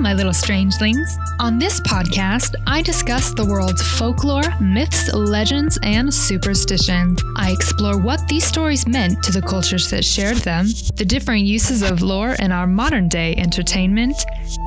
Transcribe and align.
my 0.00 0.14
little 0.14 0.32
strangelings. 0.32 1.18
On 1.40 1.58
this 1.58 1.80
podcast, 1.80 2.54
I 2.68 2.82
discuss 2.82 3.34
the 3.34 3.44
world's 3.44 3.82
folklore, 3.98 4.48
myths, 4.60 5.12
legends, 5.12 5.76
and 5.82 6.12
superstitions. 6.12 7.20
I 7.36 7.50
explore 7.50 7.98
what 7.98 8.26
these 8.28 8.44
stories 8.44 8.86
meant 8.86 9.22
to 9.24 9.32
the 9.32 9.42
cultures 9.42 9.90
that 9.90 10.04
shared 10.04 10.36
them, 10.38 10.66
the 10.94 11.04
different 11.04 11.44
uses 11.44 11.82
of 11.82 12.00
lore 12.00 12.36
in 12.38 12.52
our 12.52 12.66
modern 12.66 13.08
day 13.08 13.34
entertainment, 13.36 14.14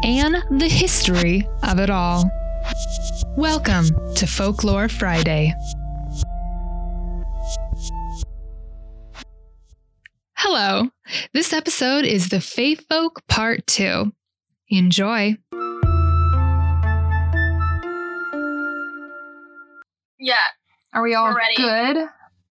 and 0.04 0.36
the 0.60 0.68
history 0.68 1.48
of 1.64 1.80
it 1.80 1.90
all. 1.90 2.30
Welcome 3.38 3.86
to 4.16 4.28
Folklore 4.28 4.90
Friday. 4.90 5.54
Hello. 10.36 10.90
This 11.34 11.54
episode 11.54 12.04
is 12.04 12.30
the 12.30 12.42
Fae 12.42 12.76
Folk 12.76 13.26
Part 13.30 13.66
2. 13.68 14.12
Enjoy. 14.72 15.38
Yeah, 20.18 20.36
Are 20.94 21.02
we 21.02 21.14
all 21.16 21.26
We're 21.26 21.38
ready. 21.38 21.56
good? 21.58 22.08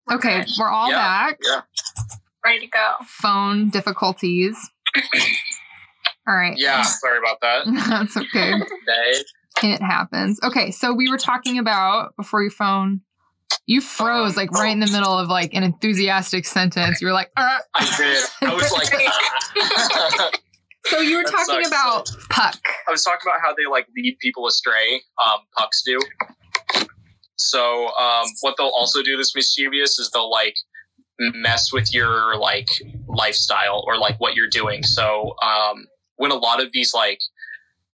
We're 0.07 0.17
okay, 0.17 0.41
good. 0.41 0.49
we're 0.59 0.69
all 0.69 0.91
Yeah, 0.91 0.97
back. 0.99 1.39
yeah. 1.43 1.61
ready 2.45 2.61
to 2.61 2.67
go. 2.67 2.95
Phone 3.07 3.71
difficulties. 3.71 4.57
all 6.29 6.35
right. 6.37 6.55
Yeah, 6.59 6.83
sorry 6.83 7.19
about 7.19 7.41
that. 7.41 7.65
That's 7.89 8.17
okay. 8.17 8.55
It 9.63 9.83
happens. 9.83 10.41
Okay, 10.43 10.71
so 10.71 10.95
we 10.95 11.11
were 11.11 11.19
talking 11.19 11.59
about 11.59 12.17
before 12.17 12.41
your 12.41 12.51
phone. 12.51 13.03
You 13.67 13.83
froze 13.83 14.35
like 14.35 14.51
right 14.53 14.71
in 14.73 14.81
the 14.81 14.87
middle 14.91 15.19
of 15.19 15.29
like 15.29 15.53
an 15.53 15.63
enthusiastic 15.63 16.47
sentence. 16.47 17.03
You 17.03 17.09
were 17.09 17.13
like, 17.13 17.31
"Uh." 17.37 17.59
I 17.75 17.97
did. 17.99 18.25
I 18.49 18.55
was 18.55 18.73
like. 18.73 20.35
so 20.87 21.01
you 21.01 21.17
were 21.17 21.25
talking 21.25 21.67
about 21.67 22.11
Puck. 22.31 22.61
I 22.89 22.91
was 22.91 23.05
talking 23.05 23.23
about 23.25 23.41
how 23.43 23.55
they 23.55 23.71
like 23.71 23.87
lead 23.97 24.17
people 24.21 24.47
astray. 24.47 25.03
Um, 25.25 25.41
pucks 25.57 25.83
do. 25.85 25.99
So 27.37 27.89
um, 27.97 28.27
what 28.43 28.55
they'll 28.59 28.73
also 28.77 29.03
do 29.03 29.17
that's 29.17 29.35
mischievous 29.35 29.99
is 29.99 30.11
they'll 30.13 30.31
like 30.31 30.57
mess 31.19 31.73
with 31.73 31.93
your 31.93 32.37
like 32.37 32.69
lifestyle 33.07 33.85
or 33.87 33.99
like 33.99 34.19
what 34.21 34.35
you're 34.35 34.49
doing. 34.49 34.83
So 34.83 35.35
um, 35.43 35.87
when 36.17 36.31
a 36.31 36.37
lot 36.37 36.63
of 36.63 36.73
these 36.73 36.93
like 36.95 37.21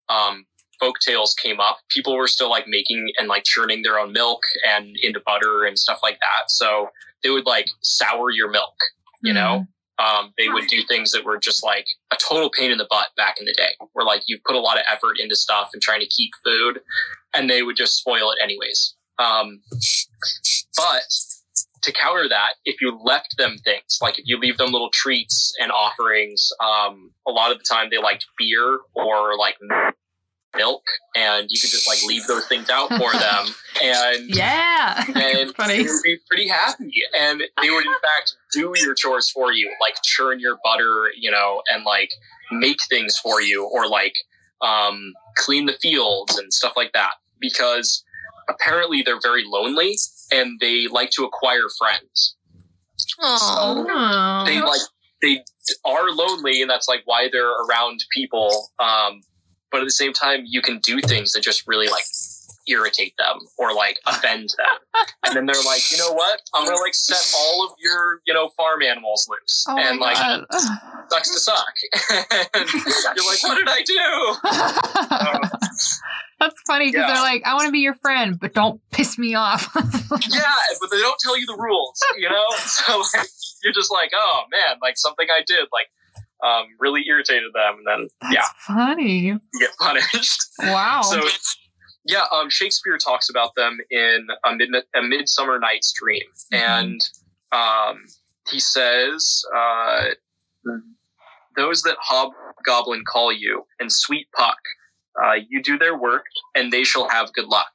um, 0.08 0.46
folk 0.80 0.96
tales 1.00 1.34
came 1.34 1.60
up, 1.60 1.78
people 1.88 2.16
were 2.16 2.28
still 2.28 2.50
like 2.50 2.66
making 2.66 3.08
and 3.18 3.28
like 3.28 3.44
churning 3.44 3.82
their 3.82 3.98
own 3.98 4.12
milk 4.12 4.40
and 4.66 4.96
into 5.02 5.20
butter 5.24 5.64
and 5.64 5.78
stuff 5.78 6.00
like 6.02 6.18
that. 6.20 6.50
So 6.50 6.88
they 7.22 7.30
would 7.30 7.46
like 7.46 7.66
sour 7.82 8.30
your 8.30 8.50
milk. 8.50 8.74
You 9.22 9.32
know, 9.32 9.66
um, 9.98 10.32
they 10.36 10.48
would 10.48 10.66
do 10.68 10.82
things 10.82 11.12
that 11.12 11.24
were 11.24 11.38
just 11.38 11.64
like 11.64 11.86
a 12.12 12.16
total 12.16 12.50
pain 12.50 12.70
in 12.70 12.78
the 12.78 12.86
butt 12.88 13.08
back 13.16 13.36
in 13.40 13.46
the 13.46 13.54
day, 13.54 13.70
where 13.92 14.04
like 14.04 14.22
you 14.26 14.38
put 14.46 14.56
a 14.56 14.60
lot 14.60 14.76
of 14.76 14.84
effort 14.90 15.18
into 15.18 15.36
stuff 15.36 15.70
and 15.72 15.82
trying 15.82 16.00
to 16.00 16.06
keep 16.06 16.30
food, 16.44 16.80
and 17.34 17.48
they 17.48 17.62
would 17.62 17.76
just 17.76 17.96
spoil 17.96 18.30
it 18.30 18.38
anyways. 18.42 18.94
Um, 19.18 19.62
but 20.76 21.02
to 21.82 21.92
counter 21.92 22.28
that, 22.28 22.54
if 22.64 22.80
you 22.80 22.98
left 23.02 23.36
them 23.38 23.56
things, 23.64 23.98
like 24.02 24.18
if 24.18 24.24
you 24.26 24.38
leave 24.38 24.58
them 24.58 24.72
little 24.72 24.90
treats 24.92 25.54
and 25.60 25.70
offerings, 25.70 26.50
um, 26.60 27.12
a 27.26 27.30
lot 27.30 27.52
of 27.52 27.58
the 27.58 27.64
time 27.64 27.88
they 27.90 27.98
liked 27.98 28.26
beer 28.36 28.80
or 28.94 29.36
like 29.38 29.56
milk, 30.56 30.82
and 31.14 31.46
you 31.50 31.60
could 31.60 31.70
just 31.70 31.86
like 31.88 32.02
leave 32.04 32.26
those 32.26 32.46
things 32.46 32.68
out 32.70 32.88
for 32.88 33.12
them, 33.12 33.46
and 33.82 34.28
Yeah. 34.34 35.04
and 35.14 35.54
Funny. 35.54 35.76
you 35.78 35.84
would 35.92 36.02
be 36.02 36.18
pretty 36.28 36.48
happy. 36.48 36.92
And 37.18 37.42
they 37.62 37.70
would, 37.70 37.84
in 37.86 37.92
fact, 38.02 38.34
do 38.52 38.72
your 38.76 38.94
chores 38.94 39.30
for 39.30 39.52
you, 39.52 39.70
like 39.80 39.96
churn 40.02 40.40
your 40.40 40.58
butter, 40.64 41.10
you 41.16 41.30
know, 41.30 41.62
and 41.72 41.84
like 41.84 42.10
make 42.50 42.78
things 42.88 43.16
for 43.18 43.40
you, 43.40 43.64
or 43.66 43.88
like 43.88 44.14
um, 44.62 45.12
clean 45.36 45.66
the 45.66 45.74
fields 45.82 46.38
and 46.38 46.52
stuff 46.52 46.72
like 46.76 46.92
that. 46.92 47.14
Because 47.40 48.02
apparently 48.48 49.02
they're 49.02 49.20
very 49.20 49.44
lonely 49.46 49.96
and 50.32 50.58
they 50.60 50.86
like 50.86 51.10
to 51.10 51.24
acquire 51.24 51.66
friends. 51.78 52.36
Oh, 53.20 53.86
Oh. 53.88 54.44
They 54.46 54.60
like 54.60 54.80
they 55.22 55.42
are 55.84 56.10
lonely, 56.10 56.60
and 56.62 56.70
that's 56.70 56.88
like 56.88 57.02
why 57.06 57.28
they're 57.32 57.50
around 57.50 58.00
people. 58.14 58.70
Um, 58.78 59.20
but 59.70 59.80
at 59.80 59.84
the 59.84 59.90
same 59.90 60.12
time, 60.12 60.44
you 60.46 60.62
can 60.62 60.78
do 60.80 61.00
things 61.00 61.32
that 61.32 61.42
just 61.42 61.66
really 61.66 61.88
like 61.88 62.04
irritate 62.68 63.14
them 63.16 63.38
or 63.58 63.72
like 63.72 64.00
offend 64.06 64.48
them. 64.58 65.06
And 65.24 65.36
then 65.36 65.46
they're 65.46 65.62
like, 65.64 65.90
you 65.92 65.98
know 65.98 66.12
what? 66.12 66.40
I'm 66.54 66.64
gonna 66.66 66.80
like 66.80 66.94
set 66.94 67.32
all 67.38 67.64
of 67.64 67.70
your, 67.78 68.20
you 68.26 68.34
know, 68.34 68.48
farm 68.56 68.82
animals 68.82 69.28
loose. 69.30 69.64
Oh 69.68 69.78
and 69.78 70.00
like 70.00 70.16
God. 70.16 70.44
sucks 71.08 71.32
to 71.32 71.38
suck. 71.40 71.74
and 72.54 72.68
you're 72.72 73.26
like, 73.26 73.42
what 73.42 73.54
did 73.56 73.68
I 73.68 73.82
do? 73.86 75.46
That's 76.40 76.60
funny 76.66 76.88
because 76.90 77.08
Yeah. 77.08 77.14
they're 77.14 77.22
like, 77.22 77.42
I 77.46 77.54
want 77.54 77.66
to 77.66 77.72
be 77.72 77.78
your 77.80 77.94
friend, 77.94 78.38
but 78.38 78.52
don't 78.52 78.80
piss 78.90 79.16
me 79.18 79.34
off. 79.34 79.68
Yeah, 80.28 80.52
but 80.80 80.90
they 80.90 80.98
don't 80.98 81.18
tell 81.20 81.38
you 81.38 81.46
the 81.46 81.56
rules, 81.58 81.98
you 82.18 82.28
know? 82.28 82.44
So 82.58 82.98
like 82.98 83.28
you're 83.64 83.72
just 83.74 83.90
like, 83.92 84.10
oh 84.14 84.42
man, 84.50 84.76
like 84.82 84.96
something 84.96 85.26
I 85.30 85.42
did 85.46 85.66
like 85.72 85.86
um 86.44 86.66
really 86.78 87.02
irritated 87.08 87.52
them 87.54 87.78
and 87.78 87.86
then 87.86 88.08
That's 88.20 88.34
yeah, 88.34 88.44
funny. 88.66 89.18
you 89.18 89.40
get 89.60 89.70
punished. 89.78 90.40
Wow. 90.60 91.02
So 91.02 91.22
yeah, 92.08 92.24
um, 92.32 92.48
Shakespeare 92.50 92.98
talks 92.98 93.28
about 93.28 93.50
them 93.56 93.78
in 93.90 94.28
a, 94.44 94.54
mid- 94.54 94.84
a 94.94 95.02
Midsummer 95.02 95.58
Night's 95.58 95.92
Dream, 95.92 96.22
and 96.52 97.00
um, 97.50 98.04
he 98.48 98.60
says, 98.60 99.42
uh, 99.56 100.04
"Those 101.56 101.82
that 101.82 101.96
hobgoblin 102.00 103.02
call 103.12 103.32
you, 103.32 103.64
and 103.80 103.90
sweet 103.90 104.28
Puck, 104.36 104.58
uh, 105.20 105.34
you 105.48 105.60
do 105.62 105.76
their 105.78 105.98
work, 105.98 106.26
and 106.54 106.72
they 106.72 106.84
shall 106.84 107.08
have 107.08 107.32
good 107.32 107.46
luck." 107.46 107.72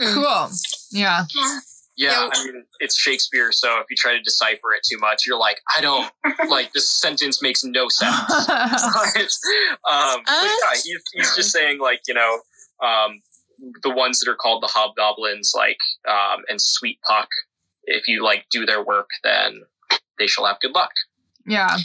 cool. 0.00 0.48
Yeah. 0.90 1.24
Yeah, 1.34 1.60
Yeah. 2.00 2.28
I 2.32 2.44
mean 2.46 2.64
it's 2.80 2.96
Shakespeare, 2.98 3.52
so 3.52 3.78
if 3.80 3.86
you 3.90 3.96
try 3.96 4.16
to 4.16 4.22
decipher 4.22 4.72
it 4.76 4.82
too 4.90 4.98
much, 4.98 5.24
you're 5.26 5.38
like, 5.38 5.60
I 5.76 5.80
don't 5.80 6.10
like 6.48 6.72
this 6.72 6.90
sentence 7.00 7.42
makes 7.42 7.62
no 7.62 7.88
sense. 8.00 8.16
but, 8.28 8.48
um, 9.92 10.20
but 10.24 10.26
yeah, 10.26 10.72
he's, 10.74 11.02
he's 11.12 11.36
just 11.36 11.52
saying 11.52 11.78
like 11.78 12.00
you 12.08 12.14
know 12.14 12.40
um, 12.82 13.20
the 13.82 13.90
ones 13.90 14.20
that 14.20 14.30
are 14.30 14.36
called 14.36 14.62
the 14.62 14.68
hobgoblins 14.68 15.52
like 15.54 15.78
um, 16.08 16.42
and 16.48 16.60
sweet 16.60 16.98
puck 17.06 17.28
if 17.84 18.08
you 18.08 18.24
like 18.24 18.46
do 18.50 18.64
their 18.64 18.82
work 18.84 19.10
then 19.22 19.60
they 20.18 20.26
shall 20.26 20.46
have 20.46 20.58
good 20.60 20.72
luck 20.74 20.92
yeah. 21.46 21.76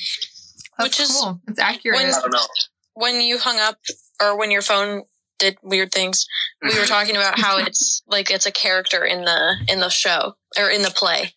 That's 0.78 0.90
Which 0.90 1.00
is 1.00 1.12
cool. 1.22 1.40
It's 1.48 1.60
accurate. 1.60 1.98
when- 1.98 2.08
i 2.08 2.12
don't 2.22 2.32
know 2.34 2.46
when 2.94 3.20
you 3.22 3.38
hung 3.40 3.60
up 3.60 3.78
or 4.22 4.38
when 4.38 4.52
your 4.52 4.62
phone 4.62 5.04
did 5.40 5.58
weird 5.62 5.92
things 5.92 6.26
we 6.62 6.78
were 6.80 6.86
talking 6.86 7.16
about 7.16 7.40
how 7.40 7.58
it's 7.66 8.02
like 8.08 8.30
it's 8.32 8.46
a 8.46 8.52
character 8.52 9.04
in 9.06 9.26
the 9.26 9.56
in 9.68 9.80
the 9.80 9.90
show 9.90 10.36
or 10.58 10.70
in 10.70 10.82
the 10.82 10.92
play 10.92 11.34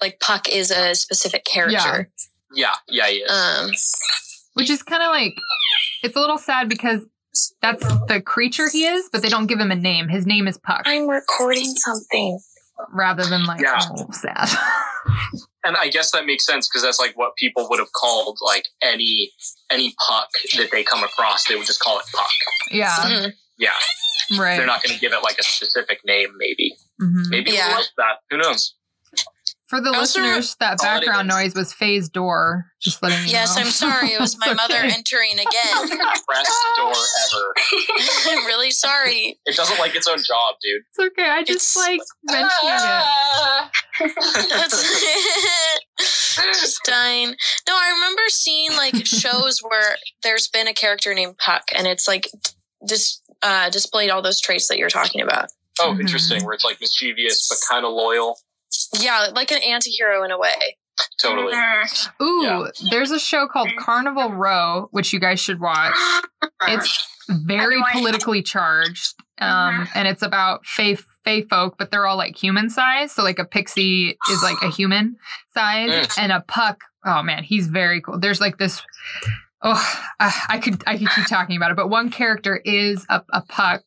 like 0.00 0.18
puck 0.20 0.48
is 0.48 0.70
a 0.70 0.94
specific 0.94 1.44
character 1.44 2.10
yeah 2.54 2.74
yeah 2.88 3.06
he 3.06 3.16
is. 3.16 3.30
um 3.30 3.70
Which 4.54 4.70
is 4.70 4.82
kind 4.84 5.02
of 5.02 5.08
like, 5.10 5.34
it's 6.04 6.14
a 6.14 6.20
little 6.20 6.38
sad 6.38 6.68
because 6.68 7.04
that's 7.60 7.84
the 8.06 8.22
creature 8.24 8.68
he 8.70 8.84
is, 8.84 9.08
but 9.10 9.20
they 9.20 9.28
don't 9.28 9.46
give 9.46 9.58
him 9.58 9.72
a 9.72 9.74
name. 9.74 10.06
His 10.08 10.26
name 10.26 10.46
is 10.46 10.56
Puck 10.58 10.82
i'm 10.86 11.08
recording 11.08 11.64
something 11.74 12.38
rather 12.92 13.24
than 13.24 13.44
like, 13.46 13.60
Yeah. 13.60 13.80
oh, 13.98 14.06
sad. 14.12 14.48
and 15.64 15.76
i 15.78 15.88
guess 15.88 16.10
that 16.12 16.26
makes 16.26 16.44
sense 16.46 16.68
because 16.68 16.82
that's 16.82 16.98
like 17.00 17.16
what 17.16 17.34
people 17.36 17.66
would 17.70 17.78
have 17.78 17.92
called 17.92 18.36
like 18.44 18.64
any 18.82 19.30
any 19.70 19.94
puck 20.06 20.28
that 20.56 20.68
they 20.72 20.82
come 20.82 21.02
across 21.02 21.44
they 21.48 21.56
would 21.56 21.66
just 21.66 21.80
call 21.80 21.98
it 21.98 22.04
puck 22.14 22.30
yeah. 22.70 22.96
Mhm. 23.04 23.32
yeah 23.58 23.70
Right. 24.38 24.56
they're 24.56 24.66
not 24.66 24.82
going 24.82 24.94
to 24.94 25.00
give 25.00 25.12
it 25.12 25.22
like 25.22 25.36
a 25.38 25.42
specific 25.42 25.98
name 26.06 26.28
maybe 26.38 26.74
Mhm. 27.02 27.28
maybe 27.28 27.50
Yeah. 27.52 27.68
yeah. 27.70 27.76
like 27.76 27.86
that 27.98 28.16
who 28.30 28.38
knows 28.38 28.74
For 29.66 29.80
the 29.80 29.90
I 29.90 29.96
also- 29.96 30.20
listeners, 30.20 30.56
that 30.60 30.78
background 30.78 31.26
noise 31.28 31.54
was 31.54 31.72
Faye's 31.72 32.08
door. 32.10 32.66
Just 32.82 33.02
letting 33.02 33.18
you 33.20 33.24
know. 33.26 33.30
yes 33.32 33.56
know. 33.56 33.62
i'm 33.62 33.68
sorry 33.70 34.08
it 34.12 34.20
was 34.20 34.36
my 34.40 34.48
It's 34.48 34.56
mother 34.56 34.74
entering 34.76 35.32
again 35.32 35.88
best 36.28 36.66
door 36.76 36.92
ever 36.92 37.54
i'm 38.28 38.44
really 38.44 38.70
sorry 38.70 39.38
it 39.46 39.56
doesn't 39.56 39.78
like 39.78 39.94
its 39.96 40.06
own 40.06 40.18
job 40.18 40.56
dude 40.62 40.82
It's 40.90 40.98
okay. 41.12 41.30
I 41.30 41.42
just 41.44 41.74
It's- 41.74 41.88
like 41.88 42.00
mentioning 42.24 42.74
it. 42.74 43.04
Ah! 43.06 43.70
That's 46.36 46.60
just 46.60 46.80
dying. 46.84 47.28
No, 47.68 47.74
I 47.74 47.92
remember 47.94 48.22
seeing 48.28 48.72
like 48.72 49.06
shows 49.06 49.60
where 49.60 49.96
there's 50.22 50.48
been 50.48 50.66
a 50.68 50.74
character 50.74 51.14
named 51.14 51.38
Puck, 51.38 51.64
and 51.76 51.86
it's 51.86 52.06
like 52.08 52.28
dis- 52.86 53.20
uh, 53.42 53.70
displayed 53.70 54.10
all 54.10 54.20
those 54.22 54.40
traits 54.40 54.68
that 54.68 54.78
you're 54.78 54.88
talking 54.90 55.20
about. 55.20 55.46
Oh, 55.80 55.92
Mhm. 55.94 56.00
interesting. 56.00 56.44
Where 56.44 56.54
it's 56.54 56.64
like 56.64 56.80
mischievous 56.80 57.48
but 57.48 57.58
kind 57.72 57.84
of 57.86 57.92
loyal. 57.92 58.38
Yeah, 59.00 59.28
like 59.34 59.50
an 59.52 59.62
anti-hero 59.62 60.24
in 60.24 60.30
a 60.30 60.38
way. 60.38 60.76
Totally. 61.20 61.52
Ooh, 62.22 62.42
Yeah. 62.44 62.66
there's 62.90 63.10
a 63.10 63.18
show 63.18 63.48
called 63.48 63.68
Carnival 63.78 64.30
Row, 64.32 64.88
which 64.92 65.12
you 65.12 65.18
guys 65.20 65.40
should 65.40 65.60
watch. 65.60 65.94
It's 66.66 67.08
very 67.28 67.82
politically 67.92 68.42
charged, 68.42 69.14
um, 69.38 69.86
and 69.94 70.06
it's 70.08 70.22
about 70.22 70.64
fae, 70.64 70.96
fae 71.24 71.42
folk, 71.50 71.76
but 71.78 71.90
they're 71.90 72.06
all 72.06 72.16
like 72.16 72.36
human 72.36 72.70
size. 72.70 73.12
So 73.12 73.22
like 73.22 73.38
a 73.38 73.44
pixie 73.44 74.16
is 74.30 74.42
like 74.42 74.56
a 74.62 74.70
human 74.70 75.16
size, 75.52 76.06
Mm. 76.06 76.22
and 76.22 76.32
a 76.32 76.40
puck. 76.40 76.80
Oh 77.04 77.22
man, 77.22 77.42
he's 77.44 77.66
very 77.66 78.00
cool. 78.00 78.18
There's 78.18 78.40
like 78.40 78.56
this 78.58 78.80
oh, 79.62 80.00
uh, 80.20 80.32
I 80.48 80.58
could 80.58 80.82
I 80.86 80.96
could 80.96 81.08
keep 81.10 81.26
talking 81.26 81.56
about 81.56 81.70
it, 81.70 81.76
but 81.76 81.88
one 81.90 82.10
character 82.10 82.60
is 82.64 83.04
a, 83.10 83.22
a 83.32 83.42
puck, 83.42 83.82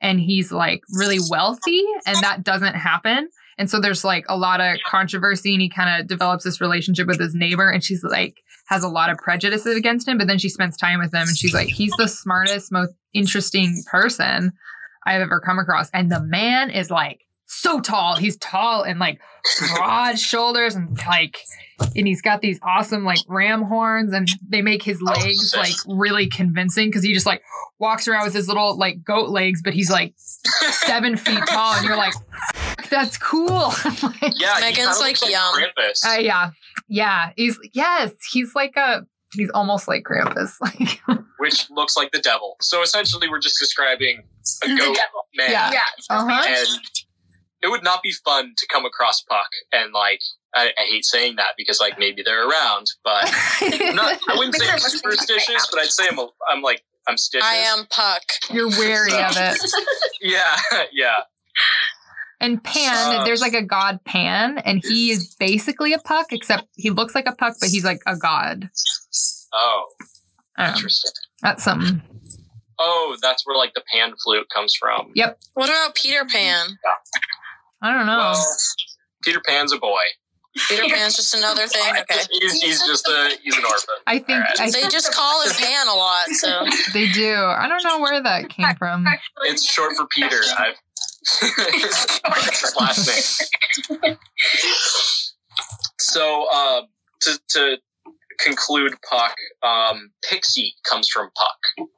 and 0.00 0.20
he's 0.20 0.52
like 0.52 0.82
really 0.92 1.18
wealthy, 1.30 1.82
and 2.06 2.16
that 2.22 2.44
doesn't 2.44 2.74
happen. 2.74 3.28
And 3.58 3.70
so 3.70 3.80
there's 3.80 4.04
like 4.04 4.24
a 4.28 4.36
lot 4.36 4.60
of 4.60 4.78
controversy, 4.86 5.52
and 5.52 5.62
he 5.62 5.68
kind 5.68 6.00
of 6.00 6.06
develops 6.06 6.44
this 6.44 6.60
relationship 6.60 7.06
with 7.06 7.20
his 7.20 7.34
neighbor, 7.34 7.70
and 7.70 7.82
she's 7.82 8.02
like 8.02 8.36
has 8.68 8.82
a 8.82 8.88
lot 8.88 9.10
of 9.10 9.18
prejudices 9.18 9.76
against 9.76 10.08
him, 10.08 10.16
but 10.16 10.26
then 10.26 10.38
she 10.38 10.48
spends 10.48 10.76
time 10.76 10.98
with 10.98 11.12
him, 11.12 11.28
and 11.28 11.36
she's 11.36 11.52
like, 11.54 11.68
he's 11.68 11.92
the 11.98 12.08
smartest, 12.08 12.72
most 12.72 12.92
interesting 13.12 13.82
person 13.90 14.52
I've 15.06 15.20
ever 15.20 15.40
come 15.40 15.58
across, 15.58 15.90
and 15.90 16.10
the 16.10 16.22
man 16.22 16.70
is 16.70 16.90
like 16.90 17.20
so 17.60 17.80
tall. 17.80 18.16
He's 18.16 18.36
tall 18.38 18.82
and 18.82 18.98
like 18.98 19.20
broad 19.76 20.18
shoulders 20.30 20.74
and 20.74 20.98
like 21.06 21.38
and 21.96 22.06
he's 22.06 22.22
got 22.22 22.40
these 22.40 22.58
awesome 22.62 23.04
like 23.04 23.18
ram 23.28 23.62
horns 23.62 24.12
and 24.12 24.28
they 24.48 24.62
make 24.62 24.82
his 24.82 25.00
Oh, 25.02 25.10
legs 25.10 25.54
like 25.56 25.74
really 25.86 26.28
convincing 26.28 26.88
because 26.88 27.02
he 27.02 27.12
just 27.12 27.26
like 27.26 27.42
walks 27.78 28.06
around 28.08 28.24
with 28.24 28.34
his 28.34 28.48
little 28.48 28.78
like 28.78 29.02
goat 29.04 29.28
legs, 29.28 29.60
but 29.62 29.74
he's 29.74 29.90
like 29.90 30.14
seven 30.18 31.16
feet 31.16 31.40
tall 31.48 31.74
and 31.74 31.84
you're 31.86 31.96
like, 31.96 32.14
that's 32.90 33.18
cool. 33.18 33.72
Like, 34.02 34.32
Yeah, 34.38 34.56
Megan's 34.60 34.76
kinda 34.76 34.90
like, 35.00 35.20
looks 35.20 35.30
yum. 35.30 35.54
Krampus. 35.54 36.04
uh, 36.06 36.18
yeah. 36.20 36.50
Yeah. 36.88 37.30
He's 37.36 37.58
yes, 37.72 38.12
he's 38.32 38.54
like 38.54 38.76
a 38.76 39.02
he's 39.34 39.50
almost 39.50 39.88
like 39.88 40.04
Krampus. 40.04 40.52
Like 40.60 41.00
which 41.38 41.68
looks 41.70 41.96
like 41.96 42.10
the 42.12 42.20
devil. 42.20 42.56
So 42.60 42.82
essentially, 42.82 43.28
we're 43.28 43.40
just 43.40 43.58
describing 43.58 44.22
a 44.62 44.68
goat 44.68 44.78
devil. 44.96 45.26
man. 45.36 45.50
Yeah. 45.50 45.72
Yeah. 45.72 45.80
uh-huh. 46.08 46.44
And 46.46 46.68
it 47.64 47.70
would 47.70 47.82
not 47.82 48.02
be 48.02 48.12
fun 48.12 48.52
to 48.58 48.66
come 48.70 48.84
across 48.84 49.22
Puck. 49.22 49.48
And 49.72 49.92
like, 49.94 50.20
I, 50.54 50.70
I 50.78 50.82
hate 50.82 51.04
saying 51.06 51.36
that 51.36 51.52
because 51.56 51.80
like 51.80 51.98
maybe 51.98 52.22
they're 52.22 52.46
around, 52.46 52.88
but 53.02 53.24
I'm 53.60 53.96
not, 53.96 54.18
I 54.28 54.36
wouldn't 54.36 54.54
say 54.54 54.68
I'm 54.68 54.76
Because 54.76 55.00
they're 55.02 55.12
superstitious, 55.12 55.66
but 55.70 55.80
I'd 55.80 55.88
say 55.88 56.04
I'm 56.10 56.18
a, 56.18 56.28
I'm 56.50 56.60
like 56.60 56.82
I'm 57.08 57.16
stitious. 57.16 57.42
I 57.42 57.54
am 57.54 57.86
Puck. 57.88 58.22
You're 58.50 58.68
wary 58.68 59.14
of 59.14 59.34
it. 59.36 59.58
Yeah, 60.20 60.56
yeah. 60.92 61.16
And 62.40 62.62
Pan, 62.62 63.20
Uh, 63.20 63.24
there's 63.24 63.40
like 63.40 63.52
a 63.54 63.62
god 63.62 64.00
Pan, 64.04 64.58
and 64.58 64.82
he 64.84 65.10
is 65.10 65.34
basically 65.38 65.92
a 65.92 65.98
puck, 65.98 66.26
except 66.30 66.66
he 66.76 66.90
looks 66.90 67.14
like 67.14 67.26
a 67.26 67.34
puck, 67.34 67.56
but 67.60 67.68
he's 67.70 67.84
like 67.84 68.00
a 68.06 68.16
god. 68.16 68.70
Oh, 69.52 69.86
I 70.56 70.68
interesting. 70.70 71.12
That's 71.42 71.62
something. 71.62 72.02
Oh, 72.78 73.16
that's 73.22 73.46
where 73.46 73.56
like 73.56 73.74
the 73.74 73.82
pan 73.92 74.14
flute 74.22 74.48
comes 74.52 74.74
from. 74.74 75.12
Yep. 75.14 75.38
What 75.54 75.68
about 75.68 75.94
Peter 75.94 76.24
Pan? 76.24 76.78
I 77.82 77.92
don't 77.92 78.06
know. 78.06 78.16
Well, 78.18 78.56
Peter 79.22 79.40
Pan's 79.46 79.72
a 79.72 79.78
boy. 79.78 80.00
Peter 80.68 80.84
Pan's 80.88 81.16
just 81.16 81.34
another 81.34 81.66
thing. 81.66 81.82
Okay. 82.10 82.20
He's, 82.40 82.60
he's 82.60 82.86
just 82.86 83.08
a 83.08 83.36
he's 83.42 83.56
an 83.56 83.64
orphan. 83.64 83.94
I 84.06 84.18
think 84.18 84.30
Alright. 84.30 84.60
I 84.60 84.66
They 84.66 84.80
think 84.80 84.92
just 84.92 85.12
call 85.12 85.42
him 85.42 85.52
Pan 85.52 85.88
a 85.88 85.94
lot, 85.94 86.26
so 86.28 86.66
they 86.92 87.08
do. 87.08 87.34
I 87.34 87.66
don't 87.68 87.82
know 87.82 88.00
where 88.00 88.22
that 88.22 88.48
came 88.50 88.74
from. 88.76 89.06
It's 89.42 89.64
short 89.64 89.96
for 89.96 90.06
Peter. 90.06 90.40
I've 90.58 90.74
It's 91.22 92.60
his 92.60 92.76
last 92.76 93.88
name. 94.00 94.16
So 95.98 96.50
um, 96.50 96.84
to 97.22 97.38
to 97.50 97.76
conclude, 98.40 98.94
Puck, 99.08 99.34
um, 99.62 100.10
Pixie 100.28 100.74
comes 100.88 101.08
from 101.08 101.30
Puck. 101.36 101.88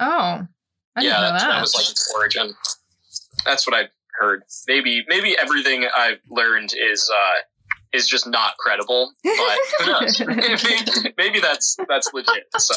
Oh, 0.00 0.06
I 0.06 1.00
didn't 1.00 1.12
yeah, 1.12 1.20
know 1.20 1.32
that, 1.32 1.40
that. 1.40 1.60
was 1.60 1.74
like 1.74 1.90
its 1.90 2.12
origin. 2.14 2.54
That's 3.44 3.66
what 3.66 3.76
I've 3.76 3.88
heard. 4.18 4.42
Maybe 4.66 5.04
maybe 5.08 5.36
everything 5.40 5.86
I've 5.96 6.18
learned 6.30 6.72
is 6.74 7.10
uh, 7.12 7.40
is 7.92 8.08
just 8.08 8.26
not 8.26 8.56
credible, 8.58 9.12
but 9.24 10.20
maybe, 10.26 11.14
maybe 11.16 11.40
that's 11.40 11.76
that's 11.88 12.10
legit. 12.12 12.46
So 12.58 12.74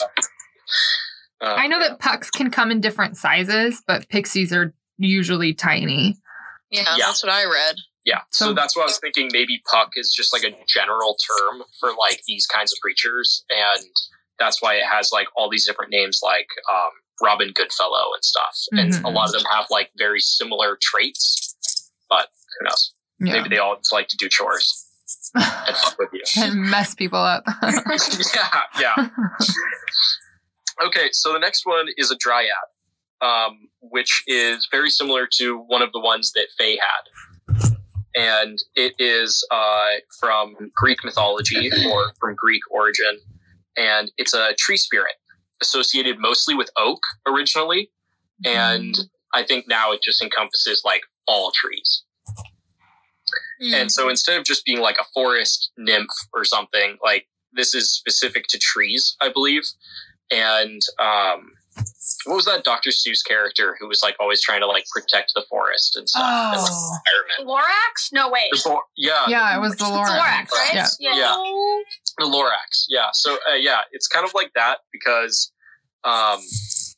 uh, 1.41 1.45
I 1.57 1.67
know 1.67 1.79
that 1.79 1.99
pucks 1.99 2.29
can 2.29 2.51
come 2.51 2.71
in 2.71 2.81
different 2.81 3.17
sizes, 3.17 3.81
but 3.88 4.07
pixies 4.09 4.53
are 4.53 4.73
usually 4.97 5.53
tiny. 5.53 6.17
yeah, 6.69 6.81
Yeah. 6.97 7.05
that's 7.07 7.23
what 7.23 7.31
I 7.31 7.45
read. 7.45 7.75
Yeah, 8.05 8.21
so, 8.31 8.47
So- 8.47 8.53
that's 8.53 8.75
why 8.75 8.83
I 8.83 8.85
was 8.85 8.99
thinking 8.99 9.29
maybe 9.31 9.61
puck 9.71 9.91
is 9.95 10.13
just 10.15 10.33
like 10.33 10.44
a 10.44 10.55
general 10.67 11.15
term 11.15 11.63
for 11.79 11.89
like 11.89 12.21
these 12.27 12.45
kinds 12.47 12.73
of 12.73 12.79
creatures, 12.81 13.44
and 13.49 13.85
that's 14.39 14.61
why 14.61 14.75
it 14.75 14.85
has 14.91 15.11
like 15.13 15.27
all 15.35 15.49
these 15.49 15.65
different 15.67 15.91
names 15.91 16.19
like 16.23 16.47
um, 16.71 16.89
Robin 17.21 17.51
Goodfellow 17.53 18.13
and 18.13 18.23
stuff, 18.23 18.57
and 18.71 18.94
Mhm. 18.94 19.03
a 19.06 19.09
lot 19.09 19.27
of 19.27 19.33
them 19.33 19.44
have 19.51 19.65
like 19.69 19.91
very 19.97 20.19
similar 20.19 20.77
traits, 20.81 21.56
but 22.09 22.29
who 22.59 22.65
knows? 22.65 22.94
Yeah. 23.19 23.33
Maybe 23.33 23.50
they 23.50 23.57
all 23.59 23.75
just 23.77 23.94
like 23.94 24.07
to 24.09 24.18
do 24.18 24.27
chores 24.29 24.88
and 25.35 25.44
fuck 25.77 25.97
with 26.00 26.09
you. 26.13 26.21
and 26.38 26.56
mess 26.62 26.95
people 26.95 27.19
up. 27.19 27.44
yeah, 27.63 28.62
yeah. 28.79 29.09
Okay, 30.83 31.09
so 31.12 31.31
the 31.33 31.39
next 31.39 31.65
one 31.65 31.88
is 31.97 32.09
a 32.12 32.15
dryad, 32.18 32.50
um, 33.21 33.68
which 33.81 34.23
is 34.27 34.68
very 34.71 34.89
similar 34.89 35.27
to 35.38 35.57
one 35.68 35.81
of 35.81 35.91
the 35.91 36.00
ones 36.00 36.31
that 36.33 36.47
Faye 36.57 36.77
had. 36.77 37.71
And 38.13 38.57
it 38.75 38.94
is 39.00 39.45
uh, 39.51 39.91
from 40.19 40.56
Greek 40.75 40.97
mythology 41.03 41.69
or 41.89 42.12
from 42.19 42.35
Greek 42.35 42.62
origin. 42.71 43.19
And 43.77 44.12
it's 44.18 44.33
a 44.33 44.53
tree 44.57 44.75
spirit 44.75 45.13
associated 45.61 46.19
mostly 46.19 46.55
with 46.55 46.69
oak 46.77 47.01
originally. 47.27 47.91
And 48.45 48.97
I 49.33 49.43
think 49.43 49.65
now 49.67 49.91
it 49.91 50.01
just 50.03 50.21
encompasses 50.21 50.81
like 50.83 51.01
all 51.27 51.51
trees. 51.51 52.03
Hmm. 53.61 53.73
And 53.73 53.91
so 53.91 54.09
instead 54.09 54.37
of 54.37 54.45
just 54.45 54.65
being 54.65 54.79
like 54.79 54.97
a 54.99 55.05
forest 55.13 55.71
nymph 55.77 56.09
or 56.33 56.43
something, 56.43 56.97
like 57.03 57.27
this 57.53 57.75
is 57.75 57.93
specific 57.93 58.45
to 58.49 58.59
trees, 58.59 59.15
I 59.21 59.31
believe. 59.31 59.63
And 60.31 60.81
um, 60.99 61.51
what 62.25 62.35
was 62.35 62.45
that 62.45 62.63
Dr. 62.63 62.89
Seuss 62.89 63.25
character 63.25 63.77
who 63.79 63.88
was 63.88 64.01
like 64.03 64.15
always 64.19 64.41
trying 64.41 64.62
to 64.62 64.68
like 64.68 64.85
protect 64.94 65.31
the 65.35 65.44
forest 65.50 65.95
and 65.95 66.07
stuff 66.07 66.23
and 66.23 66.62
like, 66.62 66.71
oh, 66.71 66.97
environment? 67.39 67.63
Lorax? 67.63 68.09
No, 68.13 68.29
wait. 68.29 68.50
The 68.51 68.57
for- 68.59 68.83
yeah, 68.97 69.25
yeah, 69.27 69.56
it 69.56 69.59
was 69.59 69.75
the 69.77 69.85
Laura. 69.85 70.07
Lorax, 70.09 70.51
right? 70.51 70.88
Yeah. 71.00 71.15
Yeah. 71.15 71.35
the 72.19 72.25
Lorax. 72.25 72.85
Yeah. 72.89 73.07
So 73.13 73.35
uh, 73.51 73.56
yeah, 73.56 73.79
it's 73.91 74.07
kind 74.07 74.25
of 74.25 74.33
like 74.33 74.51
that 74.56 74.79
because, 74.91 75.51
um, 76.03 76.39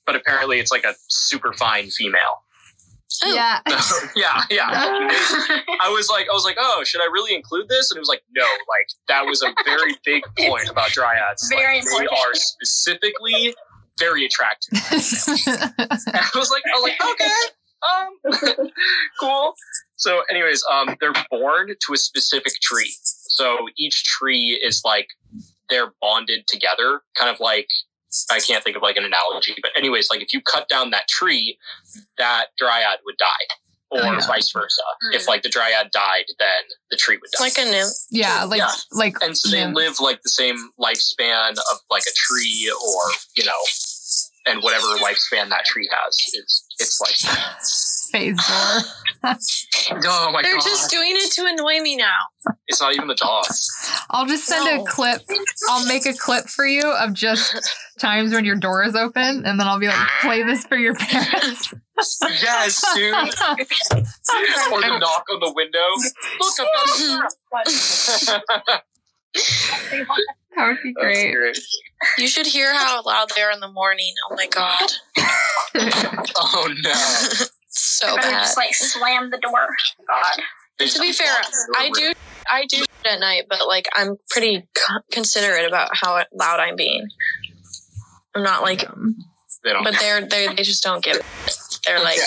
but 0.05 0.15
apparently 0.15 0.59
it's 0.59 0.71
like 0.71 0.83
a 0.83 0.95
super 1.07 1.53
fine 1.53 1.89
female. 1.89 2.43
Oh. 3.23 3.33
Yeah. 3.33 3.59
yeah, 4.15 4.41
yeah. 4.49 4.69
I 4.69 5.89
was 5.89 6.09
like, 6.09 6.27
I 6.29 6.33
was 6.33 6.43
like, 6.43 6.57
oh, 6.59 6.83
should 6.83 6.99
I 6.99 7.05
really 7.13 7.35
include 7.35 7.69
this? 7.69 7.91
And 7.91 7.97
it 7.97 8.01
was 8.01 8.09
like, 8.09 8.23
no, 8.35 8.43
like 8.43 8.87
that 9.07 9.25
was 9.25 9.43
a 9.43 9.53
very 9.63 9.95
big 10.03 10.23
point 10.37 10.67
about 10.67 10.89
dryads. 10.89 11.49
Like, 11.51 11.59
Very 11.59 11.81
They 11.81 12.07
are 12.07 12.33
specifically 12.33 13.55
very 13.99 14.25
attractive. 14.25 14.73
I 14.83 16.29
was 16.35 16.51
like, 16.51 16.63
I 16.65 16.75
was 16.75 16.83
like, 16.83 17.11
okay, 17.11 17.29
um, 17.83 18.67
cool. 19.19 19.53
So, 19.95 20.23
anyways, 20.29 20.63
um, 20.71 20.95
they're 20.99 21.13
born 21.29 21.67
to 21.67 21.93
a 21.93 21.97
specific 21.97 22.53
tree. 22.61 22.93
So 23.03 23.57
each 23.77 24.03
tree 24.03 24.59
is 24.63 24.81
like 24.85 25.07
they're 25.69 25.93
bonded 26.01 26.47
together, 26.47 27.01
kind 27.17 27.33
of 27.33 27.39
like 27.39 27.67
I 28.31 28.39
can't 28.39 28.63
think 28.63 28.75
of 28.75 28.83
like 28.83 28.97
an 28.97 29.05
analogy, 29.05 29.55
but 29.61 29.71
anyways, 29.75 30.09
like 30.11 30.21
if 30.21 30.33
you 30.33 30.41
cut 30.41 30.69
down 30.69 30.91
that 30.91 31.07
tree, 31.07 31.57
that 32.17 32.47
dryad 32.57 32.99
would 33.05 33.17
die. 33.17 33.55
Or 33.93 33.99
yeah. 34.01 34.19
vice 34.25 34.51
versa. 34.51 34.81
Mm. 35.05 35.15
If 35.15 35.27
like 35.27 35.43
the 35.43 35.49
dryad 35.49 35.91
died, 35.91 36.25
then 36.39 36.63
the 36.89 36.97
tree 36.97 37.17
would 37.21 37.29
die. 37.37 37.43
like 37.43 37.57
a 37.57 37.69
nymph. 37.69 37.93
yeah, 38.09 38.43
like 38.43 38.57
Yeah. 38.59 38.71
like 38.91 39.15
and 39.21 39.37
so 39.37 39.49
they 39.49 39.59
yeah. 39.59 39.71
live 39.71 39.99
like 39.99 40.21
the 40.23 40.29
same 40.29 40.57
lifespan 40.79 41.51
of 41.51 41.77
like 41.91 42.03
a 42.07 42.13
tree 42.15 42.71
or 42.73 43.11
you 43.37 43.45
know 43.45 43.61
and 44.45 44.61
whatever 44.63 44.87
lifespan 44.97 45.49
that 45.49 45.65
tree 45.65 45.89
has 45.91 46.15
is 46.33 46.65
its 46.79 46.99
lifespan 47.01 47.53
Faye's 48.13 48.37
door. 48.47 48.81
oh 50.05 50.31
my 50.31 50.41
They're 50.43 50.55
god 50.55 50.63
just 50.63 50.89
doing 50.91 51.13
it 51.15 51.31
to 51.33 51.45
annoy 51.45 51.81
me 51.81 51.95
now. 51.95 52.13
it's 52.67 52.79
not 52.81 52.93
even 52.93 53.07
the 53.07 53.15
dogs 53.15 53.69
I'll 54.11 54.25
just 54.27 54.45
send 54.45 54.65
No. 54.65 54.83
a 54.83 54.85
clip. 54.87 55.21
I'll 55.69 55.85
make 55.87 56.05
a 56.05 56.13
clip 56.13 56.45
for 56.45 56.65
you 56.65 56.81
of 56.83 57.13
just 57.13 57.55
times 57.99 58.33
when 58.33 58.45
your 58.45 58.55
door 58.55 58.83
is 58.83 58.95
open, 58.95 59.45
and 59.45 59.59
then 59.59 59.67
I'll 59.67 59.79
be 59.79 59.87
like, 59.87 60.07
play 60.21 60.43
this 60.43 60.63
for 60.65 60.77
your 60.77 60.93
parents. 60.95 61.73
yes 62.41 62.83
dude 62.95 63.13
or 63.13 63.25
the 64.81 64.97
knock 64.99 65.25
on 65.31 65.39
the 65.39 65.53
window 65.55 65.79
look 66.39 66.59
i've 66.59 66.67
got 67.55 67.67
a 67.67 68.81
That 70.55 70.67
would 70.67 70.77
be 70.83 70.93
great. 70.93 71.33
great. 71.33 71.59
You 72.19 72.27
should 72.27 72.45
hear 72.45 72.73
how 72.73 73.01
loud 73.03 73.29
they 73.35 73.41
are 73.41 73.51
in 73.51 73.59
the 73.59 73.71
morning. 73.71 74.13
Oh 74.29 74.35
my 74.35 74.45
god. 74.47 74.91
oh 76.37 76.71
no 76.83 76.93
so 78.07 78.13
I 78.13 78.15
better 78.17 78.29
bad. 78.31 78.39
just 78.41 78.57
like 78.57 78.73
slam 78.73 79.29
the 79.31 79.37
door. 79.39 79.67
God. 80.07 80.87
To 80.87 80.99
be 80.99 81.11
fair, 81.11 81.27
walking 81.33 81.51
through 81.51 81.75
I 81.77 81.85
a 81.85 81.91
do. 81.91 82.13
I 82.51 82.65
do 82.67 82.83
at 83.05 83.19
night, 83.19 83.43
but 83.49 83.67
like 83.67 83.87
I'm 83.95 84.17
pretty 84.29 84.67
considerate 85.11 85.65
about 85.67 85.91
how 85.93 86.23
loud 86.33 86.59
I'm 86.59 86.75
being. 86.75 87.07
I'm 88.35 88.43
not 88.43 88.63
like, 88.63 88.79
they 89.63 89.71
don't 89.71 89.83
but 89.83 89.95
they're 89.99 90.21
they 90.25 90.47
they 90.47 90.63
just 90.63 90.83
don't 90.83 91.03
give. 91.03 91.17
it. 91.17 91.25
They're 91.85 91.99
like 92.01 92.19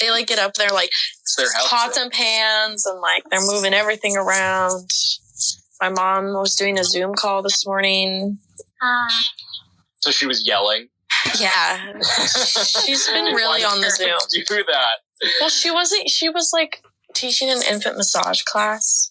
they 0.00 0.10
like 0.10 0.26
get 0.26 0.38
up 0.38 0.54
there 0.54 0.68
like 0.70 0.90
it's 1.22 1.36
their 1.36 1.52
house 1.52 1.68
pots 1.68 1.98
and 1.98 2.10
pans 2.12 2.86
and 2.86 3.00
like 3.00 3.24
they're 3.30 3.40
moving 3.40 3.74
everything 3.74 4.16
around. 4.16 4.88
My 5.80 5.88
mom 5.88 6.26
was 6.34 6.54
doing 6.54 6.78
a 6.78 6.84
Zoom 6.84 7.14
call 7.14 7.42
this 7.42 7.66
morning 7.66 8.38
Uh, 8.80 9.08
So 9.96 10.10
she 10.10 10.26
was 10.26 10.46
yelling. 10.46 10.88
Yeah. 11.40 11.92
She's 12.84 13.06
been 13.08 13.24
really 13.34 13.62
Why 13.62 13.68
on 13.70 13.80
the 13.80 13.90
Zoom. 13.90 14.06
parents 14.08 14.26
Do 14.48 14.64
that. 14.72 15.30
Well, 15.40 15.48
she 15.50 15.70
wasn't. 15.70 16.08
She 16.10 16.28
was 16.28 16.50
like 16.52 16.82
teaching 17.14 17.50
an 17.50 17.60
infant 17.70 17.96
massage 17.96 18.42
class. 18.42 19.10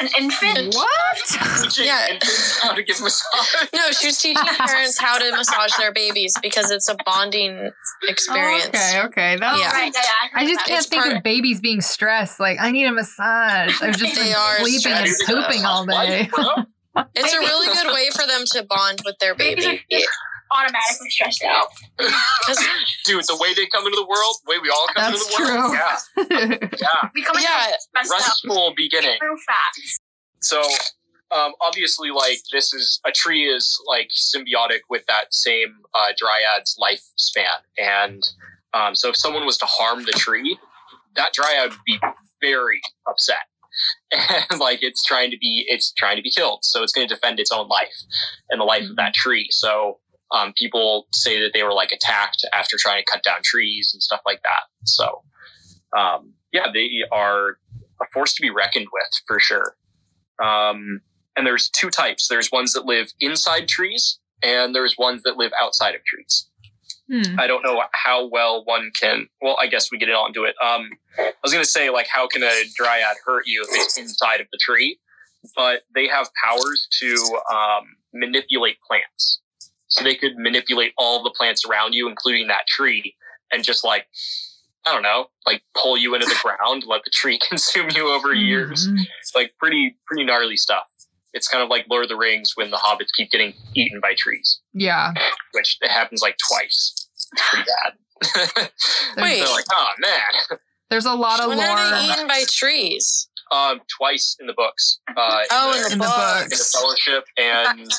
an 0.00 0.08
infant. 0.18 0.74
What? 0.74 1.16
Teaching 1.62 1.86
Yeah. 1.86 2.08
infants 2.10 2.58
how 2.60 2.72
to 2.72 2.82
give 2.82 3.00
massage. 3.00 3.54
No, 3.74 3.90
she 3.92 4.06
was 4.08 4.18
teaching 4.18 4.42
parents 4.58 4.98
how 4.98 5.18
to 5.18 5.30
massage 5.36 5.72
their 5.78 5.92
babies 5.92 6.34
because 6.42 6.70
it's 6.70 6.88
a 6.88 6.96
bonding 7.06 7.70
experience. 8.08 8.66
Okay, 8.68 9.00
okay. 9.04 9.36
That 9.36 9.58
Yeah. 9.58 9.72
Right, 9.72 9.92
yeah, 9.94 10.00
yeah, 10.02 10.28
I 10.40 10.46
just 10.46 10.60
heard 10.60 10.66
can't 10.68 10.78
It's 10.80 10.88
think 10.88 11.02
part- 11.04 11.16
of 11.18 11.22
babies 11.22 11.60
being 11.60 11.80
stressed. 11.82 12.40
Like, 12.40 12.58
I 12.60 12.70
need 12.70 12.86
a 12.86 12.92
massage. 12.92 13.80
I've 13.82 13.96
just 13.96 14.14
They 14.16 14.24
been 14.24 14.34
are 14.34 14.58
sleeping 14.58 14.92
and 14.92 15.08
pooping 15.26 15.64
all 15.64 15.84
day. 15.86 16.28
Life. 16.36 16.66
It's 17.14 17.32
a 17.32 17.38
really 17.38 17.72
good 17.72 17.94
way 17.94 18.10
for 18.10 18.26
them 18.26 18.42
to 18.50 18.64
bond 18.64 19.02
with 19.04 19.16
their 19.20 19.34
Babies 19.36 19.64
are 19.64 19.70
baby. 19.88 20.04
Just 20.50 20.60
automatically 20.60 21.10
stressed 21.10 21.44
out. 21.44 21.68
Dude, 23.04 23.24
the 23.24 23.38
way 23.40 23.54
they 23.54 23.66
come 23.66 23.86
into 23.86 23.96
the 23.96 24.06
world, 24.06 24.36
the 24.44 24.50
way 24.50 24.58
we 24.62 24.70
all 24.70 24.86
come 24.94 25.12
That's 25.12 25.26
into 25.26 25.42
the 25.42 25.52
world. 25.52 25.72
true. 25.72 26.26
Yeah, 26.30 26.68
yeah. 26.78 27.08
Becoming 27.14 27.42
yeah, 27.42 27.72
messed 27.94 28.12
up. 28.12 28.18
Restful 28.18 28.74
beginning. 28.76 29.18
True 29.20 29.36
facts. 29.46 29.98
So, 30.40 30.62
um, 31.30 31.52
obviously, 31.60 32.10
like 32.10 32.38
this 32.52 32.72
is 32.72 33.00
a 33.06 33.12
tree 33.12 33.44
is 33.44 33.78
like 33.86 34.08
symbiotic 34.08 34.80
with 34.88 35.04
that 35.06 35.32
same 35.32 35.74
uh, 35.94 36.12
dryad's 36.16 36.76
lifespan, 36.80 37.44
and 37.78 38.22
um, 38.74 38.94
so 38.94 39.10
if 39.10 39.16
someone 39.16 39.46
was 39.46 39.58
to 39.58 39.66
harm 39.66 40.04
the 40.04 40.12
tree, 40.12 40.58
that 41.16 41.32
dryad 41.32 41.70
would 41.70 41.78
be 41.86 42.00
very 42.40 42.80
upset, 43.08 43.46
and 44.50 44.60
like 44.60 44.82
it's 44.82 45.04
trying 45.04 45.30
to 45.30 45.38
be 45.38 45.66
it's 45.68 45.92
trying 45.92 46.16
to 46.16 46.22
be 46.22 46.30
killed, 46.30 46.60
so 46.64 46.82
it's 46.82 46.92
going 46.92 47.06
to 47.06 47.14
defend 47.14 47.38
its 47.38 47.52
own 47.52 47.68
life 47.68 48.02
and 48.48 48.60
the 48.60 48.64
life 48.64 48.88
of 48.88 48.96
that 48.96 49.14
tree. 49.14 49.48
So. 49.50 49.98
Um, 50.32 50.52
people 50.56 51.06
say 51.12 51.40
that 51.40 51.52
they 51.52 51.62
were 51.62 51.72
like 51.72 51.92
attacked 51.92 52.46
after 52.52 52.76
trying 52.78 53.02
to 53.02 53.12
cut 53.12 53.22
down 53.22 53.38
trees 53.42 53.90
and 53.92 54.02
stuff 54.02 54.20
like 54.24 54.40
that. 54.42 54.62
So, 54.84 55.22
um, 55.96 56.34
yeah, 56.52 56.66
they 56.72 56.88
are 57.10 57.58
a 58.00 58.06
force 58.12 58.34
to 58.34 58.42
be 58.42 58.50
reckoned 58.50 58.86
with 58.92 59.10
for 59.26 59.40
sure. 59.40 59.76
Um, 60.42 61.00
and 61.36 61.46
there's 61.46 61.68
two 61.68 61.90
types. 61.90 62.28
There's 62.28 62.50
ones 62.50 62.72
that 62.72 62.86
live 62.86 63.12
inside 63.20 63.68
trees, 63.68 64.18
and 64.42 64.74
there's 64.74 64.96
ones 64.98 65.22
that 65.24 65.36
live 65.36 65.52
outside 65.60 65.94
of 65.94 66.04
trees. 66.04 66.48
Hmm. 67.10 67.38
I 67.40 67.46
don't 67.46 67.64
know 67.64 67.82
how 67.92 68.28
well 68.28 68.64
one 68.64 68.92
can. 68.98 69.28
Well, 69.42 69.56
I 69.60 69.66
guess 69.66 69.90
we 69.90 69.98
get 69.98 70.08
it 70.08 70.14
on 70.14 70.32
to 70.34 70.44
it. 70.44 70.54
Um, 70.62 70.90
I 71.18 71.32
was 71.42 71.52
going 71.52 71.64
to 71.64 71.70
say, 71.70 71.90
like, 71.90 72.06
how 72.08 72.28
can 72.28 72.42
a 72.42 72.62
dryad 72.76 73.16
hurt 73.24 73.44
you 73.46 73.62
if 73.62 73.68
it's 73.72 73.98
inside 73.98 74.40
of 74.40 74.46
the 74.52 74.58
tree? 74.60 74.98
But 75.56 75.82
they 75.94 76.06
have 76.06 76.28
powers 76.44 76.86
to 77.00 77.40
um, 77.52 77.96
manipulate 78.12 78.76
plants. 78.86 79.39
So 79.90 80.02
they 80.04 80.14
could 80.14 80.36
manipulate 80.36 80.92
all 80.96 81.22
the 81.22 81.30
plants 81.36 81.64
around 81.68 81.92
you, 81.94 82.08
including 82.08 82.46
that 82.48 82.66
tree, 82.68 83.14
and 83.52 83.62
just 83.64 83.84
like, 83.84 84.06
I 84.86 84.92
don't 84.94 85.02
know, 85.02 85.26
like 85.46 85.62
pull 85.76 85.98
you 85.98 86.14
into 86.14 86.26
the 86.26 86.38
ground, 86.42 86.84
let 86.86 87.02
the 87.04 87.10
tree 87.10 87.38
consume 87.48 87.88
you 87.94 88.08
over 88.10 88.32
years 88.32 88.88
Mhm. 88.88 89.04
it's 89.20 89.34
like 89.34 89.52
pretty 89.58 89.96
pretty 90.06 90.24
gnarly 90.24 90.56
stuff. 90.56 90.84
It's 91.32 91.46
kind 91.46 91.62
of 91.62 91.68
like 91.70 91.86
Lord 91.88 92.02
of 92.04 92.08
the 92.08 92.16
Rings 92.16 92.52
when 92.56 92.70
the 92.70 92.76
hobbits 92.76 93.12
keep 93.16 93.30
getting 93.30 93.54
eaten 93.74 94.00
by 94.00 94.14
trees, 94.14 94.60
Yeah. 94.74 95.12
which 95.52 95.76
it 95.80 95.90
happens 95.90 96.22
like 96.22 96.36
twice. 96.48 97.08
It's 97.14 97.28
pretty 97.50 97.64
bad. 97.70 98.70
Wait. 99.16 99.38
They're 99.40 99.48
like, 99.48 99.64
oh 99.72 99.88
man, 99.98 100.58
There's 100.90 101.06
a 101.06 101.14
lot 101.14 101.40
of 101.40 101.48
when 101.48 101.60
are 101.60 101.90
they 101.90 102.06
lore. 102.06 102.14
eaten 102.14 102.26
by 102.26 102.44
trees? 102.48 103.28
um, 103.52 103.80
twice 103.98 104.36
in 104.40 104.46
the 104.46 104.52
books. 104.52 105.00
Uh, 105.08 105.40
Oh, 105.50 105.72
the, 105.72 105.76
in 105.78 105.82
the 105.82 105.92
In 105.94 105.98
the 105.98 106.04
books. 106.04 106.42
in 106.44 106.48
the 106.58 106.78
Fellowship 106.78 107.24
and 107.36 107.90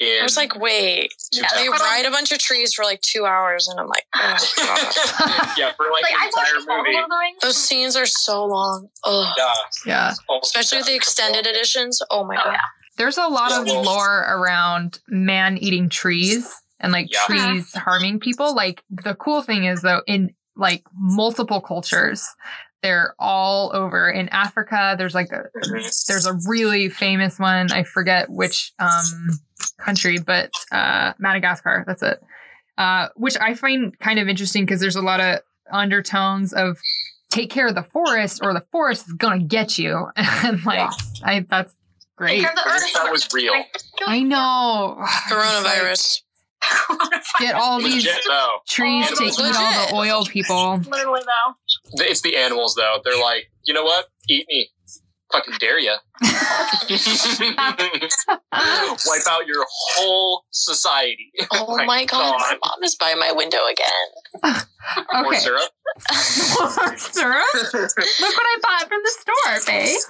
in. 0.00 0.20
I 0.20 0.22
was 0.22 0.36
like, 0.36 0.58
wait, 0.58 1.12
Two 1.32 1.40
Yeah, 1.40 1.48
they 1.54 1.68
ride 1.68 2.04
a 2.06 2.10
bunch 2.10 2.32
of 2.32 2.38
trees 2.38 2.72
for 2.74 2.84
like 2.84 3.00
two 3.02 3.26
hours, 3.26 3.68
and 3.68 3.78
I'm 3.80 3.86
like, 3.88 4.04
oh 4.14 5.54
yeah, 5.58 5.72
for 5.76 5.86
like, 5.90 6.02
Like, 6.02 6.14
I 6.14 6.30
the 6.32 6.40
entire 6.64 6.78
movie. 6.78 6.92
Lord 6.92 7.04
of 7.04 7.10
the 7.10 7.16
Rings. 7.20 7.38
those 7.42 7.56
scenes 7.56 7.96
are 7.96 8.06
so 8.06 8.44
long. 8.44 8.88
Oh, 9.04 9.32
Yeah, 9.36 9.52
yeah. 9.86 10.38
especially 10.42 10.78
with 10.78 10.86
the 10.86 10.94
extended 10.96 11.46
editions. 11.46 12.00
Oh 12.10 12.24
my 12.24 12.36
Oh, 12.36 12.44
god. 12.44 12.52
yeah. 12.52 12.58
There's 12.96 13.18
a 13.18 13.26
lot 13.28 13.50
Yeah, 13.50 13.60
of 13.60 13.66
well- 13.66 13.82
lore 13.84 14.26
around 14.28 14.98
man 15.08 15.56
eating 15.58 15.88
trees 15.88 16.52
and 16.80 16.92
like 16.92 17.12
Yeah. 17.12 17.20
trees 17.26 17.72
harming 17.74 18.20
people. 18.20 18.54
Like 18.54 18.82
the 18.90 19.14
cool 19.14 19.42
thing 19.42 19.64
is 19.64 19.82
though, 19.82 20.02
in 20.06 20.34
like 20.56 20.82
multiple 20.94 21.60
cultures, 21.60 22.24
they're 22.82 23.14
all 23.18 23.70
over 23.74 24.08
in 24.10 24.28
Africa. 24.30 24.94
There's 24.98 25.14
like 25.14 25.30
a, 25.32 25.44
Mhm. 25.64 26.06
there's 26.06 26.26
a 26.26 26.34
really 26.48 26.88
famous 26.88 27.38
one. 27.38 27.70
I 27.72 27.82
forget 27.84 28.30
which 28.30 28.72
um 28.80 29.38
country, 29.78 30.18
but 30.18 30.50
uh 30.72 31.12
Madagascar. 31.18 31.84
That's 31.86 32.02
it. 32.02 32.20
Uh, 32.76 33.08
which 33.16 33.36
I 33.40 33.54
find 33.54 33.98
kind 33.98 34.18
of 34.20 34.28
interesting 34.28 34.64
because 34.64 34.80
there's 34.80 34.94
a 34.96 35.02
lot 35.02 35.20
of 35.20 35.40
undertones 35.72 36.52
of 36.52 36.78
take 37.28 37.50
care 37.50 37.66
of 37.66 37.74
the 37.74 37.82
forest 37.82 38.40
or 38.42 38.54
the 38.54 38.64
forest 38.70 39.08
is 39.08 39.14
gonna 39.14 39.42
get 39.42 39.78
you, 39.78 40.06
and 40.16 40.64
like 40.64 40.90
I 41.24 41.44
that's 41.48 41.74
great. 42.16 42.36
Take 42.36 42.42
care 42.42 42.50
of 42.50 42.56
the 42.56 42.62
I 42.70 42.74
earth. 42.76 42.82
wish 42.82 42.92
that 42.94 43.10
was 43.12 43.28
real. 43.34 43.52
I 44.06 44.20
know. 44.22 44.96
Coronavirus. 45.28 46.22
Get 47.38 47.54
all 47.54 47.78
these 47.78 48.04
Legit 48.04 48.20
trees 48.68 49.08
to 49.16 49.24
eat 49.24 49.38
all 49.56 49.86
the 49.88 49.94
oil 49.94 50.24
people. 50.24 50.78
Literally 50.88 51.22
though. 51.24 52.04
It's 52.04 52.20
the 52.20 52.36
animals 52.36 52.74
though. 52.74 52.98
They're 53.04 53.20
like, 53.20 53.50
you 53.64 53.74
know 53.74 53.84
what? 53.84 54.06
Eat 54.28 54.46
me. 54.48 54.68
Fucking 55.32 55.54
dare 55.60 55.78
you. 55.78 55.94
Wipe 56.22 56.32
out 59.28 59.46
your 59.46 59.64
whole 59.68 60.44
society. 60.50 61.30
Oh 61.52 61.76
My 61.80 61.84
my 61.84 62.04
god, 62.06 62.38
my 62.38 62.56
mom 62.64 62.82
is 62.82 62.94
by 62.94 63.14
my 63.14 63.30
window 63.32 63.58
again. 63.70 64.08
More 65.12 65.34
syrup. 65.34 65.70
More 66.58 66.96
syrup? 66.96 67.44
Look 67.54 67.94
what 67.94 68.20
I 68.20 68.56
bought 68.62 68.88
from 68.88 69.02
the 69.04 69.10
store, 69.18 69.60
babe. 69.66 70.00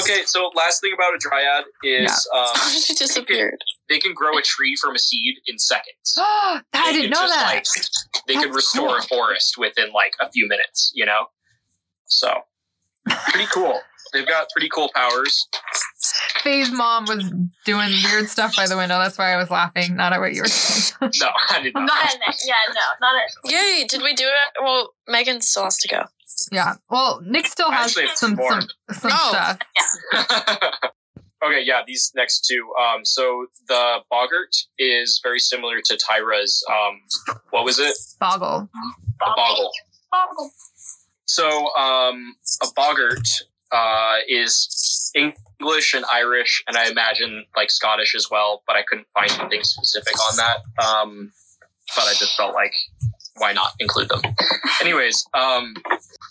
okay, 0.00 0.24
so 0.26 0.50
last 0.54 0.80
thing 0.82 0.92
about 0.94 1.14
a 1.14 1.18
dryad 1.18 1.64
is 1.82 2.28
um, 2.34 2.54
she 2.70 2.92
disappeared. 2.94 3.58
they 3.88 3.98
can 3.98 4.12
grow 4.14 4.36
a 4.36 4.42
tree 4.42 4.76
from 4.80 4.94
a 4.94 4.98
seed 4.98 5.36
in 5.46 5.58
seconds. 5.58 6.14
I 6.18 6.60
They 6.72 6.92
didn't 6.92 7.10
know 7.10 7.22
just, 7.22 7.34
that. 7.34 7.54
Like, 7.54 7.66
they 8.26 8.34
can 8.34 8.42
That's 8.44 8.56
restore 8.56 8.88
cool. 8.88 8.98
a 8.98 9.02
forest 9.02 9.56
within 9.58 9.90
like 9.92 10.14
a 10.20 10.28
few 10.30 10.46
minutes, 10.48 10.92
you 10.94 11.04
know? 11.06 11.26
So, 12.06 12.44
pretty 13.30 13.46
cool. 13.46 13.80
They've 14.14 14.26
got 14.26 14.46
pretty 14.50 14.68
cool 14.70 14.90
powers. 14.94 15.46
Faye's 16.42 16.70
mom 16.70 17.04
was 17.06 17.30
doing 17.64 17.90
weird 18.04 18.28
stuff 18.28 18.54
by 18.56 18.66
the 18.68 18.76
window. 18.76 18.98
That's 18.98 19.18
why 19.18 19.32
I 19.32 19.36
was 19.36 19.50
laughing, 19.50 19.96
not 19.96 20.12
at 20.12 20.20
what 20.20 20.32
you 20.34 20.42
were 20.42 20.48
saying. 20.48 20.94
No, 21.20 21.28
I 21.50 21.60
did 21.62 21.74
not. 21.74 21.86
not 21.86 22.14
in 22.14 22.20
it. 22.28 22.36
Yeah, 22.46 22.54
no, 22.72 22.80
not 23.00 23.14
it. 23.22 23.50
Yay! 23.52 23.86
Did 23.86 24.02
we 24.02 24.14
do 24.14 24.24
it? 24.24 24.62
Well, 24.62 24.94
Megan 25.08 25.40
still 25.40 25.64
has 25.64 25.76
to 25.78 25.88
go. 25.88 26.04
yeah. 26.52 26.74
Well, 26.90 27.20
Nick 27.26 27.46
still 27.46 27.70
has 27.70 27.96
Actually, 27.96 28.14
some 28.14 28.36
some 28.48 28.68
some 28.92 29.10
Oh. 29.12 29.28
stuff. 29.30 29.58
okay, 31.44 31.62
yeah, 31.62 31.80
these 31.86 32.12
next 32.14 32.46
two. 32.46 32.72
Um, 32.80 33.04
so 33.04 33.46
the 33.68 33.98
boggart 34.10 34.54
is 34.78 35.20
very 35.22 35.38
similar 35.40 35.80
to 35.84 35.96
Tyra's. 35.96 36.64
Um, 36.70 37.00
what 37.50 37.64
was 37.64 37.78
it? 37.78 37.96
Boggle. 38.20 38.68
A 39.22 39.24
boggle. 39.36 39.70
Boggle. 40.12 40.50
So 41.26 41.74
um, 41.76 42.36
a 42.62 42.66
boggart 42.76 43.26
uh, 43.74 44.16
is 44.28 45.10
English 45.14 45.94
and 45.94 46.04
Irish, 46.12 46.62
and 46.66 46.76
I 46.76 46.88
imagine 46.88 47.44
like 47.56 47.70
Scottish 47.70 48.14
as 48.14 48.28
well. 48.30 48.62
But 48.66 48.76
I 48.76 48.82
couldn't 48.82 49.08
find 49.12 49.30
anything 49.40 49.64
specific 49.64 50.14
on 50.30 50.36
that. 50.36 50.58
Um, 50.82 51.32
but 51.96 52.04
I 52.04 52.14
just 52.14 52.36
felt 52.36 52.54
like 52.54 52.72
why 53.36 53.52
not 53.52 53.72
include 53.80 54.08
them? 54.08 54.20
Anyways, 54.80 55.24
um, 55.34 55.74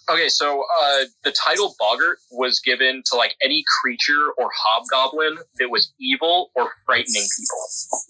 okay. 0.09 0.29
So 0.29 0.63
uh, 0.81 1.03
the 1.23 1.31
title 1.31 1.75
boggart 1.77 2.19
was 2.31 2.61
given 2.61 3.03
to 3.07 3.15
like 3.15 3.35
any 3.43 3.63
creature 3.81 4.31
or 4.37 4.49
hobgoblin 4.55 5.37
that 5.59 5.69
was 5.69 5.93
evil 5.99 6.51
or 6.55 6.69
frightening 6.85 7.27
people. 7.37 7.67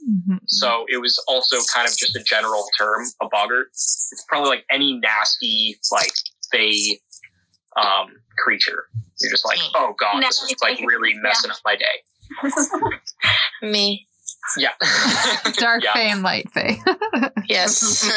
Mhm. 0.09 0.39
So 0.47 0.85
it 0.89 1.01
was 1.01 1.21
also 1.27 1.57
kind 1.73 1.87
of 1.87 1.97
just 1.97 2.15
a 2.15 2.23
general 2.23 2.65
term, 2.77 3.03
a 3.21 3.27
boggart. 3.29 3.69
It's 3.71 4.25
probably 4.27 4.49
like 4.49 4.65
any 4.69 4.99
nasty, 4.99 5.79
like 5.91 6.11
fey 6.51 6.99
um, 7.75 8.17
creature. 8.37 8.85
You're 9.22 9.32
just 9.32 9.46
like, 9.46 9.60
oh 9.75 9.93
god, 10.00 10.22
this 10.22 10.41
is 10.43 10.55
like 10.62 10.79
really 10.79 11.13
messing 11.22 11.51
up 11.51 11.58
my 11.65 11.75
day. 11.75 12.51
Me. 13.67 14.08
Yeah. 14.58 14.70
Dark 15.58 15.84
Yeah. 15.84 15.93
Faye 15.93 16.10
and 16.12 16.24
Light 16.24 16.50
Faye. 16.51 16.77
Yes. 17.48 18.10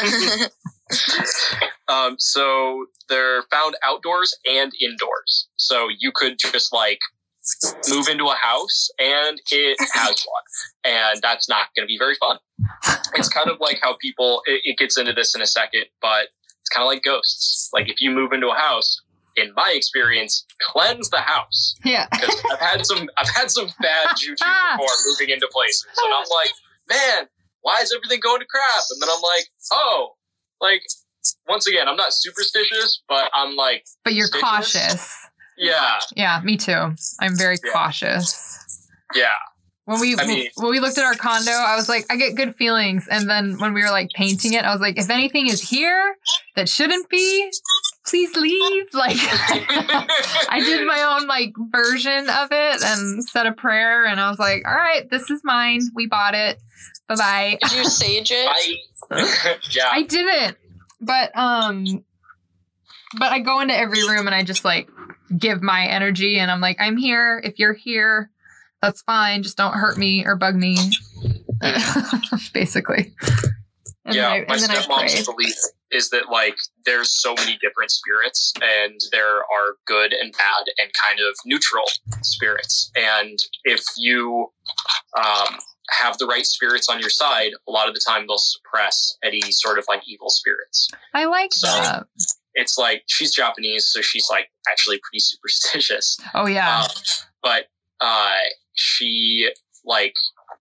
Um, 1.89 2.15
so 2.17 2.85
they're 3.09 3.43
found 3.51 3.75
outdoors 3.85 4.35
and 4.49 4.71
indoors. 4.81 5.47
So 5.57 5.87
you 5.99 6.11
could 6.13 6.37
just 6.39 6.73
like 6.73 6.99
move 7.89 8.07
into 8.09 8.25
a 8.25 8.35
house 8.35 8.89
and 8.99 9.39
it 9.51 9.77
has 9.93 10.25
one. 10.25 10.43
And 10.93 11.21
that's 11.21 11.47
not 11.49 11.67
going 11.75 11.83
to 11.83 11.87
be 11.87 11.97
very 11.97 12.15
fun. 12.15 12.37
It's 13.15 13.29
kind 13.29 13.49
of 13.49 13.57
like 13.59 13.79
how 13.81 13.95
people, 14.01 14.41
it, 14.45 14.61
it 14.63 14.77
gets 14.77 14.97
into 14.97 15.13
this 15.13 15.33
in 15.35 15.41
a 15.41 15.47
second, 15.47 15.85
but 16.01 16.27
it's 16.61 16.69
kind 16.73 16.83
of 16.85 16.87
like 16.87 17.03
ghosts. 17.03 17.69
Like 17.73 17.89
if 17.89 18.01
you 18.01 18.11
move 18.11 18.31
into 18.33 18.47
a 18.47 18.55
house, 18.55 19.01
in 19.37 19.53
my 19.55 19.71
experience, 19.75 20.45
cleanse 20.61 21.09
the 21.09 21.21
house. 21.21 21.75
yeah. 21.85 22.07
Because 22.11 22.43
I've 22.51 22.59
had 22.59 22.85
some, 22.85 23.07
I've 23.17 23.29
had 23.29 23.49
some 23.51 23.67
bad 23.81 24.15
juju 24.17 24.35
before 24.35 24.87
moving 25.07 25.29
into 25.29 25.47
places. 25.51 25.85
And 26.03 26.13
I'm 26.13 26.25
like, 26.29 26.51
man, 26.89 27.27
why 27.61 27.79
is 27.81 27.93
everything 27.95 28.19
going 28.21 28.39
to 28.39 28.45
crap? 28.47 28.83
And 28.91 29.01
then 29.01 29.09
I'm 29.13 29.21
like, 29.21 29.47
oh, 29.71 30.13
like 30.59 30.81
once 31.47 31.67
again, 31.67 31.87
I'm 31.87 31.97
not 31.97 32.13
superstitious, 32.13 33.01
but 33.07 33.29
I'm 33.33 33.55
like, 33.55 33.83
But 34.03 34.13
you're 34.13 34.27
Suspicious? 34.27 34.73
cautious. 34.73 35.17
yeah, 35.57 35.99
Yeah, 36.15 36.41
me 36.43 36.57
too. 36.57 36.95
I'm 37.19 37.35
very 37.37 37.57
Yeah. 37.63 37.71
cautious. 37.73 38.87
yeah, 39.13 39.27
When 39.85 39.99
we 39.99 40.15
I 40.17 40.25
mean- 40.25 40.49
when 40.55 40.71
we 40.71 40.79
looked 40.79 40.97
at 40.97 41.03
our 41.03 41.15
condo, 41.15 41.51
I 41.51 41.75
was 41.75 41.89
like, 41.89 42.05
I 42.09 42.15
get 42.15 42.35
good 42.35 42.55
feelings. 42.55 43.07
And 43.09 43.29
then 43.29 43.57
when 43.59 43.73
we 43.73 43.81
were 43.83 43.89
like 43.91 44.09
painting 44.15 44.53
it, 44.53 44.63
I 44.63 44.71
was 44.71 44.79
like, 44.81 44.97
if 44.97 45.09
anything 45.09 45.47
is 45.47 45.61
here 45.69 46.15
that 46.55 46.69
shouldn't 46.69 47.09
be, 47.09 47.51
please 48.07 48.35
leave. 48.35 48.85
Like 48.93 49.17
I 49.19 50.61
did 50.65 50.87
my 50.87 51.17
own 51.19 51.27
like 51.27 51.53
version 51.71 52.29
of 52.29 52.47
it 52.51 52.83
and 52.83 53.23
said 53.23 53.45
a 53.45 53.51
prayer 53.51 54.05
and 54.05 54.19
I 54.19 54.29
was 54.29 54.39
like, 54.39 54.63
all 54.65 54.73
right, 54.73 55.07
this 55.09 55.29
is 55.29 55.41
mine. 55.43 55.81
We 55.93 56.07
bought 56.07 56.33
it. 56.33 56.59
Bye 57.07 57.15
bye. 57.15 57.57
Did 57.61 57.77
you 57.77 57.85
sage 57.85 58.31
it? 58.31 58.47
I, 59.11 59.57
yeah, 59.71 59.89
I 59.91 60.01
didn't. 60.03 60.57
But 60.99 61.37
um 61.37 62.03
but 63.19 63.31
I 63.31 63.39
go 63.39 63.59
into 63.59 63.75
every 63.75 64.07
room 64.07 64.25
and 64.25 64.35
I 64.35 64.43
just 64.43 64.65
like 64.65 64.89
give 65.37 65.61
my 65.61 65.85
energy 65.85 66.39
and 66.39 66.49
I'm 66.49 66.61
like, 66.61 66.77
I'm 66.79 66.97
here. 66.97 67.39
If 67.43 67.59
you're 67.59 67.73
here, 67.73 68.31
that's 68.81 69.03
fine. 69.03 69.43
Just 69.43 69.57
don't 69.57 69.73
hurt 69.73 69.97
me 69.97 70.25
or 70.25 70.35
bug 70.35 70.55
me. 70.55 70.77
Basically. 72.53 73.13
And 74.05 74.15
yeah. 74.15 74.29
I, 74.29 74.45
my 74.47 74.55
and 74.55 74.63
then 74.63 74.71
I 74.71 74.75
stepmom's 74.75 75.13
pray. 75.13 75.23
belief 75.23 75.55
is 75.91 76.09
that 76.09 76.29
like 76.29 76.57
there's 76.87 77.11
so 77.21 77.35
many 77.35 77.57
different 77.61 77.91
spirits, 77.91 78.51
and 78.63 78.99
there 79.11 79.37
are 79.37 79.75
good 79.85 80.13
and 80.13 80.33
bad 80.33 80.63
and 80.81 80.89
kind 81.05 81.19
of 81.19 81.35
neutral 81.45 81.85
spirits, 82.23 82.89
and 82.95 83.37
if 83.65 83.83
you 83.97 84.47
um, 85.17 85.57
have 86.01 86.17
the 86.17 86.25
right 86.25 86.45
spirits 86.45 86.89
on 86.89 86.99
your 86.99 87.09
side, 87.11 87.51
a 87.67 87.71
lot 87.71 87.87
of 87.87 87.93
the 87.93 88.01
time 88.05 88.25
they'll 88.27 88.37
suppress 88.39 89.17
any 89.23 89.39
sort 89.51 89.77
of 89.77 89.85
like 89.87 90.01
evil 90.07 90.29
spirits. 90.29 90.87
I 91.13 91.25
like 91.25 91.53
So- 91.53 91.67
that. 91.67 92.07
It's 92.59 92.75
like 92.75 93.03
she's 93.05 93.31
Japanese, 93.35 93.87
so 93.87 94.01
she's 94.01 94.25
like 94.31 94.49
actually 94.67 94.97
pretty 95.03 95.19
superstitious. 95.19 96.17
Oh 96.33 96.47
yeah. 96.47 96.79
Um, 96.81 96.87
but 97.43 97.65
uh, 98.01 98.31
she 98.73 99.51
like 99.85 100.15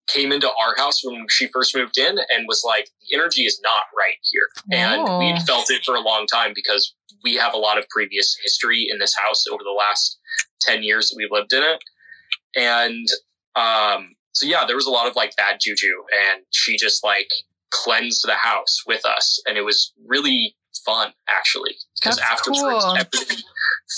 came 0.09 0.33
into 0.33 0.49
our 0.49 0.77
house 0.77 1.01
when 1.05 1.27
she 1.29 1.49
first 1.49 1.75
moved 1.75 1.99
in 1.99 2.19
and 2.19 2.47
was 2.47 2.63
like, 2.65 2.89
the 3.01 3.17
energy 3.17 3.43
is 3.43 3.61
not 3.63 3.83
right 3.97 4.17
here. 4.23 4.49
And 4.73 5.03
we 5.19 5.39
felt 5.47 5.71
it 5.71 5.85
for 5.85 5.95
a 5.95 6.01
long 6.01 6.27
time 6.27 6.53
because 6.55 6.95
we 7.25 7.35
have 7.35 7.55
a 7.55 7.59
lot 7.59 7.79
of 7.79 7.89
previous 7.89 8.37
history 8.43 8.87
in 8.91 8.99
this 8.99 9.15
house 9.17 9.45
over 9.51 9.63
the 9.65 9.71
last 9.77 10.19
10 10.63 10.83
years 10.83 11.09
that 11.09 11.17
we've 11.17 11.31
lived 11.31 11.53
in 11.53 11.63
it. 11.63 11.81
And 12.57 13.07
um, 13.57 14.15
so, 14.33 14.47
yeah, 14.47 14.65
there 14.67 14.77
was 14.77 14.87
a 14.87 14.91
lot 14.91 15.09
of 15.09 15.17
like 15.17 15.35
bad 15.37 15.59
juju, 15.61 15.93
and 16.13 16.43
she 16.51 16.77
just 16.77 17.03
like 17.03 17.31
cleansed 17.71 18.25
the 18.27 18.35
house 18.35 18.83
with 18.87 19.05
us. 19.05 19.43
And 19.47 19.57
it 19.57 19.63
was 19.63 19.93
really 20.07 20.57
fun, 20.85 21.13
actually, 21.29 21.77
because 22.01 22.19
afterwards, 22.19 22.85
cool. 22.85 22.97
everything 22.97 23.39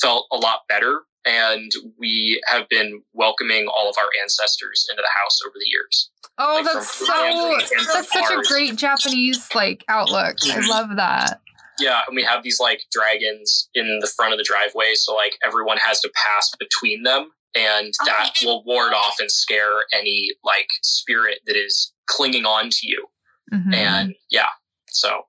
felt 0.00 0.26
a 0.32 0.36
lot 0.36 0.60
better. 0.68 1.00
And 1.24 1.70
we 1.98 2.40
have 2.46 2.68
been 2.68 3.02
welcoming 3.12 3.66
all 3.66 3.88
of 3.90 3.96
our 3.98 4.08
ancestors 4.22 4.86
into 4.90 5.02
the 5.02 5.08
house 5.22 5.38
over 5.46 5.54
the 5.58 5.68
years. 5.68 6.10
Oh, 6.38 6.62
like, 6.64 6.72
that's 6.72 6.90
so 6.94 7.06
family 7.06 7.54
and 7.76 7.86
that's 7.92 8.12
such 8.12 8.30
a 8.30 8.42
great 8.48 8.76
Japanese 8.76 9.48
like 9.54 9.84
outlook. 9.88 10.36
I 10.44 10.56
Mhm. 10.60 10.68
love 10.68 10.88
that. 10.96 11.40
Yeah, 11.80 12.02
and 12.06 12.16
we 12.16 12.22
have 12.22 12.42
these 12.42 12.58
like 12.60 12.84
dragons 12.90 13.68
in 13.74 13.98
the 14.00 14.06
front 14.16 14.32
of 14.32 14.38
the 14.38 14.44
driveway, 14.44 14.94
so 14.94 15.14
like 15.14 15.36
everyone 15.44 15.76
has 15.78 16.00
to 16.00 16.10
pass 16.14 16.50
between 16.58 17.02
them, 17.02 17.30
and 17.54 17.92
that 18.06 18.34
will 18.42 18.64
ward 18.64 18.92
off 18.94 19.16
and 19.20 19.30
scare 19.30 19.84
any 19.92 20.30
like 20.44 20.68
spirit 20.82 21.40
that 21.46 21.56
is 21.56 21.92
clinging 22.06 22.46
on 22.46 22.70
to 22.70 22.78
you. 22.86 23.06
Mhm. 23.52 23.74
And 23.74 24.14
yeah, 24.30 24.48
so 24.88 25.26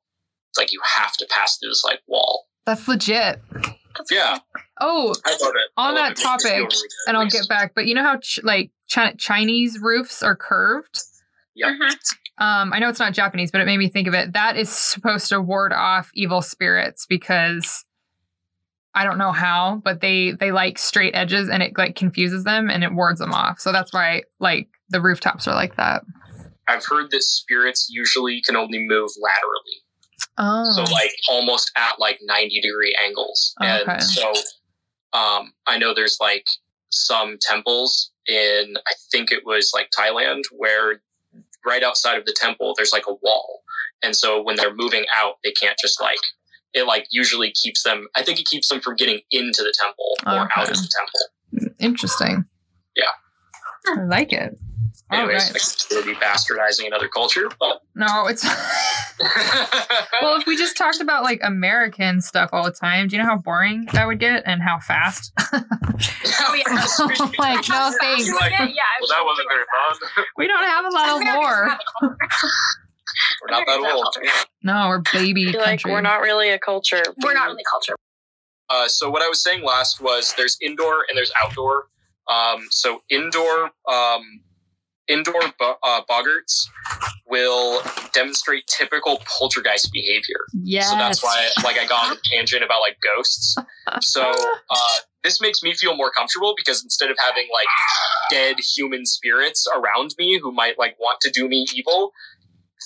it's 0.50 0.58
like 0.58 0.72
you 0.72 0.82
have 0.98 1.14
to 1.18 1.26
pass 1.30 1.58
through 1.58 1.70
this 1.70 1.84
like 1.84 2.02
wall. 2.08 2.46
that's 2.66 2.88
legit. 2.88 3.42
Yeah, 4.12 4.40
Oh, 4.80 5.14
I 5.26 5.32
love 5.32 5.54
it. 5.56 5.72
On 5.78 5.96
love 5.96 5.96
that 5.96 6.12
it. 6.12 6.18
Makes 6.18 6.20
me 6.20 6.50
feel 6.50 6.60
topic, 6.64 6.70
really 6.72 6.88
and 7.08 7.18
I'll 7.18 7.28
get 7.28 7.48
back. 7.50 7.74
But 7.76 7.86
you 7.86 7.96
know 7.96 8.04
how 8.04 8.18
ch- 8.18 8.40
like 8.44 8.72
chi- 8.94 9.14
Chinese 9.18 9.80
roofs 9.82 10.24
are 10.24 10.36
curved. 10.36 11.00
Yep. 11.56 11.70
Mhm. 11.70 11.96
Um, 12.38 12.72
I 12.74 12.80
know 12.80 12.88
it's 12.90 13.00
not 13.00 13.14
Japanese, 13.14 13.52
but 13.52 13.60
it 13.62 13.66
made 13.66 13.78
me 13.78 13.90
think 13.90 14.08
of 14.08 14.14
it. 14.14 14.32
That 14.34 14.56
is 14.56 14.70
supposed 14.70 15.28
to 15.30 15.42
ward 15.42 15.74
off 15.74 16.10
evil 16.14 16.42
spirits 16.42 17.06
because 17.06 17.84
I 18.96 19.04
don't 19.04 19.18
know 19.18 19.32
how, 19.32 19.82
but 19.84 20.02
they 20.02 20.32
they 20.32 20.52
like 20.52 20.78
straight 20.78 21.14
edges 21.16 21.50
and 21.50 21.62
it 21.62 21.78
like 21.78 21.96
confuses 21.96 22.44
them 22.46 22.70
and 22.70 22.84
it 22.84 22.94
wards 22.94 23.20
them 23.20 23.34
off. 23.34 23.60
So 23.60 23.72
that's 23.72 23.94
why 23.94 24.24
like 24.40 24.70
the 24.90 25.02
rooftops 25.02 25.48
are 25.48 25.54
like 25.56 25.76
that. 25.76 26.04
I've 26.68 26.86
heard 26.86 27.12
that 27.12 27.24
spirits 27.24 27.88
usually 27.90 28.42
can 28.42 28.56
only 28.56 28.80
move 28.88 29.10
laterally. 29.22 29.84
Oh, 30.40 30.72
so 30.72 30.84
like 30.94 31.12
almost 31.30 31.72
at 31.76 32.00
like 32.00 32.20
90 32.24 32.62
degree 32.62 32.96
angles 33.04 33.54
Oh, 33.62 33.66
and 33.88 34.02
so 34.04 34.32
um 35.14 35.54
i 35.68 35.78
know 35.78 35.94
there's 35.94 36.18
like 36.22 36.46
some 36.90 37.38
temples 37.42 38.12
in 38.28 38.76
i 38.88 38.94
think 39.12 39.32
it 39.32 39.44
was 39.46 39.72
like 39.74 39.90
thailand 39.98 40.44
where 40.56 41.02
right 41.66 41.84
outside 41.84 42.18
of 42.18 42.26
the 42.26 42.36
temple 42.40 42.74
there's 42.78 42.94
like 42.94 43.06
a 43.08 43.14
wall 43.22 43.62
and 44.04 44.16
so 44.16 44.42
when 44.42 44.56
they're 44.56 44.74
moving 44.74 45.06
out 45.16 45.34
they 45.44 45.52
can't 45.52 45.78
just 45.82 46.00
like 46.02 46.20
it 46.74 46.86
like 46.88 47.06
usually 47.12 47.52
keeps 47.52 47.84
them 47.84 48.08
i 48.16 48.24
think 48.24 48.40
it 48.40 48.46
keeps 48.46 48.70
them 48.70 48.80
from 48.80 48.96
getting 48.96 49.20
into 49.32 49.62
the 49.62 49.74
temple 49.78 50.16
or 50.26 50.44
Okay. 50.46 50.54
out 50.62 50.70
of 50.70 50.78
the 50.78 50.90
temple 50.98 51.76
interesting. 51.80 52.46
Yeah. 52.96 53.06
I 53.88 54.04
like 54.04 54.34
it. 54.34 54.58
All 55.12 55.20
anyways 55.20 55.44
right. 55.44 55.50
I 55.50 55.54
consider 55.54 56.06
me 56.06 56.14
bastardizing 56.16 56.86
another 56.86 57.08
culture 57.08 57.50
but 57.60 57.82
No, 57.96 58.28
it's 58.28 58.46
well. 60.22 60.40
If 60.40 60.46
we 60.46 60.56
just 60.56 60.78
talked 60.78 61.02
about 61.02 61.24
like 61.24 61.40
American 61.44 62.22
stuff 62.22 62.52
all 62.54 62.64
the 62.64 62.72
time, 62.72 63.08
do 63.08 63.16
you 63.16 63.22
know 63.22 63.28
how 63.28 63.38
boring 63.38 63.88
that 63.94 64.06
would 64.06 64.20
get 64.20 64.44
and 64.46 64.62
how 64.62 64.80
fast? 64.80 65.34
Oh, 66.42 66.54
yeah. 66.56 66.64
like, 67.38 67.68
no 67.68 67.92
thanks. 68.00 68.32
Like, 68.34 68.52
yeah, 68.52 68.66
well 69.02 69.10
that 69.10 69.24
wasn't 69.26 69.48
very 69.50 69.66
fun 70.16 70.26
We 70.38 70.48
don't 70.48 70.64
have 70.64 70.86
a 70.86 70.90
lot 70.90 71.10
of 71.10 71.36
lore. 71.36 71.78
we're 73.42 73.52
not 73.52 73.66
that 73.66 73.92
old 73.94 74.16
No, 74.64 74.88
we're 74.88 75.04
baby 75.12 75.52
like 75.52 75.84
we're 75.84 76.00
not 76.02 76.22
really 76.22 76.50
a 76.52 76.60
culture. 76.60 77.04
We're 77.22 77.34
not 77.34 77.48
really 77.48 77.64
culture. 77.70 77.96
Uh, 78.70 78.88
so 78.88 79.10
what 79.10 79.22
I 79.22 79.28
was 79.28 79.44
saying 79.44 79.64
last 79.64 80.00
was 80.00 80.34
there's 80.38 80.58
indoor 80.62 81.06
and 81.10 81.18
there's 81.18 81.32
outdoor. 81.44 81.88
Um, 82.30 82.68
so 82.70 83.02
indoor, 83.10 83.72
um, 83.92 84.22
indoor 85.10 85.42
bo- 85.58 85.78
uh, 85.84 86.02
boggarts 86.10 86.68
will 87.28 87.82
demonstrate 88.14 88.66
typical 88.68 89.22
poltergeist 89.26 89.92
behavior. 89.92 90.46
Yeah. 90.54 90.84
So 90.84 90.96
that's 90.96 91.24
why, 91.24 91.50
like, 91.64 91.78
I 91.78 91.86
got 91.86 92.12
on 92.12 92.18
a 92.18 92.20
tangent 92.32 92.64
about 92.64 92.80
like 92.82 92.98
ghosts. 93.04 93.58
So 94.02 94.22
uh, 94.70 94.96
this 95.24 95.42
makes 95.42 95.62
me 95.62 95.74
feel 95.74 95.96
more 95.96 96.12
comfortable 96.12 96.54
because 96.56 96.84
instead 96.84 97.12
of 97.12 97.18
having 97.20 97.48
like 97.52 97.68
dead 98.32 98.58
human 98.76 99.06
spirits 99.06 99.68
around 99.76 100.16
me 100.18 100.40
who 100.42 100.52
might 100.52 100.78
like 100.80 100.98
want 101.00 101.20
to 101.22 101.32
do 101.32 101.48
me 101.48 101.66
evil, 101.76 102.12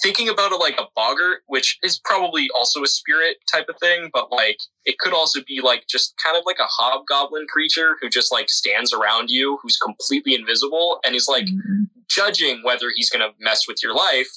thinking 0.02 0.28
about 0.28 0.52
it 0.52 0.58
like 0.60 0.76
a 0.80 0.88
boggart, 0.96 1.44
which 1.48 1.78
is 1.84 2.00
probably 2.04 2.48
also 2.56 2.82
a 2.84 2.88
spirit 2.88 3.38
type 3.52 3.66
of 3.70 3.76
thing, 3.80 4.10
but 4.14 4.32
like 4.32 4.58
it 4.86 4.98
could 5.00 5.14
also 5.14 5.42
be 5.48 5.62
like 5.62 5.86
just 5.88 6.16
kind 6.24 6.36
of 6.38 6.44
like 6.46 6.58
a 6.60 6.66
hobgoblin 6.68 7.46
creature 7.48 7.96
who 8.02 8.10
just 8.10 8.32
like 8.32 8.50
stands 8.50 8.92
around 8.94 9.30
you, 9.30 9.60
who's 9.62 9.78
completely 9.78 10.34
invisible 10.36 11.00
and 11.06 11.16
is 11.16 11.28
like 11.28 11.46
Mhm. 11.46 11.88
judging 12.08 12.64
whether 12.64 12.88
he's 12.96 13.10
going 13.10 13.22
to 13.22 13.34
mess 13.40 13.68
with 13.68 13.78
your 13.84 13.94
life 13.94 14.30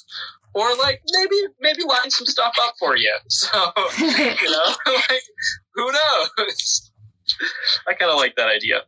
or 0.53 0.75
like 0.75 1.01
maybe 1.11 1.35
maybe 1.59 1.83
line 1.83 2.09
some 2.11 2.25
stuff 2.27 2.53
up 2.61 2.75
for 2.79 2.95
you. 2.97 3.15
So 3.29 3.71
you 3.99 4.51
know, 4.51 4.75
like 4.85 5.23
who 5.75 5.91
knows? 5.91 6.91
I 7.87 7.93
kind 7.93 8.11
of 8.11 8.17
like 8.17 8.35
that 8.37 8.47
idea. 8.47 8.83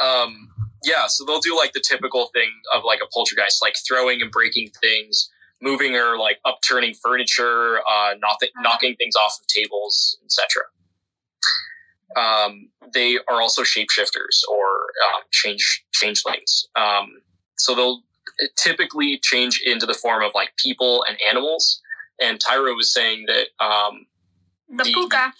Um, 0.00 0.48
yeah, 0.84 1.06
so 1.06 1.24
they'll 1.24 1.40
do 1.40 1.56
like 1.56 1.72
the 1.72 1.82
typical 1.86 2.30
thing 2.34 2.50
of 2.74 2.84
like 2.84 3.00
a 3.02 3.06
poltergeist, 3.12 3.62
like 3.62 3.74
throwing 3.88 4.20
and 4.20 4.30
breaking 4.30 4.70
things, 4.82 5.30
moving 5.62 5.94
or 5.96 6.18
like 6.18 6.38
upturning 6.44 6.94
furniture, 6.94 7.78
uh, 7.80 8.14
knocking 8.20 8.48
knocking 8.60 8.96
things 8.96 9.16
off 9.16 9.38
of 9.40 9.46
tables, 9.46 10.18
etc. 10.24 10.62
Um, 12.16 12.68
they 12.92 13.16
are 13.28 13.40
also 13.40 13.62
shapeshifters 13.62 14.42
or 14.50 14.64
um, 14.66 15.22
change 15.32 15.84
changelings. 15.92 16.66
Um, 16.76 17.08
so 17.58 17.74
they'll 17.74 18.02
typically 18.56 19.18
change 19.22 19.60
into 19.64 19.86
the 19.86 19.94
form 19.94 20.22
of 20.22 20.32
like 20.34 20.50
people 20.56 21.04
and 21.08 21.16
animals. 21.28 21.80
And 22.20 22.38
Tyra 22.38 22.76
was 22.76 22.92
saying 22.92 23.26
that 23.26 23.48
um, 23.64 24.06
The 24.68 24.84
puka. 24.84 25.32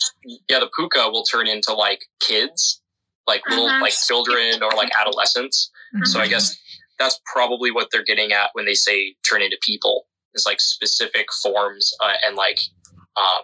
yeah, 0.49 0.59
the 0.59 0.71
puka 0.77 1.09
will 1.11 1.25
turn 1.25 1.47
into 1.47 1.73
like 1.73 2.07
kids, 2.21 2.83
like 3.27 3.43
little 3.49 3.69
Mhm. 3.69 3.81
like 3.81 3.95
children 4.07 4.63
or 4.63 4.71
like 4.73 4.91
adolescents. 4.99 5.71
So 6.05 6.21
I 6.21 6.27
Mhm. 6.27 6.31
guess 6.31 6.57
that's 6.99 7.21
probably 7.33 7.71
what 7.71 7.89
they're 7.91 8.05
getting 8.05 8.33
at 8.33 8.51
when 8.53 8.67
they 8.67 8.75
say 8.75 9.15
turn 9.29 9.43
into 9.43 9.59
people 9.63 10.07
is 10.35 10.45
like 10.47 10.61
specific 10.61 11.27
forms 11.43 11.93
uh, 12.03 12.13
and 12.27 12.37
like 12.37 12.61
um, 13.17 13.43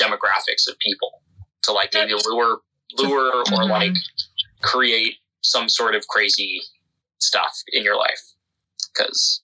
demographics 0.00 0.68
of 0.68 0.78
people 0.78 1.22
to 1.62 1.72
like 1.72 1.90
maybe 1.94 2.14
lure 2.26 2.60
lure 2.96 3.38
or 3.38 3.44
Mhm. 3.44 3.70
like 3.70 3.96
create 4.62 5.16
some 5.42 5.68
sort 5.68 5.94
of 5.94 6.06
crazy 6.08 6.62
stuff 7.18 7.56
in 7.72 7.82
your 7.82 7.96
life 7.96 8.20
because 8.92 9.42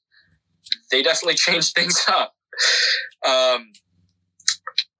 they 0.90 1.02
definitely 1.02 1.34
change 1.46 1.72
things 1.72 2.04
up. 2.08 2.34
Um, 3.26 3.72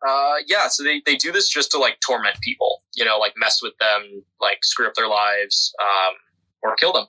uh, 0.07 0.37
yeah, 0.47 0.69
so 0.69 0.83
they, 0.83 1.03
they 1.05 1.17
do 1.17 1.31
this 1.31 1.49
just 1.49 1.71
to 1.73 1.79
like 1.79 1.99
torment 2.01 2.41
people, 2.41 2.83
you 2.95 3.05
know, 3.05 3.19
like 3.19 3.35
mess 3.37 3.63
with 3.63 3.75
them, 3.79 4.25
like 4.41 4.65
screw 4.65 4.87
up 4.87 4.95
their 4.95 5.09
lives, 5.09 5.75
um, 5.83 6.15
or 6.63 6.75
kill 6.77 6.93
them. 6.93 7.07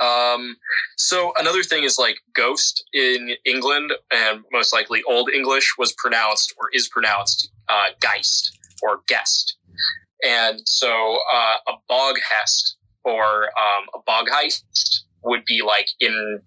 Um, 0.00 0.56
so 0.96 1.32
another 1.36 1.62
thing 1.62 1.84
is 1.84 1.98
like 1.98 2.16
ghost 2.34 2.84
in 2.92 3.32
England 3.44 3.92
and 4.12 4.44
most 4.52 4.72
likely 4.72 5.02
Old 5.08 5.30
English 5.30 5.74
was 5.78 5.92
pronounced 5.98 6.54
or 6.58 6.68
is 6.72 6.88
pronounced 6.88 7.50
uh, 7.68 7.88
geist 8.00 8.58
or 8.82 9.00
guest. 9.08 9.56
And 10.22 10.60
so 10.64 11.18
uh, 11.32 11.56
a 11.68 11.72
bog 11.88 12.16
hest 12.38 12.76
or 13.04 13.44
um, 13.44 13.86
a 13.94 13.98
bog 14.06 14.26
heist 14.28 14.64
would 15.22 15.44
be 15.44 15.62
like 15.62 15.88
in 16.00 16.40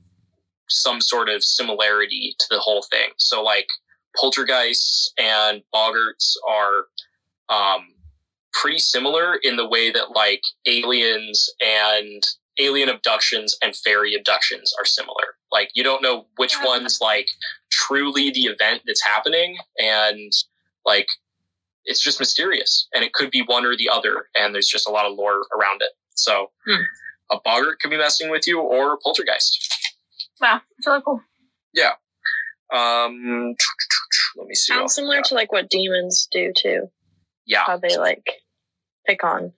some 0.69 1.01
sort 1.01 1.29
of 1.29 1.43
similarity 1.43 2.35
to 2.39 2.45
the 2.49 2.59
whole 2.59 2.83
thing. 2.89 3.09
So 3.17 3.43
like 3.43 3.67
poltergeists 4.19 5.13
and 5.17 5.61
boggarts 5.73 6.33
are 6.49 6.85
um, 7.49 7.87
pretty 8.53 8.79
similar 8.79 9.35
in 9.41 9.55
the 9.55 9.67
way 9.67 9.91
that 9.91 10.11
like 10.11 10.41
aliens 10.65 11.49
and 11.61 12.23
alien 12.59 12.89
abductions 12.89 13.55
and 13.61 13.75
fairy 13.75 14.15
abductions 14.15 14.73
are 14.79 14.85
similar. 14.85 15.35
Like 15.51 15.69
you 15.75 15.83
don't 15.83 16.01
know 16.01 16.27
which 16.37 16.55
Yeah. 16.55 16.65
one's 16.65 16.99
like 17.01 17.29
truly 17.71 18.31
the 18.31 18.45
event 18.45 18.81
that's 18.85 19.03
happening 19.03 19.57
and 19.77 20.31
like 20.85 21.07
it's 21.85 22.01
just 22.01 22.19
mysterious 22.19 22.87
and 22.93 23.03
it 23.03 23.13
could 23.13 23.31
be 23.31 23.41
one 23.41 23.65
or 23.65 23.75
the 23.77 23.89
other 23.89 24.27
and 24.35 24.53
there's 24.53 24.67
just 24.67 24.87
a 24.87 24.91
lot 24.91 25.05
of 25.05 25.13
lore 25.15 25.43
around 25.57 25.81
it. 25.81 25.91
So 26.15 26.51
Hmm. 26.65 26.81
a 27.31 27.39
boggart 27.43 27.79
could 27.79 27.91
be 27.91 27.97
messing 27.97 28.29
with 28.29 28.47
you 28.47 28.59
or 28.59 28.93
a 28.93 28.97
poltergeist. 28.97 29.73
Wow, 30.41 30.61
it's 30.77 30.87
really 30.87 31.01
cool. 31.03 31.21
Yeah. 31.73 31.93
Um 32.73 33.55
let 34.35 34.47
me 34.47 34.55
see. 34.55 34.73
Sounds 34.73 34.93
similar 34.95 35.21
to 35.21 35.33
like 35.35 35.51
what 35.51 35.69
demons 35.69 36.27
do 36.31 36.51
too. 36.55 36.89
yeah, 37.45 37.63
How 37.65 37.77
they 37.77 37.97
like 37.97 38.25
pick 39.05 39.23
on, 39.23 39.53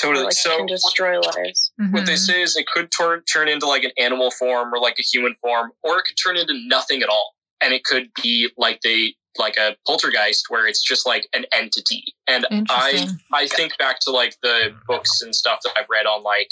totally. 0.00 0.24
like 0.24 0.32
so 0.32 0.56
can 0.56 0.66
destroy 0.66 1.18
lives. 1.20 1.72
what 1.90 2.06
they 2.06 2.14
Mhm. 2.14 2.18
say 2.18 2.42
is 2.42 2.56
it 2.56 2.66
could 2.66 2.90
turn 2.90 3.22
turn 3.32 3.48
into 3.48 3.66
like 3.66 3.84
an 3.84 3.92
animal 3.98 4.30
form 4.30 4.72
or 4.74 4.78
like 4.80 4.96
a 4.98 5.02
human 5.02 5.34
form, 5.40 5.72
or 5.82 5.98
it 5.98 6.04
could 6.04 6.16
turn 6.22 6.36
into 6.36 6.54
nothing 6.66 7.02
at 7.02 7.08
all, 7.08 7.34
and 7.60 7.72
it 7.74 7.84
could 7.84 8.10
be 8.22 8.50
like 8.56 8.80
they 8.82 9.14
like 9.38 9.56
a 9.56 9.76
poltergeist 9.86 10.46
where 10.48 10.66
it's 10.66 10.82
just 10.82 11.06
like 11.06 11.28
an 11.32 11.44
entity. 11.54 12.02
And 12.26 12.46
I 12.68 13.06
I 13.32 13.46
think 13.46 13.78
back 13.78 14.00
to 14.00 14.10
like 14.10 14.36
the 14.42 14.74
books 14.88 15.22
and 15.22 15.34
stuff 15.34 15.60
that 15.64 15.72
I've 15.78 15.86
read 15.88 16.06
on 16.06 16.22
like 16.24 16.50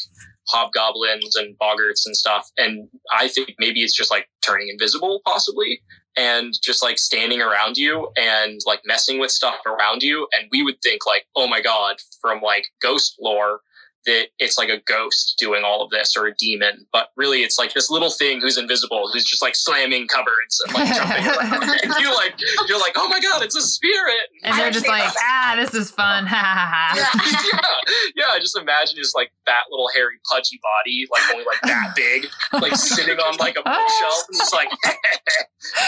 hobgoblins 0.48 1.37
and 1.37 1.56
boggarts 1.58 2.06
and 2.06 2.16
stuff, 2.16 2.48
and 2.56 2.88
I 3.12 3.28
think 3.28 3.50
maybe 3.58 3.82
it's 3.82 3.94
just 3.94 4.11
like 4.11 4.28
turning 4.42 4.68
invisible, 4.68 5.20
possibly. 5.24 5.80
And 6.18 6.52
just 6.62 6.83
like 6.83 6.98
standing 6.98 7.40
around 7.40 7.76
you 7.76 8.11
and 8.16 8.61
like 8.66 8.81
messing 8.85 9.20
with 9.20 9.31
stuff 9.31 9.61
around 9.66 10.02
you. 10.02 10.26
And 10.37 10.48
we 10.50 10.62
would 10.64 10.83
think 10.83 11.07
like, 11.07 11.26
oh 11.37 11.46
my 11.46 11.61
God, 11.61 11.96
from 12.20 12.40
like 12.40 12.66
ghost 12.83 13.16
lore, 13.20 13.61
that 14.09 14.29
it's 14.38 14.57
like 14.57 14.71
a 14.71 14.81
ghost 14.87 15.37
doing 15.38 15.64
all 15.64 15.83
of 15.83 15.90
this 15.90 16.16
or 16.16 16.27
a 16.27 16.35
demon, 16.35 16.87
but 16.92 17.09
really 17.14 17.42
it's 17.42 17.59
like 17.59 17.75
this 17.75 17.90
little 17.90 18.11
thing 18.11 18.40
who's 18.40 18.57
invisible 18.57 19.11
who's 19.12 19.25
just 19.25 19.42
like 19.42 19.55
slamming 19.55 20.09
cupboards 20.09 20.59
and 20.64 20.75
like 20.75 20.94
jumping 20.94 21.27
around. 21.27 21.68
And 21.88 21.94
you 22.01 22.14
like 22.14 22.35
you're 22.66 22.81
like, 22.81 22.94
oh 22.97 23.09
my 23.09 23.21
god, 23.21 23.42
it's 23.42 23.55
a 23.55 23.61
spirit. 23.61 24.33
and 24.42 24.59
they're 24.59 24.71
just 24.71 24.88
like, 24.88 25.11
ah, 25.21 25.55
this 25.57 25.75
is 25.75 25.90
fun. 25.90 26.27
Ha 26.27 26.37
ha 26.37 26.92
yeah, 26.97 27.05
ha. 27.05 27.81
yeah, 28.16 28.33
yeah. 28.33 28.38
Just 28.40 28.57
imagine 28.57 28.97
his 28.97 29.12
like 29.14 29.31
that 29.47 29.64
little 29.71 29.88
hairy 29.94 30.16
pudgy 30.31 30.59
body, 30.62 31.07
like 31.12 31.23
only 31.33 31.44
like 31.44 31.61
that 31.62 31.94
big, 31.94 32.27
like 32.61 32.77
sitting 32.77 33.18
on 33.18 33.37
like 33.37 33.57
a 33.57 33.62
bookshelf, 33.62 34.25
and 34.29 34.40
he's 34.40 34.53
like, 34.53 34.68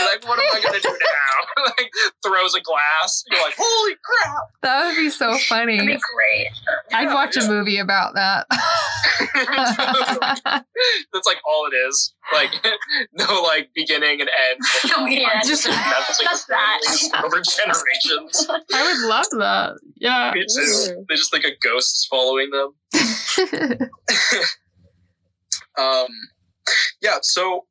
like, 0.04 0.28
what 0.28 0.38
am 0.38 0.44
I 0.52 0.60
gonna 0.60 0.80
do 0.80 0.88
now? 0.88 1.64
like 1.78 1.90
throws 2.24 2.54
a 2.54 2.60
glass. 2.60 3.24
You're 3.30 3.40
like, 3.40 3.54
holy 3.56 3.96
crap! 4.04 4.42
That 4.62 4.86
would 4.86 4.96
be 4.96 5.10
so 5.10 5.26
That'd 5.26 5.40
be 5.40 5.44
funny. 5.44 5.78
great. 5.78 6.48
I'd 6.92 7.12
watch 7.12 7.36
yeah. 7.36 7.44
a 7.44 7.48
movie 7.48 7.78
about 7.78 8.09
that. 8.14 8.46
That's 11.12 11.26
like 11.26 11.38
all 11.46 11.66
it 11.70 11.74
is. 11.88 12.14
Like 12.32 12.50
no 13.12 13.42
like 13.42 13.70
beginning 13.74 14.20
and 14.20 14.30
end. 14.50 14.60
Oh, 14.96 15.06
yeah. 15.06 15.40
Just- 15.44 15.66
Just 15.66 16.48
that. 16.48 16.80
over 17.24 17.40
generations. 17.40 18.46
I 18.72 18.82
would 18.82 19.08
love 19.08 19.26
that. 19.38 19.74
Yeah. 19.96 20.32
Me 20.34 20.44
too. 20.46 21.04
They 21.08 21.14
just 21.14 21.30
think 21.30 21.44
a 21.44 21.50
ghost's 21.62 22.06
following 22.06 22.50
them. 22.50 22.74
Um, 25.78 26.06
yeah, 27.00 27.18
so 27.22 27.64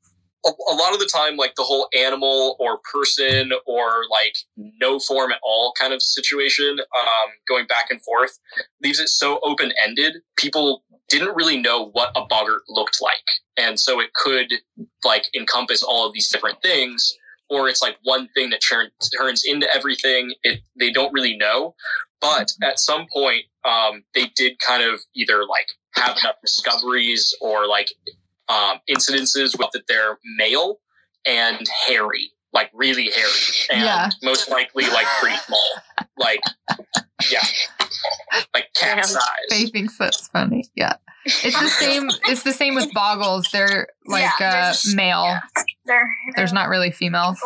a, 0.46 0.50
a 0.50 0.76
lot 0.76 0.94
of 0.94 1.00
the 1.00 1.10
time, 1.12 1.36
like 1.38 1.56
the 1.56 1.64
whole 1.64 1.88
animal 1.98 2.56
or 2.60 2.80
person 2.92 3.52
or 3.66 4.04
like 4.10 4.36
no 4.56 5.00
form 5.00 5.32
at 5.32 5.40
all 5.44 5.74
kind 5.80 5.94
of 5.94 6.02
situation, 6.02 6.80
um, 6.80 7.30
going 7.48 7.66
back 7.68 7.88
and 7.90 8.02
forth, 8.02 8.40
leaves 8.82 9.00
it 9.00 9.10
so 9.10 9.40
open 9.44 9.74
ended. 9.86 10.18
People 10.38 10.84
didn't 11.10 11.36
really 11.36 11.58
know 11.58 11.90
what 11.90 12.12
a 12.16 12.26
boggart 12.26 12.62
looked 12.70 13.00
like. 13.02 13.16
And 13.58 13.80
so 13.80 14.00
it 14.00 14.14
could 14.14 14.54
like 15.04 15.26
encompass 15.36 15.84
all 15.84 16.08
of 16.08 16.14
these 16.14 16.30
different 16.30 16.62
things. 16.62 17.16
Or 17.52 17.68
it's 17.68 17.82
like 17.82 17.98
one 18.04 18.30
thing 18.36 18.52
that 18.52 18.60
turn, 18.60 18.90
turns 19.18 19.44
into 19.44 19.68
everything. 19.76 20.36
It 20.44 20.60
they 20.80 20.92
don't 20.92 21.12
really 21.12 21.36
know, 21.36 21.74
but 22.22 22.52
at 22.62 22.80
some 22.80 23.08
point, 23.12 23.46
um, 23.66 24.04
they 24.14 24.32
did 24.36 24.60
kind 24.60 24.84
of 24.84 25.02
either 25.16 25.46
like 25.46 25.68
have 25.96 26.18
enough 26.18 26.36
discoveries 26.44 27.36
or 27.42 27.68
like 27.68 27.90
um, 28.50 28.80
incidences 28.90 29.58
with 29.58 29.70
that 29.74 29.84
they're 29.88 30.18
male 30.38 30.80
and 31.26 31.68
hairy, 31.88 32.32
like 32.54 32.70
really 32.74 33.10
hairy, 33.12 33.32
and 33.72 33.82
Yeah. 33.84 34.10
most 34.24 34.50
likely 34.50 34.86
like 34.88 35.06
pretty 35.20 35.38
small, 35.38 35.62
like 36.18 36.42
yeah, 37.32 37.42
like 38.54 38.68
cat 38.76 38.98
Yeah. 38.98 39.02
size. 39.04 39.24
Faye 39.50 39.66
thinks 39.68 39.98
that's 39.98 40.28
funny. 40.30 40.66
Yeah. 40.76 40.94
It's 41.26 41.60
the 41.60 41.68
same 41.80 42.10
it's 42.26 42.44
the 42.44 42.54
same 42.54 42.76
with 42.76 42.92
boggles. 42.94 43.50
They're 43.52 43.88
like 44.06 44.22
Yeah, 44.24 44.32
they're 44.40 44.62
uh 44.62 44.72
just- 44.72 44.96
male. 44.96 45.24
yeah. 45.26 45.40
They're, 45.86 46.10
There's 46.36 46.54
not 46.54 46.70
really 46.70 46.92
females. 46.92 47.40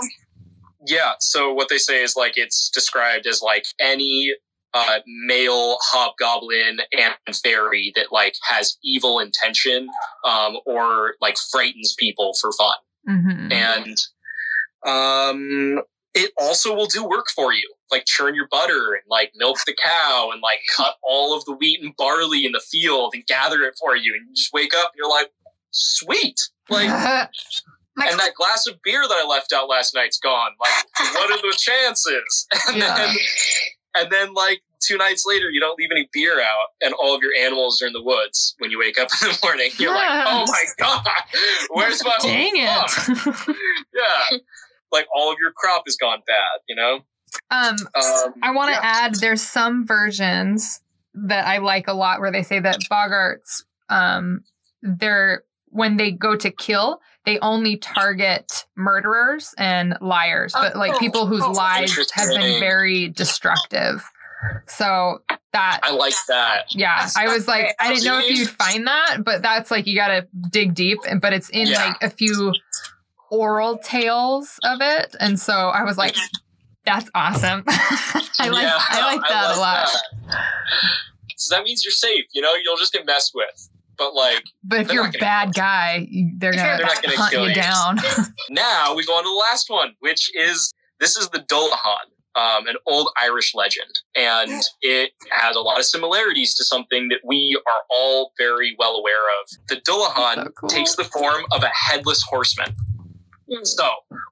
Yeah. 0.85 1.13
So 1.19 1.53
what 1.53 1.69
they 1.69 1.77
say 1.77 2.03
is 2.03 2.15
like 2.15 2.33
it's 2.37 2.69
described 2.69 3.25
as 3.25 3.41
like 3.41 3.65
any 3.79 4.33
uh, 4.73 4.99
male 5.27 5.77
hobgoblin 5.81 6.79
and 6.91 7.35
fairy 7.35 7.91
that 7.95 8.11
like 8.11 8.35
has 8.43 8.77
evil 8.83 9.19
intention 9.19 9.87
um, 10.27 10.57
or 10.65 11.15
like 11.21 11.37
frightens 11.51 11.95
people 11.97 12.33
for 12.41 12.51
fun. 12.53 12.75
hmm 13.07 13.51
and 13.51 13.97
um, 14.85 15.81
it 16.13 16.31
also 16.39 16.75
will 16.75 16.87
do 16.87 17.03
work 17.07 17.27
for 17.35 17.53
you, 17.53 17.73
like 17.91 18.05
churn 18.05 18.35
your 18.35 18.47
butter 18.51 18.93
and 18.93 19.03
like 19.09 19.31
milk 19.35 19.57
the 19.65 19.75
cow 19.81 20.29
and 20.31 20.41
like 20.41 20.59
cut 20.75 20.95
all 21.03 21.35
of 21.35 21.45
the 21.45 21.53
wheat 21.53 21.81
and 21.81 21.95
barley 21.97 22.45
in 22.45 22.51
the 22.51 22.59
field 22.71 23.13
and 23.15 23.25
gather 23.25 23.63
it 23.63 23.75
for 23.79 23.95
you, 23.95 24.13
and 24.13 24.27
you 24.27 24.35
just 24.35 24.51
wake 24.53 24.73
up 24.75 24.91
and 24.91 24.97
you're 24.97 25.09
like, 25.09 25.31
sweet, 25.71 26.39
like. 26.69 27.29
And 27.95 28.19
that 28.19 28.33
glass 28.33 28.65
of 28.65 28.81
beer 28.83 29.03
that 29.07 29.13
I 29.13 29.27
left 29.29 29.53
out 29.53 29.69
last 29.69 29.93
night's 29.93 30.17
gone. 30.17 30.49
Like, 30.59 31.13
what 31.13 31.29
are 31.29 31.37
the 31.37 31.55
chances? 31.59 32.47
And 32.67 32.77
Yeah. 32.77 32.95
then, 32.95 33.15
and 33.95 34.11
then, 34.11 34.33
like 34.33 34.61
two 34.79 34.97
nights 34.97 35.23
later, 35.25 35.49
you 35.49 35.59
don't 35.59 35.77
leave 35.77 35.89
any 35.91 36.09
beer 36.11 36.41
out, 36.41 36.67
and 36.81 36.93
all 36.93 37.15
of 37.15 37.21
your 37.21 37.33
animals 37.39 37.81
are 37.81 37.87
in 37.87 37.93
the 37.93 38.03
woods 38.03 38.55
when 38.59 38.71
you 38.71 38.79
wake 38.79 38.99
up 38.99 39.09
in 39.21 39.29
the 39.29 39.39
morning. 39.43 39.69
You're 39.77 39.93
like, 39.93 40.25
oh 40.27 40.45
my 40.47 40.63
god, 40.77 41.07
where's 41.71 42.03
my 42.03 42.15
Dang 42.21 42.55
farm?" 42.55 42.85
it. 43.49 43.57
yeah 43.93 44.37
like 44.93 45.07
all 45.13 45.31
of 45.31 45.37
your 45.41 45.51
crop 45.51 45.83
has 45.85 45.97
gone 45.97 46.19
bad 46.25 46.61
you 46.69 46.75
know 46.75 46.99
um 47.51 47.75
um, 47.95 48.33
I 48.41 48.51
want 48.51 48.69
to 48.69 48.79
yeah. 48.79 48.81
add 48.83 49.15
there's 49.15 49.41
some 49.41 49.85
versions 49.85 50.79
that 51.15 51.45
I 51.45 51.57
like 51.57 51.87
a 51.87 51.93
lot 51.93 52.21
where 52.21 52.31
they 52.31 52.43
say 52.43 52.59
that 52.61 52.79
boggarts 52.89 53.63
um 53.89 54.43
they're 54.81 55.43
when 55.69 55.97
they 55.97 56.11
go 56.11 56.35
to 56.35 56.51
kill 56.51 57.01
they 57.25 57.39
only 57.39 57.77
target 57.77 58.65
murderers 58.75 59.53
and 59.57 59.97
liars 60.01 60.53
oh, 60.55 60.61
but 60.61 60.75
like 60.75 60.93
Oh, 60.95 60.99
people 60.99 61.25
whose 61.27 61.43
oh, 61.43 61.51
lives 61.51 62.11
have 62.13 62.29
been 62.29 62.59
very 62.59 63.09
destructive. 63.09 64.03
So 64.67 65.21
that 65.53 65.79
i 65.83 65.91
like 65.91 66.13
that. 66.27 66.65
Yeah 66.75 66.95
That's- 66.95 67.15
i 67.15 67.27
was 67.31 67.47
like 67.47 67.75
i 67.79 67.87
didn't 67.93 68.03
know 68.05 68.19
if 68.19 68.29
you'd 68.37 68.49
find 68.49 68.85
that 68.87 69.19
but 69.23 69.41
that's 69.41 69.69
like 69.71 69.85
you 69.87 69.95
gotta 69.95 70.27
dig 70.51 70.73
deep 70.73 70.97
and 71.07 71.21
but 71.21 71.31
it's 71.31 71.47
in 71.49 71.67
Yeah. 71.67 71.85
like 71.85 72.03
a 72.03 72.09
few 72.09 72.53
oral 73.31 73.77
tales 73.77 74.59
of 74.65 74.79
it 74.81 75.15
and 75.19 75.39
so 75.39 75.53
i 75.53 75.83
was 75.83 75.97
like 75.97 76.15
that's 76.85 77.09
awesome. 77.15 77.63
I 77.67 78.49
like 78.49 78.63
Yeah, 78.63 78.77
i 78.89 79.15
like 79.15 79.21
that 79.29 79.55
a 79.55 79.59
lot. 79.59 79.87
that. 80.29 80.41
so 81.37 81.55
that 81.55 81.63
means 81.63 81.85
you're 81.85 81.91
safe 81.91 82.25
you 82.33 82.41
know 82.41 82.53
you'll 82.63 82.75
just 82.77 82.91
get 82.91 83.05
messed 83.05 83.31
with 83.33 83.69
but 83.97 84.13
like 84.13 84.43
but 84.63 84.81
if 84.81 84.91
you're 84.91 85.07
a 85.07 85.11
bad 85.19 85.53
guy 85.53 86.07
they're 86.37 86.51
gonna, 86.53 86.77
They're 86.77 86.85
not 86.85 87.01
gonna 87.03 87.17
hunt 87.17 87.31
kill 87.31 87.43
you 87.43 87.49
you. 87.49 87.55
down 87.55 87.97
now 88.49 88.95
we 88.95 89.05
go 89.05 89.13
on 89.13 89.23
to 89.23 89.29
the 89.29 89.35
last 89.51 89.69
one 89.69 89.93
which 89.99 90.31
is 90.35 90.71
this 90.99 91.17
is 91.17 91.29
the 91.29 91.39
Dullahan 91.39 92.09
um, 92.35 92.67
an 92.67 92.75
old 92.87 93.09
Irish 93.21 93.53
legend, 93.53 93.99
and 94.15 94.63
it 94.81 95.11
has 95.31 95.55
a 95.55 95.59
lot 95.59 95.79
of 95.79 95.85
similarities 95.85 96.55
to 96.55 96.63
something 96.65 97.09
that 97.09 97.19
we 97.23 97.59
are 97.67 97.81
all 97.89 98.31
very 98.37 98.75
well 98.79 98.95
aware 98.95 99.27
of. 99.41 99.49
The 99.67 99.75
Dullahan 99.75 100.45
So 100.45 100.49
cool. 100.59 100.69
takes 100.69 100.95
the 100.95 101.03
form 101.03 101.43
of 101.51 101.63
a 101.63 101.69
headless 101.73 102.23
horseman. 102.23 102.73
Hmm. 103.51 103.63
So 103.63 103.87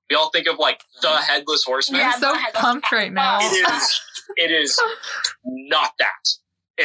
we 0.10 0.16
all 0.16 0.30
think 0.32 0.48
of 0.48 0.58
like 0.58 0.82
the 1.02 1.18
headless 1.18 1.64
horseman. 1.64 2.02
Yeah, 2.02 2.14
I'm 2.16 2.20
so 2.22 2.36
pumped 2.54 2.92
right 2.92 3.12
now. 3.12 3.40
It 3.42 3.70
is. 3.70 4.02
It 4.38 4.52
is 4.52 4.80
not 5.46 5.92
that. 6.00 6.30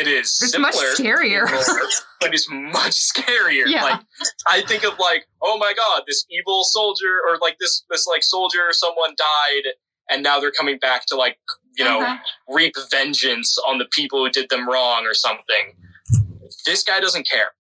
It 0.01 0.07
is 0.07 0.27
It's 0.43 0.51
simpler, 0.53 0.71
much 0.71 0.77
scarier. 0.99 1.47
but 2.21 2.35
it's 2.35 2.49
much 2.51 2.93
scarier. 3.13 3.65
Yeah. 3.67 3.83
Like 3.85 4.01
I 4.49 4.63
think 4.63 4.85
of 4.85 4.99
like, 4.99 5.27
oh 5.43 5.57
my 5.59 5.73
god, 5.75 6.03
this 6.07 6.25
evil 6.31 6.65
soldier 6.65 7.21
or 7.29 7.39
like 7.41 7.57
this 7.59 7.85
this 7.91 8.07
like 8.07 8.23
soldier, 8.23 8.69
someone 8.73 9.15
died, 9.17 9.73
and 10.11 10.23
now 10.23 10.39
they're 10.41 10.51
coming 10.53 10.79
back 10.79 11.07
to 11.07 11.17
like 11.17 11.39
you 11.77 11.85
know 11.85 12.01
Uh-huh. 12.03 12.17
reap 12.55 12.75
vengeance 12.91 13.57
on 13.69 13.79
the 13.79 13.87
people 13.93 14.25
who 14.25 14.31
did 14.31 14.49
them 14.51 14.69
wrong 14.69 15.05
or 15.07 15.15
something. 15.15 15.75
This 16.65 16.83
guy 16.83 17.01
doesn't 17.01 17.29
care. 17.29 17.51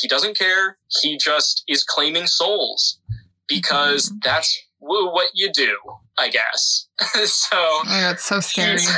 He 0.00 0.08
doesn't 0.08 0.36
care. 0.36 0.78
He 1.02 1.16
just 1.16 1.62
is 1.68 1.84
claiming 1.84 2.26
souls 2.26 2.98
because 3.46 4.08
Mm-hmm. 4.08 4.18
that's 4.24 4.58
what 4.80 5.30
you 5.34 5.50
do, 5.52 5.76
I 6.18 6.28
guess. 6.28 6.88
so 7.24 7.56
Oh 7.56 7.82
my 7.86 8.10
it's 8.10 8.24
so 8.24 8.40
scary. 8.40 8.78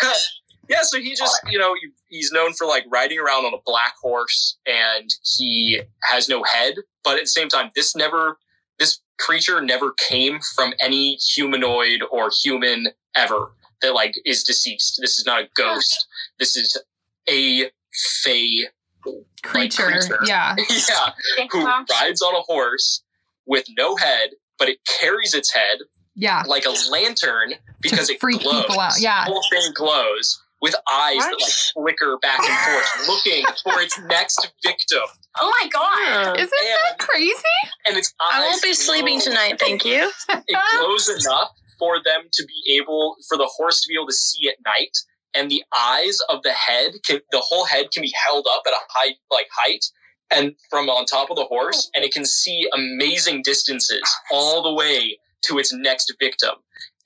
He's- 0.68 0.78
yeah, 0.78 0.82
so 0.82 0.98
he 1.00 1.14
just, 1.14 1.36
you 1.50 1.58
know, 1.58 1.74
he's 2.08 2.30
known 2.32 2.52
for 2.54 2.66
like 2.66 2.84
riding 2.90 3.18
around 3.18 3.44
on 3.44 3.54
a 3.54 3.62
black 3.64 3.94
horse 4.00 4.58
and 4.66 5.10
he 5.36 5.80
has 6.04 6.28
no 6.28 6.42
head. 6.44 6.74
But 7.04 7.16
at 7.16 7.22
the 7.22 7.26
same 7.28 7.48
time, 7.48 7.70
this 7.74 7.94
never, 7.96 8.38
this 8.78 9.00
creature 9.18 9.60
never 9.60 9.92
came 10.08 10.38
from 10.54 10.72
any 10.80 11.16
humanoid 11.16 12.00
or 12.10 12.30
human 12.42 12.88
ever 13.16 13.52
that 13.82 13.94
like 13.94 14.14
is 14.24 14.42
deceased. 14.42 14.98
This 15.00 15.18
is 15.18 15.26
not 15.26 15.40
a 15.42 15.48
ghost. 15.54 16.06
This 16.38 16.56
is 16.56 16.80
a 17.28 17.70
fae, 18.24 18.68
Creature. 19.42 19.82
creature. 19.84 20.18
Yeah. 20.26 20.56
yeah, 20.88 21.46
who 21.50 21.64
rides 21.64 22.22
on 22.22 22.34
a 22.34 22.40
horse 22.40 23.02
with 23.46 23.64
no 23.78 23.94
head, 23.96 24.30
but 24.58 24.68
it 24.68 24.78
carries 25.00 25.32
its 25.34 25.52
head 25.54 25.78
Yeah. 26.16 26.42
like 26.46 26.64
a 26.66 26.74
lantern 26.90 27.54
because 27.80 28.10
it 28.10 28.18
freak 28.20 28.42
glows. 28.42 28.62
people 28.62 28.80
out, 28.80 28.94
yeah. 28.98 29.24
the 29.26 29.30
whole 29.30 29.44
thing 29.50 29.70
glows 29.74 30.42
with 30.62 30.74
eyes 30.90 31.18
that 31.18 31.36
like 31.40 31.52
flicker 31.74 32.18
back 32.22 32.40
and 32.40 32.58
forth, 32.58 33.08
looking 33.08 33.44
for 33.62 33.80
its 33.80 33.98
next 34.08 34.52
victim. 34.64 35.02
Oh 35.40 35.52
my 35.62 35.68
god. 35.68 36.38
Isn't 36.38 36.50
that 36.50 36.98
crazy? 36.98 37.34
And 37.86 37.96
its 37.96 38.14
eyes. 38.20 38.32
I 38.34 38.40
won't 38.48 38.62
be 38.62 38.72
sleeping 38.72 39.20
tonight, 39.20 39.58
thank 39.58 39.84
you. 39.84 40.10
It 40.48 40.58
glows 40.78 41.08
enough 41.08 41.50
for 41.78 41.96
them 41.96 42.28
to 42.32 42.46
be 42.46 42.78
able, 42.80 43.16
for 43.28 43.36
the 43.36 43.50
horse 43.56 43.80
to 43.82 43.88
be 43.88 43.94
able 43.96 44.06
to 44.06 44.14
see 44.14 44.48
at 44.48 44.56
night. 44.64 44.96
And 45.34 45.50
the 45.50 45.62
eyes 45.76 46.18
of 46.30 46.42
the 46.42 46.52
head 46.52 46.92
can, 47.04 47.20
the 47.30 47.40
whole 47.40 47.66
head 47.66 47.90
can 47.92 48.02
be 48.02 48.14
held 48.24 48.46
up 48.50 48.62
at 48.66 48.72
a 48.72 48.80
high, 48.88 49.14
like 49.30 49.48
height, 49.54 49.84
and 50.32 50.54
from 50.70 50.88
on 50.88 51.04
top 51.04 51.30
of 51.30 51.36
the 51.36 51.44
horse, 51.44 51.90
and 51.94 52.04
it 52.04 52.12
can 52.12 52.24
see 52.24 52.66
amazing 52.74 53.42
distances 53.44 54.02
all 54.32 54.62
the 54.62 54.72
way 54.72 55.18
to 55.44 55.58
its 55.58 55.72
next 55.72 56.12
victim. 56.18 56.54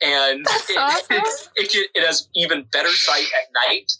And 0.02 0.44
That's 0.46 0.70
it, 0.70 0.78
awesome. 0.78 1.16
it, 1.56 1.74
it, 1.74 1.90
it 1.94 2.06
has 2.06 2.28
even 2.34 2.64
better 2.72 2.88
sight 2.88 3.26
at 3.36 3.68
night. 3.68 3.92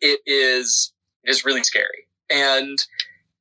It 0.00 0.20
is 0.26 0.92
it 1.24 1.30
is 1.30 1.44
really 1.44 1.62
scary. 1.62 2.06
And 2.30 2.78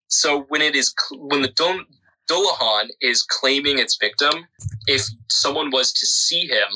so 0.08 0.46
when 0.50 0.62
it 0.62 0.76
is 0.76 0.94
when 1.18 1.42
the 1.42 1.50
Dul- 1.50 1.86
Dullahan 2.30 2.88
is 3.02 3.24
claiming 3.24 3.80
its 3.80 3.98
victim, 4.00 4.46
if 4.88 5.04
someone 5.30 5.72
was 5.72 5.92
to 5.94 6.06
see 6.06 6.48
him, 6.48 6.68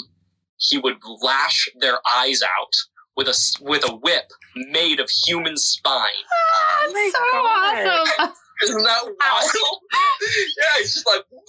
he 0.57 0.77
would 0.77 0.97
lash 1.21 1.69
their 1.79 1.97
eyes 2.09 2.41
out 2.41 2.73
with 3.15 3.27
a 3.27 3.31
s- 3.31 3.53
with 3.61 3.87
a 3.89 3.93
whip 3.95 4.31
made 4.55 4.99
of 4.99 5.09
human 5.25 5.57
spine. 5.57 6.23
Ah, 6.31 6.79
oh, 6.83 6.91
my 6.93 7.09
so 7.13 7.19
God. 7.31 8.07
awesome. 8.19 8.33
Isn't 8.63 8.83
that 8.83 9.03
wild? 9.03 9.13
yeah, 10.57 10.63
he's 10.77 10.93
just 10.95 11.05
like, 11.07 11.23
what 11.29 11.43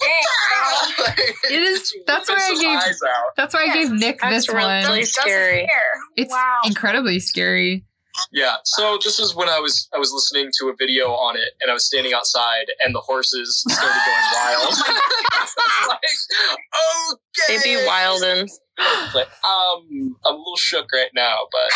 the 0.97 1.23
It 1.53 1.61
is- 1.61 1.93
that's 2.05 2.29
why 2.29 2.35
I 2.35 2.49
his 2.51 2.59
gave- 2.61 2.77
eyes 2.77 2.99
out. 3.03 3.35
That's 3.37 3.53
why 3.53 3.67
I 3.69 3.73
gave 3.73 3.91
Nick 3.91 4.19
That's 4.21 4.35
this 4.35 4.49
really 4.49 4.63
one. 4.65 4.83
Doesn't 4.83 5.05
scary. 5.07 5.67
It's 6.15 6.31
wow. 6.31 6.61
incredibly 6.65 7.19
scary. 7.19 7.85
Yeah. 8.33 8.57
So 8.65 8.97
this 9.03 9.17
is 9.19 9.33
when 9.33 9.47
I 9.49 9.59
was 9.59 9.87
I 9.95 9.97
was 9.97 10.11
listening 10.11 10.51
to 10.59 10.67
a 10.69 10.73
video 10.77 11.11
on 11.11 11.37
it, 11.37 11.51
and 11.61 11.71
I 11.71 11.73
was 11.73 11.85
standing 11.85 12.11
outside, 12.13 12.65
and 12.83 12.93
the 12.93 12.99
horses 12.99 13.63
started 13.67 13.99
going 14.05 14.25
wild. 14.33 14.73
like, 15.87 15.99
okay. 17.47 17.57
They'd 17.57 17.63
be 17.63 17.85
wild 17.87 18.21
and 18.23 18.49
Like, 19.15 19.27
um, 19.45 20.15
I'm 20.25 20.33
a 20.35 20.37
little 20.37 20.57
shook 20.57 20.87
right 20.93 21.11
now, 21.15 21.37
but 21.51 21.71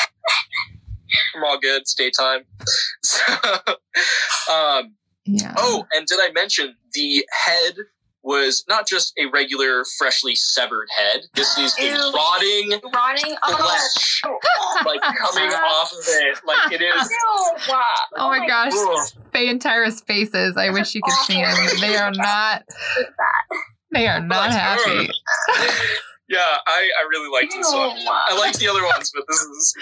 I'm 1.36 1.44
all 1.46 1.60
good. 1.60 1.82
It's 1.82 1.94
daytime. 1.94 2.42
So, 3.04 3.22
um, 4.52 4.96
Yeah. 5.26 5.54
oh, 5.58 5.86
and 5.94 6.06
did 6.06 6.20
I 6.22 6.32
mention 6.34 6.76
the 6.94 7.26
head 7.46 7.76
was 8.24 8.64
not 8.70 8.88
just 8.88 9.14
a 9.18 9.26
regular, 9.28 9.84
freshly 9.98 10.36
severed 10.36 10.88
head? 10.98 11.22
This 11.36 11.58
is 11.58 11.78
a 11.80 11.86
Ew. 11.86 12.12
rotting 12.14 12.80
Rotting. 12.94 13.36
Oh. 13.46 13.58
flesh, 13.58 14.22
like 14.86 15.02
coming 15.02 15.50
off 15.54 15.92
of 15.92 16.00
it. 16.08 16.38
Like 16.46 16.72
it 16.72 16.82
is. 16.82 17.10
Ew. 17.68 17.76
Oh 18.18 18.30
my 18.30 18.46
gosh. 18.48 18.74
Ugh. 18.76 19.24
Faye 19.32 19.50
and 19.50 19.62
Tyra's 19.62 20.02
faces. 20.02 20.58
I 20.58 20.70
wish 20.70 20.96
you 20.96 21.02
could 21.04 21.14
see 21.26 21.42
them. 21.42 21.56
They 21.82 21.96
are 21.98 22.12
not. 22.12 22.64
They 23.92 24.08
are 24.08 24.18
oh, 24.20 24.26
not 24.26 24.52
happy. 24.52 25.10
Yeah, 26.34 26.58
I, 26.66 26.90
I 26.98 27.04
really 27.12 27.30
liked 27.30 27.54
this 27.54 27.72
one. 27.72 27.94
Oh, 27.94 28.26
I 28.32 28.36
liked 28.40 28.58
the 28.58 28.68
other 28.68 28.84
ones, 28.84 29.12
but 29.14 29.24
this 29.30 29.38
is 29.38 29.50
this 29.54 29.76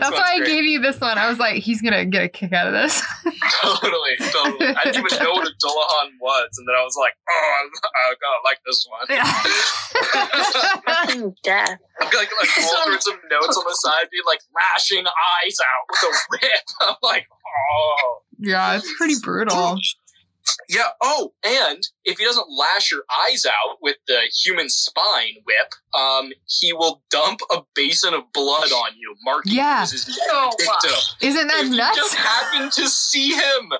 That's 0.00 0.16
why 0.16 0.32
I 0.32 0.38
great. 0.38 0.48
gave 0.48 0.64
you 0.64 0.80
this 0.80 0.98
one. 0.98 1.18
I 1.18 1.28
was 1.28 1.38
like, 1.38 1.62
he's 1.62 1.82
gonna 1.82 2.06
get 2.06 2.22
a 2.24 2.28
kick 2.28 2.54
out 2.54 2.66
of 2.68 2.72
this. 2.72 3.02
totally, 3.60 4.16
totally. 4.32 4.64
I 4.64 4.84
didn't 4.84 5.04
even 5.04 5.22
know 5.22 5.32
what 5.32 5.46
a 5.46 5.52
Dullahan 5.60 6.16
was, 6.18 6.48
and 6.56 6.66
then 6.66 6.74
I 6.74 6.82
was 6.82 6.96
like, 6.96 7.12
oh, 7.28 7.52
I'm, 7.60 7.68
I 7.84 8.14
gotta 8.16 8.40
like 8.48 8.60
this 8.64 8.88
one. 8.88 9.04
death. 11.44 11.78
like, 12.00 12.12
like 12.14 12.50
all 12.58 12.84
sorts 12.84 13.06
of 13.06 13.14
notes 13.30 13.56
on 13.58 13.64
the 13.66 13.76
side, 13.84 14.08
being 14.10 14.24
like 14.26 14.40
lashing 14.56 15.04
eyes 15.04 15.56
out 15.60 15.84
with 15.90 16.02
a 16.02 16.12
whip. 16.30 16.64
I'm 16.80 16.96
like, 17.02 17.26
oh. 17.28 18.22
yeah, 18.38 18.76
it's 18.76 18.90
pretty 18.96 19.16
brutal. 19.22 19.76
Yeah. 20.68 20.88
Oh, 21.02 21.32
and 21.44 21.78
if 22.04 22.18
he 22.18 22.24
doesn't 22.24 22.46
lash 22.56 22.90
your 22.92 23.02
eyes 23.28 23.44
out 23.46 23.78
with 23.82 23.96
the 24.06 24.18
human 24.44 24.68
spine 24.68 25.34
whip, 25.44 25.72
um, 25.98 26.30
he 26.46 26.72
will 26.72 27.02
dump 27.10 27.40
a 27.52 27.62
basin 27.74 28.14
of 28.14 28.22
blood 28.32 28.70
on 28.72 28.90
you, 28.96 29.14
marking 29.24 29.52
Yeah. 29.52 29.78
you 29.78 29.82
as 29.82 29.90
his 29.92 30.08
next 30.08 30.20
Oh, 30.30 30.50
victim. 30.58 30.98
Isn't 31.20 31.48
that 31.48 31.64
if 31.64 31.70
you 31.70 31.76
nuts? 31.76 31.96
just 31.96 32.14
happen 32.14 32.70
to 32.70 32.88
see 32.88 33.30
him, 33.32 33.72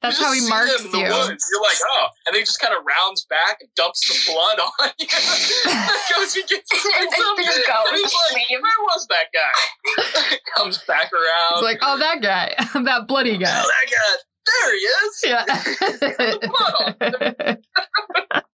That's 0.00 0.20
you 0.20 0.24
how 0.26 0.32
he 0.32 0.40
see 0.40 0.48
marks 0.48 0.78
him 0.80 0.86
in 0.86 0.92
the 0.92 0.98
you. 0.98 1.04
Woods. 1.04 1.44
You're 1.52 1.62
like, 1.62 1.76
oh, 1.82 2.06
and 2.26 2.34
then 2.34 2.40
he 2.40 2.44
just 2.44 2.60
kind 2.60 2.72
of 2.72 2.84
rounds 2.86 3.24
back 3.24 3.58
and 3.60 3.68
dumps 3.74 4.06
the 4.06 4.32
blood 4.32 4.60
on 4.60 4.90
you. 4.98 5.06
Goes 6.14 6.36
and 6.36 6.48
gets 6.48 6.70
It's 6.70 6.84
him. 7.16 7.44
just 7.44 7.66
go. 7.66 7.82
And 7.88 7.96
he's 7.96 8.14
like, 8.32 8.50
where 8.50 8.80
was 8.86 9.06
that 9.10 9.26
guy? 9.34 10.36
Comes 10.56 10.78
back 10.86 11.12
around. 11.12 11.54
It's 11.54 11.62
like, 11.62 11.78
oh, 11.82 11.98
that 11.98 12.22
guy, 12.22 12.54
that 12.84 13.08
bloody 13.08 13.34
oh, 13.36 13.38
guy. 13.38 13.46
that 13.62 13.90
guy. 13.90 14.16
There 14.48 14.74
he 14.74 14.80
is. 14.80 15.24
Yeah. 15.24 15.44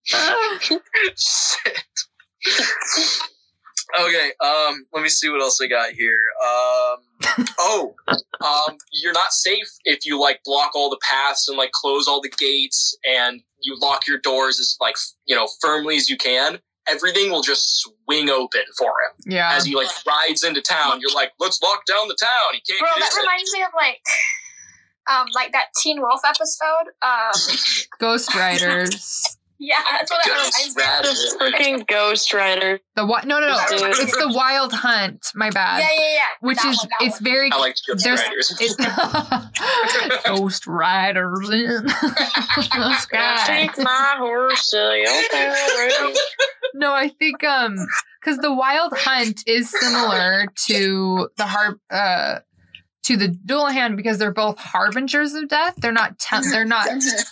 Shit. 1.17 1.83
okay, 4.01 4.33
um, 4.41 4.87
let 4.93 5.03
me 5.03 5.09
see 5.09 5.31
what 5.31 5.41
else 5.41 5.59
I 5.63 5.67
got 5.67 5.93
here. 5.93 6.21
Um, 6.43 6.99
oh, 7.59 7.95
um, 8.09 8.77
you're 8.93 9.13
not 9.13 9.33
safe 9.33 9.69
if 9.85 10.05
you 10.05 10.21
like 10.21 10.41
block 10.45 10.73
all 10.75 10.91
the 10.91 11.01
paths 11.03 11.49
and 11.49 11.57
like 11.57 11.73
close 11.73 12.07
all 12.07 12.21
the 12.21 12.33
gates 12.39 12.97
and 13.09 13.41
you 13.63 13.79
lock 13.81 14.07
your 14.07 14.19
doors 14.19 14.61
as 14.61 14.77
like 14.81 14.97
you 15.27 15.35
know 15.35 15.49
firmly 15.61 15.97
as 15.97 16.09
you 16.09 16.17
can. 16.17 16.59
Everything 16.87 17.31
will 17.31 17.41
just 17.41 17.81
swing 17.81 18.29
open 18.29 18.61
for 18.77 18.89
him 18.89 19.33
yeah. 19.33 19.55
as 19.55 19.65
he 19.65 19.75
like 19.75 19.89
rides 20.07 20.45
into 20.45 20.61
town. 20.61 21.01
You're 21.01 21.15
like, 21.15 21.33
let's 21.41 21.59
lock 21.63 21.87
down 21.87 22.09
the 22.09 22.17
town. 22.21 22.53
He 22.53 22.61
can't 22.61 22.79
Bro, 22.79 22.91
that 22.99 23.11
in. 23.11 23.23
reminds 23.23 23.51
me 23.55 23.63
of 23.63 23.71
like, 23.75 24.03
um, 25.11 25.27
like 25.35 25.53
that 25.53 25.67
Teen 25.81 26.01
Wolf 26.01 26.21
episode. 26.27 26.91
Um, 27.03 27.33
Ghost 28.01 28.35
Riders. 28.35 29.37
yeah, 29.59 29.77
that's 29.91 30.11
what 30.11 30.21
that 30.25 30.35
Ghost 30.35 30.77
reminds 30.77 30.77
me. 30.77 30.83
of. 30.83 30.89
Rider. 30.89 31.79
Freaking 31.81 31.87
Ghost 31.87 32.33
Rider. 32.35 32.81
The 32.97 33.07
what? 33.07 33.27
No, 33.27 33.41
no, 33.41 33.49
no. 33.49 33.57
It's 33.71 34.17
the 34.17 34.33
Wild 34.35 34.73
Hunt. 34.73 35.27
My 35.35 35.51
bad. 35.51 35.79
Yeah, 35.81 35.89
yeah, 35.93 36.13
yeah. 36.15 36.21
Which 36.41 36.59
That 36.59 36.71
is 36.73 36.79
one, 36.79 36.89
it's 37.09 37.17
one. 37.21 37.25
very 37.25 37.51
I 37.53 37.57
like 37.59 37.77
Ghost 37.89 38.07
Riders. 38.07 38.51
it, 38.61 38.77
Ghost 40.27 40.67
Riders 40.67 41.51
in 41.51 41.85
the 42.81 42.95
sky. 42.97 43.43
Take 43.47 43.79
my 43.79 44.15
horse 44.19 44.69
to. 44.71 45.05
No, 46.75 46.93
I 46.93 47.09
think 47.09 47.45
um 47.45 47.77
because 48.21 48.39
the 48.39 48.53
Wild 48.53 48.93
Hunt 48.97 49.43
is 49.47 49.71
similar 49.71 50.47
to 50.67 51.29
the 51.37 51.47
harp 51.47 51.79
uh 51.91 52.41
to 53.05 53.17
the 53.17 53.29
Dullahan 53.29 53.97
because 53.97 54.19
they're 54.19 54.33
both 54.33 54.59
harbingers 54.59 55.35
of 55.35 55.49
death. 55.49 55.75
They're 55.77 55.93
not 55.93 56.19
te- 56.19 56.49
they're 56.51 56.65
not 56.65 56.89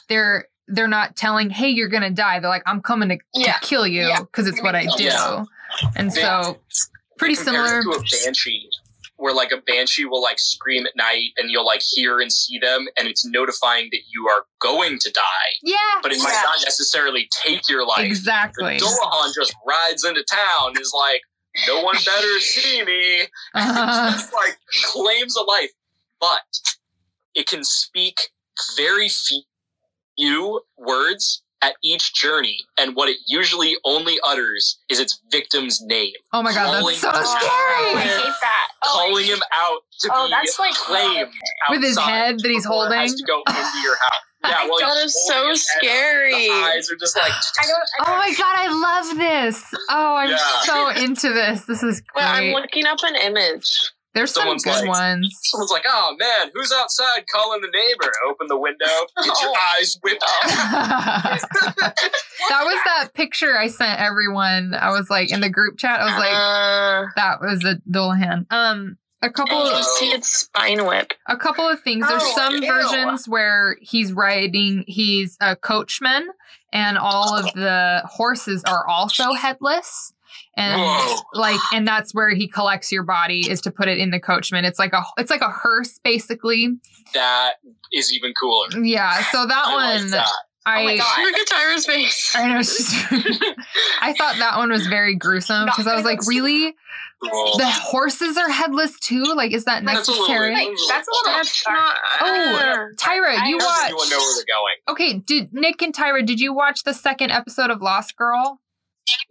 they're 0.08 0.46
they're 0.68 0.88
not 0.88 1.16
telling 1.16 1.50
hey 1.50 1.68
you're 1.68 1.88
gonna 1.88 2.10
die. 2.10 2.40
They're 2.40 2.48
like 2.50 2.62
I'm 2.66 2.80
coming 2.82 3.08
to, 3.10 3.18
to 3.42 3.54
kill 3.62 3.86
you 3.86 4.02
Yeah. 4.06 4.20
because 4.20 4.46
it's 4.46 4.62
what 4.62 4.74
I 4.74 4.86
do. 4.96 5.04
Yeah. 5.04 5.44
And 5.96 6.12
so 6.12 6.58
pretty 7.18 7.34
similar. 7.34 7.82
to 7.82 7.90
a 7.90 8.02
banshee, 8.24 8.68
where 9.16 9.34
like 9.34 9.52
a 9.52 9.56
banshee 9.66 10.04
will 10.04 10.20
like 10.22 10.38
scream 10.38 10.84
at 10.86 10.92
night, 10.96 11.30
and 11.38 11.50
you'll 11.50 11.64
like 11.66 11.80
hear 11.94 12.20
and 12.20 12.30
see 12.32 12.58
them, 12.58 12.86
and 12.98 13.08
it's 13.08 13.24
notifying 13.24 13.88
that 13.92 14.00
you 14.12 14.28
are 14.28 14.44
going 14.60 14.98
to 14.98 15.10
die, 15.12 15.22
Yeah, 15.62 15.76
but 16.02 16.12
it 16.12 16.18
might 16.18 16.32
Yeah. 16.32 16.42
not 16.42 16.58
necessarily 16.64 17.28
take 17.44 17.68
your 17.68 17.86
life. 17.86 18.04
exactly. 18.04 18.78
The 18.78 18.84
Dullahan 18.84 19.32
just 19.34 19.54
rides 19.66 20.04
into 20.04 20.24
town, 20.30 20.74
is 20.80 20.92
like, 20.96 21.22
no 21.68 21.82
one 21.82 21.96
better 22.04 22.40
see 22.40 22.82
me. 22.84 23.22
Uh, 23.54 24.10
just 24.12 24.32
like 24.32 24.56
claims 24.92 25.36
a 25.36 25.42
life, 25.42 25.70
but 26.20 26.40
it 27.34 27.46
can 27.46 27.62
speak 27.64 28.30
very 28.76 29.08
few 30.16 30.60
words 30.78 31.42
at 31.62 31.74
each 31.84 32.12
journey, 32.14 32.58
and 32.78 32.96
what 32.96 33.08
it 33.08 33.18
usually 33.28 33.76
only 33.84 34.18
utters 34.26 34.78
is 34.90 34.98
its 34.98 35.20
victim's 35.30 35.80
name, 35.80 36.12
oh 36.32 36.42
my 36.42 36.52
god, 36.52 36.66
Calling- 36.80 36.86
that's 37.00 37.00
so 37.00 37.08
Oh, 37.12 37.94
I 37.96 38.00
hate 38.00 38.34
that. 38.40 38.68
Oh, 38.84 38.90
calling 38.92 39.24
hate- 39.24 39.32
him 39.34 39.40
out 39.54 39.78
to 40.00 40.10
Oh, 40.12 40.26
be 40.26 40.30
that's 40.30 40.58
like 40.58 40.74
claimed 40.74 41.30
With 41.70 41.82
his 41.82 41.96
head 41.98 42.38
that 42.40 42.48
he's 42.50 42.64
before 42.64 42.86
it 42.88 42.96
has 42.96 43.10
holding? 43.12 43.16
to 43.16 43.24
go 43.24 43.42
into 43.46 43.78
your 43.84 43.94
house. 43.94 44.22
Yeah, 44.44 44.66
well, 44.68 44.78
That 44.80 45.00
he's 45.02 45.12
is 45.14 45.30
holding 45.30 45.44
so 45.44 45.50
his 45.50 45.68
head 45.68 45.76
up. 45.78 45.82
scary. 45.84 46.32
The 46.48 46.50
eyes 46.52 46.90
are 46.90 46.96
just 46.96 47.16
like 47.16 47.32
I 47.32 47.66
don't. 47.66 47.76
I 47.76 48.00
Oh 48.00 48.04
don't 48.06 48.18
my 48.18 48.34
god, 48.36 48.54
I 48.56 48.68
love 49.08 49.18
this. 49.18 49.64
Oh, 49.88 50.16
I'm 50.16 50.30
Yeah. 50.30 50.62
so 50.64 50.88
into 50.90 51.32
this. 51.32 51.64
This 51.66 51.82
is 51.82 52.02
Well, 52.14 52.26
I'm 52.28 52.52
looking 52.52 52.86
up 52.86 52.98
an 53.04 53.14
image. 53.16 53.90
There's 54.14 54.30
some 54.30 54.42
Someone's 54.42 54.62
good 54.64 54.80
like- 54.80 54.88
ones. 54.88 55.38
someone's 55.44 55.70
like, 55.70 55.84
"Oh 55.88 56.14
man, 56.18 56.50
who's 56.52 56.70
outside 56.70 57.24
calling 57.34 57.62
the 57.62 57.68
neighbor?" 57.72 58.12
Open 58.28 58.46
the 58.46 58.58
window, 58.58 58.84
get 59.16 59.24
your 59.26 59.34
Oh. 59.56 59.74
eyes 59.78 59.96
whipped 60.02 60.22
out. 60.22 60.50
that 61.70 62.62
was 62.64 62.78
that 62.84 63.08
picture 63.14 63.56
I 63.58 63.68
sent 63.68 63.98
everyone. 64.00 64.74
I 64.74 64.90
was 64.90 65.08
like 65.08 65.32
in 65.32 65.40
the 65.40 65.48
group 65.48 65.78
chat. 65.78 66.00
I 66.00 66.04
was 66.04 66.18
like, 66.18 66.32
uh, 66.34 67.06
that 67.16 67.40
was 67.40 67.64
a 67.64 67.76
Dullahan. 67.90 68.44
Um, 68.50 68.98
a 69.22 69.30
couple, 69.30 69.66
and 69.66 69.76
you 69.78 69.82
see 69.82 70.10
its 70.10 70.28
spine 70.28 70.84
whip. 70.84 71.12
a 71.28 71.36
couple 71.36 71.68
of 71.68 71.80
things. 71.80 72.06
There's 72.08 72.22
Oh, 72.24 72.32
some 72.36 72.56
ew. 72.56 72.66
versions 72.66 73.28
where 73.28 73.76
he's 73.80 74.12
riding. 74.12 74.84
He's 74.86 75.36
a 75.40 75.56
coachman, 75.56 76.28
and 76.72 76.98
all 76.98 77.34
of 77.38 77.44
the 77.54 78.02
horses 78.04 78.62
are 78.64 78.86
also 78.86 79.32
headless. 79.32 80.12
And 80.56 80.80
Whoa. 80.82 81.16
like, 81.34 81.60
and 81.72 81.86
that's 81.86 82.14
where 82.14 82.30
he 82.34 82.48
collects 82.48 82.90
your 82.92 83.02
body 83.04 83.48
is 83.50 83.60
to 83.62 83.70
put 83.70 83.88
it 83.88 83.98
in 83.98 84.10
the 84.10 84.20
coachman. 84.20 84.64
It's 84.64 84.78
like 84.78 84.92
a, 84.92 85.02
it's 85.18 85.30
like 85.30 85.40
a 85.40 85.50
hearse 85.50 85.98
basically. 86.02 86.68
That 87.14 87.54
is 87.92 88.12
even 88.12 88.32
cooler. 88.38 88.68
Yeah. 88.82 89.22
So 89.30 89.46
that 89.46 89.64
I 89.66 89.74
like 89.74 90.00
one, 90.00 90.10
that. 90.10 90.26
I, 90.64 90.80
Oh 90.80 90.84
my 90.84 90.96
God. 90.96 91.18
Look 91.22 91.34
at 91.34 91.46
Tyra's 91.48 91.86
face. 91.86 92.32
I 92.34 92.48
know. 92.48 92.60
I 94.00 94.12
thought 94.14 94.36
that 94.38 94.56
one 94.56 94.70
was 94.70 94.86
very 94.86 95.14
gruesome 95.16 95.66
because 95.66 95.86
I 95.86 95.94
was 95.94 96.04
like, 96.04 96.26
really? 96.26 96.74
Cool. 97.30 97.56
The 97.58 97.66
horses 97.70 98.36
are 98.36 98.48
headless 98.50 98.98
too? 98.98 99.22
Like, 99.36 99.52
is 99.52 99.64
that 99.64 99.84
That's 99.84 100.08
a 100.08 100.10
little 100.10 100.26
necessary? 100.28 100.54
bit- 100.54 100.78
that's 100.88 101.08
a 101.08 101.10
little 101.12 101.32
That's 101.38 101.62
dark. 101.62 101.78
not. 101.78 101.96
Oh, 102.20 102.88
Tyra, 102.96 103.36
I 103.38 103.48
you 103.48 103.58
don't 103.58 103.84
anyone 103.84 104.10
know 104.10 104.18
where 104.18 104.34
they're 104.36 104.54
going? 104.54 104.74
Okay, 104.88 105.18
did 105.18 105.52
Nick 105.52 105.82
and 105.82 105.94
Tyra, 105.94 106.24
did 106.26 106.40
you 106.40 106.52
watch 106.52 106.82
the 106.84 106.92
second 106.94 107.30
episode 107.30 107.70
of 107.70 107.80
Lost 107.80 108.16
Girl? 108.16 108.60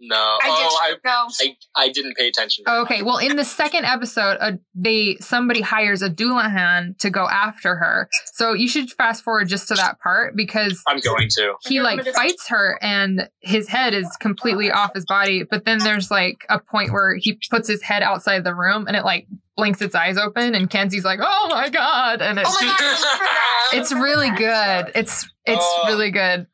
No. 0.00 0.16
I 0.16 0.38
oh, 0.44 0.78
I, 0.82 0.90
did 0.90 0.98
no. 1.04 1.10
I 1.40 1.56
I 1.84 1.88
didn't 1.90 2.16
pay 2.16 2.28
attention. 2.28 2.64
Okay, 2.68 3.02
well, 3.02 3.18
in 3.18 3.36
the 3.36 3.44
second 3.44 3.84
episode, 3.84 4.36
uh, 4.40 4.52
they 4.74 5.16
somebody 5.20 5.60
hires 5.60 6.02
a 6.02 6.10
Dullahan 6.10 6.98
to 6.98 7.10
go 7.10 7.26
after 7.28 7.76
her. 7.76 8.08
So 8.32 8.52
you 8.52 8.68
should 8.68 8.90
fast 8.90 9.22
forward 9.22 9.48
just 9.48 9.68
to 9.68 9.74
that 9.74 10.00
part 10.00 10.36
because 10.36 10.82
I'm 10.86 10.98
going 11.00 11.28
to. 11.36 11.54
he 11.62 11.80
like 11.80 12.04
fights 12.14 12.48
her 12.48 12.78
and 12.82 13.28
his 13.40 13.68
head 13.68 13.94
is 13.94 14.08
completely 14.20 14.70
off 14.70 14.92
his 14.94 15.06
body. 15.06 15.44
But 15.48 15.64
then 15.64 15.78
there's 15.78 16.10
like 16.10 16.44
a 16.48 16.58
point 16.58 16.92
where 16.92 17.16
he 17.16 17.38
puts 17.50 17.68
his 17.68 17.82
head 17.82 18.02
outside 18.02 18.44
the 18.44 18.54
room 18.54 18.86
and 18.86 18.96
it 18.96 19.04
like 19.04 19.26
blinks 19.56 19.80
its 19.82 19.94
eyes 19.94 20.16
open 20.18 20.54
and 20.54 20.68
Kenzi's 20.68 21.04
like, 21.04 21.20
"Oh 21.22 21.46
my 21.50 21.68
god!" 21.68 22.20
And 22.22 22.38
it's 22.38 22.48
Oh 22.50 22.60
god! 22.60 22.80
I 22.80 22.84
remember 22.84 23.06
that. 23.22 23.68
I 23.72 23.76
it's 23.78 23.92
really 23.92 24.30
good. 24.30 24.92
It's 24.94 25.28
it's 25.46 25.64
Oh. 25.64 25.84
really 25.86 26.10
good, 26.10 26.46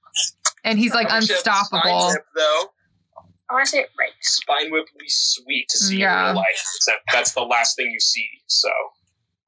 and 0.65 0.79
he's 0.79 0.93
like 0.95 1.09
I 1.11 1.19
wish 1.19 1.31
I 1.31 1.35
had 1.35 1.39
the 1.45 1.51
unstoppable. 1.51 2.01
Spine 2.01 2.13
whip, 2.15 2.25
though. 2.37 2.63
I 3.51 3.55
want 3.55 3.65
to 3.67 3.71
say 3.71 3.79
it 3.81 3.91
right. 3.99 4.11
Spine 4.21 4.71
whip 4.71 4.87
would 4.93 4.99
be 5.01 5.09
sweet 5.09 5.67
to 5.71 5.79
see 5.79 5.99
Yeah. 5.99 6.21
in 6.21 6.27
real 6.33 6.37
life. 6.37 6.47
Except 6.77 7.01
that's 7.13 7.33
the 7.33 7.41
last 7.43 7.77
thing 7.77 7.91
you 7.91 8.01
see. 8.01 8.29
So 8.47 8.69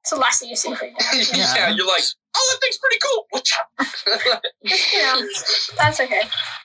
It's 0.01 0.09
the 0.09 0.15
last 0.17 0.39
thing 0.39 0.49
you 0.49 0.55
see 0.55 0.69
right 0.71 0.91
now. 0.99 1.05
yeah. 1.33 1.55
Yeah. 1.55 1.69
you're 1.69 1.85
like, 1.87 2.03
oh, 2.35 2.53
that 2.53 2.59
thing's 2.61 2.79
pretty 2.79 2.97
cool. 3.03 3.27
Just, 4.63 4.93
you 4.93 5.03
know, 5.03 5.27
that's 5.77 5.99
okay. 5.99 6.21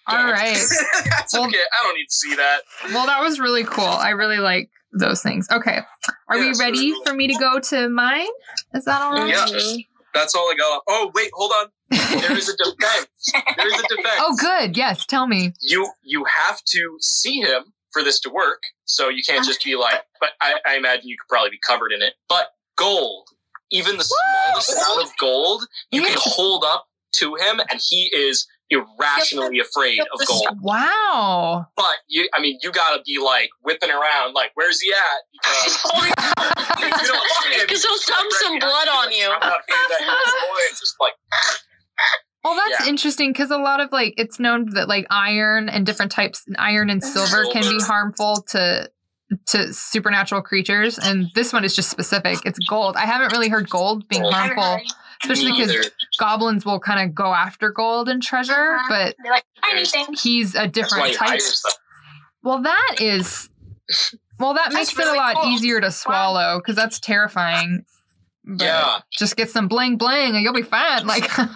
All 0.07 0.25
right. 0.25 0.57
that's 1.05 1.33
Well- 1.35 1.47
okay. 1.47 1.57
I 1.59 1.85
don't 1.85 1.95
need 1.97 2.07
to 2.07 2.15
see 2.15 2.35
that. 2.37 2.61
Well, 2.93 3.07
that 3.07 3.21
was 3.23 3.39
really 3.39 3.65
cool. 3.65 3.85
I 3.85 4.11
really 4.11 4.39
like 4.39 4.71
those 4.99 5.21
things. 5.23 5.47
Okay, 5.51 5.81
are 6.29 6.39
Yes, 6.39 6.59
we 6.59 6.65
ready 6.65 6.93
cool. 6.93 7.03
for 7.05 7.13
me 7.15 7.27
to 7.29 7.35
go 7.39 7.59
to 7.61 7.89
mine? 7.91 8.29
Is 8.75 8.87
that 8.87 9.03
all 9.03 9.13
right? 9.13 9.29
Yeah. 9.29 9.77
That's 10.15 10.35
all 10.35 10.49
I 10.51 10.55
got. 10.57 10.83
Oh 10.89 11.11
wait, 11.15 11.31
hold 11.35 11.53
on. 11.61 11.67
There 11.91 12.37
is 12.37 12.49
a 12.49 12.57
defense. 12.57 13.09
There 13.57 13.67
is 13.67 13.81
a 13.81 13.89
defense. 13.89 14.21
oh, 14.21 14.37
good. 14.39 14.77
Yes, 14.77 15.07
tell 15.07 15.27
me. 15.27 15.53
You 15.61 15.89
you 16.03 16.25
have 16.25 16.63
to 16.73 16.97
see 17.01 17.41
him 17.41 17.73
for 17.93 18.03
this 18.03 18.21
to 18.21 18.31
work. 18.31 18.63
So 18.85 19.09
you 19.09 19.23
can't 19.27 19.45
just 19.45 19.65
be 19.65 19.77
like. 19.77 20.03
But 20.21 20.31
I, 20.41 20.55
I 20.67 20.77
imagine 20.77 21.09
you 21.09 21.17
could 21.17 21.29
probably 21.29 21.51
be 21.51 21.61
covered 21.67 21.93
in 21.93 22.03
it. 22.03 22.15
But 22.29 22.49
gold, 22.77 23.29
even 23.71 23.97
the 23.97 24.05
smallest 24.05 24.73
amount 24.73 25.05
of 25.05 25.17
gold, 25.19 25.65
you 25.91 26.03
can 26.03 26.17
hold 26.19 26.65
up 26.67 26.87
to 27.17 27.35
him, 27.37 27.61
and 27.71 27.81
he 27.81 28.11
is 28.15 28.47
irrationally 28.71 29.61
afraid 29.61 30.01
of 30.01 30.27
gold. 30.27 30.49
Wow. 30.61 31.67
But 31.77 31.97
you, 32.09 32.29
I 32.35 32.41
mean, 32.41 32.59
you 32.63 32.73
gotta 32.73 33.03
be 33.05 33.19
like 33.23 33.51
whipping 33.63 33.91
around, 33.91 34.35
like, 34.35 34.51
where's 34.55 34.81
he 34.81 34.93
at? 34.93 35.21
Because 35.33 37.01
you 37.03 37.07
don't 37.09 37.31
see 37.31 37.55
him. 37.55 37.61
Because 37.67 37.85
he'll 37.85 38.15
dump 38.15 38.33
some 38.33 38.59
blood 38.59 38.89
on 38.89 39.13
you. 39.13 39.25
I'm 39.25 39.41
not 39.41 39.61
afraid 39.61 39.87
that 39.91 40.01
boy 40.01 40.61
and 40.69 40.79
just 40.79 40.95
like 41.01 41.15
Well, 42.45 42.55
that's 42.55 42.85
Yeah. 42.85 42.91
interesting 42.91 43.33
because 43.33 43.51
a 43.51 43.59
lot 43.59 43.81
of 43.81 43.91
like 43.91 44.15
it's 44.17 44.39
known 44.39 44.71
that 44.75 44.89
like 44.89 45.07
iron 45.11 45.69
and 45.69 45.85
different 45.85 46.13
types, 46.13 46.45
iron 46.59 46.91
and 46.91 47.03
silver 47.03 47.45
can 47.53 47.63
be 47.63 47.83
harmful 47.83 48.45
to 48.51 48.89
to 49.47 49.73
supernatural 49.75 50.41
creatures, 50.43 50.97
and 50.99 51.27
this 51.35 51.53
one 51.53 51.65
is 51.65 51.75
just 51.75 51.91
specific. 51.91 52.39
It's 52.45 52.61
gold. 52.69 52.95
I 52.97 53.07
haven't 53.07 53.33
really 53.33 53.49
heard 53.49 53.69
gold 53.69 54.07
being 54.09 54.23
Gold. 54.23 54.35
I 54.35 54.43
haven't 54.43 54.59
harmful, 54.59 54.91
especially 55.25 55.51
because 55.61 55.91
goblins 56.21 56.65
will 56.65 56.79
kind 56.79 57.09
of 57.09 57.13
go 57.13 57.35
after 57.35 57.73
gold 57.73 58.09
and 58.09 58.23
treasure, 58.23 58.75
Uh-huh. 58.77 58.87
but 58.89 59.17
They're 59.21 59.33
like 59.33 59.45
he's 60.21 60.55
a 60.55 60.69
different 60.69 61.15
type. 61.15 61.29
hire 61.31 61.39
stuff. 61.41 61.75
Well, 62.45 62.63
that 62.63 62.97
is. 63.01 63.49
Well, 64.39 64.55
that 64.55 64.71
That's 64.71 64.95
makes 64.97 64.99
it 65.09 65.13
a 65.13 65.17
lot 65.17 65.35
cool. 65.37 65.51
easier 65.53 65.81
to 65.81 65.91
swallow 65.91 66.59
because 66.61 66.77
that's 66.77 67.01
terrifying. 67.01 67.85
But 68.49 68.65
Yeah. 68.65 68.99
Just 69.19 69.35
get 69.37 69.51
some 69.51 69.67
bling 69.67 69.97
bling 69.97 70.35
and 70.37 70.43
you'll 70.43 70.53
be 70.55 70.63
fine. 70.63 71.05
Like, 71.07 71.25
yeah, 71.37 71.47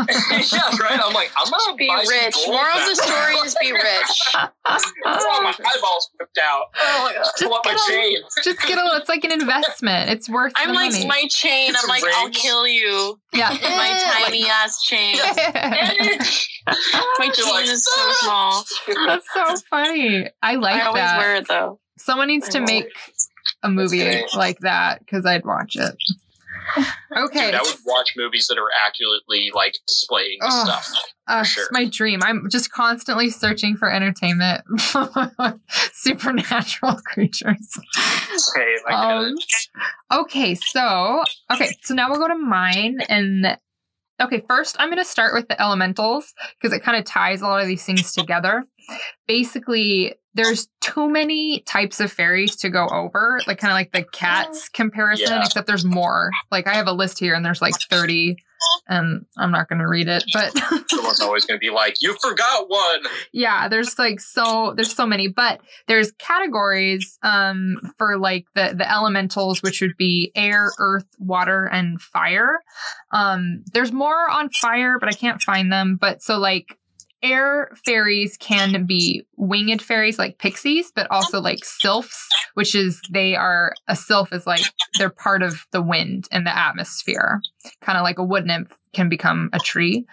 right. 0.81 1.01
I'm 1.01 1.13
like, 1.15 1.31
I'm 1.37 1.49
gonna 1.51 1.77
Be 1.77 1.87
buy 1.87 2.03
some 2.03 2.13
rich. 2.25 2.35
gold 2.35 2.49
More 2.57 2.69
of 2.69 2.89
the 2.89 2.95
story 2.97 3.35
is 3.47 3.57
be 3.61 3.73
rich. 3.73 4.21
I 4.35 4.81
want 5.05 5.45
my 5.45 5.51
eyeballs 5.51 6.11
whipped 6.19 6.39
out. 6.39 6.65
Oh 6.83 7.05
my 7.05 7.13
god. 7.13 7.21
I 7.21 7.25
Just 7.39 7.51
want 7.51 7.65
my 7.65 7.71
get 7.73 7.81
a- 7.81 7.91
chain. 7.93 8.17
just 8.43 8.63
get 8.67 8.79
a. 8.79 8.97
It's 8.97 9.09
like 9.09 9.23
an 9.25 9.33
investment. 9.33 10.11
It's 10.11 10.29
worth. 10.29 10.51
It. 10.53 10.59
I'm 10.61 10.69
the 10.69 10.75
like 10.75 10.93
money. 10.93 11.07
my 11.07 11.25
chain. 11.31 11.71
It's 11.71 11.83
I'm 11.85 11.89
like, 11.89 12.03
I'll 12.05 12.31
kill 12.31 12.67
you. 12.67 13.21
yeah. 13.33 13.51
My 13.51 14.23
tiny 14.25 14.45
ass 14.49 14.83
chain. 14.83 15.17
My 17.19 17.29
chain 17.33 17.65
is 17.65 17.85
so 17.85 18.11
small. 18.21 18.65
Ah! 18.65 18.65
That's 19.07 19.27
so 19.33 19.57
funny. 19.71 20.29
I 20.43 20.57
like 20.57 20.83
I 20.83 20.87
always 20.87 21.01
that. 21.03 21.19
wear 21.19 21.35
it 21.37 21.49
though. 21.49 21.79
Someone 21.99 22.29
needs 22.29 22.49
to 22.51 22.61
make 22.61 22.87
a 23.63 23.69
movie 23.71 24.23
like 24.35 24.59
that 24.61 25.01
because 25.01 25.27
I'd 25.27 25.45
watch 25.45 25.77
it. 25.77 25.95
Okay. 27.17 27.47
Dude, 27.47 27.55
I 27.55 27.63
would 27.63 27.77
watch 27.85 28.13
movies 28.17 28.47
that 28.49 28.59
are 28.59 28.69
accurately 28.87 29.51
like 29.55 29.75
displaying 29.89 30.39
Oh. 30.43 30.65
stuff. 30.65 30.89
Uh, 31.27 31.43
sure. 31.45 31.65
It's 31.65 31.73
my 31.73 31.85
dream. 31.87 32.21
I'm 32.23 32.49
just 32.51 32.73
constantly 32.73 33.31
searching 33.31 33.77
for 33.77 33.91
entertainment, 33.91 34.63
supernatural 35.93 36.97
creatures. 37.05 37.79
I 38.89 38.93
Um, 38.93 39.35
okay, 40.13 40.55
so 40.55 41.23
okay, 41.53 41.71
so 41.83 41.95
now 41.95 42.11
we'll 42.11 42.19
go 42.19 42.29
to 42.29 42.35
mine, 42.39 42.99
and 43.09 43.59
okay, 44.21 44.43
first 44.49 44.77
I'm 44.79 44.89
going 44.89 44.99
to 44.99 45.05
start 45.05 45.35
with 45.35 45.49
the 45.49 45.61
elementals 45.61 46.33
because 46.61 46.77
it 46.77 46.83
kind 46.83 46.99
of 46.99 47.05
ties 47.05 47.43
a 47.43 47.47
lot 47.47 47.61
of 47.61 47.67
these 47.69 47.85
things 47.85 48.13
together. 48.13 48.65
Basically, 49.29 50.15
there's 50.35 50.69
too 50.81 51.09
many 51.11 51.61
types 51.67 52.01
of 52.01 52.13
fairies 52.13 52.57
to 52.57 52.71
go 52.71 52.87
over, 52.89 53.41
like 53.47 53.59
kind 53.59 53.73
of 53.73 53.75
like 53.77 53.93
the 53.93 54.05
cats 54.13 54.69
comparison, 54.69 55.27
Yeah. 55.29 55.45
except 55.45 55.67
there's 55.67 55.85
more. 55.85 56.31
Like 56.51 56.67
I 56.67 56.75
have 56.75 56.87
a 56.87 56.93
list 56.93 57.19
here, 57.19 57.35
and 57.35 57.45
there's 57.45 57.61
like 57.63 57.75
30, 57.91 58.37
and 58.89 59.25
I'm 59.39 59.51
not 59.51 59.69
going 59.69 59.79
to 59.81 59.89
read 59.89 60.07
it, 60.09 60.23
but. 60.33 60.53
Someone's 60.91 61.21
always 61.21 61.45
going 61.47 61.59
to 61.59 61.65
be 61.65 61.71
like, 61.71 61.95
"You 62.01 62.17
forgot 62.21 62.69
one." 62.69 63.01
yeah 63.33 63.69
there's 63.69 63.99
like 63.99 64.21
so 64.21 64.75
there's 64.77 64.95
so 64.95 65.07
many 65.07 65.29
but 65.29 65.61
there's 65.89 66.11
categories 66.19 67.19
um 67.23 67.77
for 67.97 68.19
like 68.19 68.45
the 68.55 68.75
the 68.77 68.91
elementals 68.91 69.63
which 69.63 69.81
would 69.81 69.97
be 69.97 70.33
air 70.35 70.71
earth 70.79 71.07
water 71.19 71.67
and 71.67 72.01
fire 72.01 72.59
um 73.13 73.63
there's 73.73 73.93
more 73.93 74.29
on 74.31 74.49
fire 74.51 74.99
but 74.99 75.09
i 75.09 75.13
can't 75.13 75.41
find 75.43 75.73
them 75.73 75.97
but 76.01 76.23
so 76.23 76.39
like 76.39 76.77
air 77.23 77.71
fairies 77.85 78.37
can 78.39 78.87
be 78.87 79.27
winged 79.37 79.83
fairies 79.83 80.19
like 80.19 80.39
pixies, 80.39 80.93
but 80.95 81.07
also 81.11 81.41
like 81.41 81.65
sylphs, 81.65 82.29
which 82.55 82.75
is 82.75 83.01
they 83.11 83.35
are 83.35 83.75
a 83.89 83.97
sylph 83.97 84.33
is 84.33 84.47
like 84.47 84.63
they're 84.99 85.11
part 85.11 85.43
of 85.43 85.67
the 85.73 85.83
wind 85.83 86.27
and 86.33 86.47
the 86.47 86.57
atmosphere, 86.57 87.41
kind 87.81 87.99
of 87.99 88.03
like 88.03 88.19
a 88.19 88.25
wood 88.25 88.47
nymph 88.47 88.77
can 88.93 89.09
become 89.09 89.51
a 89.53 89.59
tree. 89.59 90.07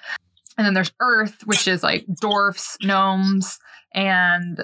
And 0.57 0.65
then 0.65 0.73
there's 0.73 0.91
earth, 0.99 1.43
which 1.45 1.67
is 1.67 1.83
like 1.83 2.05
dwarfs, 2.19 2.77
gnomes, 2.81 3.59
and 3.93 4.63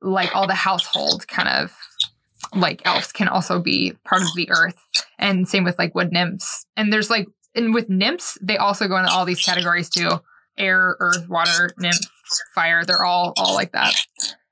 like 0.00 0.34
all 0.34 0.46
the 0.46 0.54
household 0.54 1.26
kind 1.28 1.48
of 1.48 1.72
like 2.54 2.82
elves 2.84 3.12
can 3.12 3.28
also 3.28 3.60
be 3.60 3.92
part 4.04 4.22
of 4.22 4.28
the 4.34 4.50
earth. 4.50 4.80
And 5.18 5.48
same 5.48 5.64
with 5.64 5.78
like 5.78 5.94
wood 5.94 6.12
nymphs. 6.12 6.66
And 6.76 6.92
there's 6.92 7.10
like 7.10 7.26
and 7.54 7.74
with 7.74 7.90
nymphs, 7.90 8.38
they 8.40 8.56
also 8.56 8.88
go 8.88 8.96
into 8.96 9.10
all 9.10 9.24
these 9.24 9.44
categories 9.44 9.90
too. 9.90 10.08
Air, 10.58 10.96
earth, 11.00 11.28
water, 11.28 11.70
nymph, 11.78 11.98
fire. 12.54 12.84
They're 12.84 13.04
all 13.04 13.32
all 13.36 13.54
like 13.54 13.72
that. 13.72 13.94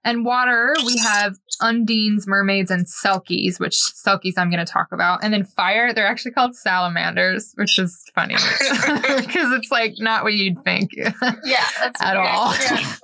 And 0.03 0.25
water, 0.25 0.75
we 0.87 0.97
have 0.97 1.37
undines, 1.61 2.27
mermaids, 2.27 2.71
and 2.71 2.87
selkies, 2.87 3.61
which 3.61 3.75
selkies 3.75 4.33
I'm 4.39 4.49
going 4.49 4.65
to 4.65 4.73
talk 4.73 4.87
about. 4.93 5.23
And 5.23 5.31
then 5.31 5.45
fire, 5.45 5.93
they're 5.93 6.07
actually 6.07 6.31
called 6.31 6.57
salamanders, 6.57 7.53
which 7.57 7.79
is 7.79 8.03
funny 8.15 8.35
because 8.75 9.53
it's 9.53 9.71
like 9.71 9.93
not 9.99 10.25
what 10.25 10.33
you'd 10.33 10.65
think 10.65 10.93
Yeah, 10.97 11.13
that's 11.79 12.01
at 12.01 12.15
weird. 12.15 12.27
all. 12.27 12.55
Yeah. 12.55 12.95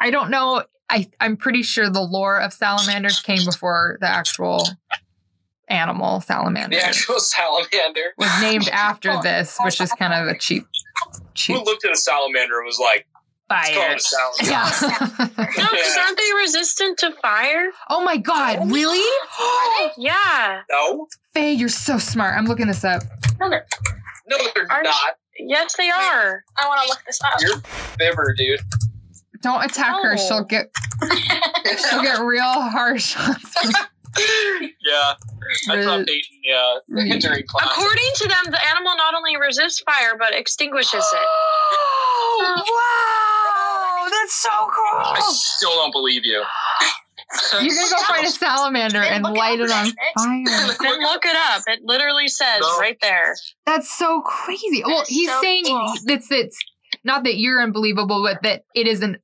I 0.00 0.10
don't 0.10 0.30
know. 0.30 0.64
I 0.88 1.06
I'm 1.20 1.36
pretty 1.36 1.62
sure 1.62 1.90
the 1.90 2.00
lore 2.00 2.40
of 2.40 2.54
salamanders 2.54 3.20
came 3.20 3.44
before 3.44 3.98
the 4.00 4.08
actual 4.08 4.66
animal 5.68 6.22
salamander 6.22 6.76
The 6.78 6.82
actual 6.86 7.20
salamander. 7.20 8.14
was 8.16 8.30
named 8.40 8.68
after 8.70 9.20
this, 9.22 9.58
which 9.62 9.80
is 9.82 9.92
kind 9.92 10.14
of 10.14 10.28
a 10.34 10.38
cheap 10.38 10.64
Who 11.46 11.54
looked 11.64 11.84
at 11.84 11.92
a 11.92 11.96
salamander 11.96 12.58
and 12.58 12.66
was 12.66 12.78
like, 12.78 13.06
fire. 13.48 13.94
it. 13.96 14.02
Yeah. 14.42 14.68
No, 15.58 15.64
because 15.70 15.96
aren't 15.96 16.16
they 16.18 16.30
resistant 16.42 16.98
to 16.98 17.12
fire? 17.22 17.70
oh 17.90 18.02
my 18.02 18.16
god, 18.16 18.58
oh 18.60 18.66
really? 18.66 19.02
Yeah. 19.98 20.62
No, 20.70 21.06
Faye, 21.34 21.52
you're 21.52 21.68
so 21.68 21.98
smart. 21.98 22.36
I'm 22.36 22.46
looking 22.46 22.66
this 22.66 22.84
up. 22.84 23.02
no, 23.40 23.48
they're 23.50 23.66
Aren't- 24.70 24.84
not. 24.84 25.16
Yes, 25.40 25.76
they 25.76 25.88
are. 25.88 26.44
I 26.58 26.66
want 26.66 26.82
to 26.82 26.88
look 26.88 26.98
this 27.06 27.20
up. 27.24 27.40
You're 27.40 27.58
Fibber, 27.98 28.34
dude. 28.36 28.60
Don't 29.40 29.64
attack 29.64 29.94
her. 30.02 30.16
She'll 30.18 30.42
get 30.44 30.70
she'll 31.90 32.02
get 32.02 32.18
real 32.24 32.42
harsh. 32.42 33.16
On 33.16 33.36
Yeah, 34.84 35.12
I 35.70 35.82
taught 35.82 36.06
Peyton 36.06 36.38
uh, 36.54 36.80
the 36.88 37.28
Re- 37.30 37.42
class. 37.42 37.66
According 37.66 38.10
to 38.16 38.28
them, 38.28 38.44
the 38.52 38.66
animal 38.68 38.94
not 38.96 39.14
only 39.14 39.36
resists 39.36 39.80
fire 39.80 40.16
but 40.18 40.32
extinguishes 40.34 40.94
it. 40.94 41.26
Oh, 41.26 42.64
wow, 44.04 44.08
that's 44.10 44.34
so 44.34 44.50
cool! 44.50 45.14
I 45.14 45.20
still 45.32 45.74
don't 45.74 45.92
believe 45.92 46.24
you. 46.24 46.42
You're 47.60 47.74
gonna 47.74 47.90
go 47.90 48.02
find 48.04 48.26
a 48.26 48.30
salamander 48.30 49.00
Then 49.00 49.12
and 49.12 49.22
look 49.24 49.34
it 49.34 49.38
light 49.38 49.60
it 49.60 49.70
on 49.70 49.84
then, 49.84 49.94
fire. 50.46 50.76
Then 50.80 51.00
look 51.02 51.24
it 51.26 51.36
up. 51.36 51.62
It 51.66 51.80
literally 51.82 52.26
says 52.28 52.60
No. 52.62 52.78
right 52.78 52.96
there. 53.02 53.34
That's 53.66 53.90
so 53.90 54.22
crazy. 54.22 54.82
Well, 54.84 55.04
he's 55.06 55.28
so 55.28 55.40
saying 55.42 55.64
cool. 55.66 55.92
that's 56.06 56.30
it's 56.30 56.58
not 57.04 57.24
that 57.24 57.36
you're 57.38 57.60
unbelievable, 57.62 58.22
but 58.22 58.42
that 58.44 58.64
it 58.74 58.86
isn't 58.86 59.18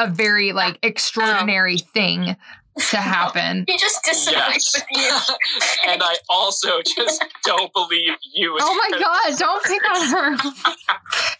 a 0.00 0.08
very 0.08 0.52
like 0.52 0.78
extraordinary 0.82 1.78
thing 1.78 2.34
to 2.90 2.96
happen. 3.16 3.64
He 3.68 3.76
just 3.76 4.02
disagrees 4.04 4.72
Yes. 4.74 4.74
with 4.74 4.84
you. 4.92 5.90
and 5.92 6.02
I 6.02 6.16
also 6.28 6.80
just 6.82 7.24
don't 7.44 7.72
believe 7.72 8.14
you. 8.34 8.56
Oh 8.60 8.88
my 8.90 8.98
god, 8.98 9.38
don't 9.38 9.62
pick 9.64 9.82
on 9.90 10.06
her. 10.08 10.36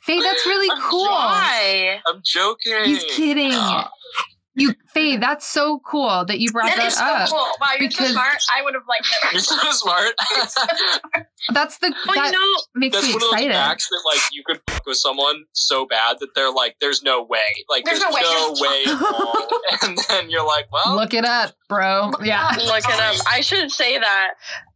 Faye, 0.02 0.20
that's 0.22 0.46
really 0.46 0.80
cool. 0.88 1.04
Why? 1.06 2.00
I'm 2.06 2.20
joking. 2.24 2.84
He's 2.84 3.04
kidding. 3.04 3.52
You 4.58 4.74
Faye, 4.92 5.16
that's 5.16 5.46
so 5.46 5.80
cool 5.86 6.24
that 6.26 6.40
you 6.40 6.50
brought 6.50 6.66
That 6.66 6.76
that, 6.78 6.86
is 6.88 6.94
so 6.96 7.04
up. 7.04 7.28
cool. 7.30 7.38
Wow, 7.60 7.68
you're 7.78 7.88
because- 7.88 8.06
so 8.08 8.12
smart. 8.12 8.36
I 8.56 8.62
would 8.62 8.74
have 8.74 8.82
liked 8.88 9.06
You're 9.32 9.38
it. 9.40 9.44
so 9.44 9.56
smart. 9.70 10.14
That's 11.52 11.78
the 11.78 11.94
Well, 12.06 12.16
that 12.16 12.26
you 12.26 12.32
know, 12.32 12.60
makes 12.74 12.96
That's 12.96 13.06
me 13.06 13.14
one 13.14 13.22
of 13.22 13.30
those 13.30 13.54
facts 13.56 13.88
that 13.88 14.02
like 14.04 14.20
you 14.32 14.42
could 14.44 14.60
fuck 14.68 14.84
with 14.86 14.96
someone 14.96 15.44
so 15.52 15.86
bad 15.86 16.16
that 16.20 16.34
they're 16.34 16.52
like, 16.52 16.76
"There's 16.80 17.02
no 17.02 17.22
way." 17.22 17.38
Like, 17.70 17.84
There's 17.84 18.00
there's, 18.00 18.10
no 18.10 18.16
way. 18.16 18.22
no 18.24 18.54
way. 18.58 18.84
at 18.86 19.02
all. 19.02 19.48
and 19.88 19.98
then 20.08 20.30
you're 20.30 20.46
like, 20.46 20.66
"Well, 20.72 20.96
Look 20.96 21.14
it 21.14 21.24
up, 21.24 21.52
bro. 21.68 22.10
Yeah. 22.22 22.48
look 22.66 22.84
it 22.84 23.00
up. 23.00 23.16
I 23.30 23.40
should 23.40 23.70
say 23.70 23.98
that. 23.98 24.34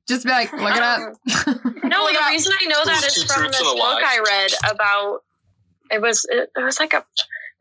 Just 0.09 0.25
be 0.25 0.31
like, 0.31 0.53
look 0.53 0.75
it 0.77 0.83
up. 0.83 0.99
Um, 1.01 1.15
no, 1.85 2.05
Look 2.05 2.13
the 2.13 2.19
up. 2.21 2.31
reason 2.31 2.53
I 2.61 2.67
know 2.67 2.85
that 2.85 3.01
There's 3.03 3.17
is 3.17 3.23
two 3.25 3.29
from 3.33 3.51
this 3.51 3.61
a 3.61 3.65
book 3.65 3.79
lie. 3.79 4.03
I 4.05 4.21
read 4.25 4.51
about. 4.71 5.21
It 5.91 6.01
was 6.01 6.25
it, 6.31 6.51
it 6.57 6.63
was 6.63 6.79
like 6.81 6.93
a. 6.93 7.05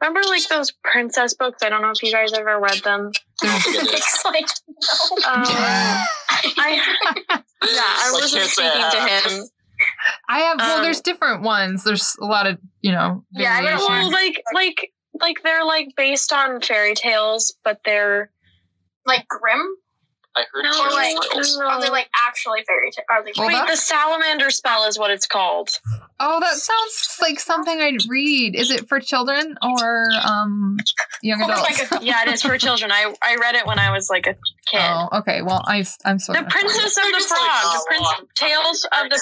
Remember 0.02 0.22
like 0.28 0.48
those 0.50 0.72
princess 0.84 1.34
books? 1.36 1.60
I 1.64 1.70
don't 1.70 1.82
know 1.82 1.92
if 1.92 2.02
you 2.02 2.12
guys 2.12 2.34
ever 2.34 2.60
read 2.60 2.80
them. 2.84 3.12
it's 3.44 4.26
like, 4.26 4.46
no. 4.68 5.30
Um, 5.30 5.44
I 6.58 6.82
yeah, 7.30 7.38
I 7.68 8.10
I 8.10 8.12
wasn't 8.12 8.42
can't 8.42 8.50
say 8.52 8.68
I 8.68 8.90
speaking 8.90 9.30
to 9.30 9.36
him. 9.40 9.50
I 10.30 10.40
have 10.40 10.58
well, 10.60 10.78
Um, 10.78 10.84
there's 10.84 11.02
different 11.02 11.44
ones. 11.44 11.84
There's 11.84 12.16
a 12.22 12.26
lot 12.26 12.48
of, 12.48 12.58
you 12.82 12.92
know, 12.92 13.24
Yeah, 13.32 13.56
I 13.56 13.64
read 13.64 13.74
a 13.74 13.78
variation. 13.78 13.88
Well, 13.88 14.12
like 14.12 14.44
like 14.54 14.92
like 15.20 15.44
they're 15.44 15.66
like 15.66 15.90
based 15.96 16.34
on 16.34 16.62
fairy 16.62 16.96
tales, 16.96 17.56
but 17.64 17.82
they're 17.86 18.32
like 19.06 19.28
grim? 19.28 19.76
I 20.36 20.44
heard 20.54 20.64
No, 20.64 20.72
fairy 20.74 20.94
like, 21.16 21.30
tales. 21.32 21.60
are 21.60 21.82
they 21.82 21.90
like 21.90 22.10
actually 22.28 22.64
fairy 22.66 22.90
tales? 22.92 23.06
Are 23.10 23.24
they 23.24 23.34
Well, 23.38 23.48
wait. 23.48 23.68
The 23.70 23.76
salamander 23.76 24.50
spell 24.50 24.86
is 24.88 24.98
what 24.98 25.12
it's 25.12 25.28
called. 25.28 25.70
Oh, 26.20 26.40
that 26.40 26.54
sounds 26.56 27.18
like 27.22 27.40
something 27.40 27.82
I'd 27.82 28.08
read. 28.08 28.56
Is 28.56 28.72
it 28.72 28.88
for 28.88 29.00
children 29.00 29.58
or 29.62 30.10
um 30.24 30.78
young 31.22 31.42
adults? 31.42 31.90
like 31.92 32.02
a- 32.02 32.06
Yeah, 32.06 32.22
it 32.24 32.30
is 32.30 32.42
for 32.44 32.58
children. 32.58 32.92
I 32.92 33.14
I 33.22 33.36
read 33.42 33.56
it 33.56 33.66
when 33.66 33.78
I 33.80 33.92
was 33.92 34.10
like 34.10 34.28
a 34.28 34.36
kid. 34.68 34.80
Oh, 34.80 35.10
okay. 35.20 35.42
Well, 35.42 35.64
I, 35.68 35.84
I'm 36.06 36.18
so. 36.20 36.32
The 36.34 36.44
Princess 36.44 36.98
of 36.98 37.04
the 37.04 37.12
Just 37.12 37.32
like, 37.32 37.40
Frog. 37.40 37.50
oh, 37.66 37.80
the 37.80 37.86
prince, 37.88 38.02
wow. 38.02 38.28
Tales 38.36 38.86
of 38.86 39.10
the 39.10 39.20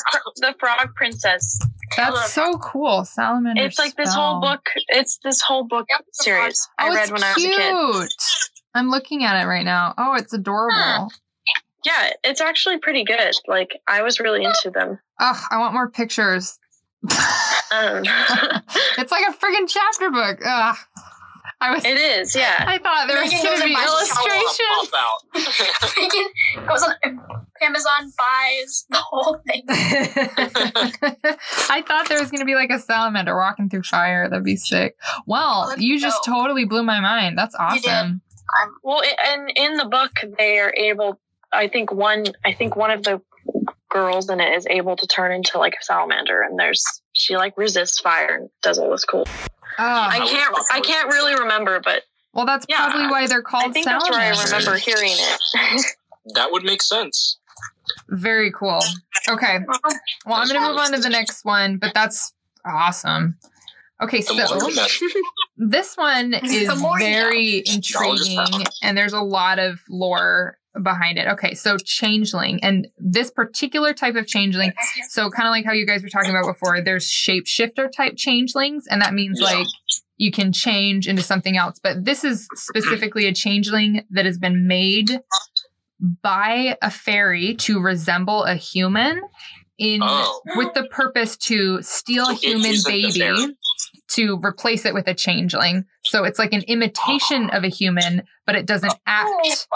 the 0.47 0.55
Frog 0.60 0.93
Princess. 0.95 1.60
That's 1.97 2.34
so 2.34 2.53
cool. 2.60 3.03
Salamander. 3.03 3.64
It's 3.64 3.80
like 3.80 3.95
this 3.95 4.14
whole 4.14 4.39
book. 4.41 4.62
It's 4.89 5.18
this 5.24 5.41
whole 5.41 5.64
book 5.64 5.88
Yep, 5.89 6.01
series 6.12 6.70
Oh, 6.80 6.86
I 6.86 6.93
read 6.93 7.03
it's 7.03 7.12
when 7.12 7.24
I 7.24 7.34
was 7.34 7.43
a 7.43 7.47
kid. 7.47 8.10
I'm 8.80 8.89
looking 8.89 9.23
at 9.25 9.41
it 9.41 9.45
right 9.45 9.65
now. 9.65 9.93
Oh, 9.97 10.15
it's 10.15 10.34
adorable. 10.34 11.11
Yeah, 11.86 12.11
it's 12.23 12.39
actually 12.41 12.77
pretty 12.80 13.03
good. 13.03 13.36
Like 13.47 13.82
I 13.88 14.01
was 14.01 14.19
really 14.19 14.43
into 14.43 14.71
them. 14.73 14.99
Oh, 15.19 15.45
I 15.51 15.57
want 15.57 15.73
more 15.73 15.89
pictures. 15.89 16.57
Um, 17.03 18.03
it's 18.97 19.11
like 19.11 19.25
a 19.27 19.34
friggin' 19.34 19.67
chapter 19.67 20.09
book. 20.09 20.39
Ugh. 20.45 20.77
I 21.61 21.75
was. 21.75 21.84
it 21.84 21.97
is, 21.97 22.36
yeah. 22.36 22.63
I 22.65 22.77
thought 22.77 23.07
there 23.09 23.21
was 23.21 23.32
going 23.32 23.59
to 23.59 23.65
be 23.65 23.75
illustrations. 23.75 24.91
Megan 25.97 26.67
goes 26.67 26.84
on 26.84 26.95
Amazon, 27.61 28.13
buys 28.17 28.86
the 28.89 28.97
whole 28.97 29.41
thing. 29.45 29.63
I 31.69 31.84
thought 31.86 32.07
there 32.07 32.19
was 32.19 32.32
going 32.32 32.39
to 32.39 32.45
be 32.45 32.55
like 32.55 32.69
a 32.69 32.80
salamander 32.80 33.36
walking 33.36 33.69
through 33.69 33.84
fire. 33.84 34.30
That'd 34.30 34.45
be 34.45 34.55
sick. 34.55 34.95
Well, 35.25 35.65
Let's 35.67 35.82
you 35.82 35.99
just 35.99 36.25
go. 36.25 36.34
totally 36.34 36.63
blew 36.63 36.84
my 36.84 37.01
mind. 37.01 37.38
That's 37.38 37.55
You 37.59 37.82
did. 38.58 38.64
awesome. 38.64 38.76
Well, 38.84 39.02
and 39.28 39.52
in 39.56 39.78
the 39.78 39.86
book, 39.86 40.12
they 40.38 40.60
are 40.60 40.74
able. 40.76 41.20
I 41.52 41.68
think 41.68 41.91
one. 41.91 42.26
I 42.45 42.54
think 42.54 42.76
one 42.76 42.91
of 42.91 43.04
the 43.04 43.22
girls 43.89 44.30
in 44.30 44.39
it 44.39 44.54
is 44.54 44.68
able 44.70 44.95
to 44.95 45.08
turn 45.08 45.32
into 45.32 45.58
like 45.58 45.74
a 45.80 45.84
salamander, 45.84 46.41
and 46.41 46.60
there's 46.60 46.84
she 47.14 47.38
like 47.38 47.58
resists 47.58 48.00
fire 48.00 48.36
and 48.36 48.50
does 48.62 48.78
all 48.78 48.91
this 48.91 49.06
cool. 49.06 49.28
Oh, 49.78 49.84
I 49.84 50.20
can't. 50.20 50.54
also 50.54 50.74
I 50.74 50.82
can't 50.82 51.08
really 51.08 51.36
remember, 51.39 51.80
but 51.84 52.04
well, 52.34 52.45
that's 52.45 52.66
yeah, 52.70 52.89
probably 52.89 53.08
why 53.08 53.28
they're 53.28 53.39
I 53.39 53.50
called 53.50 53.74
think 53.74 53.86
that's 53.86 54.10
where 54.10 54.20
I 54.20 54.30
remember 54.30 54.78
hearing 54.78 55.12
it. 55.12 55.86
that 56.34 56.52
would 56.52 56.64
make 56.64 56.82
sense. 56.82 57.38
Very 58.10 58.52
cool. 58.52 58.80
Okay. 59.28 59.58
Uh-huh. 59.58 59.97
Well, 60.26 60.36
I'm 60.36 60.47
going 60.47 60.62
to 60.62 60.68
move 60.68 60.78
on 60.78 60.91
to 60.91 61.00
the 61.00 61.10
next 61.10 61.43
one, 61.43 61.78
but 61.78 61.93
that's 61.93 62.34
awesome. 62.66 63.38
Okay, 64.02 64.22
so 64.22 64.34
more 64.34 64.70
you 64.70 64.76
know. 64.76 64.88
this 65.58 65.95
one 65.97 66.34
is 66.43 66.68
The 66.68 66.76
more 66.76 67.00
you 67.00 67.06
very 67.06 67.64
intriguing 67.66 68.66
and 68.82 68.97
there's 68.97 69.14
a 69.14 69.22
lot 69.22 69.60
of 69.60 69.80
lore 69.89 70.58
behind 70.82 71.18
it. 71.18 71.28
Okay, 71.28 71.54
so 71.54 71.78
changeling 71.78 72.64
and 72.64 72.88
this 72.97 73.30
particular 73.32 73.93
type 73.93 74.16
of 74.16 74.28
changeling, 74.28 74.72
so 75.10 75.30
kind 75.30 75.47
of 75.47 75.52
like 75.52 75.66
how 75.66 75.74
you 75.74 75.86
guys 75.86 76.02
were 76.04 76.10
talking 76.10 76.30
about 76.30 76.45
before, 76.45 76.82
there's 76.82 77.06
shapeshifter 77.08 77.91
type 77.91 78.14
changelings, 78.16 78.86
and 78.89 79.02
that 79.02 79.14
means 79.14 79.41
like 79.41 79.68
you 80.18 80.32
can 80.32 80.54
change 80.54 81.08
into 81.08 81.22
something 81.24 81.58
else. 81.58 81.80
But 81.82 82.06
this 82.06 82.24
is 82.24 82.47
specifically 82.56 83.26
a 83.26 83.34
changeling 83.34 84.06
that 84.12 84.26
has 84.26 84.38
been 84.38 84.68
made 84.68 85.20
by 86.22 86.78
a 86.82 86.91
fairy 86.91 87.56
to 87.56 87.82
resemble 87.82 88.43
a 88.43 88.56
human 88.56 89.22
in 89.78 90.02
Oh. 90.04 90.41
with 90.56 90.74
the 90.74 90.84
purpose 90.91 91.36
to 91.38 91.82
steal 91.82 92.26
So 92.26 92.34
human 92.36 92.76
baby. 92.86 93.56
To 94.09 94.39
replace 94.43 94.86
it 94.86 94.93
with 94.93 95.07
a 95.07 95.13
changeling. 95.13 95.86
So 96.03 96.23
it's 96.23 96.39
like 96.39 96.53
an 96.53 96.63
imitation 96.63 97.49
of 97.51 97.63
a 97.63 97.69
human, 97.69 98.23
but 98.45 98.55
it 98.55 98.65
doesn't 98.65 98.93
act 99.07 99.67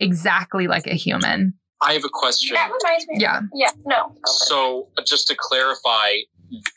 exactly 0.00 0.66
like 0.66 0.86
a 0.86 0.94
human. 0.94 1.54
I 1.80 1.94
have 1.94 2.04
a 2.04 2.08
question. 2.12 2.54
That 2.54 2.70
reminds 2.82 3.06
me. 3.08 3.16
Yeah. 3.18 3.40
Yeah. 3.54 3.70
No. 3.84 4.14
So, 4.24 4.88
just 5.04 5.26
to 5.28 5.34
clarify, 5.36 6.12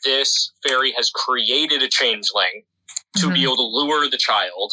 this 0.04 0.52
fairy 0.66 0.92
has 0.96 1.10
created 1.10 1.82
a 1.82 1.88
changeling 1.88 2.62
to 3.18 3.30
be 3.30 3.40
Mhm. 3.40 3.44
able 3.44 3.56
to 3.56 3.62
lure 3.62 4.08
the 4.10 4.16
child. 4.18 4.72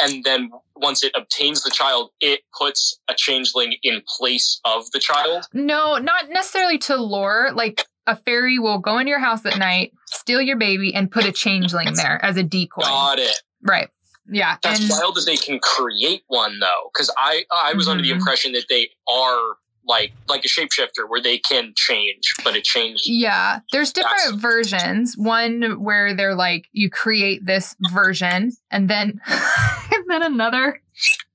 And 0.00 0.22
then 0.24 0.50
once 0.76 1.02
it 1.02 1.12
obtains 1.14 1.62
the 1.62 1.70
child, 1.70 2.10
it 2.20 2.40
puts 2.58 2.98
a 3.08 3.14
changeling 3.14 3.74
in 3.82 4.02
place 4.18 4.60
of 4.64 4.90
the 4.92 4.98
child. 4.98 5.46
No, 5.52 5.96
not 5.98 6.28
necessarily 6.30 6.78
to 6.78 6.96
lure. 6.96 7.50
Like 7.54 7.86
a 8.06 8.16
fairy 8.16 8.58
will 8.58 8.78
go 8.78 8.98
into 8.98 9.10
your 9.10 9.18
house 9.18 9.44
at 9.46 9.58
night, 9.58 9.92
steal 10.12 10.40
your 10.40 10.56
baby, 10.56 10.94
and 10.94 11.10
put 11.10 11.24
a 11.24 11.32
changeling 11.32 11.94
there 11.94 12.22
as 12.24 12.36
a 12.36 12.42
decoy. 12.42 12.82
Got 12.82 13.18
it. 13.18 13.42
Right. 13.62 13.88
Yeah. 14.30 14.56
That's 14.62 14.80
and 14.80 14.90
wild 14.90 15.14
that 15.16 15.24
they 15.26 15.36
can 15.36 15.58
create 15.60 16.22
one 16.28 16.58
though, 16.60 16.90
because 16.92 17.12
I 17.16 17.44
I 17.50 17.72
was 17.74 17.88
under 17.88 18.02
the 18.02 18.10
Mhm. 18.10 18.14
impression 18.16 18.52
that 18.52 18.66
they 18.68 18.90
are 19.10 19.40
like 19.84 20.12
like 20.28 20.44
a 20.44 20.48
shapeshifter 20.48 21.08
where 21.08 21.20
they 21.22 21.38
can 21.38 21.72
change, 21.76 22.34
but 22.44 22.54
it 22.54 22.62
changed. 22.64 23.04
yeah, 23.06 23.60
there's 23.72 23.92
different 23.92 24.18
That's- 24.18 24.40
versions. 24.40 25.14
One 25.16 25.82
where 25.82 26.14
they're 26.14 26.34
like, 26.36 26.66
you 26.72 26.90
create 26.90 27.44
this 27.46 27.74
version, 27.92 28.52
and 28.70 28.88
then 28.88 29.20
and 29.26 30.04
then 30.08 30.22
another. 30.22 30.80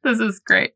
This 0.04 0.20
is 0.20 0.40
great. 0.40 0.74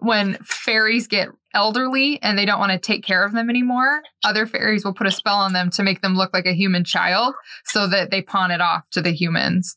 When 0.00 0.34
fairies 0.42 1.06
get 1.06 1.28
elderly 1.56 2.20
and 2.22 2.38
they 2.38 2.44
don't 2.44 2.60
want 2.60 2.70
to 2.70 2.78
take 2.78 3.02
care 3.04 3.24
of 3.24 3.32
them 3.32 3.48
anymore, 3.50 4.02
other 4.24 4.46
fairies 4.46 4.84
will 4.84 4.94
put 4.94 5.06
a 5.06 5.10
spell 5.10 5.36
on 5.36 5.52
them 5.54 5.70
to 5.70 5.82
make 5.82 6.02
them 6.02 6.14
look 6.14 6.32
like 6.34 6.46
a 6.46 6.52
human 6.54 6.84
child 6.84 7.34
so 7.64 7.88
that 7.88 8.10
they 8.10 8.20
pawn 8.22 8.50
it 8.52 8.60
off 8.60 8.82
to 8.92 9.00
the 9.00 9.10
humans 9.10 9.76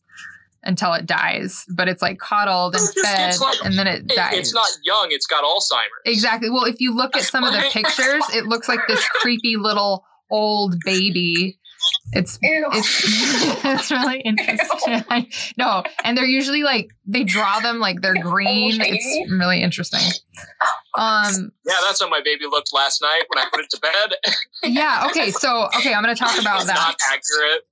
until 0.63 0.93
it 0.93 1.05
dies. 1.05 1.63
But 1.73 1.88
it's 1.88 2.01
like 2.01 2.19
coddled 2.19 2.75
and 2.75 2.89
fed 3.01 3.39
like- 3.39 3.63
and 3.63 3.80
then 3.80 3.88
it 3.88 4.01
It- 4.11 4.15
dies. 4.15 4.34
it's 4.38 4.53
not 4.53 4.67
young; 4.84 5.07
it's 5.11 5.25
got 5.25 5.43
Alzheimer's. 5.43 6.03
Exactly. 6.05 6.49
Well, 6.49 6.65
if 6.65 6.82
you 6.82 6.93
look 6.93 7.15
at 7.15 7.23
some 7.23 7.43
of 7.45 7.53
the 7.53 7.61
pictures, 7.71 8.23
it 8.36 8.45
looks 8.45 8.67
like 8.67 8.82
this 8.88 9.03
creepy 9.21 9.55
little 9.55 10.03
old 10.30 10.75
baby. 10.86 11.59
It's 12.11 12.39
Ew. 12.41 12.67
it's 12.73 13.03
it's 13.65 13.91
really 13.91 14.19
interesting. 14.25 15.03
I- 15.09 15.27
no, 15.57 15.83
and 16.03 16.17
they're 16.17 16.25
usually 16.25 16.63
like 16.63 16.89
they 17.05 17.23
draw 17.23 17.59
them 17.59 17.79
like 17.79 18.01
they're 18.01 18.21
green. 18.21 18.79
It's 18.81 19.31
really 19.31 19.61
interesting. 19.61 20.01
Um. 20.95 21.51
Yeah, 21.65 21.75
that's 21.83 22.01
how 22.01 22.09
my 22.09 22.21
baby 22.23 22.45
looked 22.49 22.73
last 22.73 23.01
night 23.01 23.23
when 23.27 23.43
I 23.43 23.47
put 23.51 23.59
it 23.61 23.69
to 23.71 23.79
bed. 23.79 24.33
Yeah. 24.63 25.07
Okay. 25.09 25.31
So 25.31 25.67
okay, 25.77 25.93
I'm 25.93 26.03
going 26.03 26.15
to 26.15 26.19
talk 26.19 26.39
about 26.39 26.57
it's 26.57 26.65
that. 26.67 26.75
not 26.75 26.95
accurate. 27.11 27.65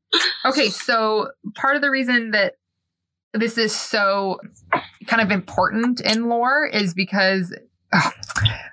Okay, 0.45 0.69
so 0.69 1.31
part 1.55 1.75
of 1.75 1.81
the 1.81 1.89
reason 1.89 2.31
that 2.31 2.53
this 3.33 3.57
is 3.57 3.75
so 3.75 4.39
kind 5.05 5.21
of 5.21 5.31
important 5.31 5.99
in 6.01 6.29
lore 6.29 6.65
is 6.65 6.93
because 6.93 7.53
ugh, 7.91 8.13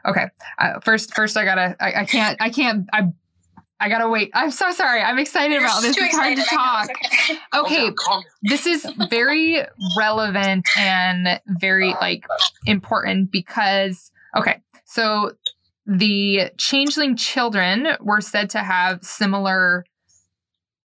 okay, 0.06 0.26
uh, 0.58 0.78
first 0.80 1.12
first 1.14 1.36
I 1.36 1.44
gotta 1.44 1.76
I, 1.80 2.02
I 2.02 2.04
can't 2.04 2.40
I 2.40 2.50
can't 2.50 2.86
I 2.92 3.12
I 3.80 3.88
gotta 3.88 4.08
wait. 4.08 4.30
I'm 4.34 4.50
so 4.50 4.70
sorry. 4.70 5.02
I'm 5.02 5.18
excited 5.18 5.58
about 5.58 5.82
this. 5.82 5.96
It's 5.96 6.14
hard 6.14 6.36
to 6.36 6.42
excited, 6.42 6.58
I 6.58 6.86
know, 6.86 6.86
talk. 6.86 6.88
okay. 7.30 7.38
Oh, 7.52 7.64
okay, 7.64 7.84
down, 7.86 7.94
calm 7.96 8.22
down. 8.22 8.30
this 8.42 8.66
is 8.66 8.86
very 9.10 9.58
relevant 9.98 10.66
and 10.78 11.40
very 11.46 11.94
like 12.00 12.24
important 12.66 13.30
because 13.30 14.10
okay 14.36 14.60
so 14.84 15.32
the 15.86 16.50
changeling 16.56 17.16
children 17.16 17.88
were 18.00 18.20
said 18.20 18.50
to 18.50 18.60
have 18.60 19.02
similar 19.04 19.84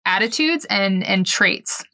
attitudes 0.04 0.64
and 0.64 1.04
and 1.04 1.26
traits 1.26 1.84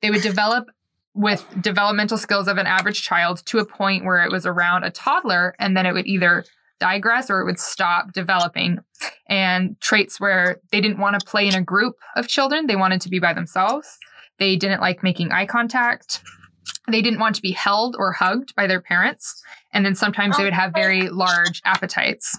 they 0.00 0.10
would 0.10 0.22
develop 0.22 0.68
with 1.14 1.46
developmental 1.60 2.18
skills 2.18 2.48
of 2.48 2.58
an 2.58 2.66
average 2.66 3.02
child 3.02 3.44
to 3.46 3.58
a 3.58 3.64
point 3.64 4.04
where 4.04 4.24
it 4.24 4.30
was 4.30 4.44
around 4.44 4.84
a 4.84 4.90
toddler 4.90 5.54
and 5.58 5.76
then 5.76 5.86
it 5.86 5.92
would 5.92 6.06
either 6.06 6.44
digress 6.80 7.30
or 7.30 7.40
it 7.40 7.44
would 7.44 7.58
stop 7.58 8.12
developing 8.12 8.78
and 9.28 9.80
traits 9.80 10.20
where 10.20 10.58
they 10.72 10.80
didn't 10.80 10.98
want 10.98 11.18
to 11.18 11.26
play 11.26 11.46
in 11.48 11.54
a 11.54 11.62
group 11.62 11.94
of 12.16 12.28
children 12.28 12.66
they 12.66 12.76
wanted 12.76 13.00
to 13.00 13.08
be 13.08 13.18
by 13.18 13.32
themselves 13.32 13.98
they 14.38 14.54
didn't 14.56 14.80
like 14.82 15.02
making 15.02 15.32
eye 15.32 15.46
contact. 15.46 16.20
They 16.90 17.00
didn't 17.00 17.20
want 17.20 17.36
to 17.36 17.40
be 17.42 17.52
held 17.52 17.96
or 17.98 18.12
hugged 18.12 18.54
by 18.54 18.66
their 18.66 18.82
parents. 18.82 19.42
And 19.72 19.82
then 19.86 19.94
sometimes 19.94 20.36
they 20.36 20.44
would 20.44 20.52
have 20.52 20.72
very 20.74 21.08
large 21.08 21.62
appetites. 21.64 22.38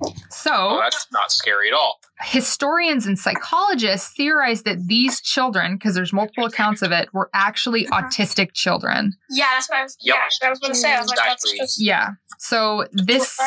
Oh, 0.00 0.14
So, 0.30 0.78
that's 0.80 1.08
not 1.10 1.32
scary 1.32 1.66
at 1.68 1.74
all. 1.74 1.98
historians 2.20 3.04
and 3.04 3.18
psychologists 3.18 4.14
theorize 4.16 4.62
that 4.62 4.86
these 4.86 5.20
children, 5.20 5.74
because 5.74 5.96
there's 5.96 6.12
multiple 6.12 6.44
accounts 6.44 6.82
of 6.82 6.92
it, 6.92 7.12
were 7.12 7.30
actually 7.34 7.88
Uh-huh. 7.88 8.02
autistic 8.02 8.52
children. 8.52 9.14
Yeah, 9.28 9.46
that's 9.54 9.68
what 9.68 9.78
I 9.78 9.82
was. 9.82 9.96
Yep. 10.00 10.14
Yeah, 10.14 10.20
that's 10.22 10.40
what 10.40 10.46
I 10.46 10.50
was 10.50 10.58
going 10.60 10.72
to 10.72 10.78
say. 10.78 10.94
I 10.94 11.00
was 11.00 11.08
like, 11.08 11.18
that's 11.18 11.52
just 11.58 11.80
Yeah. 11.80 12.10
So, 12.38 12.86
this 12.92 13.38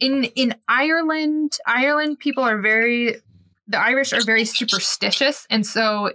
in 0.00 0.24
in 0.24 0.54
Ireland, 0.68 1.58
Ireland 1.66 2.18
people 2.18 2.44
are 2.44 2.60
very 2.60 3.16
the 3.68 3.78
Irish 3.78 4.12
are 4.12 4.22
very 4.22 4.44
superstitious 4.44 5.46
and 5.50 5.66
so 5.66 6.12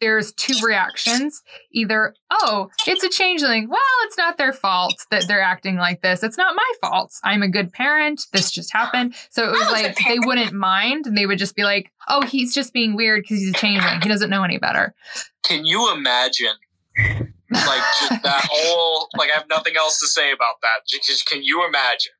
there's 0.00 0.32
two 0.32 0.54
reactions. 0.62 1.42
Either, 1.72 2.14
oh, 2.30 2.68
it's 2.86 3.02
a 3.02 3.08
changeling. 3.08 3.68
Well, 3.68 3.80
it's 4.02 4.18
not 4.18 4.36
their 4.36 4.52
fault 4.52 4.94
that 5.10 5.26
they're 5.26 5.40
acting 5.40 5.76
like 5.76 6.02
this. 6.02 6.22
It's 6.22 6.36
not 6.36 6.54
my 6.54 6.72
fault. 6.82 7.14
I'm 7.24 7.42
a 7.42 7.48
good 7.48 7.72
parent. 7.72 8.26
This 8.32 8.50
just 8.50 8.72
happened. 8.72 9.14
So 9.30 9.44
it 9.44 9.52
was 9.52 9.62
I'm 9.62 9.68
a 9.68 9.76
good 9.76 9.86
like 9.86 9.98
they 10.06 10.18
wouldn't 10.18 10.52
mind 10.52 11.06
and 11.06 11.16
they 11.16 11.26
would 11.26 11.38
just 11.38 11.56
be 11.56 11.64
like, 11.64 11.90
oh, 12.08 12.22
he's 12.22 12.54
just 12.54 12.72
being 12.72 12.96
weird 12.96 13.22
because 13.22 13.38
he's 13.38 13.50
a 13.50 13.54
changeling. 13.54 14.02
He 14.02 14.08
doesn't 14.08 14.30
know 14.30 14.44
any 14.44 14.58
better. 14.58 14.94
Can 15.42 15.64
you 15.64 15.92
imagine? 15.94 16.54
Like 17.54 17.82
just 18.00 18.22
that 18.22 18.48
whole 18.50 19.08
like 19.16 19.30
I 19.30 19.38
have 19.38 19.48
nothing 19.48 19.76
else 19.76 19.98
to 20.00 20.06
say 20.06 20.32
about 20.32 20.56
that. 20.62 20.80
Just 20.88 21.26
can 21.26 21.42
you 21.42 21.66
imagine? 21.66 22.12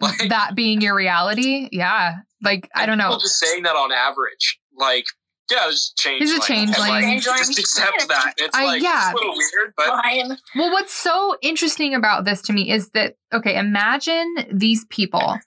Like 0.00 0.28
that 0.28 0.54
being 0.54 0.80
your 0.80 0.94
reality. 0.94 1.68
Yeah. 1.72 2.16
Like, 2.42 2.68
I 2.74 2.86
don't 2.86 2.98
know. 2.98 3.18
Just 3.20 3.38
saying 3.38 3.64
that 3.64 3.74
on 3.76 3.92
average. 3.92 4.58
Like, 4.76 5.06
yeah, 5.50 5.68
it's 5.68 5.92
change. 5.94 6.20
He's 6.20 6.34
a 6.34 6.40
changeling. 6.40 6.88
Like, 6.88 7.04
Changeling. 7.04 7.38
just 7.38 7.58
accept 7.58 8.08
that. 8.08 8.34
It's 8.36 8.56
I- 8.56 8.64
like 8.64 8.82
yeah. 8.82 9.10
it's 9.10 9.20
a 9.20 9.24
little 9.24 9.36
weird, 9.36 9.74
but 9.76 9.86
Fine. 10.02 10.38
Well, 10.56 10.70
what's 10.72 10.92
so 10.92 11.36
interesting 11.42 11.94
about 11.94 12.24
this 12.24 12.42
to 12.42 12.52
me 12.52 12.70
is 12.70 12.90
that, 12.90 13.14
okay, 13.32 13.56
imagine 13.58 14.34
these 14.52 14.84
people. 14.90 15.38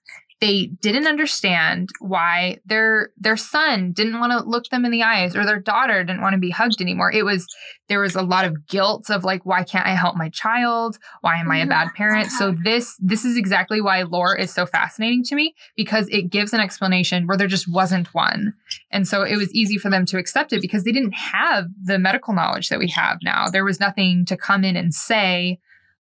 They 0.42 0.72
didn't 0.82 1.08
understand 1.08 1.90
why 2.00 2.58
their 2.66 3.12
their 3.16 3.38
son 3.38 3.92
didn't 3.94 4.20
want 4.20 4.32
to 4.32 4.50
look 4.50 4.66
them 4.70 4.86
in 4.86 4.92
the 4.92 5.04
eyes 5.04 5.36
or 5.36 5.46
their 5.46 5.60
daughter 5.60 6.04
didn't 6.04 6.22
want 6.22 6.34
to 6.34 6.40
be 6.40 6.50
hugged 6.50 6.82
anymore. 6.82 7.12
It 7.12 7.24
was 7.24 7.48
there 7.88 8.02
was 8.02 8.16
a 8.16 8.24
lot 8.24 8.46
of 8.46 8.68
guilt 8.68 9.10
of 9.10 9.24
like 9.24 9.46
why 9.46 9.64
can't 9.64 9.86
I 9.86 9.94
help 9.94 10.16
my 10.16 10.30
child? 10.30 10.98
Why 11.22 11.40
am 11.40 11.52
I 11.52 11.60
a 11.60 11.68
bad 11.68 11.94
parent? 11.96 12.32
So 12.32 12.50
uh-huh. 12.50 12.58
this 12.64 12.98
this 13.00 13.24
is 13.24 13.38
exactly 13.38 13.82
why 13.82 14.02
lore 14.02 14.36
is 14.36 14.52
so 14.52 14.66
fascinating 14.66 15.24
to 15.26 15.36
me 15.36 15.54
because 15.78 16.08
it 16.10 16.32
gives 16.32 16.54
an 16.54 16.60
explanation 16.60 17.28
where 17.28 17.38
there 17.38 17.48
just 17.48 17.72
wasn't 17.72 18.14
one. 18.14 18.56
And 18.90 19.08
so 19.08 19.24
it 19.24 19.38
was 19.38 19.54
easy 19.54 19.78
for 19.78 19.90
them 19.92 20.06
to 20.08 20.18
accept 20.18 20.54
it 20.54 20.62
because 20.62 20.84
they 20.84 20.92
didn't 20.92 21.14
have 21.14 21.66
the 21.84 22.00
medical 22.00 22.34
knowledge 22.34 22.70
that 22.70 22.80
we 22.80 22.88
have 22.90 23.20
now. 23.24 23.48
There 23.48 23.66
was 23.66 23.80
nothing 23.80 24.26
to 24.26 24.36
come 24.36 24.64
in 24.64 24.76
and 24.76 24.94
say, 24.94 25.60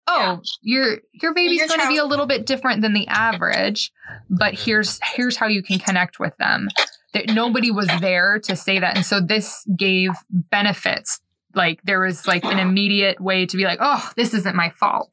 "Oh, 0.07 0.41
your 0.61 0.99
your 1.13 1.33
baby's 1.33 1.59
Your 1.59 1.67
going 1.67 1.81
to 1.81 1.87
be 1.87 1.97
a 1.97 2.05
little 2.05 2.25
bit 2.25 2.45
different 2.45 2.81
than 2.81 2.93
the 2.93 3.07
average, 3.09 3.91
but 4.29 4.53
here's 4.53 4.99
here's 5.13 5.37
how 5.37 5.47
you 5.47 5.61
can 5.61 5.79
connect 5.79 6.19
with 6.19 6.35
them." 6.37 6.69
That 7.13 7.29
nobody 7.29 7.71
was 7.71 7.87
there 8.01 8.39
to 8.43 8.55
say 8.55 8.79
that. 8.79 8.95
And 8.95 9.05
so 9.05 9.19
this 9.21 9.65
gave 9.77 10.11
benefits. 10.29 11.19
Like 11.55 11.81
there 11.83 12.01
was 12.01 12.27
like 12.27 12.43
an 12.43 12.59
immediate 12.59 13.19
way 13.19 13.45
to 13.45 13.57
be 13.57 13.63
like, 13.63 13.79
"Oh, 13.81 14.11
this 14.15 14.33
isn't 14.33 14.55
my 14.55 14.69
fault." 14.69 15.09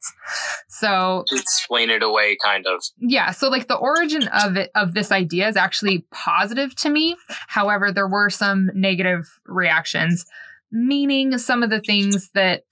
So 0.67 1.23
explain 1.31 1.89
it 1.89 2.03
away, 2.03 2.37
kind 2.43 2.67
of. 2.67 2.83
yeah 2.99 3.31
so 3.31 3.49
like 3.49 3.67
the 3.67 3.75
origin 3.77 4.27
of 4.27 4.57
it 4.57 4.69
of 4.75 4.93
this 4.93 5.11
idea 5.11 5.47
is 5.47 5.55
actually 5.55 6.05
positive 6.11 6.75
to 6.75 6.89
me 6.89 7.15
however 7.47 7.91
there 7.91 8.07
were 8.07 8.29
some 8.29 8.69
negative 8.75 9.39
reactions 9.45 10.25
meaning 10.71 11.37
some 11.37 11.63
of 11.63 11.69
the 11.69 11.79
things 11.79 12.29
that 12.33 12.63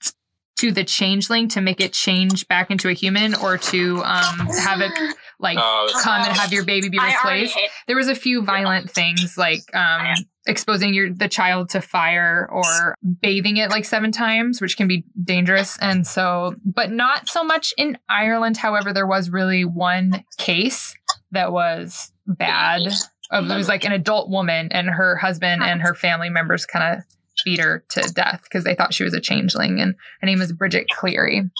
to 0.64 0.72
the 0.72 0.84
changeling 0.84 1.48
to 1.48 1.60
make 1.60 1.80
it 1.80 1.92
change 1.92 2.48
back 2.48 2.70
into 2.70 2.88
a 2.88 2.94
human 2.94 3.34
or 3.34 3.58
to 3.58 4.02
um 4.04 4.46
have 4.62 4.80
it 4.80 4.92
like 5.38 5.58
Uh, 5.58 5.86
come 6.02 6.22
and 6.22 6.32
have 6.36 6.52
your 6.52 6.64
baby 6.64 6.88
be 6.88 6.98
replaced. 6.98 7.56
there 7.86 7.96
was 7.96 8.08
a 8.08 8.14
few 8.14 8.42
violent 8.42 8.90
things 8.90 9.36
like 9.36 9.60
um 9.74 10.14
exposing 10.46 10.94
your 10.94 11.12
the 11.12 11.28
child 11.28 11.68
to 11.70 11.80
fire 11.82 12.48
or 12.50 12.94
bathing 13.20 13.56
it 13.58 13.70
like 13.70 13.84
seven 13.84 14.10
times 14.12 14.60
which 14.60 14.76
can 14.76 14.88
be 14.88 15.04
dangerous. 15.22 15.76
And 15.80 16.06
so 16.06 16.54
but 16.64 16.90
not 16.90 17.28
so 17.28 17.44
much 17.44 17.74
in 17.76 17.98
Ireland. 18.08 18.56
However 18.56 18.92
there 18.92 19.06
was 19.06 19.28
really 19.30 19.64
one 19.64 20.24
case 20.38 20.94
that 21.32 21.52
was 21.52 22.10
bad 22.26 22.82
of 23.30 23.50
it 23.50 23.54
was 23.56 23.68
like 23.68 23.84
an 23.84 23.92
adult 23.92 24.30
woman 24.30 24.68
and 24.70 24.88
her 24.88 25.16
husband 25.16 25.62
and 25.62 25.82
her 25.82 25.94
family 25.94 26.30
members 26.30 26.64
kind 26.66 26.98
of 26.98 27.04
beat 27.44 27.60
her 27.60 27.84
to 27.90 28.00
death 28.14 28.42
because 28.44 28.64
they 28.64 28.74
thought 28.74 28.94
she 28.94 29.04
was 29.04 29.14
a 29.14 29.20
changeling 29.20 29.80
and 29.80 29.94
her 30.20 30.26
name 30.26 30.38
was 30.38 30.52
Bridget 30.52 30.88
Cleary. 30.90 31.50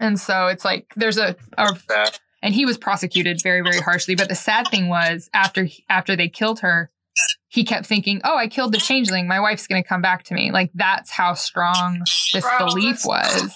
And 0.00 0.18
so 0.18 0.46
it's 0.46 0.64
like 0.64 0.92
there's 0.96 1.18
a, 1.18 1.36
a 1.56 1.76
and 2.42 2.54
he 2.54 2.66
was 2.66 2.78
prosecuted 2.78 3.42
very 3.42 3.62
very 3.62 3.80
harshly. 3.80 4.14
But 4.14 4.28
the 4.28 4.34
sad 4.34 4.68
thing 4.70 4.88
was 4.88 5.30
after 5.34 5.68
after 5.88 6.16
they 6.16 6.28
killed 6.28 6.60
her 6.60 6.90
he 7.48 7.62
kept 7.62 7.86
thinking 7.86 8.20
oh 8.24 8.36
i 8.36 8.48
killed 8.48 8.72
the 8.72 8.78
changeling. 8.78 9.28
My 9.28 9.40
wife's 9.40 9.66
going 9.66 9.82
to 9.82 9.88
come 9.88 10.02
back 10.02 10.24
to 10.24 10.34
me. 10.34 10.50
Like 10.50 10.70
that's 10.74 11.10
how 11.10 11.34
strong 11.34 12.00
this 12.32 12.44
Bro, 12.44 12.66
belief 12.66 13.02
was. 13.04 13.54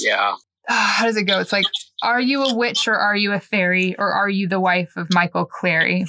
Yeah. 0.00 0.34
Ah, 0.68 0.94
how 0.98 1.06
does 1.06 1.16
it 1.16 1.24
go? 1.24 1.40
It's 1.40 1.52
like 1.52 1.66
are 2.02 2.20
you 2.20 2.44
a 2.44 2.54
witch 2.54 2.86
or 2.86 2.94
are 2.94 3.16
you 3.16 3.32
a 3.32 3.40
fairy 3.40 3.96
or 3.98 4.12
are 4.12 4.28
you 4.28 4.48
the 4.48 4.60
wife 4.60 4.96
of 4.96 5.08
Michael 5.12 5.44
Cleary 5.44 6.06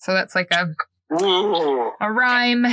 so 0.00 0.14
that's 0.14 0.34
like 0.34 0.50
a 0.50 0.68
Ooh. 1.12 1.90
a 2.00 2.12
rhyme 2.12 2.64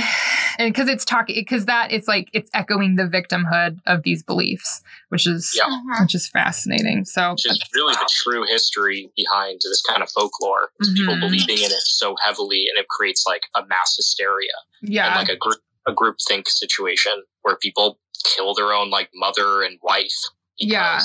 and 0.58 0.72
because 0.72 0.88
it's 0.88 1.04
talking 1.04 1.34
because 1.36 1.66
that 1.66 1.90
it's 1.92 2.06
like 2.06 2.28
it's 2.32 2.50
echoing 2.54 2.96
the 2.96 3.04
victimhood 3.04 3.78
of 3.86 4.02
these 4.04 4.22
beliefs 4.22 4.80
which 5.08 5.26
is 5.26 5.52
Yeah. 5.56 5.64
Mhm. 5.64 6.02
which 6.02 6.14
is 6.14 6.28
fascinating 6.28 7.04
so 7.04 7.32
Which 7.32 7.46
is 7.46 7.60
really 7.74 7.94
the 7.94 8.08
true 8.10 8.44
history 8.44 9.10
behind 9.16 9.60
this 9.64 9.82
kind 9.82 10.02
of 10.02 10.10
folklore. 10.10 10.70
Is 10.80 10.92
people 10.96 11.18
believing 11.18 11.58
in 11.58 11.64
it 11.70 11.82
so 11.82 12.14
heavily, 12.24 12.66
and 12.68 12.78
it 12.82 12.88
creates 12.88 13.24
like 13.26 13.42
a 13.56 13.64
mass 13.66 13.96
hysteria 13.96 14.52
yeah 14.82 15.06
and 15.08 15.14
like 15.16 15.28
a 15.28 15.36
group 15.36 15.58
a 15.86 15.92
group 15.92 16.16
think 16.28 16.48
situation 16.48 17.24
where 17.42 17.56
people 17.56 17.98
kill 18.36 18.54
their 18.54 18.72
own 18.72 18.90
like 18.90 19.10
mother 19.14 19.62
and 19.62 19.78
wife. 19.82 20.12
Yeah. 20.58 21.00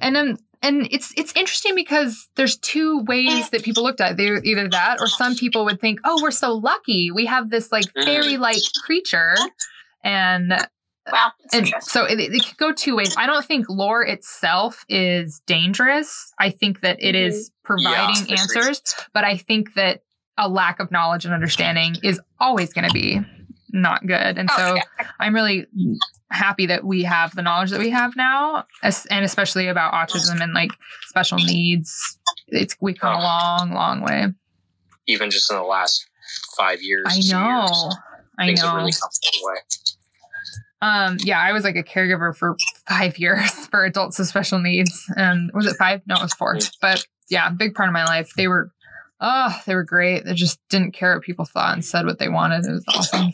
and 0.00 0.14
then 0.16 0.38
and 0.62 0.86
it's 0.90 1.12
it's 1.16 1.32
interesting 1.36 1.74
because 1.74 2.28
there's 2.36 2.56
two 2.56 3.00
ways 3.04 3.50
that 3.50 3.62
people 3.62 3.82
looked 3.82 4.00
at 4.00 4.12
it. 4.12 4.16
they're 4.16 4.42
either 4.44 4.68
that 4.68 4.98
or 5.00 5.08
some 5.08 5.34
people 5.36 5.64
would 5.64 5.80
think 5.80 6.00
oh 6.04 6.20
we're 6.20 6.30
so 6.30 6.52
lucky. 6.54 7.10
We 7.10 7.26
have 7.26 7.50
this 7.50 7.70
like 7.72 7.92
Mhm. 7.94 8.04
fairy 8.04 8.36
like 8.36 8.62
creature. 8.84 9.36
And 10.04 10.52
Wow, 11.10 11.32
and 11.52 11.66
so 11.80 12.04
it, 12.04 12.20
it 12.20 12.44
could 12.46 12.56
go 12.58 12.72
two 12.72 12.94
ways. 12.94 13.14
I 13.16 13.26
don't 13.26 13.44
think 13.44 13.66
lore 13.68 14.02
itself 14.04 14.84
is 14.88 15.40
dangerous. 15.46 16.32
I 16.38 16.50
think 16.50 16.80
that 16.82 17.02
it 17.02 17.16
is 17.16 17.50
providing 17.64 18.26
Yeah, 18.28 18.36
answers 18.40 18.82
but 19.14 19.22
i 19.24 19.36
think 19.36 19.74
that 19.74 20.02
a 20.36 20.48
lack 20.48 20.80
of 20.80 20.90
knowledge 20.90 21.24
and 21.24 21.32
understanding 21.34 21.96
is 22.02 22.20
always 22.40 22.72
going 22.72 22.84
to 22.86 22.92
be 22.92 23.20
not 23.72 24.06
good 24.06 24.38
and 24.38 24.48
Oh, 24.52 24.56
so 24.56 24.74
yeah. 24.76 24.82
i'm 25.20 25.34
really 25.34 25.66
happy 26.30 26.66
that 26.66 26.84
we 26.84 27.02
have 27.04 27.34
the 27.34 27.42
knowledge 27.42 27.70
that 27.70 27.80
we 27.80 27.90
have 27.90 28.14
now 28.16 28.64
and 28.82 29.24
especially 29.24 29.68
about 29.68 29.92
autism 29.92 30.40
and 30.42 30.52
like 30.54 30.70
special 31.08 31.38
needs 31.38 32.18
it's 32.48 32.76
we've 32.80 32.98
come 32.98 33.14
a 33.14 33.18
Oh. 33.18 33.22
long 33.22 33.72
long 33.72 34.00
way 34.02 34.26
even 35.06 35.30
just 35.30 35.50
in 35.50 35.56
the 35.56 35.62
last 35.62 36.06
five 36.56 36.80
years. 36.82 37.04
i 37.08 37.14
know 37.32 37.64
years, 37.66 37.96
i 38.38 38.50
know 38.52 38.76
really. 38.76 38.92
Um, 40.82 41.18
yeah, 41.20 41.38
I 41.38 41.52
was 41.52 41.62
like 41.64 41.76
a 41.76 41.82
caregiver 41.82 42.34
for 42.34 42.56
five 42.88 43.18
years 43.18 43.50
for 43.70 43.84
adults 43.84 44.18
with 44.18 44.28
special 44.28 44.58
needs. 44.60 45.04
And 45.14 45.50
was 45.52 45.66
it 45.66 45.76
five? 45.76 46.00
No, 46.06 46.14
it 46.14 46.22
was 46.22 46.32
four. 46.32 46.56
But 46.80 47.04
yeah, 47.28 47.50
big 47.50 47.74
part 47.74 47.88
of 47.88 47.92
my 47.92 48.04
life. 48.06 48.30
They 48.34 48.48
were, 48.48 48.72
oh, 49.20 49.60
they 49.66 49.74
were 49.74 49.84
great. 49.84 50.24
They 50.24 50.34
just 50.34 50.58
didn't 50.68 50.92
care 50.92 51.14
what 51.14 51.22
people 51.22 51.44
thought 51.44 51.74
and 51.74 51.84
said 51.84 52.06
what 52.06 52.18
they 52.18 52.28
wanted. 52.28 52.64
It 52.64 52.72
was 52.72 52.84
awesome. 52.88 53.32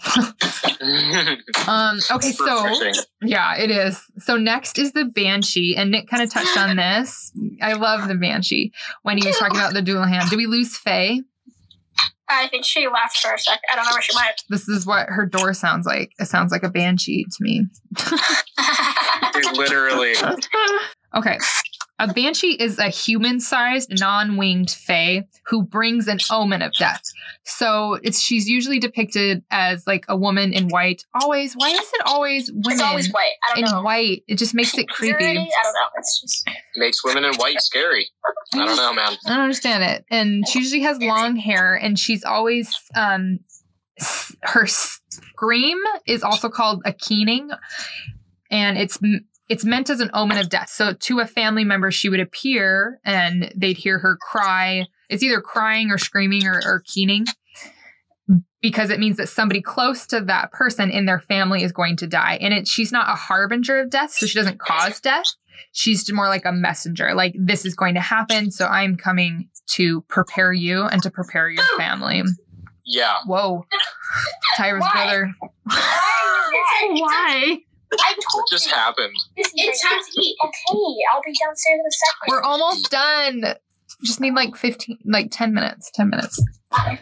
um, 1.69 1.99
okay, 2.11 2.33
so 2.33 2.93
yeah, 3.23 3.57
it 3.57 3.71
is. 3.71 4.03
So 4.19 4.37
next 4.37 4.79
is 4.79 4.93
the 4.93 5.05
Banshee. 5.05 5.77
And 5.77 5.91
Nick 5.91 6.09
kind 6.09 6.23
of 6.23 6.31
touched 6.31 6.57
on 6.59 6.77
this. 6.77 7.33
I 7.63 7.75
love 7.75 8.09
the 8.09 8.15
Banshee 8.15 8.73
when 9.03 9.19
he 9.19 9.27
was 9.27 9.39
talking 9.39 9.57
about 9.57 9.73
the 9.73 9.83
Dullahan. 9.83 10.29
Did 10.29 10.37
we 10.37 10.47
lose 10.47 10.77
Faye? 10.77 11.23
I 12.29 12.49
think 12.49 12.65
she 12.65 12.89
left 12.89 13.19
for 13.19 13.33
a 13.33 13.39
sec. 13.39 13.61
I 13.73 13.77
don't 13.77 13.85
know 13.85 13.93
where 13.93 14.03
she 14.03 14.13
went. 14.15 14.43
This 14.49 14.69
is 14.69 14.85
what 14.85 15.09
her 15.09 15.27
door 15.27 15.55
sounds 15.55 15.87
like. 15.87 16.11
It 16.19 16.27
sounds 16.27 16.51
like 16.51 16.65
a 16.65 16.69
banshee 16.69 17.25
to 17.25 17.37
me. 17.43 17.67
literally. 19.55 20.15
okay. 21.15 21.39
A 21.99 22.13
banshee 22.13 22.53
is 22.53 22.79
a 22.79 22.89
human 22.91 23.41
sized, 23.41 23.99
non 23.99 24.37
winged 24.37 24.71
fae 24.71 25.27
who 25.47 25.63
brings 25.63 26.09
an 26.09 26.19
omen 26.31 26.61
of 26.61 26.73
death. 26.75 27.01
So 27.45 27.95
it's 28.03 28.21
she's 28.21 28.47
usually 28.49 28.79
depicted 28.79 29.43
as 29.51 29.87
like 29.87 30.05
a 30.09 30.17
woman 30.17 30.53
in 30.53 30.69
white. 30.69 31.05
Always, 31.21 31.55
why 31.55 31.71
is 31.71 31.79
it 31.81 32.03
always 32.05 32.51
women 32.53 32.73
it's 32.73 32.83
always 32.83 33.11
white. 33.11 33.33
I 33.49 33.55
don't 33.55 33.65
in 33.65 33.71
know. 33.77 33.83
white? 33.83 34.23
It 34.29 34.37
just 34.37 34.55
makes 34.55 34.77
it 34.77 34.89
Purity? 34.89 35.25
creepy. 35.25 35.39
I 35.39 35.63
don't 35.63 35.73
know. 35.73 35.89
It's 35.97 36.21
just 36.21 36.51
Makes 36.77 37.03
women 37.03 37.25
in 37.25 37.35
white 37.37 37.61
scary. 37.63 38.07
I 38.53 38.67
don't 38.67 38.77
know, 38.77 38.93
man. 38.93 39.13
I 39.25 39.31
don't 39.31 39.41
understand 39.41 39.83
it. 39.85 40.05
And 40.11 40.47
she 40.47 40.59
usually 40.59 40.83
has 40.83 41.01
long 41.01 41.37
hair, 41.37 41.75
and 41.75 41.99
she's 41.99 42.23
always 42.25 42.71
um, 42.95 43.39
her 44.43 44.67
scream 44.67 45.79
is 46.07 46.23
also 46.23 46.51
called 46.51 46.83
a 46.85 46.93
keening, 46.93 47.49
and 48.51 48.77
it's 48.77 48.99
m- 49.03 49.25
it's 49.49 49.65
meant 49.65 49.91
as 49.91 50.01
an 50.01 50.11
omen 50.13 50.39
of 50.39 50.49
death. 50.49 50.69
So 50.71 50.93
to 50.93 51.21
a 51.21 51.27
family 51.27 51.65
member, 51.65 51.91
she 51.91 52.09
would 52.09 52.21
appear, 52.21 53.01
and 53.05 53.53
they'd 53.57 53.77
hear 53.77 53.99
her 53.99 54.17
cry. 54.17 54.87
It's 55.09 55.23
either 55.23 55.41
crying 55.41 55.91
or 55.91 55.99
screaming 55.99 56.47
or, 56.47 56.61
or 56.65 56.83
keening. 56.85 57.27
Because 58.61 58.91
it 58.91 58.99
means 58.99 59.19
that 59.19 59.29
somebody 59.29 59.63
close 59.63 60.07
to 60.09 60.21
that 60.23 60.51
person 60.51 60.91
in 60.91 61.07
their 61.07 61.21
family 61.21 61.63
is 61.63 61.71
going 61.71 61.97
to 61.99 62.09
die. 62.09 62.39
And 62.41 62.53
it 62.53 62.67
she's 62.67 62.91
not 62.91 63.09
a 63.09 63.15
harbinger 63.15 63.79
of 63.79 63.91
death, 63.91 64.11
so 64.11 64.27
she 64.27 64.37
doesn't 64.39 64.59
cause 64.59 65.01
death 65.01 65.27
she's 65.73 66.11
more 66.13 66.29
like 66.29 66.45
a 66.45 66.53
messenger 66.53 67.15
like 67.15 67.35
this 67.39 67.65
is 67.65 67.75
going 67.75 67.95
to 67.95 68.01
happen 68.01 68.51
so 68.51 68.67
i'm 68.67 68.97
coming 68.97 69.49
to 69.67 70.03
prepare 70.03 70.53
you 70.53 70.83
and 70.83 71.03
to 71.03 71.11
prepare 71.11 71.49
your 71.49 71.65
oh. 71.65 71.79
family 71.79 72.23
Yeah. 72.85 73.19
whoa 73.27 73.67
tyra's 74.57 74.83
Why? 74.83 74.91
brother 74.93 75.35
Why? 75.65 76.89
why 76.93 77.59
I 78.01 78.15
What 78.17 78.25
told 78.33 78.45
just 78.51 78.67
you. 78.67 78.73
happened? 78.73 79.15
It's 79.37 79.83
time 79.83 79.99
to 79.99 80.21
eat. 80.23 80.37
Okay, 80.45 80.95
I'll 81.13 81.23
be 81.25 81.33
downstairs 81.43 81.81
in 81.81 81.87
a 81.87 81.93
second. 81.93 82.29
we're 82.29 82.43
almost 82.43 82.91
done 82.91 83.55
just 84.05 84.21
need 84.21 84.35
like 84.35 84.57
15 84.57 84.99
like 85.07 85.29
10 85.31 85.55
minutes 85.55 85.91
10 85.95 86.11
minutes 86.11 86.43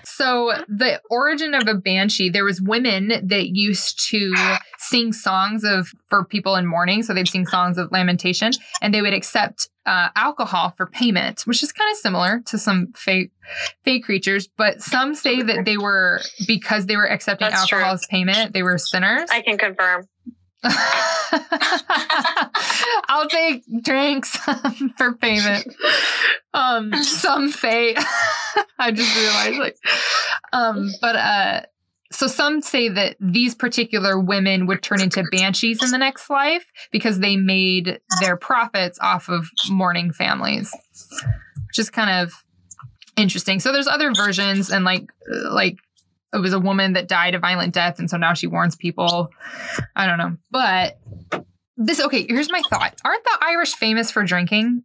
so 0.05 0.53
the 0.69 1.01
origin 1.11 1.55
of 1.55 1.67
a 1.67 1.75
banshee 1.75 2.29
there 2.29 2.45
was 2.45 2.61
women 2.61 3.09
that 3.09 3.49
used 3.49 4.07
to 4.11 4.33
sing 4.79 5.13
songs 5.13 5.65
of 5.65 5.89
for 6.09 6.25
people 6.25 6.55
in 6.55 6.67
mourning 6.67 7.03
so 7.03 7.13
they'd 7.13 7.27
sing 7.27 7.47
songs 7.47 7.79
of 7.79 7.91
lamentation 7.91 8.53
and 8.81 8.95
they 8.95 9.03
would 9.03 9.15
accept 9.15 9.71
uh, 9.87 10.09
alcohol 10.15 10.73
for 10.77 10.87
payment 10.87 11.41
which 11.47 11.63
is 11.65 11.73
kind 11.73 11.91
of 11.91 11.97
similar 11.97 12.41
to 12.47 12.59
some 12.59 12.93
fake 12.95 13.33
fake 13.83 14.05
creatures 14.05 14.47
but 14.57 14.81
some 14.81 15.15
say 15.15 15.43
that 15.43 15.65
they 15.65 15.77
were 15.79 16.21
because 16.47 16.87
they 16.87 16.97
were 16.97 17.11
accepting 17.11 17.49
That's 17.49 17.63
alcohol 17.63 17.85
true. 17.87 17.95
as 17.95 18.07
payment 18.09 18.53
they 18.53 18.63
were 18.63 18.79
sinners 18.79 19.29
I 19.33 19.41
can 19.41 19.59
confirm. 19.59 20.07
I'll 23.09 23.29
take 23.29 23.65
drinks 23.83 24.37
for 24.97 25.15
payment. 25.15 25.75
Um, 26.53 26.93
some 27.03 27.51
fate. 27.51 27.99
I 28.79 28.93
just 28.93 29.15
realized, 29.17 29.59
like, 29.59 29.77
um, 30.53 30.91
but 31.01 31.17
uh, 31.17 31.63
so 32.11 32.27
some 32.27 32.63
say 32.63 32.89
that 32.89 33.17
these 33.21 33.55
particular 33.55 34.19
women 34.19 34.67
would 34.67 34.83
turn 34.83 35.01
into 35.01 35.25
banshees 35.31 35.83
in 35.83 35.91
the 35.91 35.99
next 35.99 36.31
life 36.31 36.65
because 36.93 37.19
they 37.19 37.37
made 37.37 38.01
their 38.21 38.37
profits 38.37 38.99
off 39.01 39.29
of 39.29 39.49
mourning 39.69 40.13
families, 40.13 40.71
which 41.67 41.79
is 41.79 41.91
kind 41.91 42.23
of 42.23 42.33
interesting. 43.17 43.61
So 43.61 43.73
there's 43.73 43.89
other 43.89 44.13
versions, 44.13 44.71
and 44.71 44.85
like, 44.85 45.07
like 45.51 45.77
it 46.35 46.41
was 46.41 46.53
a 46.53 46.59
woman 46.61 46.93
that 46.95 47.09
died 47.09 47.35
a 47.35 47.39
violent 47.39 47.73
death, 47.73 47.99
and 47.99 48.11
so 48.11 48.17
now 48.17 48.35
she 48.35 48.47
warns 48.47 48.77
people. 48.77 49.31
I 49.97 50.07
don't 50.07 50.19
know, 50.19 50.37
but 50.51 50.99
this 51.77 52.01
okay. 52.01 52.27
Here's 52.29 52.51
my 52.51 52.61
thought: 52.69 52.95
Aren't 53.05 53.25
the 53.25 53.39
Irish 53.41 53.75
famous 53.75 54.11
for 54.11 54.25
drinking? 54.25 54.83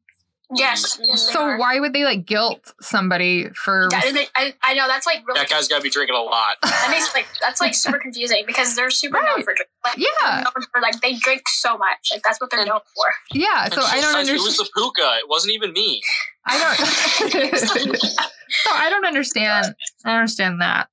Yes. 0.55 0.99
yes 1.03 1.31
So 1.31 1.41
are. 1.41 1.59
why 1.59 1.79
would 1.79 1.93
they 1.93 2.03
like 2.03 2.25
guilt 2.25 2.73
somebody 2.81 3.49
for? 3.49 3.87
Yeah, 3.91 4.11
they- 4.11 4.27
I, 4.35 4.55
I 4.63 4.73
know 4.73 4.87
that's 4.87 5.05
like 5.05 5.17
really. 5.27 5.39
That 5.39 5.47
guy's 5.47 5.67
got 5.67 5.77
to 5.77 5.83
be 5.83 5.91
drinking 5.91 6.15
a 6.15 6.21
lot. 6.23 6.55
That 6.63 6.87
makes 6.89 7.13
like 7.13 7.27
that's 7.39 7.61
like 7.61 7.75
super 7.75 7.99
confusing 7.99 8.45
because 8.47 8.75
they're 8.75 8.89
super 8.89 9.19
known 9.21 9.43
for 9.43 9.53
drink. 9.53 9.69
Like, 9.85 9.97
Yeah. 9.99 10.07
they're 10.23 10.35
known 10.45 10.65
for 10.73 10.81
like 10.81 10.99
they 11.01 11.13
drink 11.17 11.43
so 11.49 11.77
much. 11.77 12.09
Like 12.11 12.23
that's 12.23 12.41
what 12.41 12.49
they're 12.49 12.65
known 12.65 12.79
for. 12.95 13.05
yeah, 13.31 13.69
so 13.69 13.81
I 13.83 14.01
don't 14.01 14.15
understand 14.15 14.39
It 14.39 14.41
was 14.41 14.57
the 14.57 14.67
puka. 14.75 15.17
It 15.21 15.29
wasn't 15.29 15.53
even 15.53 15.71
me. 15.71 16.01
I 16.47 16.57
don't. 16.57 17.57
so 17.99 18.71
I 18.73 18.89
don't 18.89 19.05
understand. 19.05 19.75
I 20.03 20.09
don't 20.09 20.15
understand 20.17 20.61
that. 20.61 20.89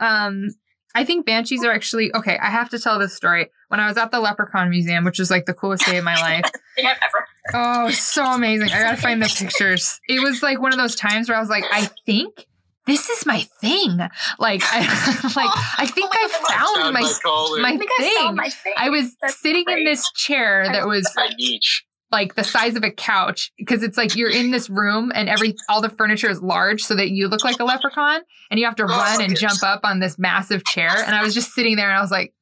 Um, 0.00 0.48
I 0.94 1.04
think 1.04 1.24
banshees 1.24 1.64
are 1.64 1.70
actually 1.70 2.12
okay. 2.14 2.36
I 2.38 2.50
have 2.50 2.68
to 2.70 2.78
tell 2.78 2.98
this 2.98 3.14
story. 3.14 3.48
When 3.68 3.78
I 3.78 3.86
was 3.86 3.96
at 3.96 4.10
the 4.10 4.18
Leprechaun 4.18 4.70
Museum, 4.70 5.04
which 5.04 5.20
was 5.20 5.30
like 5.30 5.46
the 5.46 5.54
coolest 5.54 5.86
day 5.86 5.98
of 5.98 6.04
my 6.04 6.16
life, 6.16 6.50
have 6.78 6.96
ever. 6.96 7.26
Oh, 7.54 7.90
so 7.90 8.24
amazing. 8.24 8.70
I 8.70 8.82
gotta 8.82 8.96
find 8.96 9.22
the 9.22 9.28
pictures. 9.28 10.00
It 10.08 10.20
was 10.20 10.42
like 10.42 10.60
one 10.60 10.72
of 10.72 10.78
those 10.78 10.96
times 10.96 11.28
where 11.28 11.36
I 11.38 11.40
was 11.40 11.48
like, 11.48 11.64
I 11.70 11.88
think 12.06 12.46
this 12.86 13.08
is 13.08 13.24
my 13.24 13.46
thing. 13.60 13.98
Like 14.38 14.62
I 14.64 14.80
like 15.36 15.50
I 15.78 15.86
think 15.86 16.10
I 16.12 16.28
found 16.48 16.92
my 16.92 17.00
my 17.00 17.68
I 17.68 17.76
think 17.76 17.90
I 17.98 18.14
found 18.18 18.28
thing. 18.28 18.36
my 18.36 18.50
thing. 18.50 18.72
I 18.76 18.90
was 18.90 19.16
That's 19.22 19.40
sitting 19.40 19.64
in 19.68 19.84
this 19.84 20.10
chair 20.12 20.66
that 20.66 20.88
was 20.88 21.10
my 21.14 21.28
niche. 21.38 21.84
Like 22.12 22.34
the 22.34 22.44
size 22.44 22.76
of 22.76 22.82
a 22.82 22.90
couch 22.90 23.52
because 23.58 23.82
it's 23.82 23.96
like 23.96 24.16
you're 24.16 24.30
in 24.30 24.50
this 24.50 24.68
room 24.68 25.12
and 25.14 25.28
every 25.28 25.54
all 25.68 25.80
the 25.80 25.88
furniture 25.90 26.28
is 26.30 26.40
large 26.42 26.82
so 26.82 26.94
that 26.96 27.10
you 27.10 27.28
look 27.28 27.44
like 27.44 27.58
a 27.60 27.64
leprechaun 27.64 28.20
and 28.50 28.58
you 28.58 28.66
have 28.66 28.74
to 28.76 28.82
Oh, 28.84 28.86
run 28.88 29.20
and 29.22 29.30
yes. 29.32 29.40
jump 29.40 29.62
up 29.62 29.80
on 29.84 30.00
this 30.00 30.18
massive 30.18 30.64
chair 30.64 30.90
and 30.90 31.14
I 31.14 31.22
was 31.22 31.34
just 31.34 31.52
sitting 31.52 31.76
there 31.76 31.88
and 31.88 31.96
I 31.98 32.00
was 32.00 32.10
like 32.10 32.32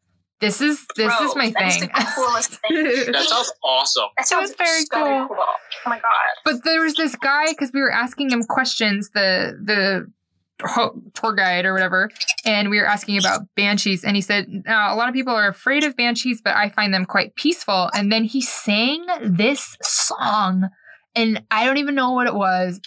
this 0.41 0.61
is 0.61 0.87
this 0.97 1.13
Bro, 1.17 1.27
is 1.29 1.35
my 1.37 1.51
thing. 1.51 1.81
the 1.81 2.13
coolest 2.15 2.51
thing. 2.61 2.85
That 3.13 3.25
sounds 3.29 3.53
awesome. 3.65 4.05
That 4.17 4.29
sounds 4.29 4.51
was 4.51 4.57
very 4.57 4.83
so 4.83 4.87
cool. 5.05 5.27
cool. 5.29 5.37
Oh 5.41 5.91
my 5.91 5.97
god. 5.99 6.13
But 6.45 6.63
there 6.65 6.81
was 6.83 6.95
this 6.95 7.17
guy 7.17 7.47
because 7.49 7.73
we 7.75 7.81
were 7.81 7.91
asking 7.91 8.31
him 8.31 8.45
questions, 8.45 9.11
the 9.15 9.59
the 9.65 10.07
ho- 10.07 10.13
tour 10.59 11.35
guide 11.35 11.65
or 11.65 11.73
whatever, 11.73 12.11
and 12.45 12.71
we 12.71 12.79
were 12.79 12.87
asking 12.87 13.19
about 13.19 13.43
banshees, 13.57 14.05
and 14.05 14.17
he 14.17 14.23
said, 14.23 14.47
"Now 14.49 14.93
a 14.93 14.97
lot 14.97 15.09
of 15.09 15.15
people 15.15 15.35
are 15.35 15.49
afraid 15.49 15.85
of 15.85 15.97
banshees, 15.97 16.41
but 16.43 16.57
I 16.57 16.69
find 16.69 16.93
them 16.93 17.05
quite 17.05 17.35
peaceful." 17.37 17.91
And 17.95 18.13
then 18.13 18.25
he 18.25 18.41
sang 18.41 19.07
this 19.23 19.77
song, 19.83 20.69
and 21.15 21.43
I 21.51 21.65
don't 21.65 21.79
even 21.79 21.95
know 21.95 22.13
what 22.13 22.27
it 22.27 22.35
was. 22.35 22.81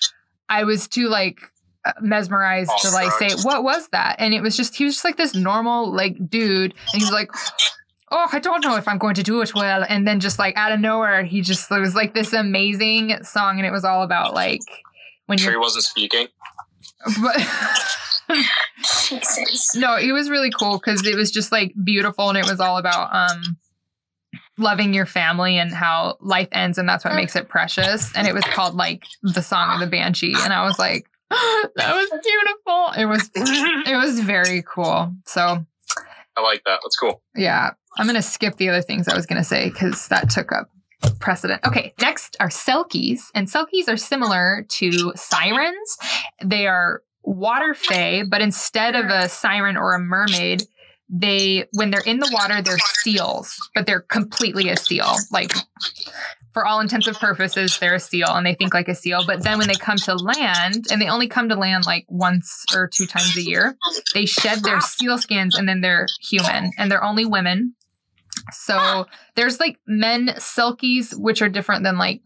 I 0.49 0.63
was 0.65 0.87
too 0.87 1.07
like 1.07 1.39
mesmerized 2.01 2.71
to 2.81 2.89
like 2.91 3.11
say, 3.13 3.29
"What 3.43 3.63
was 3.63 3.87
that?" 3.89 4.17
And 4.19 4.33
it 4.33 4.41
was 4.41 4.57
just 4.57 4.75
he 4.75 4.83
was 4.83 4.95
just 4.95 5.05
like 5.05 5.17
this 5.17 5.33
normal 5.33 5.93
like 5.93 6.17
dude, 6.29 6.73
and 6.93 7.01
he 7.01 7.03
was 7.03 7.11
like. 7.11 7.31
Oh, 8.13 8.27
I 8.29 8.39
don't 8.39 8.61
know 8.61 8.75
if 8.75 8.89
I'm 8.89 8.97
going 8.97 9.15
to 9.15 9.23
do 9.23 9.39
it 9.39 9.55
well. 9.55 9.85
And 9.87 10.05
then 10.05 10.19
just 10.19 10.37
like 10.37 10.57
out 10.57 10.73
of 10.73 10.81
nowhere, 10.81 11.23
he 11.23 11.39
just 11.39 11.71
it 11.71 11.79
was 11.79 11.95
like 11.95 12.13
this 12.13 12.33
amazing 12.33 13.23
song, 13.23 13.57
and 13.57 13.65
it 13.65 13.71
was 13.71 13.85
all 13.85 14.03
about 14.03 14.33
like 14.33 14.59
when 15.27 15.37
Sure, 15.37 15.51
he 15.51 15.57
wasn't 15.57 15.85
speaking. 15.85 16.27
But 17.21 17.37
Jesus. 19.09 19.75
no, 19.75 19.95
it 19.95 20.11
was 20.11 20.29
really 20.29 20.51
cool 20.51 20.77
because 20.77 21.05
it 21.05 21.15
was 21.15 21.31
just 21.31 21.51
like 21.51 21.73
beautiful, 21.83 22.29
and 22.29 22.37
it 22.37 22.45
was 22.45 22.59
all 22.59 22.77
about 22.77 23.13
um 23.13 23.57
loving 24.57 24.93
your 24.93 25.05
family 25.05 25.57
and 25.57 25.73
how 25.73 26.17
life 26.21 26.47
ends, 26.51 26.77
and 26.77 26.87
that's 26.87 27.03
what 27.03 27.15
makes 27.15 27.35
it 27.35 27.49
precious. 27.49 28.15
And 28.15 28.27
it 28.27 28.33
was 28.33 28.43
called 28.45 28.75
like 28.75 29.03
the 29.23 29.41
song 29.41 29.73
of 29.73 29.79
the 29.79 29.87
banshee, 29.87 30.35
and 30.37 30.53
I 30.53 30.63
was 30.63 30.77
like, 30.79 31.05
that 31.29 31.71
was 31.77 32.09
beautiful. 32.23 32.91
It 32.97 33.05
was 33.05 33.29
it 33.35 33.97
was 33.97 34.19
very 34.19 34.63
cool. 34.63 35.13
So 35.25 35.65
I 36.37 36.41
like 36.41 36.63
that. 36.65 36.79
That's 36.83 36.95
cool. 36.95 37.21
yeah, 37.35 37.71
I'm 37.97 38.07
gonna 38.07 38.21
skip 38.21 38.57
the 38.57 38.69
other 38.69 38.81
things 38.81 39.07
I 39.07 39.15
was 39.15 39.25
gonna 39.25 39.43
say 39.43 39.69
because 39.69 40.07
that 40.09 40.29
took 40.29 40.51
up 40.51 40.69
precedent. 41.19 41.65
Okay, 41.65 41.93
next 42.01 42.37
are 42.39 42.49
selkies, 42.49 43.21
and 43.33 43.47
selkies 43.47 43.87
are 43.87 43.97
similar 43.97 44.65
to 44.69 45.13
sirens. 45.15 45.97
They 46.43 46.67
are 46.67 47.03
water 47.23 47.73
fae, 47.73 48.23
but 48.23 48.41
instead 48.41 48.95
of 48.95 49.05
a 49.05 49.29
siren 49.29 49.77
or 49.77 49.93
a 49.93 49.99
mermaid, 49.99 50.63
they 51.09 51.67
when 51.73 51.91
they're 51.91 52.01
in 52.01 52.19
the 52.19 52.29
water 52.33 52.61
they're 52.61 52.77
seals, 52.77 53.55
but 53.75 53.85
they're 53.85 54.01
completely 54.01 54.69
a 54.69 54.77
seal. 54.77 55.13
Like 55.31 55.53
for 56.53 56.65
all 56.65 56.79
intensive 56.79 57.15
purposes, 57.15 57.77
they're 57.79 57.95
a 57.95 57.99
seal 57.99 58.29
and 58.29 58.45
they 58.45 58.55
think 58.55 58.73
like 58.73 58.87
a 58.87 58.95
seal. 58.95 59.23
But 59.25 59.43
then 59.43 59.57
when 59.57 59.67
they 59.67 59.75
come 59.75 59.97
to 59.97 60.15
land, 60.15 60.85
and 60.91 61.01
they 61.01 61.07
only 61.07 61.27
come 61.27 61.49
to 61.49 61.55
land 61.55 61.85
like 61.85 62.05
once 62.09 62.65
or 62.73 62.87
two 62.87 63.05
times 63.05 63.35
a 63.37 63.41
year, 63.41 63.77
they 64.13 64.25
shed 64.25 64.63
their 64.63 64.81
seal 64.81 65.17
skins 65.17 65.57
and 65.57 65.67
then 65.67 65.81
they're 65.81 66.07
human 66.21 66.71
and 66.77 66.91
they're 66.91 67.03
only 67.03 67.25
women. 67.25 67.75
So 68.53 69.05
there's 69.35 69.59
like 69.59 69.77
men 69.87 70.27
selkies, 70.37 71.17
which 71.17 71.41
are 71.41 71.49
different 71.49 71.83
than 71.83 71.97
like 71.97 72.21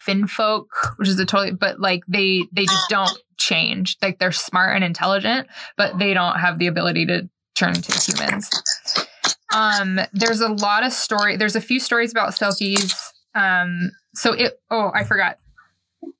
fin 0.00 0.26
folk, 0.26 0.70
which 0.96 1.08
is 1.08 1.18
a 1.18 1.24
totally 1.24 1.52
but 1.52 1.80
like 1.80 2.02
they 2.08 2.44
they 2.52 2.64
just 2.64 2.88
don't 2.88 3.18
change. 3.38 3.96
Like 4.02 4.18
they're 4.18 4.32
smart 4.32 4.74
and 4.74 4.84
intelligent, 4.84 5.48
but 5.76 5.98
they 5.98 6.14
don't 6.14 6.38
have 6.38 6.58
the 6.58 6.66
ability 6.66 7.06
to 7.06 7.28
turn 7.54 7.74
into 7.74 7.92
humans. 7.92 8.50
Um, 9.54 10.00
there's 10.12 10.40
a 10.40 10.48
lot 10.48 10.84
of 10.84 10.92
story. 10.92 11.36
There's 11.36 11.56
a 11.56 11.60
few 11.60 11.80
stories 11.80 12.10
about 12.10 12.34
selkies. 12.34 12.94
Um, 13.34 13.90
so 14.14 14.32
it. 14.32 14.60
Oh, 14.70 14.90
I 14.94 15.04
forgot. 15.04 15.38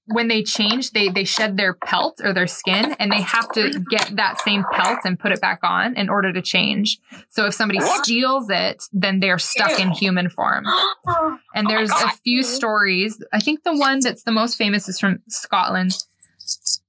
When 0.06 0.28
they 0.28 0.42
change, 0.42 0.92
they 0.92 1.08
they 1.08 1.24
shed 1.24 1.56
their 1.56 1.74
pelt 1.74 2.20
or 2.24 2.32
their 2.32 2.46
skin, 2.46 2.96
and 2.98 3.12
they 3.12 3.20
have 3.20 3.50
to 3.52 3.70
get 3.90 4.16
that 4.16 4.40
same 4.40 4.64
pelt 4.72 5.00
and 5.04 5.18
put 5.18 5.32
it 5.32 5.40
back 5.40 5.60
on 5.62 5.96
in 5.96 6.08
order 6.08 6.32
to 6.32 6.40
change. 6.40 6.98
So 7.28 7.46
if 7.46 7.54
somebody 7.54 7.80
steals 7.80 8.48
it, 8.48 8.84
then 8.92 9.20
they're 9.20 9.38
stuck 9.38 9.78
in 9.78 9.90
human 9.90 10.30
form. 10.30 10.64
And 11.54 11.66
Oh 11.66 11.70
there's 11.70 11.90
a 11.90 12.10
few 12.24 12.42
stories. 12.42 13.22
I 13.32 13.40
think 13.40 13.64
the 13.64 13.76
one 13.76 14.00
that's 14.00 14.22
the 14.22 14.30
most 14.30 14.56
famous 14.56 14.88
is 14.88 15.00
from 15.00 15.20
Scotland, 15.28 15.92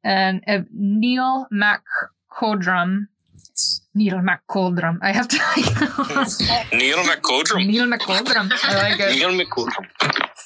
and 0.04 0.44
of 0.48 0.68
Neil 0.72 1.48
MacCodrum. 1.52 3.08
Neil 3.96 4.20
MacCodrum. 4.20 5.00
I 5.02 5.12
have 5.12 5.28
to. 5.28 5.38
Neil 6.78 7.00
MacCodrum. 7.00 7.66
Neil 7.66 7.86
MacCodrum. 7.86 8.52
I 8.64 8.90
like 8.90 9.00
it. 9.00 9.16
Neil 9.18 9.32
MacCodrum. 9.32 9.88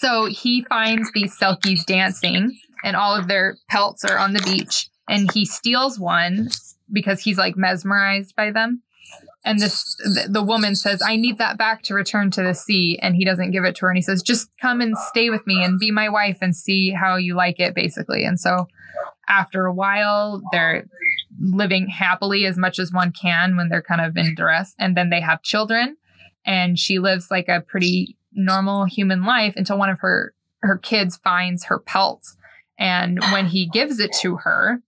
So 0.03 0.25
he 0.25 0.63
finds 0.63 1.09
these 1.13 1.37
selkies 1.39 1.85
dancing, 1.85 2.57
and 2.83 2.97
all 2.97 3.15
of 3.15 3.29
their 3.29 3.55
pelts 3.69 4.03
are 4.03 4.17
on 4.17 4.33
the 4.33 4.41
beach, 4.41 4.89
and 5.07 5.31
he 5.31 5.45
steals 5.45 5.97
one 5.97 6.49
because 6.91 7.21
he's 7.21 7.37
like 7.37 7.55
mesmerized 7.55 8.35
by 8.35 8.51
them. 8.51 8.81
And 9.45 9.59
this, 9.59 9.95
the, 10.29 10.43
woman 10.43 10.75
says, 10.75 11.01
"I 11.01 11.15
need 11.15 11.37
that 11.37 11.57
back 11.57 11.83
to 11.83 11.93
return 11.93 12.31
to 12.31 12.43
the 12.43 12.53
sea," 12.53 12.99
and 13.01 13.15
he 13.15 13.23
doesn't 13.23 13.51
give 13.51 13.63
it 13.63 13.75
to 13.75 13.81
her, 13.83 13.91
and 13.91 13.97
he 13.97 14.01
says, 14.01 14.21
"Just 14.21 14.49
come 14.59 14.81
and 14.81 14.97
stay 14.97 15.29
with 15.29 15.47
me 15.47 15.63
and 15.63 15.79
be 15.79 15.89
my 15.89 16.09
wife 16.09 16.39
and 16.41 16.53
see 16.53 16.91
how 16.91 17.15
you 17.15 17.33
like 17.33 17.61
it," 17.61 17.73
basically. 17.73 18.25
And 18.25 18.37
so, 18.37 18.67
after 19.29 19.65
a 19.65 19.73
while, 19.73 20.41
they're 20.51 20.85
living 21.39 21.87
happily 21.87 22.45
as 22.45 22.57
much 22.57 22.77
as 22.77 22.91
one 22.91 23.13
can 23.13 23.55
when 23.55 23.69
they're 23.69 23.81
kind 23.81 24.01
of 24.01 24.17
in 24.17 24.35
duress, 24.35 24.75
and 24.77 24.97
then 24.97 25.11
they 25.11 25.21
have 25.21 25.43
children, 25.43 25.95
and 26.45 26.77
she 26.77 26.99
lives 26.99 27.31
like 27.31 27.47
a 27.47 27.61
pretty 27.61 28.17
normal 28.35 28.85
human 28.85 29.23
life 29.23 29.53
until 29.55 29.77
one 29.77 29.89
of 29.89 29.99
her 29.99 30.33
her 30.61 30.77
kids 30.77 31.17
finds 31.17 31.65
her 31.65 31.79
pelt 31.79 32.23
and 32.79 33.19
when 33.31 33.47
he 33.47 33.67
gives 33.67 33.99
it 33.99 34.11
to 34.21 34.37
her 34.37 34.79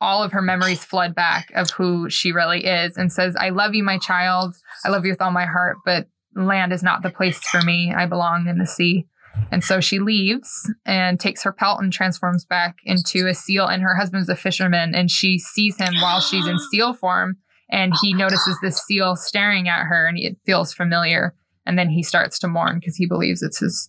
all 0.00 0.22
of 0.22 0.32
her 0.32 0.42
memories 0.42 0.84
flood 0.84 1.14
back 1.14 1.50
of 1.54 1.70
who 1.70 2.10
she 2.10 2.32
really 2.32 2.64
is 2.64 2.96
and 2.96 3.12
says 3.12 3.36
i 3.38 3.48
love 3.50 3.74
you 3.74 3.82
my 3.82 3.98
child. 3.98 4.54
I 4.84 4.90
love 4.90 5.04
you 5.04 5.12
with 5.12 5.22
all 5.22 5.30
my 5.30 5.46
heart 5.46 5.76
but 5.84 6.08
land 6.36 6.72
is 6.72 6.82
not 6.82 7.02
the 7.02 7.10
place 7.10 7.38
for 7.38 7.62
me. 7.62 7.92
I 7.96 8.06
belong 8.06 8.46
in 8.48 8.58
the 8.58 8.66
sea. 8.66 9.06
And 9.50 9.64
so 9.64 9.80
she 9.80 9.98
leaves 9.98 10.70
and 10.86 11.18
takes 11.18 11.42
her 11.42 11.52
pelt 11.52 11.80
and 11.80 11.92
transforms 11.92 12.44
back 12.44 12.76
into 12.84 13.26
a 13.26 13.34
seal 13.34 13.66
and 13.66 13.82
her 13.82 13.96
husband's 13.96 14.28
a 14.28 14.36
fisherman. 14.36 14.94
And 14.94 15.10
she 15.10 15.38
sees 15.38 15.76
him 15.76 15.94
while 16.00 16.20
she's 16.20 16.46
in 16.46 16.58
seal 16.58 16.94
form 16.94 17.36
and 17.68 17.92
he 18.00 18.14
notices 18.14 18.56
this 18.62 18.78
seal 18.78 19.16
staring 19.16 19.68
at 19.68 19.84
her 19.84 20.06
and 20.06 20.18
it 20.18 20.36
feels 20.46 20.72
familiar 20.72 21.34
and 21.66 21.78
then 21.78 21.88
he 21.90 22.02
starts 22.02 22.38
to 22.40 22.48
mourn 22.48 22.78
because 22.78 22.96
he 22.96 23.06
believes 23.06 23.42
it's 23.42 23.58
his 23.58 23.88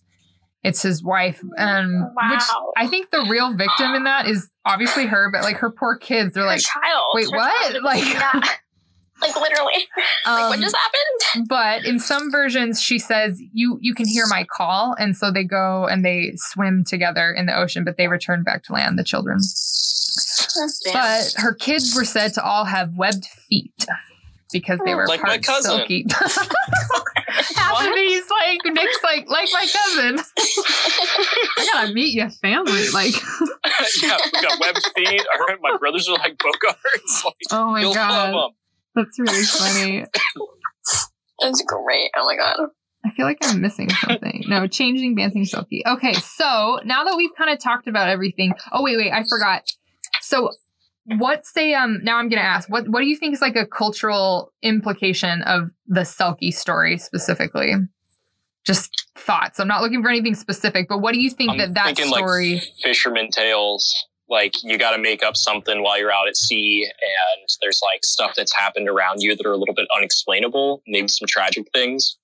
it's 0.64 0.82
his 0.82 1.02
wife 1.04 1.40
um 1.58 2.10
which 2.30 2.42
i 2.76 2.86
think 2.86 3.10
the 3.10 3.24
real 3.28 3.54
victim 3.54 3.94
in 3.94 4.04
that 4.04 4.26
is 4.26 4.50
obviously 4.64 5.06
her 5.06 5.30
but 5.30 5.42
like 5.42 5.56
her 5.58 5.70
poor 5.70 5.96
kids 5.96 6.34
they're 6.34 6.42
Her 6.42 6.48
like 6.48 6.60
child. 6.60 7.04
wait, 7.14 7.30
Her 7.30 7.36
what? 7.36 7.72
child. 7.72 7.84
Like- 7.84 8.04
yeah. 8.14 8.40
like 9.22 9.36
literally. 9.36 9.72
like 10.26 10.42
um, 10.42 10.48
what 10.50 10.58
just 10.60 10.74
happened? 10.76 11.48
but 11.48 11.84
in 11.84 11.98
some 11.98 12.30
versions 12.32 12.80
she 12.82 12.98
says 12.98 13.40
you 13.52 13.78
you 13.80 13.94
can 13.94 14.06
hear 14.08 14.24
my 14.28 14.44
call 14.50 14.94
and 14.98 15.16
so 15.16 15.30
they 15.30 15.44
go 15.44 15.86
and 15.86 16.04
they 16.04 16.32
swim 16.36 16.84
together 16.84 17.30
in 17.32 17.46
the 17.46 17.56
ocean 17.56 17.84
but 17.84 17.96
they 17.96 18.08
return 18.08 18.42
back 18.42 18.62
to 18.64 18.72
land 18.72 18.98
the 18.98 19.04
children 19.04 19.38
but 20.92 21.34
her 21.36 21.54
kids 21.54 21.94
were 21.94 22.04
said 22.04 22.32
to 22.34 22.42
all 22.42 22.64
have 22.64 22.96
webbed 22.96 23.26
feet 23.26 23.86
because 24.60 24.80
they 24.84 24.92
hmm. 24.92 24.98
were 24.98 25.06
Like 25.06 25.22
my 25.22 25.38
part 25.38 25.42
cousin. 25.44 25.80
selkie 25.80 26.12
half 27.56 27.86
of 27.86 27.94
these 27.94 28.24
like 28.30 28.60
nick's 28.64 29.02
like 29.02 29.28
like 29.28 29.48
my 29.52 29.66
cousin 29.66 30.18
i 31.58 31.68
gotta 31.72 31.92
meet 31.92 32.14
your 32.14 32.30
family 32.30 32.88
like 32.90 33.14
yeah, 34.02 34.16
we 34.32 34.40
got 34.40 34.58
web 34.60 34.74
feet. 34.94 35.22
All 35.34 35.46
right, 35.46 35.58
my 35.60 35.76
brothers 35.76 36.08
are 36.08 36.16
like 36.16 36.38
boggarts. 36.38 37.24
Like, 37.24 37.34
oh 37.52 37.70
my 37.72 37.80
you'll 37.80 37.94
god 37.94 38.52
that's 38.94 39.18
really 39.18 39.42
funny 39.42 40.06
It's 41.40 41.62
great. 41.62 42.10
Oh 42.16 42.24
my 42.24 42.36
god. 42.36 42.68
I 43.04 43.10
feel 43.10 43.26
like 43.26 43.38
I'm 43.42 43.60
missing 43.60 43.90
something. 43.90 44.44
No, 44.48 44.66
changing 44.66 45.14
dancing 45.14 45.44
Selkie. 45.44 45.82
Okay, 45.86 46.14
so 46.14 46.80
now 46.84 47.04
that 47.04 47.14
we've 47.16 47.30
kind 47.38 47.50
of 47.50 47.60
talked 47.60 47.86
about 47.86 48.08
everything. 48.08 48.52
Oh 48.72 48.82
wait, 48.82 48.96
wait, 48.96 49.12
I 49.12 49.22
forgot. 49.28 49.62
So 50.22 50.50
what's 51.18 51.56
a 51.56 51.74
um 51.74 52.00
now 52.02 52.16
I'm 52.16 52.28
gonna 52.28 52.42
ask, 52.42 52.68
what 52.68 52.88
what 52.88 53.00
do 53.00 53.06
you 53.06 53.16
think 53.16 53.34
is 53.34 53.40
like 53.40 53.56
a 53.56 53.66
cultural 53.66 54.52
implication 54.62 55.42
of 55.42 55.70
the 55.86 56.00
Selkie 56.00 56.52
story 56.52 56.98
specifically? 56.98 57.74
Just 58.64 58.90
thoughts. 59.16 59.60
I'm 59.60 59.68
not 59.68 59.82
looking 59.82 60.02
for 60.02 60.08
anything 60.08 60.34
specific, 60.34 60.86
but 60.88 60.98
what 60.98 61.14
do 61.14 61.20
you 61.20 61.30
think 61.30 61.52
I'm 61.52 61.58
that 61.58 61.74
that 61.74 61.86
thinking, 61.86 62.10
like, 62.10 62.18
story 62.18 62.62
Fisherman 62.82 63.30
tales. 63.30 63.94
Like 64.28 64.54
you 64.64 64.76
got 64.76 64.90
to 64.90 64.98
make 64.98 65.22
up 65.22 65.36
something 65.36 65.84
while 65.84 66.00
you're 66.00 66.12
out 66.12 66.26
at 66.26 66.36
sea, 66.36 66.84
and 66.84 67.48
there's 67.60 67.80
like 67.80 68.04
stuff 68.04 68.32
that's 68.36 68.52
happened 68.52 68.88
around 68.88 69.22
you 69.22 69.36
that 69.36 69.46
are 69.46 69.52
a 69.52 69.56
little 69.56 69.74
bit 69.74 69.86
unexplainable, 69.96 70.82
maybe 70.88 71.06
some 71.06 71.28
tragic 71.28 71.66
things, 71.72 72.16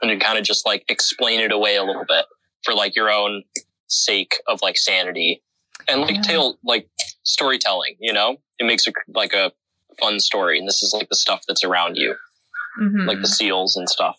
and 0.00 0.08
you 0.08 0.18
kind 0.20 0.38
of 0.38 0.44
just 0.44 0.64
like 0.64 0.84
explain 0.88 1.40
it 1.40 1.50
away 1.50 1.74
a 1.74 1.82
little 1.82 2.04
bit 2.08 2.26
for 2.62 2.74
like 2.74 2.94
your 2.94 3.10
own 3.10 3.42
sake 3.88 4.36
of 4.46 4.60
like 4.62 4.76
sanity 4.76 5.42
and 5.88 6.02
like 6.02 6.16
Yeah. 6.16 6.22
tale 6.22 6.58
like 6.64 6.88
storytelling. 7.24 7.96
You 8.00 8.12
know, 8.12 8.36
it 8.58 8.64
makes 8.66 8.86
it 8.86 8.94
like 9.14 9.32
a 9.32 9.52
fun 10.00 10.20
story, 10.20 10.58
and 10.58 10.68
this 10.68 10.82
is 10.82 10.92
like 10.96 11.08
the 11.08 11.16
stuff 11.16 11.42
that's 11.48 11.64
around 11.64 11.96
you, 11.96 12.14
Mhm. 12.80 13.06
like 13.06 13.20
the 13.20 13.26
seals 13.28 13.76
and 13.76 13.88
stuff. 13.88 14.16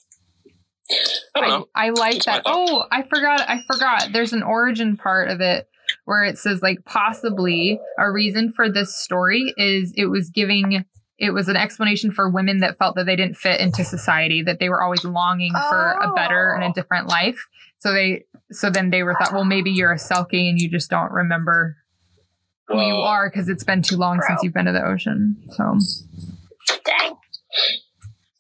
I 1.35 1.39
don't 1.41 1.49
know. 1.49 1.67
I, 1.75 1.87
I 1.87 1.89
like 1.91 2.15
Just 2.15 2.25
that. 2.25 2.41
Oh, 2.45 2.85
I 2.91 3.03
forgot. 3.03 3.41
I 3.47 3.61
forgot. 3.71 4.09
There's 4.11 4.33
an 4.33 4.41
origin 4.43 4.97
part 4.97 5.29
of 5.29 5.39
it 5.39 5.67
where 6.05 6.23
it 6.23 6.37
says 6.37 6.61
like 6.61 6.79
possibly 6.85 7.79
a 7.99 8.11
reason 8.11 8.51
for 8.51 8.71
this 8.71 8.95
story 8.97 9.53
is 9.57 9.93
it 9.95 10.05
was 10.07 10.29
giving 10.29 10.83
it 11.21 11.31
was 11.31 11.49
an 11.49 11.57
explanation 11.57 12.11
for 12.11 12.29
women 12.29 12.59
that 12.59 12.77
felt 12.77 12.95
that 12.95 13.05
they 13.05 13.15
didn't 13.17 13.35
fit 13.35 13.59
into 13.59 13.83
society 13.83 14.41
that 14.41 14.59
they 14.59 14.69
were 14.69 14.81
always 14.81 15.03
longing 15.03 15.51
for 15.51 15.91
a 16.01 16.13
better 16.13 16.53
and 16.53 16.63
a 16.63 16.67
Oh. 16.67 16.73
different 16.73 17.07
life 17.07 17.45
so 17.79 17.91
they 17.93 18.23
so 18.51 18.69
then 18.69 18.89
they 18.89 19.03
were 19.03 19.15
thought 19.19 19.33
well 19.33 19.43
maybe 19.45 19.71
you're 19.71 19.91
a 19.91 19.97
selkie 19.97 20.49
and 20.49 20.59
you 20.59 20.69
just 20.69 20.89
don't 20.89 21.11
remember 21.11 21.75
who 22.67 22.79
you 22.81 22.93
are 22.95 23.29
because 23.29 23.49
it's 23.49 23.63
been 23.63 23.81
too 23.81 23.97
long 23.97 24.17
Bro. 24.19 24.27
since 24.27 24.43
you've 24.43 24.53
been 24.53 24.65
to 24.65 24.71
the 24.71 24.85
ocean 24.85 25.35
so 25.55 25.77
Dang. 26.85 27.13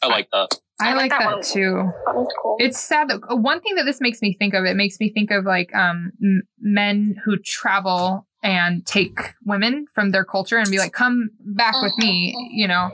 I 0.01 0.07
like 0.07 0.29
that. 0.31 0.47
i, 0.79 0.89
I 0.89 0.93
like 0.93 1.01
like 1.03 1.11
that 1.11 1.19
that 1.19 1.33
one. 1.35 1.43
too 1.43 1.73
That 2.05 2.15
was 2.15 2.27
cool. 2.41 2.55
it's 2.59 2.79
sad 2.79 3.09
that 3.09 3.19
uh, 3.29 3.35
one 3.35 3.59
thing 3.61 3.75
that 3.75 3.83
this 3.85 3.99
makes 3.99 4.21
me 4.21 4.35
think 4.37 4.53
of 4.53 4.65
it 4.65 4.75
makes 4.75 4.99
me 4.99 5.11
think 5.11 5.31
of 5.31 5.45
like 5.45 5.73
um 5.75 6.11
m- 6.23 6.43
men 6.59 7.15
who 7.25 7.37
travel 7.37 8.25
and 8.41 8.85
take 8.85 9.19
women 9.45 9.85
from 9.93 10.11
their 10.11 10.23
culture 10.23 10.57
and 10.57 10.71
be 10.71 10.77
like, 10.77 10.93
come 10.93 11.29
back 11.41 11.73
with 11.81 11.91
me, 11.97 12.33
you 12.53 12.69
know, 12.69 12.89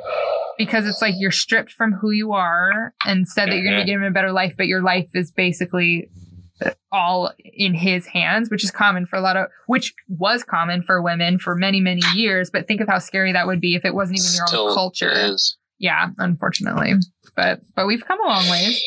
because 0.57 0.87
it's 0.87 1.03
like 1.03 1.13
you're 1.19 1.29
stripped 1.29 1.71
from 1.71 1.91
who 1.93 2.09
you 2.09 2.31
are 2.31 2.95
and 3.05 3.27
said 3.27 3.49
that 3.49 3.53
you're 3.55 3.63
going 3.63 3.77
to 3.77 3.85
be 3.85 3.91
given 3.91 4.07
a 4.07 4.09
better 4.11 4.31
life, 4.31 4.55
but 4.57 4.65
your 4.65 4.81
life 4.81 5.07
is 5.13 5.31
basically 5.31 6.09
all 6.91 7.31
in 7.39 7.73
his 7.73 8.07
hands, 8.07 8.49
which 8.49 8.63
is 8.63 8.71
common 8.71 9.05
for 9.05 9.17
a 9.17 9.21
lot 9.21 9.35
of, 9.37 9.47
which 9.67 9.93
was 10.07 10.43
common 10.43 10.81
for 10.81 11.01
women 11.01 11.37
for 11.39 11.55
many, 11.55 11.81
many 11.81 12.01
years. 12.13 12.49
But 12.49 12.67
think 12.67 12.81
of 12.81 12.87
how 12.87 12.99
scary 12.99 13.33
that 13.33 13.47
would 13.47 13.59
be 13.61 13.75
if 13.75 13.83
it 13.85 13.93
wasn't 13.93 14.19
even 14.19 14.35
your 14.35 14.47
Still 14.47 14.67
own 14.69 14.73
culture. 14.75 15.11
is. 15.11 15.57
Yeah, 15.79 16.09
unfortunately, 16.17 16.93
but 17.35 17.59
but 17.75 17.85
we've 17.87 18.05
come 18.05 18.21
a 18.23 18.27
long 18.27 18.49
ways. 18.49 18.81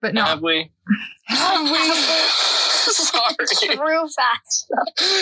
But 0.00 0.14
no, 0.14 0.24
Have 0.24 0.42
we? 0.42 0.70
have 1.26 1.70
we? 1.70 1.78
Sorry. 2.82 3.76
True 3.76 4.08
facts. 4.16 4.66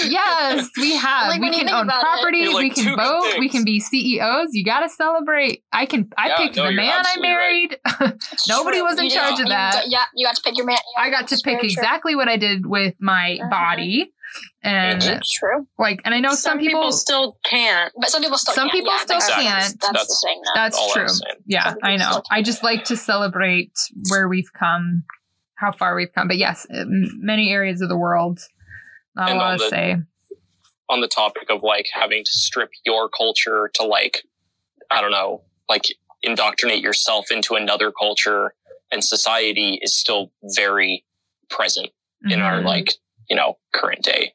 Yes, 0.08 0.68
we 0.76 0.96
have. 0.96 1.28
Like, 1.28 1.40
we 1.40 1.46
when 1.48 1.52
you 1.52 1.60
can 1.64 1.68
own 1.68 1.84
about 1.84 2.00
property. 2.00 2.46
Like, 2.46 2.56
we 2.56 2.70
can 2.70 2.84
good 2.84 2.96
vote. 2.96 3.38
We 3.38 3.48
can 3.48 3.64
be 3.64 3.80
CEOs. 3.80 4.48
You 4.52 4.64
got 4.64 4.80
to 4.80 4.88
celebrate. 4.88 5.62
I 5.72 5.86
can. 5.86 6.08
I 6.16 6.28
Yeah, 6.28 6.36
picked 6.38 6.56
no, 6.56 6.66
the 6.66 6.72
man 6.72 6.88
I 6.90 6.98
absolutely 7.00 7.30
right. 7.32 7.76
married. 8.00 8.12
Nobody 8.48 8.78
True. 8.78 8.86
was 8.86 8.98
in 8.98 9.04
You 9.06 9.10
charge 9.10 9.36
did- 9.36 9.46
of 9.46 9.50
that. 9.50 9.72
got- 9.74 9.90
yeah, 9.90 10.04
you 10.14 10.26
got 10.26 10.36
to 10.36 10.42
pick 10.42 10.56
your 10.56 10.66
man. 10.66 10.78
yeah, 10.96 11.02
I 11.04 11.10
got 11.10 11.28
to 11.28 11.34
pick 11.36 11.44
very 11.44 11.58
true. 11.60 11.66
exactly 11.68 12.16
what 12.16 12.28
I 12.28 12.36
did 12.36 12.66
with 12.66 12.94
my 13.00 13.38
Uh-huh. 13.40 13.50
body, 13.50 14.12
and. 14.62 15.02
It's 15.02 15.30
true. 15.30 15.66
like, 15.78 16.00
and 16.04 16.14
I 16.14 16.20
know 16.20 16.34
some, 16.34 16.58
people. 16.58 16.92
still 16.92 17.36
can't. 17.44 17.92
But 17.98 18.10
some 18.10 18.22
people 18.22 18.38
still 18.38 18.54
Some 18.54 18.68
can't. 18.68 18.72
people 18.72 18.92
yeah, 18.92 18.98
still 18.98 19.18
that's, 19.18 19.28
can't. 19.34 19.44
That's, 19.44 19.72
that's, 19.72 19.80
the 19.80 19.92
That's- 19.92 20.22
thing. 20.24 20.42
Though. 20.44 20.52
That's 20.54 20.92
true. 20.92 21.28
Yeah, 21.46 21.74
I 21.82 21.96
know. 21.96 22.22
I 22.30 22.42
just 22.42 22.62
like 22.62 22.84
to 22.84 22.96
celebrate 22.96 23.72
where 24.10 24.28
we've 24.28 24.52
come, 24.52 25.04
how 25.60 25.72
far 25.72 25.94
we've 25.94 26.12
come. 26.14 26.26
But 26.28 26.38
yes, 26.38 26.66
many 26.70 27.50
areas 27.52 27.80
of 27.82 27.88
the 27.88 27.96
world. 27.98 28.40
Not 29.14 29.30
a 29.30 29.34
lot 29.34 29.52
to 29.58 29.64
the- 29.64 29.68
say. 29.68 29.96
on 30.88 31.00
the 31.00 31.08
topic 31.08 31.50
of 31.50 31.62
like 31.62 31.86
having 31.92 32.24
to 32.24 32.30
strip 32.32 32.70
your 32.84 33.08
culture 33.08 33.70
to 33.74 33.84
like 33.84 34.24
i 34.90 35.00
don't 35.00 35.12
know 35.12 35.42
like 35.68 35.84
indoctrinate 36.24 36.82
yourself 36.82 37.30
into 37.30 37.54
another 37.54 37.92
culture 37.92 38.54
and 38.90 39.04
society 39.04 39.78
is 39.82 39.96
still 39.96 40.32
very 40.56 41.04
present 41.48 41.90
in 42.28 42.40
our 42.40 42.58
Mhm. 42.60 42.64
like 42.64 42.94
you 43.28 43.36
know 43.36 43.56
current 43.72 44.02
day 44.02 44.34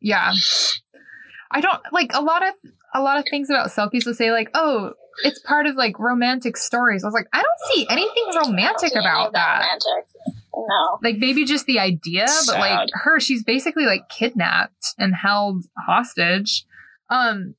yeah 0.00 0.32
i 1.50 1.60
don't 1.60 1.80
like 1.92 2.10
a 2.14 2.22
lot 2.22 2.42
of 2.46 2.54
a 2.94 3.02
lot 3.02 3.18
of 3.18 3.24
things 3.30 3.50
about 3.50 3.68
selkies 3.68 4.06
will 4.06 4.14
say 4.14 4.32
like 4.32 4.48
oh 4.54 4.92
it's 5.24 5.38
part 5.40 5.66
of 5.66 5.76
like 5.76 5.98
romantic 5.98 6.56
stories. 6.56 7.04
I 7.04 7.06
was 7.06 7.14
like 7.14 7.28
i 7.32 7.42
don't 7.42 7.74
see 7.74 7.86
anything 7.90 8.24
romantic 8.44 8.92
Yeah, 8.94 9.00
about 9.00 9.32
that. 9.32 9.60
Romantic. 9.86 10.10
No. 10.54 10.98
like 11.02 11.16
maybe 11.18 11.44
just 11.44 11.66
the 11.66 11.78
idea 11.78 12.26
but 12.46 12.58
like 12.58 12.88
her 12.92 13.18
she's 13.20 13.42
basically 13.44 13.86
like 13.86 14.08
kidnapped 14.08 14.94
and 14.98 15.14
held 15.14 15.64
hostage. 15.78 16.64
Um 17.08 17.54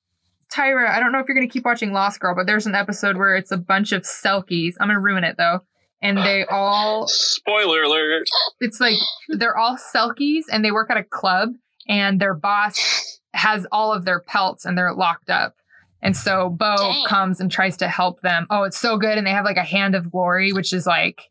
tyra 0.54 0.90
i 0.90 1.00
don't 1.00 1.14
know 1.14 1.20
if 1.20 1.28
you're 1.30 1.36
gonna 1.36 1.48
keep 1.48 1.64
watching 1.64 1.94
lost 1.94 2.20
girl 2.20 2.36
but 2.36 2.46
there's 2.46 2.66
an 2.68 2.76
episode 2.76 3.16
where 3.16 3.36
it's 3.38 3.52
a 3.52 3.58
bunch 3.58 3.92
of 3.92 4.04
selkies. 4.04 4.74
I'm 4.80 4.88
gonna 4.90 5.00
ruin 5.00 5.24
it 5.24 5.38
though. 5.38 5.62
And 6.02 6.18
they 6.18 6.46
all 6.50 7.08
spoiler 7.08 7.84
alert. 7.84 8.24
It's 8.60 8.80
like 8.82 8.98
they're 9.30 9.58
all 9.58 9.78
selkies 9.78 10.44
and 10.52 10.64
they 10.66 10.72
work 10.72 10.90
at 10.90 10.98
a 10.98 11.04
club 11.04 11.50
and 11.88 12.20
their 12.20 12.34
boss 12.34 13.20
has 13.34 13.66
all 13.72 13.94
of 13.94 14.04
their 14.04 14.20
pelts 14.20 14.66
and 14.66 14.78
they're 14.78 14.94
locked 14.94 15.30
up 15.30 15.56
and 16.02 16.16
so 16.16 16.50
bo 16.50 16.76
Dang. 16.78 17.06
comes 17.06 17.40
and 17.40 17.52
tries 17.52 17.78
to 17.78 17.88
help 17.88 18.22
them 18.22 18.48
oh 18.50 18.64
it's 18.64 18.78
so 18.78 18.98
good 18.98 19.18
and 19.18 19.26
they 19.26 19.32
have 19.32 19.46
like 19.46 19.58
a 19.58 19.64
hand 19.64 19.96
of 19.96 20.12
glory 20.12 20.52
which 20.54 20.74
is 20.74 20.86
like 20.86 21.30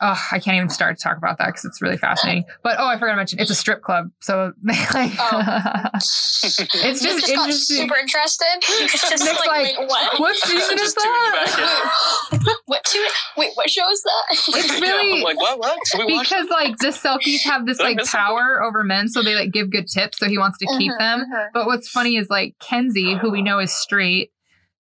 oh 0.00 0.20
i 0.32 0.38
can't 0.38 0.56
even 0.56 0.68
start 0.68 0.96
to 0.98 1.02
talk 1.02 1.16
about 1.16 1.38
that 1.38 1.46
because 1.46 1.64
it's 1.64 1.80
really 1.80 1.96
fascinating 1.96 2.44
but 2.62 2.76
oh 2.78 2.86
i 2.88 2.94
forgot 2.98 3.12
to 3.12 3.16
mention 3.16 3.38
it's 3.38 3.50
a 3.50 3.54
strip 3.54 3.80
club 3.82 4.10
so 4.20 4.52
they 4.62 4.72
like 4.94 5.12
Oh. 5.18 5.88
it's 5.94 6.58
You 6.60 6.64
just 6.64 7.02
just 7.02 7.34
got 7.34 7.48
interesting 7.48 7.76
super 7.76 7.96
interested. 7.96 8.44
It's 8.84 8.92
just 9.10 9.24
Nick's 9.24 9.38
like, 9.38 9.48
like, 9.48 9.78
wait, 9.78 9.88
what? 9.88 10.20
what 10.20 10.36
season 10.36 10.78
is 10.78 10.94
Just 10.94 10.98
tuned 11.00 11.32
back 11.32 11.46
that 11.56 12.58
what 12.66 12.84
to 12.84 13.08
Wait, 13.36 13.50
what 13.54 13.70
show 13.70 13.88
is 13.90 14.02
that? 14.02 14.24
It's 14.30 14.80
Yeah, 14.80 14.80
really- 14.80 15.18
I'm 15.18 15.24
like 15.24 15.36
what 15.36 15.58
what 15.58 15.78
Did 15.92 16.06
we 16.06 16.14
watch 16.14 16.28
because 16.28 16.48
like 16.50 16.76
the 16.78 16.88
selkies 16.88 17.42
have 17.44 17.66
this 17.66 17.78
like 17.78 17.96
miss 17.96 18.10
something? 18.10 18.26
power 18.26 18.62
over 18.62 18.82
men 18.84 19.08
so 19.08 19.22
they 19.22 19.34
like 19.34 19.52
give 19.52 19.70
good 19.70 19.86
tips 19.88 20.18
so 20.18 20.28
he 20.28 20.38
wants 20.38 20.58
to 20.58 20.66
keep 20.78 20.92
Mhm, 20.92 20.98
them 20.98 21.26
mhm. 21.32 21.46
But 21.54 21.66
what's 21.66 21.88
funny 21.88 22.16
is 22.16 22.28
like 22.28 22.56
Kenzi, 22.62 23.18
who 23.18 23.30
we 23.30 23.42
know 23.42 23.58
is 23.58 23.72
straight, 23.74 24.30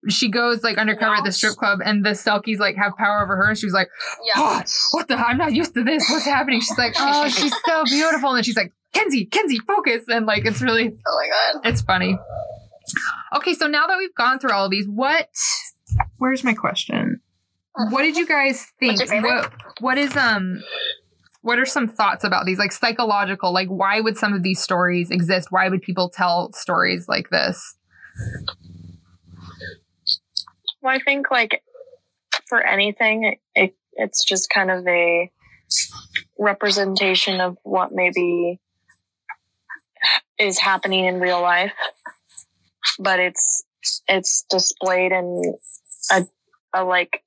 she 0.09 0.29
goes 0.29 0.63
like 0.63 0.77
undercover 0.77 1.15
at 1.15 1.23
the 1.23 1.31
strip 1.31 1.55
club 1.55 1.79
and 1.83 2.05
the 2.05 2.09
Selkies 2.11 2.59
like 2.59 2.75
have 2.75 2.93
power 2.97 3.23
over 3.23 3.35
her 3.37 3.49
and 3.49 3.57
she's 3.57 3.73
like, 3.73 3.89
Yeah. 4.25 4.33
oh, 4.37 4.61
what 4.91 5.07
the 5.07 5.15
I'm 5.15 5.37
not 5.37 5.53
used 5.53 5.73
to 5.75 5.83
this. 5.83 6.09
What's 6.09 6.25
happening? 6.25 6.59
She's 6.59 6.77
like, 6.77 6.93
oh, 6.99 7.29
she's 7.29 7.53
so 7.65 7.83
beautiful. 7.85 8.29
And 8.29 8.37
then 8.37 8.43
she's 8.43 8.57
like, 8.57 8.73
Kenzi, 8.93 9.29
Kenzi, 9.29 9.57
focus. 9.65 10.03
And 10.07 10.25
like 10.25 10.45
it's 10.45 10.61
really 10.61 10.89
Oh 11.07 11.19
my 11.19 11.29
god. 11.61 11.69
it's 11.69 11.81
funny. 11.81 12.17
Okay, 13.35 13.53
so 13.53 13.67
now 13.67 13.87
that 13.87 13.97
we've 13.97 14.13
gone 14.15 14.39
through 14.39 14.51
all 14.51 14.65
of 14.65 14.71
these, 14.71 14.85
what 14.87 15.29
where's 16.17 16.43
my 16.43 16.53
question? 16.53 17.21
What 17.89 18.03
did 18.03 18.17
you 18.17 18.27
guys 18.27 18.67
think? 18.79 18.99
What's 18.99 19.11
your 19.11 19.21
favorite? 19.21 19.49
What 19.79 19.81
what 19.81 19.97
is 19.97 20.15
um 20.17 20.61
what 21.41 21.59
are 21.59 21.65
some 21.65 21.87
thoughts 21.87 22.23
about 22.23 22.45
these 22.45 22.57
like 22.59 22.71
psychological 22.71 23.53
like 23.53 23.67
why 23.67 23.99
would 23.99 24.15
some 24.17 24.33
of 24.33 24.43
these 24.43 24.61
stories 24.61 25.11
exist 25.11 25.47
why 25.51 25.67
would 25.67 25.81
people 25.81 26.09
tell 26.09 26.51
stories 26.53 27.07
like 27.09 27.29
this 27.31 27.75
Well, 30.83 30.93
I 30.93 30.99
think 30.99 31.31
like 31.31 31.63
for 32.47 32.61
anything, 32.61 33.37
it, 33.55 33.75
it's 33.93 34.25
just 34.25 34.49
kind 34.49 34.69
of 34.69 34.85
a 34.85 35.31
representation 36.37 37.39
of 37.39 37.57
what 37.63 37.93
maybe 37.93 38.59
is 40.37 40.59
happening 40.59 41.05
in 41.05 41.21
real 41.21 41.41
life, 41.41 41.71
but 42.99 43.21
it's 43.21 43.63
it's 44.09 44.43
displayed 44.49 45.13
in 45.13 45.55
a, 46.11 46.25
a 46.73 46.83
like 46.83 47.23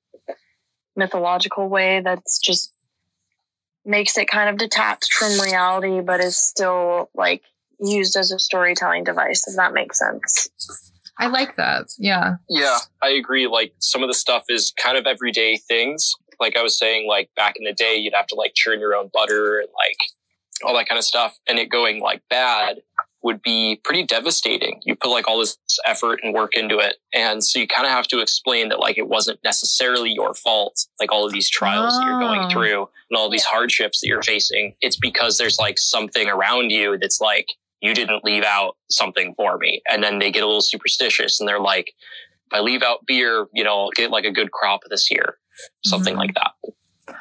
mythological 0.95 1.67
way 1.67 2.01
that's 2.03 2.37
just 2.39 2.71
makes 3.83 4.17
it 4.17 4.27
kind 4.27 4.49
of 4.51 4.57
detached 4.57 5.13
from 5.13 5.39
reality, 5.39 6.01
but 6.01 6.19
is 6.19 6.37
still 6.37 7.09
like 7.15 7.41
used 7.79 8.15
as 8.15 8.31
a 8.31 8.37
storytelling 8.37 9.03
device. 9.03 9.47
If 9.47 9.55
that 9.55 9.73
makes 9.73 9.97
sense. 9.97 10.49
I 11.19 11.27
like 11.27 11.55
that. 11.55 11.87
Yeah. 11.97 12.35
Yeah, 12.49 12.77
I 13.01 13.09
agree. 13.09 13.47
Like 13.47 13.73
some 13.79 14.03
of 14.03 14.09
the 14.09 14.13
stuff 14.13 14.43
is 14.49 14.73
kind 14.81 14.97
of 14.97 15.05
everyday 15.05 15.57
things. 15.57 16.11
Like 16.39 16.55
I 16.55 16.61
was 16.61 16.77
saying, 16.77 17.07
like 17.07 17.29
back 17.35 17.55
in 17.57 17.63
the 17.65 17.73
day, 17.73 17.95
you'd 17.95 18.13
have 18.13 18.27
to 18.27 18.35
like 18.35 18.53
churn 18.55 18.79
your 18.79 18.95
own 18.95 19.09
butter 19.13 19.59
and 19.59 19.69
like 19.75 19.97
all 20.63 20.75
that 20.75 20.87
kind 20.87 20.99
of 20.99 21.03
stuff. 21.05 21.37
And 21.47 21.57
it 21.59 21.69
going 21.69 21.99
like 22.01 22.21
bad 22.29 22.77
would 23.23 23.41
be 23.41 23.81
pretty 23.83 24.03
devastating. 24.03 24.79
You 24.85 24.95
put 24.95 25.09
like 25.09 25.27
all 25.27 25.39
this 25.39 25.57
effort 25.85 26.19
and 26.23 26.33
work 26.35 26.55
into 26.55 26.77
it. 26.77 26.97
And 27.13 27.43
so 27.43 27.57
you 27.59 27.67
kind 27.67 27.85
of 27.87 27.91
have 27.91 28.07
to 28.09 28.19
explain 28.19 28.69
that 28.69 28.79
like 28.79 28.97
it 28.99 29.07
wasn't 29.07 29.39
necessarily 29.43 30.11
your 30.11 30.35
fault. 30.35 30.85
Like 30.99 31.11
all 31.11 31.25
of 31.25 31.33
these 31.33 31.49
trials 31.49 31.97
that 31.97 32.05
you're 32.05 32.17
Oh. 32.17 32.27
going 32.27 32.41
ah. 32.41 32.49
through 32.49 32.89
and 33.09 33.17
all 33.17 33.29
these 33.29 33.43
Yeah. 33.43 33.55
hardships 33.57 33.99
that 34.01 34.07
you're 34.07 34.21
facing. 34.21 34.75
It's 34.81 34.97
because 34.97 35.37
there's 35.39 35.57
like 35.57 35.79
something 35.79 36.29
around 36.29 36.69
you 36.69 36.97
that's 36.99 37.19
like, 37.19 37.47
you 37.81 37.93
didn't 37.93 38.23
leave 38.23 38.43
out 38.43 38.75
something 38.89 39.33
for 39.35 39.57
me. 39.57 39.81
And 39.89 40.03
then 40.03 40.19
they 40.19 40.31
get 40.31 40.43
a 40.43 40.47
little 40.47 40.61
superstitious 40.61 41.39
and 41.39 41.47
they're 41.47 41.59
like, 41.59 41.87
if 42.49 42.53
I 42.57 42.61
leave 42.61 42.81
out 42.81 42.99
beer, 43.05 43.47
you 43.53 43.63
know, 43.63 43.77
I'll 43.81 43.91
get 43.91 44.09
like 44.11 44.25
a 44.25 44.31
good 44.31 44.51
crop 44.51 44.81
this 44.89 45.09
year. 45.11 45.37
Something 45.85 46.15
Mhm. 46.15 46.19
like 46.19 46.33
that. 46.35 46.51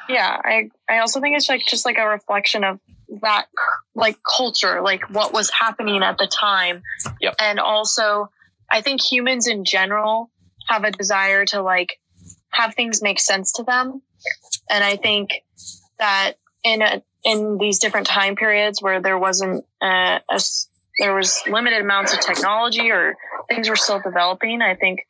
yeah 0.08 0.40
i 0.44 0.68
i 0.90 0.98
also 0.98 1.20
think 1.20 1.36
it's 1.36 1.48
like 1.48 1.62
just 1.64 1.84
like 1.86 1.96
a 1.96 2.08
reflection 2.08 2.64
of 2.64 2.80
that 3.22 3.46
like 3.94 4.16
culture 4.36 4.82
like 4.82 5.08
what 5.10 5.32
was 5.32 5.48
happening 5.50 6.02
at 6.02 6.18
the 6.18 6.26
time 6.26 6.82
Yep. 7.20 7.36
and 7.40 7.60
also 7.60 8.28
i 8.68 8.80
think 8.80 9.00
humans 9.00 9.46
in 9.46 9.64
general 9.64 10.28
have 10.68 10.82
a 10.82 10.90
desire 10.90 11.44
to 11.46 11.62
like 11.62 12.00
have 12.50 12.74
things 12.74 13.00
make 13.00 13.20
sense 13.20 13.52
to 13.52 13.62
them 13.62 14.02
and 14.68 14.82
i 14.82 14.96
think 14.96 15.30
that 16.00 16.32
in 16.66 16.82
a 16.82 17.02
in 17.24 17.58
these 17.58 17.78
different 17.78 18.06
time 18.06 18.34
periods 18.34 18.82
where 18.82 19.00
there 19.00 19.18
wasn't 19.18 19.64
uh, 19.80 20.18
a 20.28 20.40
there 20.98 21.14
was 21.14 21.42
limited 21.48 21.80
amounts 21.80 22.12
of 22.12 22.20
technology 22.20 22.90
or 22.90 23.16
things 23.48 23.68
were 23.68 23.76
still 23.76 24.00
developing 24.00 24.60
i 24.60 24.74
think 24.74 25.06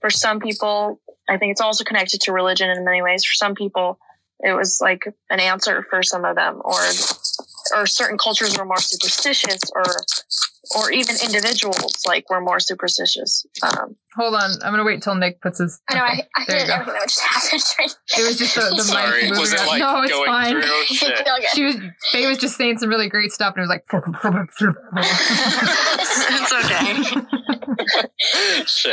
for 0.00 0.10
some 0.10 0.40
people 0.40 1.00
i 1.28 1.38
think 1.38 1.52
it's 1.52 1.60
also 1.60 1.84
connected 1.84 2.20
to 2.20 2.32
religion 2.32 2.68
in 2.68 2.84
many 2.84 3.00
ways. 3.00 3.24
For 3.24 3.34
some 3.34 3.54
people 3.54 3.98
it 4.40 4.52
was 4.52 4.80
like 4.80 5.02
an 5.30 5.40
answer 5.40 5.86
for 5.88 6.02
some 6.02 6.24
of 6.24 6.34
them 6.34 6.60
or 6.64 6.80
or 7.74 7.86
certain 7.86 8.18
cultures 8.18 8.58
were 8.58 8.64
more 8.64 8.80
superstitious 8.80 9.60
or 9.74 9.84
or 10.76 10.90
even 10.90 11.14
individuals 11.24 12.02
like 12.06 12.28
were 12.30 12.40
more 12.40 12.60
superstitious 12.60 13.46
um 13.62 13.96
Hold 14.18 14.34
on. 14.34 14.50
I'm 14.64 14.72
gonna 14.72 14.82
wait 14.84 15.00
till 15.00 15.14
Nick 15.14 15.40
puts 15.40 15.60
his. 15.60 15.80
I 15.88 15.94
know. 15.94 16.04
okay, 16.04 16.22
I, 16.34 16.42
I 16.42 16.44
didn't 16.46 16.68
know 16.68 16.78
what 16.92 17.08
just 17.08 17.20
happened. 17.20 17.62
Right 17.78 17.94
It 18.18 18.26
was 18.26 18.36
just 18.36 18.54
the, 18.56 18.62
the 18.74 18.82
Sorry, 18.82 19.22
mic 19.22 19.30
moving. 19.30 19.40
was 19.40 19.52
it 19.52 19.60
like 19.64 19.78
no, 19.78 20.02
it's 20.02 20.12
going 20.12 20.26
fine. 20.26 20.60
Shit. 20.86 21.26
She 21.54 21.62
was. 21.62 21.76
Faye 22.10 22.26
was 22.26 22.38
just 22.38 22.56
saying 22.56 22.78
some 22.78 22.88
really 22.88 23.08
great 23.08 23.30
stuff, 23.30 23.54
and 23.56 23.62
it 23.62 23.68
was 23.68 23.70
like. 23.70 23.84
it's 26.28 26.52
okay 26.52 26.94
Shit. 28.66 28.92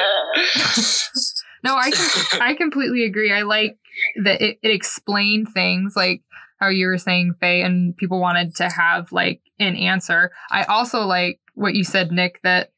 No, 1.63 1.75
I 1.75 1.89
com- 1.89 2.41
I 2.41 2.53
completely 2.53 3.05
agree. 3.05 3.33
I 3.33 3.41
like 3.41 3.79
that 4.23 4.39
it, 4.41 4.59
it 4.61 4.69
explained 4.69 5.47
things. 5.53 5.95
Like 5.95 6.21
how 6.59 6.67
you 6.67 6.85
were 6.87 6.97
saying 6.99 7.33
Faye 7.39 7.63
and 7.63 7.97
people 7.97 8.19
wanted 8.19 8.55
to 8.57 8.69
have 8.69 9.11
like 9.11 9.41
an 9.59 9.75
answer. 9.75 10.31
I 10.51 10.63
also 10.65 11.01
like 11.01 11.39
what 11.55 11.73
you 11.75 11.83
said, 11.83 12.11
Nick, 12.11 12.39
that 12.43 12.71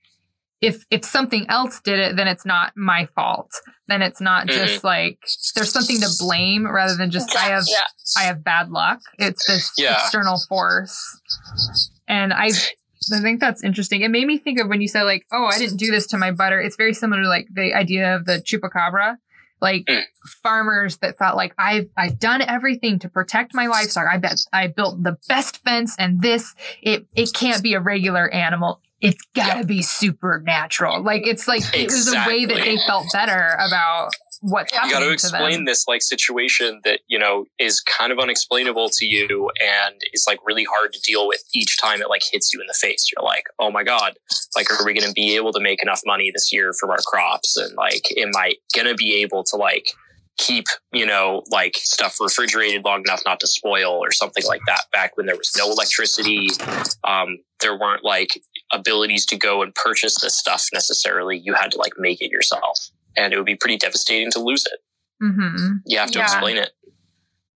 if 0.59 0.85
if 0.89 1.05
something 1.05 1.45
else 1.49 1.79
did 1.81 1.99
it, 1.99 2.15
then 2.15 2.27
it's 2.27 2.45
not 2.45 2.73
my 2.75 3.07
fault. 3.15 3.51
Then 3.87 4.01
it's 4.01 4.19
not 4.21 4.47
Mhm. 4.47 4.53
just 4.53 4.83
like 4.83 5.19
there's 5.55 5.71
something 5.71 5.99
to 5.99 6.09
blame 6.19 6.65
rather 6.65 6.95
than 6.95 7.11
just 7.11 7.35
I 7.35 7.49
have 7.49 7.65
yeah. 7.67 7.85
I 8.17 8.23
have 8.23 8.43
bad 8.43 8.69
luck. 8.71 8.99
It's 9.19 9.45
this 9.45 9.71
Yeah. 9.77 9.93
external 10.01 10.39
force. 10.49 10.99
And 12.07 12.33
I 12.33 12.49
I 13.13 13.19
think 13.21 13.39
that's 13.39 13.63
interesting. 13.63 14.01
It 14.01 14.09
made 14.09 14.25
me 14.27 14.37
think 14.37 14.59
of 14.59 14.67
when 14.67 14.81
you 14.81 14.87
said 14.87 15.03
like, 15.03 15.23
oh, 15.31 15.45
I 15.45 15.57
didn't 15.59 15.77
do 15.77 15.91
this 15.91 16.07
to 16.07 16.17
my 16.17 16.31
butter. 16.31 16.59
It's 16.59 16.75
very 16.75 16.93
similar 16.93 17.21
to 17.21 17.29
like 17.29 17.47
the 17.53 17.73
idea 17.73 18.15
of 18.15 18.25
the 18.25 18.41
chupacabra. 18.41 19.17
Like 19.61 19.85
Mm. 19.87 20.03
farmers 20.43 20.97
that 20.97 21.17
thought 21.17 21.35
like 21.35 21.53
I've 21.57 21.89
I've 21.97 22.19
done 22.19 22.41
everything 22.41 22.99
to 22.99 23.09
protect 23.09 23.53
my 23.53 23.67
livestock. 23.67 24.05
I 24.11 24.17
bet 24.17 24.39
I 24.53 24.67
built 24.67 25.01
the 25.03 25.17
best 25.27 25.63
fence 25.63 25.95
and 25.97 26.21
this 26.21 26.53
it 26.81 27.07
it 27.15 27.33
can't 27.33 27.63
be 27.63 27.73
a 27.73 27.79
regular 27.79 28.29
animal. 28.29 28.81
It's 29.01 29.21
gotta 29.35 29.65
be 29.65 29.81
supernatural. 29.81 31.03
Like 31.03 31.27
it's 31.27 31.47
like 31.47 31.61
it 31.73 31.87
was 31.87 32.11
a 32.11 32.23
way 32.27 32.45
that 32.45 32.55
they 32.55 32.77
felt 32.87 33.05
better 33.13 33.55
about 33.59 34.09
what's 34.41 34.71
happening. 34.73 34.89
you 34.89 34.95
got 34.95 34.99
to 34.99 35.05
to 35.07 35.11
explain 35.11 35.65
this 35.65 35.87
like 35.87 36.01
situation 36.01 36.81
that 36.83 36.99
you 37.07 37.17
know 37.17 37.45
is 37.59 37.81
kind 37.81 38.11
of 38.11 38.19
unexplainable 38.19 38.89
to 38.89 39.05
you 39.05 39.49
and 39.61 39.95
is 40.13 40.25
like 40.27 40.39
really 40.45 40.63
hard 40.63 40.93
to 40.93 40.99
deal 41.01 41.27
with 41.27 41.43
each 41.53 41.79
time 41.79 42.01
it 42.01 42.09
like 42.09 42.23
hits 42.31 42.53
you 42.53 42.61
in 42.61 42.67
the 42.67 42.73
face. 42.73 43.11
You're 43.11 43.25
like 43.25 43.45
oh 43.59 43.71
my 43.71 43.83
god 43.83 44.17
like 44.55 44.71
are 44.71 44.85
we 44.85 44.93
going 44.93 45.07
to 45.07 45.13
be 45.13 45.35
able 45.35 45.53
to 45.53 45.59
make 45.59 45.81
enough 45.81 46.01
money 46.05 46.31
this 46.33 46.51
year 46.51 46.73
from 46.73 46.89
our 46.89 46.99
crops? 47.05 47.57
And 47.57 47.75
like 47.75 48.03
am 48.17 48.31
i 48.35 48.55
going 48.75 48.87
to 48.87 48.95
be 48.95 49.15
able 49.21 49.43
to 49.45 49.55
like 49.55 49.91
keep 50.37 50.65
you 50.91 51.05
know 51.05 51.43
like 51.49 51.75
stuff 51.75 52.17
refrigerated 52.19 52.85
long 52.85 53.01
enough 53.01 53.21
not 53.25 53.39
to 53.39 53.47
spoil 53.47 53.91
or 53.91 54.11
something 54.11 54.45
like 54.45 54.61
that? 54.67 54.85
Back 54.91 55.17
when 55.17 55.25
there 55.25 55.37
was 55.37 55.51
no 55.57 55.69
electricity 55.71 56.49
um, 57.03 57.39
there 57.59 57.77
weren't 57.77 58.03
like 58.03 58.41
abilities 58.71 59.25
to 59.27 59.37
go 59.37 59.61
and 59.61 59.73
purchase 59.75 60.19
this 60.21 60.37
stuff 60.37 60.65
necessarily 60.73 61.37
you 61.37 61.53
had 61.53 61.71
to 61.71 61.77
like 61.77 61.93
make 61.97 62.21
it 62.21 62.29
yourself 62.31 62.89
and 63.15 63.33
it 63.33 63.37
would 63.37 63.45
be 63.45 63.55
pretty 63.55 63.77
devastating 63.77 64.29
to 64.31 64.39
lose 64.39 64.65
it 64.65 64.79
hmm 65.21 65.77
you 65.85 65.97
have 65.97 66.11
to 66.11 66.19
Yeah. 66.19 66.25
explain 66.25 66.57
it 66.57 66.71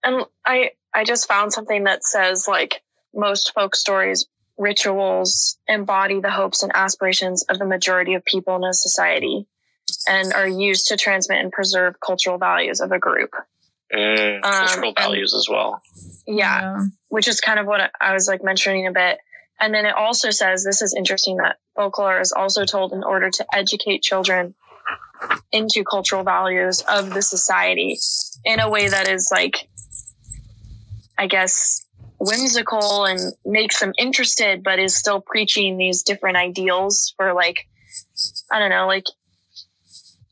And 0.04 0.24
I 0.46 0.70
I 0.94 1.04
just 1.04 1.28
found 1.28 1.52
something 1.52 1.84
that 1.84 2.04
says 2.04 2.46
like 2.48 2.82
most 3.14 3.52
folk 3.54 3.74
stories 3.76 4.26
rituals 4.56 5.58
embody 5.68 6.20
the 6.20 6.30
hopes 6.30 6.62
and 6.62 6.70
aspirations 6.74 7.44
of 7.48 7.58
the 7.58 7.66
majority 7.66 8.14
of 8.14 8.24
people 8.24 8.54
in 8.56 8.64
a 8.64 8.72
society 8.72 9.46
and 10.08 10.32
are 10.32 10.46
used 10.48 10.86
to 10.88 10.96
transmit 10.96 11.38
and 11.40 11.50
preserve 11.52 11.94
cultural 12.04 12.38
values 12.38 12.80
of 12.80 12.92
a 12.92 12.98
group. 12.98 13.30
mm, 13.92 14.36
Um, 14.36 14.42
cultural 14.42 14.88
and- 14.88 14.96
values 14.98 15.34
as 15.34 15.48
well 15.50 15.82
Yeah, 16.26 16.76
which 17.08 17.26
is 17.26 17.40
kind 17.40 17.58
of 17.58 17.66
what 17.66 17.80
I- 17.80 17.90
I 18.00 18.12
was 18.14 18.28
like 18.28 18.42
mentioning 18.44 18.86
a 18.86 18.92
bit. 18.92 19.18
And 19.60 19.74
then 19.74 19.84
it 19.84 19.94
also 19.94 20.30
says 20.30 20.64
this 20.64 20.80
is 20.80 20.94
interesting 20.96 21.36
that 21.36 21.58
folklore 21.76 22.20
is 22.20 22.32
also 22.32 22.64
told 22.64 22.92
in 22.92 23.04
order 23.04 23.30
to 23.30 23.46
educate 23.52 24.02
children 24.02 24.54
into 25.52 25.84
cultural 25.84 26.24
values 26.24 26.82
of 26.88 27.12
the 27.12 27.20
society 27.20 27.98
in 28.44 28.58
a 28.58 28.70
way 28.70 28.88
that 28.88 29.06
is 29.06 29.28
like, 29.30 29.68
I 31.18 31.26
guess, 31.26 31.86
whimsical 32.18 33.04
and 33.04 33.20
makes 33.44 33.80
them 33.80 33.92
interested, 33.98 34.62
but 34.62 34.78
is 34.78 34.96
still 34.96 35.20
preaching 35.20 35.76
these 35.76 36.02
different 36.02 36.38
ideals 36.38 37.12
for 37.16 37.34
like, 37.34 37.66
I 38.50 38.58
don't 38.58 38.70
know, 38.70 38.86
like 38.86 39.04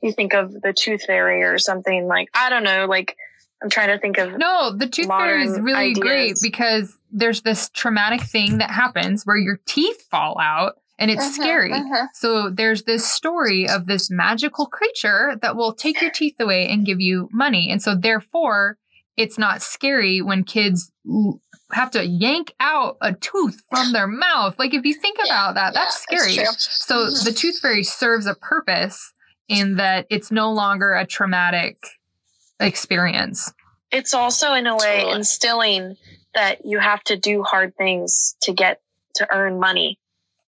you 0.03 0.13
think 0.13 0.33
of 0.33 0.53
the 0.53 0.73
tooth 0.73 1.05
fairy 1.05 1.43
or 1.43 1.59
something 1.59 2.07
like, 2.07 2.29
I 2.33 2.49
don't 2.49 2.65
know, 2.65 2.87
like 2.87 3.17
I'm 3.63 3.71
trying 3.71 3.89
to 3.89 3.99
think 3.99 4.19
of 4.19 4.39
No, 4.39 4.71
the 4.71 4.87
tooth 4.87 5.09
fairy 5.09 5.45
is 5.45 5.59
really 5.61 5.95
great 5.95 6.37
because 6.41 6.97
there's 7.11 7.43
this 7.43 7.71
traumatic 7.71 8.23
thing 8.23 8.59
that 8.59 8.71
happens 8.71 9.25
where 9.25 9.37
your 9.37 9.59
teeth 9.67 10.03
fall 10.11 10.39
out 10.41 10.75
and 10.99 11.11
it's 11.11 11.25
Mhm, 11.29 11.33
scary. 11.35 11.71
mhm. 11.71 12.09
So 12.15 12.51
there's 12.51 12.83
this 12.85 13.11
story 13.11 13.69
of 13.69 13.87
this 13.87 14.11
magical 14.11 14.67
creature 14.67 15.37
that 15.43 15.57
will 15.57 15.73
take 15.75 16.01
your 16.01 16.11
teeth 16.11 16.37
away 16.41 16.69
and 16.69 16.85
give 16.87 17.01
you 17.01 17.29
money. 17.33 17.69
And 17.71 17.83
so 17.83 17.95
therefore, 17.95 18.79
it's 19.17 19.39
not 19.39 19.63
scary 19.63 20.21
when 20.23 20.45
kids 20.45 20.91
have 21.73 21.91
to 21.93 22.05
yank 22.07 22.53
out 22.61 22.97
a 23.01 23.13
tooth 23.13 23.61
from 23.69 23.93
their 23.93 24.07
mouth. 24.07 24.59
Like 24.59 24.73
if 24.75 24.85
you 24.85 24.95
think 24.95 25.19
about 25.25 25.55
that, 25.55 25.75
that's 25.75 26.05
Yeah, 26.11 26.19
scary. 26.19 26.35
true. 26.37 26.55
So 26.57 27.11
the 27.11 27.33
tooth 27.33 27.59
fairy 27.59 27.83
serves 27.83 28.27
a 28.27 28.35
purpose 28.35 29.13
in 29.49 29.77
that 29.77 30.07
it's 30.11 30.31
no 30.31 30.53
longer 30.53 30.95
a 30.95 31.05
traumatic 31.07 31.77
experience. 32.61 33.53
it's 33.91 34.13
also 34.15 34.53
in 34.55 34.67
a 34.67 34.77
way 34.77 34.97
Totally. 35.01 35.15
instilling 35.17 35.97
that 36.35 36.65
you 36.65 36.79
have 36.79 37.03
to 37.05 37.17
do 37.17 37.43
hard 37.43 37.75
things 37.77 38.37
to 38.43 38.53
get 38.53 38.81
to 39.15 39.27
earn 39.35 39.59
money, 39.59 39.99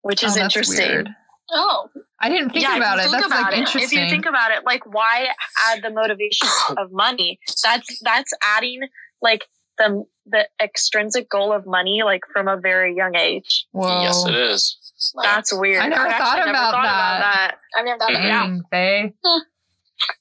which 0.03 0.23
is 0.23 0.37
Oh, 0.37 0.43
interesting. 0.43 0.87
weird. 0.89 1.09
Oh, 1.51 1.89
I 2.21 2.29
didn't 2.31 2.51
think 2.51 2.63
yeah, 2.65 2.77
about 2.77 2.99
it. 2.99 3.03
think 3.03 3.13
That's 3.13 3.27
about 3.27 3.43
like 3.43 3.53
it, 3.55 3.59
interesting. 3.59 3.99
If 3.99 4.05
you 4.05 4.11
think 4.11 4.27
about 4.27 4.51
it, 4.53 4.65
like 4.65 4.87
why 4.87 5.27
add 5.67 5.83
the 5.83 5.91
motivation 5.91 6.49
of 6.79 6.91
money? 6.93 7.39
That's 7.63 7.99
that's 8.03 8.33
adding 8.43 8.81
like 9.21 9.45
the 9.79 10.05
the 10.27 10.49
extrinsic 10.63 11.29
goal 11.29 11.53
of 11.53 11.67
money 11.67 12.03
like 12.05 12.23
from 12.33 12.49
a 12.49 12.57
very 12.57 12.95
young 12.97 13.15
age. 13.17 13.67
Whoa. 13.73 14.03
yes 14.03 14.25
it 14.27 14.35
is 14.35 14.77
That's 15.23 15.53
weird. 15.53 15.83
I 15.83 15.89
never 15.89 16.07
I've 16.07 16.17
thought 16.17 16.39
about 16.39 16.73
never 16.73 16.83
that. 16.87 17.57
I've 17.77 17.85
never 17.85 17.99
done 17.99 18.15
Mhm. 18.15 18.15
that. 18.15 18.25
Yeah. 18.25 18.59
Dang, 18.71 19.13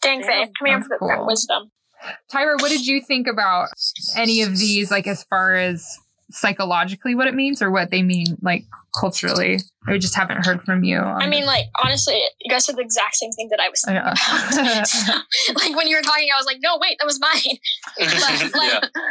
Faye. 0.02 0.22
Dang, 0.22 0.22
Come 0.22 0.30
here 0.68 0.78
That's 0.78 0.88
for 0.88 1.08
that 1.08 1.18
cool. 1.18 1.28
wisdom. 1.28 1.72
Tyra, 2.32 2.62
what 2.62 2.70
did 2.70 2.86
you 2.86 3.02
think 3.02 3.28
about 3.28 3.70
any 4.18 4.42
of 4.42 4.58
these, 4.58 4.92
like 4.92 5.08
as 5.08 5.24
far 5.24 5.56
as 5.56 5.88
psychologically 6.32 7.16
what 7.16 7.28
it 7.28 7.34
means 7.36 7.62
or 7.62 7.70
what 7.72 7.92
they 7.92 8.02
mean, 8.02 8.38
like 8.42 8.66
culturally? 9.00 9.60
I 9.88 9.98
just 9.98 10.16
haven't 10.16 10.46
heard 10.46 10.64
from 10.64 10.84
you. 10.84 10.98
on 10.98 11.22
I 11.22 11.28
mean, 11.28 11.46
like 11.46 11.66
honestly, 11.84 12.22
you 12.42 12.50
guys 12.52 12.66
said 12.66 12.76
the 12.76 12.82
exact 12.82 13.16
same 13.16 13.32
thing 13.32 13.50
that 13.52 13.60
I 13.62 13.70
was 13.70 13.82
thinking 13.86 14.04
Yeah. 14.04 14.84
about. 15.14 15.24
like 15.56 15.76
when 15.78 15.88
you 15.88 15.96
were 15.96 16.02
talking, 16.02 16.28
I 16.34 16.38
was 16.38 16.46
like, 16.46 16.58
no, 16.62 16.78
wait, 16.82 16.98
that 17.00 17.06
was 17.06 17.20
mine. 17.22 17.58
But, 17.98 18.54
like, 18.56 18.72
yeah 18.84 19.02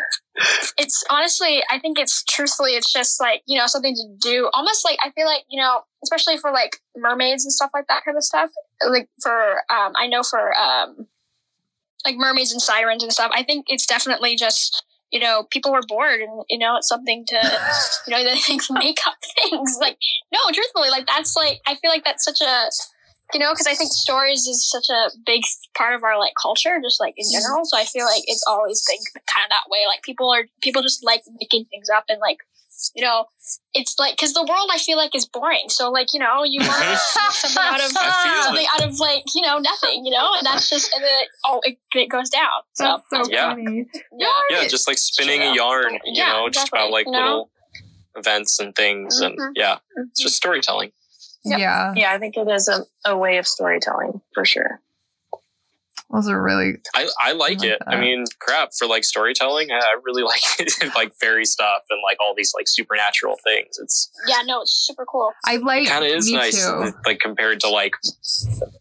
it's 0.79 1.05
honestly, 1.11 1.63
I 1.71 1.79
think 1.79 1.99
it's 1.99 2.23
truthfully, 2.25 2.73
it's 2.73 2.93
just 2.93 3.21
like, 3.21 3.43
you 3.47 3.59
know, 3.59 3.67
something 3.67 3.95
to 3.95 4.17
do. 4.21 4.51
Almost 4.55 4.85
like, 4.85 4.99
I 5.05 5.11
feel 5.11 5.27
like, 5.27 5.43
you 5.51 5.61
know, 5.61 5.83
especially 6.05 6.39
for 6.39 6.51
like 6.53 6.79
mermaids 6.97 7.45
and 7.45 7.53
stuff 7.53 7.71
like 7.75 7.87
that 7.89 8.03
kind 8.05 8.17
of 8.17 8.25
stuff. 8.25 8.51
Like 8.89 9.09
for, 9.23 9.63
um, 9.71 9.93
I 9.97 10.07
know 10.07 10.23
for, 10.23 10.55
um, 10.57 11.07
like 12.05 12.17
mermaids 12.17 12.53
and 12.53 12.61
sirens 12.61 13.03
and 13.03 13.13
stuff, 13.13 13.31
I 13.35 13.43
think 13.43 13.67
it's 13.69 13.87
definitely 13.87 14.37
just, 14.37 14.85
you 15.11 15.21
know, 15.21 15.45
people 15.51 15.73
were 15.73 15.83
bored 15.87 16.21
and, 16.21 16.43
you 16.49 16.59
know, 16.59 16.77
it's 16.77 16.89
something 16.89 17.25
to, 17.29 17.37
you 18.07 18.17
know, 18.17 18.25
they 18.25 18.39
think 18.39 18.63
make 18.71 18.99
up 19.07 19.15
things. 19.43 19.79
Like, 19.81 19.99
no, 20.33 20.39
truthfully, 20.53 20.91
like 20.91 21.07
that's 21.07 21.37
like, 21.37 21.61
I 21.67 21.77
feel 21.77 21.91
like 21.91 22.05
that's 22.05 22.25
such 22.25 22.41
a, 22.41 22.71
you 23.33 23.41
know, 23.41 23.53
because 23.53 23.67
I 23.67 23.75
think 23.75 23.93
stories 23.93 24.47
is 24.47 24.69
such 24.69 24.89
a 24.91 25.11
big 25.25 25.43
part 25.77 25.95
of 25.95 26.03
our 26.03 26.19
like 26.19 26.35
culture, 26.41 26.79
just 26.83 27.01
like 27.01 27.15
in 27.17 27.25
general. 27.33 27.65
So 27.65 27.79
I 27.79 27.85
feel 27.85 28.05
like 28.05 28.23
it's 28.27 28.45
always 28.47 28.83
been 28.87 29.01
kind 29.33 29.45
of 29.45 29.51
that 29.51 29.71
way. 29.71 29.81
Like 29.89 30.03
people 30.03 30.31
are 30.31 30.45
people 30.61 30.83
just 30.83 31.05
like 31.05 31.23
making 31.41 31.65
things 31.67 31.89
up 31.89 32.05
and 32.09 32.21
like 32.21 32.39
you 32.95 33.03
know, 33.03 33.27
it's 33.75 33.97
like 33.99 34.15
because 34.17 34.33
the 34.35 34.45
world 34.49 34.69
I 34.73 34.79
feel 34.79 34.97
like 34.97 35.15
is 35.15 35.27
boring. 35.27 35.69
So 35.69 35.91
like 35.91 36.09
you 36.13 36.21
know, 36.21 36.45
you 36.45 36.61
want 36.61 36.83
to 36.83 36.89
make 36.89 36.99
something 37.33 37.63
out 37.63 37.81
of 37.81 37.91
something 37.91 38.67
out 38.75 38.83
of 38.89 38.99
like 38.99 39.23
you 39.35 39.43
know 39.43 39.59
nothing, 39.59 40.05
you 40.05 40.13
know, 40.13 40.35
and 40.37 40.47
that's 40.47 40.69
just 40.69 40.93
and 40.95 41.03
then 41.05 41.11
it, 41.23 41.29
oh 41.47 41.61
it, 41.65 41.79
it 41.95 42.09
goes 42.09 42.29
down. 42.31 42.49
So 42.75 42.85
That's 43.11 43.29
so 43.29 43.33
Yeah. 43.33 43.51
funny. 43.51 43.87
yeah, 44.19 44.27
yeah 44.51 44.69
just 44.69 44.87
like 44.89 44.99
spinning 44.99 45.41
Yeah. 45.43 45.53
a 45.53 45.55
yarn 45.57 45.95
you 46.05 46.23
Yeah, 46.23 46.33
know 46.33 46.49
just 46.49 46.69
about 46.69 46.91
like 46.91 47.07
you 47.07 47.13
know? 47.13 47.19
little 47.19 47.51
events 48.17 48.59
and 48.61 48.75
things 48.75 49.21
and 49.21 49.39
Mhm. 49.39 49.53
yeah 49.55 49.79
it's 49.97 50.21
just 50.23 50.37
storytelling 50.37 50.93
Yep. 51.45 51.59
Yeah. 51.59 51.93
Yeah, 51.97 52.13
I 52.13 52.19
think 52.19 52.37
it 52.37 52.49
is 52.49 52.69
a, 52.69 52.85
a 53.05 53.17
way 53.17 53.39
of 53.39 53.49
storytelling 53.49 54.21
for 54.33 54.45
sure. 54.45 54.81
Those 56.13 56.29
are 56.29 56.41
really 56.43 56.75
I, 56.95 57.09
I 57.23 57.33
like 57.33 57.61
like 57.61 57.65
it. 57.65 57.79
I 57.87 57.99
mean, 57.99 58.25
crap 58.39 58.71
for 58.79 58.87
like 58.87 59.03
storytelling. 59.05 59.71
I, 59.73 59.77
I 59.79 59.97
really 60.05 60.23
like 60.33 60.43
it, 60.59 60.95
like 60.95 61.13
fairy 61.21 61.45
stuff 61.45 61.83
and 61.91 62.01
like 62.05 62.19
all 62.21 62.35
these 62.37 62.53
like 62.55 62.69
supernatural 62.69 63.37
things. 63.45 63.79
It's 63.83 64.11
yeah, 64.29 64.43
no, 64.45 64.61
it's 64.63 64.73
super 64.73 65.07
cool. 65.07 65.33
I 65.47 65.57
like 65.57 65.89
kind 65.89 66.05
of 66.05 66.11
is 66.11 66.27
me 66.27 66.37
nice, 66.37 66.65
too. 66.65 66.93
like 67.07 67.19
compared 67.21 67.61
to 67.61 67.69
like 67.71 67.95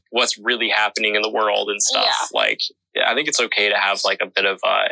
what's 0.10 0.38
really 0.38 0.70
happening 0.70 1.16
in 1.16 1.22
the 1.22 1.32
world 1.32 1.70
and 1.70 1.82
stuff. 1.82 2.06
Yeah. 2.06 2.38
Like, 2.40 2.60
yeah, 2.96 3.10
I 3.10 3.16
think 3.16 3.28
it's 3.30 3.40
okay 3.40 3.70
to 3.70 3.78
have 3.78 4.02
like 4.04 4.20
a 4.22 4.28
bit 4.28 4.46
of 4.46 4.60
uh, 4.66 4.90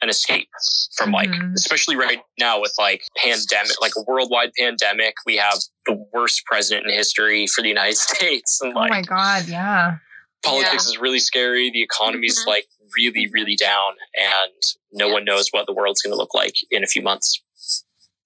an 0.00 0.08
escape 0.08 0.48
from 0.96 1.10
like, 1.10 1.28
Mhm. 1.30 1.54
especially 1.54 1.96
right 1.96 2.20
now 2.38 2.60
with 2.60 2.72
like 2.78 3.02
pandemic, 3.16 3.80
like 3.80 3.92
a 3.96 4.02
worldwide 4.06 4.52
pandemic. 4.56 5.14
We 5.26 5.36
have 5.38 5.58
the 5.86 6.04
worst 6.12 6.44
president 6.46 6.86
in 6.86 6.92
history 6.94 7.46
for 7.48 7.62
the 7.62 7.68
United 7.68 7.96
States, 8.08 8.60
and 8.62 8.72
Oh 8.76 8.86
my 8.88 9.02
god, 9.02 9.48
yeah. 9.48 9.96
Politics 10.44 10.86
is 10.86 10.98
really 10.98 11.18
scary. 11.18 11.70
The 11.70 11.82
economy's 11.82 12.42
Mhm. 12.44 12.46
like 12.46 12.66
really, 12.96 13.26
really 13.32 13.56
down, 13.56 13.96
and 14.14 14.52
no 14.92 15.08
Yeah. 15.08 15.12
one 15.14 15.24
knows 15.24 15.48
what 15.50 15.66
the 15.66 15.72
world's 15.74 16.00
going 16.02 16.12
to 16.12 16.16
look 16.16 16.34
like 16.34 16.54
in 16.70 16.82
a 16.84 16.86
few 16.86 17.02
months. 17.02 17.42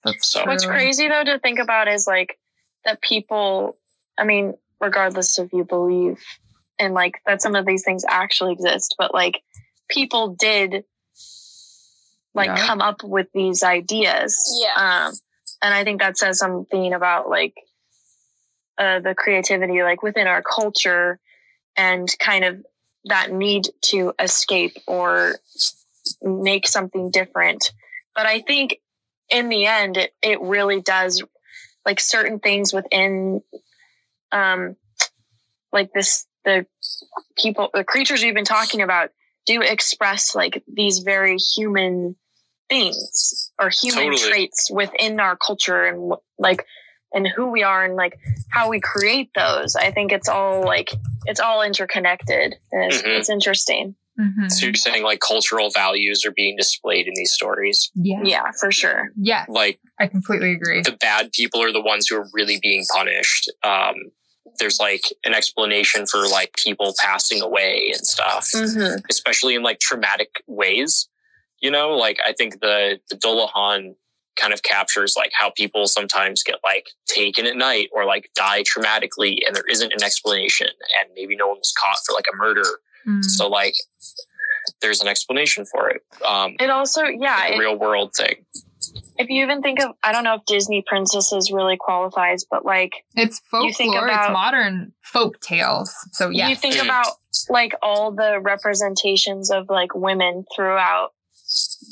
That's 0.05 0.29
So- 0.33 0.45
What's 0.45 0.65
crazy 0.67 1.09
though 1.09 1.25
to 1.25 1.39
think 1.39 1.59
about 1.59 1.89
is 1.89 2.07
like 2.07 2.39
that 2.85 3.01
people, 3.03 3.77
I 4.19 4.25
mean, 4.25 4.55
regardless 4.81 5.39
if 5.39 5.53
you 5.53 5.65
believe 5.65 6.21
in 6.79 6.93
like 6.95 7.21
that 7.27 7.41
some 7.41 7.55
of 7.55 7.67
these 7.67 7.85
things 7.85 8.05
actually 8.09 8.53
exist, 8.53 8.95
but 8.99 9.15
like 9.15 9.43
people 9.89 10.29
did 10.39 10.85
like 12.35 12.49
Yeah. 12.49 12.67
come 12.67 12.81
up 12.81 13.03
with 13.05 13.29
these 13.33 13.63
ideas. 13.63 14.37
Yeah. 14.63 15.07
Um, 15.07 15.15
and 15.63 15.75
I 15.75 15.85
think 15.85 16.01
that 16.01 16.17
says 16.19 16.39
something 16.39 16.93
about 16.95 17.29
like 17.29 17.55
uh, 18.79 19.01
the 19.01 19.15
creativity, 19.15 19.83
like 19.83 20.03
within 20.03 20.27
our 20.27 20.43
culture, 20.43 21.21
and 21.77 22.09
kind 22.19 22.45
of 22.45 22.65
that 23.05 23.33
need 23.33 23.69
to 23.83 24.13
escape 24.19 24.77
or 24.87 25.37
make 26.23 26.69
something 26.69 27.11
different. 27.11 27.73
But 28.15 28.27
I 28.27 28.41
think 28.41 28.79
in 29.31 29.49
the 29.49 29.67
end, 29.67 29.97
it, 29.97 30.15
it 30.23 30.41
really 30.41 30.81
does 30.81 31.23
like 31.85 31.99
certain 31.99 32.39
things 32.39 32.73
within, 32.73 33.41
um, 34.31 34.77
like 35.73 35.91
this, 35.95 36.27
the 36.45 36.67
people, 37.37 37.71
the 37.73 37.85
creatures 37.85 38.23
we've 38.23 38.35
been 38.35 38.45
talking 38.45 38.83
about 38.83 39.11
do 39.47 39.63
express 39.63 40.35
like 40.35 40.63
these 40.73 41.01
very 41.01 41.37
human 41.37 42.15
things 42.69 43.51
or 43.61 43.71
human 43.71 44.11
Totally. 44.13 44.31
traits 44.31 44.71
within 44.71 45.19
our 45.19 45.37
culture 45.37 45.85
and 45.85 46.13
like, 46.39 46.65
and 47.15 47.27
who 47.29 47.51
we 47.51 47.63
are 47.63 47.85
and 47.85 47.95
like 47.97 48.19
how 48.51 48.69
we 48.69 48.81
create 48.81 49.31
those. 49.35 49.77
I 49.77 49.91
think 49.91 50.13
it's 50.13 50.29
all 50.29 50.65
like, 50.65 50.91
it's 51.27 51.41
all 51.41 51.63
interconnected 51.63 52.55
and 52.73 52.93
it's, 52.93 53.03
Mhm. 53.03 53.19
it's 53.19 53.31
interesting. 53.31 53.95
Mhm. 54.21 54.51
So 54.51 54.67
you're 54.67 54.75
saying 54.75 55.03
like 55.05 55.21
cultural 55.21 55.71
values 55.71 56.25
are 56.27 56.33
being 56.33 56.57
displayed 56.57 57.07
in 57.07 57.15
these 57.17 57.33
stories. 57.33 57.91
Yeah. 57.95 58.21
Yeah, 58.25 58.51
for 58.61 58.71
sure. 58.71 59.11
Yeah. 59.17 59.47
Like 59.49 59.81
I 59.99 60.07
completely 60.07 60.53
agree. 60.53 60.83
the 60.83 60.93
bad 61.01 61.33
people 61.33 61.63
are 61.63 61.73
the 61.73 61.81
ones 61.81 62.09
who 62.09 62.17
are 62.17 62.29
really 62.33 62.59
being 62.61 62.85
punished. 62.95 63.51
Um, 63.65 63.95
there's 64.59 64.79
like 64.79 65.03
an 65.25 65.33
explanation 65.33 66.07
for 66.07 66.29
like 66.29 66.55
people 66.57 66.95
passing 67.01 67.41
away 67.41 67.91
and 67.95 68.07
stuff, 68.07 68.51
Mm-hmm. 68.55 69.01
especially 69.09 69.55
in 69.55 69.63
like 69.63 69.81
traumatic 69.81 70.43
ways. 70.47 71.09
You 71.61 71.71
know, 71.71 71.91
like 71.93 72.19
I 72.27 72.33
think 72.35 72.61
the 72.61 73.01
the 73.09 73.17
Dullahan 73.17 73.95
kind 74.37 74.53
of 74.53 74.63
captures 74.63 75.15
like 75.17 75.31
how 75.35 75.51
people 75.51 75.87
sometimes 75.87 76.43
get 76.43 76.57
like 76.65 76.87
taken 77.07 77.47
at 77.47 77.57
night 77.57 77.89
or 77.93 78.05
like 78.05 78.31
die 78.35 78.63
traumatically 78.63 79.39
and 79.47 79.55
there 79.55 79.67
isn't 79.69 79.93
an 79.93 80.03
explanation 80.03 80.69
and 81.01 81.11
maybe 81.15 81.37
no 81.37 81.49
one 81.49 81.59
was 81.59 81.73
caught 81.79 81.99
for 82.07 82.13
like 82.15 82.25
a 82.33 82.37
murder. 82.37 82.65
Mm. 83.07 83.23
So 83.25 83.49
like 83.49 83.75
there's 84.81 85.01
an 85.01 85.09
explanation 85.09 85.65
for 85.67 85.89
it. 85.91 86.03
Um, 86.27 86.57
It 86.61 86.71
also, 86.71 87.03
yeah, 87.05 87.47
it- 87.49 87.59
real 87.59 87.77
world 87.77 88.15
thing. 88.15 88.45
if 89.19 89.29
you 89.29 89.43
even 89.45 89.63
think 89.63 89.81
of, 89.81 89.93
I 90.03 90.13
don't 90.13 90.25
know 90.25 90.35
if 90.37 90.45
Disney 90.47 90.83
princesses 90.87 91.51
really 91.53 91.77
qualifies, 91.77 92.45
but 92.51 92.65
like 92.65 93.05
It's 93.15 93.41
You 93.53 93.73
think 93.73 93.93
folklore. 93.95 94.09
about- 94.09 94.25
it's 94.29 94.33
modern 94.33 94.93
folk 95.03 95.41
tales. 95.41 95.93
So 96.13 96.31
yeah, 96.31 96.49
you 96.49 96.57
think 96.57 96.77
Mm. 96.77 96.85
about 96.85 97.07
like 97.49 97.73
all 97.83 98.13
the 98.13 98.41
representations 98.41 99.51
of 99.51 99.69
like 99.69 99.95
women 99.95 100.45
throughout 100.55 101.13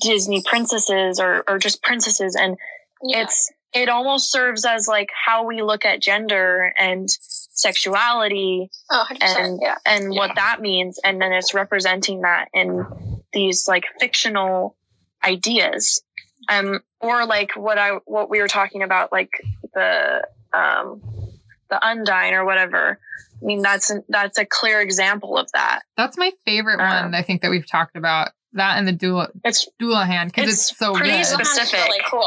Disney 0.01 0.43
princesses 0.43 1.21
or, 1.21 1.45
or 1.49 1.59
just 1.59 1.83
princesses 1.83 2.35
and 2.37 2.57
Yeah. 3.03 3.23
it's 3.23 3.51
it 3.73 3.89
almost 3.89 4.33
serves 4.33 4.65
as 4.65 4.89
like 4.89 5.11
how 5.27 5.45
we 5.47 5.63
look 5.63 5.85
at 5.85 6.01
gender 6.03 6.73
and 6.77 7.09
sexuality 7.09 8.69
oh, 8.91 9.05
100%. 9.11 9.17
and 9.39 9.59
yeah. 9.63 9.77
and 9.87 10.11
what 10.11 10.35
that 10.37 10.61
means 10.61 10.99
and 11.05 11.21
then 11.21 11.33
it's 11.33 11.55
representing 11.55 12.23
that 12.23 12.49
in 12.53 12.85
these 13.33 13.69
like 13.69 13.85
fictional 14.01 14.77
ideas 15.25 16.03
um 16.49 16.81
or 17.01 17.27
like 17.27 17.53
what 17.55 17.79
i 17.79 17.91
what 18.07 18.29
we 18.31 18.41
were 18.41 18.49
talking 18.49 18.83
about 18.83 19.13
like 19.13 19.31
the 19.75 20.27
um 20.53 21.01
the 21.69 21.87
undine 21.87 22.33
or 22.35 22.45
whatever 22.45 22.99
i 23.41 23.45
mean 23.45 23.63
that's 23.63 23.91
an, 23.91 24.03
that's 24.09 24.39
a 24.39 24.45
clear 24.47 24.81
example 24.81 25.37
of 25.39 25.51
that 25.53 25.81
That's 25.97 26.17
my 26.19 26.33
favorite 26.45 26.81
Um, 26.81 27.05
one. 27.13 27.15
I 27.15 27.23
think 27.23 27.43
that 27.43 27.51
we've 27.51 27.69
talked 27.71 27.97
about 27.97 28.31
that 28.55 28.79
and 28.79 28.87
the 28.89 28.93
Dula 28.93 29.29
it's 29.45 29.69
Dullahan 29.81 30.27
because 30.27 30.49
it's, 30.53 30.71
It's 30.71 30.79
so 30.79 30.93
pretty 30.95 31.11
good. 31.11 31.25
That 31.25 31.39
was 31.39 31.49
specific. 31.51 31.87
really 31.87 32.01
cool. 32.11 32.21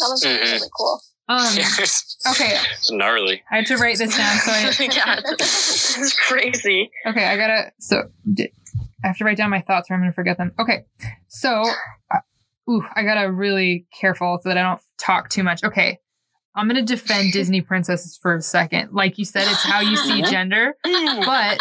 That 0.00 0.08
was 0.10 0.24
Mhm. 0.24 0.40
really 0.40 0.70
cool. 0.76 1.00
Um, 1.28 1.46
it's 1.46 2.16
okay, 2.30 2.56
It's 2.72 2.90
gnarly. 2.90 3.42
I 3.50 3.56
had 3.56 3.66
to 3.66 3.76
write 3.76 3.98
this 3.98 4.16
down. 4.16 4.38
So 4.38 4.50
I, 4.52 4.88
yeah 4.94 5.20
it's 5.30 6.12
crazy 6.28 6.90
okay, 7.06 7.24
I 7.26 7.36
gotta. 7.36 7.72
So 7.78 8.04
di- 8.32 8.52
I 9.04 9.06
have 9.06 9.16
to 9.18 9.24
write 9.24 9.36
down 9.36 9.50
my 9.50 9.60
thoughts 9.60 9.90
or 9.90 9.94
I'm 9.94 10.00
gonna 10.00 10.12
forget 10.12 10.36
them. 10.38 10.52
Okay, 10.58 10.84
so 11.28 11.62
uh, 12.12 12.18
ooh, 12.70 12.84
I 12.94 13.02
gotta 13.04 13.30
really 13.30 13.86
careful 13.98 14.38
so 14.42 14.48
that 14.50 14.58
I 14.58 14.62
don't 14.62 14.80
talk 14.98 15.28
too 15.30 15.42
much. 15.42 15.62
Okay. 15.64 15.98
I'm 16.56 16.66
gonna 16.66 16.82
defend 16.82 17.30
Disney 17.32 17.60
princesses 17.60 18.18
for 18.20 18.34
a 18.34 18.42
second. 18.42 18.90
Like 18.92 19.18
you 19.18 19.24
said, 19.24 19.42
it's 19.42 19.62
how 19.62 19.78
you 19.80 19.96
see 19.96 20.20
gender. 20.22 20.74
But 20.82 21.60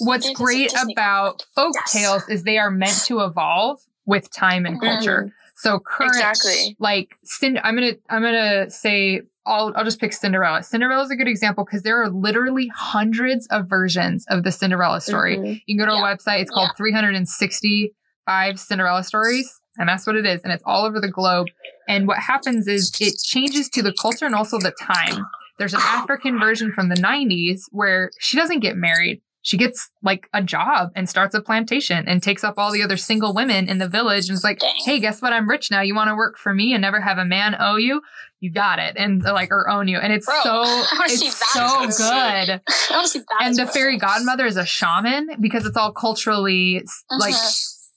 what's 0.00 0.30
great 0.32 0.70
Disney 0.70 0.92
about 0.94 1.44
folk 1.54 1.74
Yes. 1.74 1.92
tales 1.92 2.28
is 2.28 2.42
they 2.44 2.58
are 2.58 2.70
meant 2.70 3.04
to 3.06 3.20
evolve 3.20 3.78
with 4.06 4.30
time 4.32 4.66
and 4.66 4.80
culture. 4.80 5.32
So 5.56 5.78
current, 5.78 6.12
Exactly. 6.16 6.76
like 6.80 7.16
Cind- 7.24 7.60
I'm 7.62 7.74
gonna 7.76 7.92
I'm 8.10 8.22
gonna 8.22 8.68
say 8.70 9.22
I'll 9.46 9.72
I'll 9.76 9.84
just 9.84 10.00
pick 10.00 10.12
Cinderella. 10.12 10.62
Cinderella 10.62 11.02
is 11.04 11.10
a 11.10 11.16
good 11.16 11.28
example 11.28 11.64
because 11.64 11.82
there 11.82 12.00
are 12.02 12.08
literally 12.10 12.68
hundreds 12.74 13.46
of 13.48 13.68
versions 13.68 14.24
of 14.28 14.42
the 14.44 14.50
Cinderella 14.52 15.00
story. 15.00 15.36
Mhm. 15.36 15.62
You 15.66 15.76
can 15.76 15.86
go 15.86 15.92
to 15.92 15.98
Yeah. 15.98 16.12
a 16.12 16.16
website. 16.16 16.40
It's 16.40 16.50
called 16.50 16.70
365 16.76 18.58
Cinderella 18.58 19.02
stories, 19.04 19.60
and 19.78 19.88
that's 19.88 20.06
what 20.06 20.16
it 20.16 20.26
is. 20.26 20.42
And 20.42 20.52
it's 20.52 20.62
all 20.66 20.84
over 20.84 21.00
the 21.00 21.10
globe. 21.10 21.48
And 21.88 22.06
what 22.06 22.18
happens 22.18 22.66
is 22.68 22.92
it 23.00 23.14
changes 23.22 23.68
to 23.70 23.82
the 23.82 23.92
culture 24.00 24.26
and 24.26 24.34
also 24.34 24.58
the 24.58 24.72
time. 24.80 25.24
There's 25.58 25.74
an 25.74 25.80
African 25.82 26.38
version 26.40 26.72
from 26.72 26.88
the 26.88 26.96
90s 26.96 27.68
where 27.70 28.10
she 28.18 28.36
doesn't 28.36 28.60
get 28.60 28.76
married. 28.76 29.20
She 29.44 29.56
gets 29.56 29.90
like 30.02 30.28
a 30.32 30.40
job 30.42 30.90
and 30.94 31.08
starts 31.08 31.34
a 31.34 31.40
plantation 31.42 32.06
and 32.08 32.22
takes 32.22 32.44
up 32.44 32.54
all 32.58 32.72
the 32.72 32.82
other 32.82 32.96
single 32.96 33.34
women 33.34 33.68
in 33.68 33.78
the 33.78 33.88
village 33.88 34.28
and 34.28 34.36
is 34.36 34.44
like, 34.44 34.62
hey, 34.84 35.00
guess 35.00 35.20
what? 35.20 35.32
I'm 35.32 35.48
rich 35.48 35.68
now. 35.70 35.80
You 35.80 35.94
want 35.96 36.08
to 36.08 36.14
work 36.14 36.38
for 36.38 36.54
me 36.54 36.72
and 36.74 36.80
never 36.82 37.00
have 37.00 37.18
a 37.18 37.24
man 37.24 37.56
owe 37.58 37.74
you? 37.76 38.02
You 38.38 38.50
got 38.52 38.78
it. 38.78 38.96
And 38.96 39.20
like, 39.22 39.50
or 39.50 39.68
own 39.68 39.88
you. 39.88 39.98
And 39.98 40.12
it's 40.12 40.26
Bro, 40.26 40.40
so, 40.42 40.50
I 40.62 40.86
wanna 40.94 41.08
see 41.08 41.26
it's 41.26 41.52
so 41.52 41.60
good 41.86 42.60
I 42.60 42.60
want 42.90 43.04
to 43.06 43.08
see 43.08 43.18
that. 43.18 43.38
and 43.40 43.56
the 43.56 43.66
fairy 43.66 43.98
godmother 43.98 44.46
is 44.46 44.56
a 44.56 44.64
shaman 44.66 45.30
because 45.40 45.66
it's 45.66 45.76
all 45.76 45.92
culturally 45.92 46.78
s- 46.78 47.04
like 47.10 47.34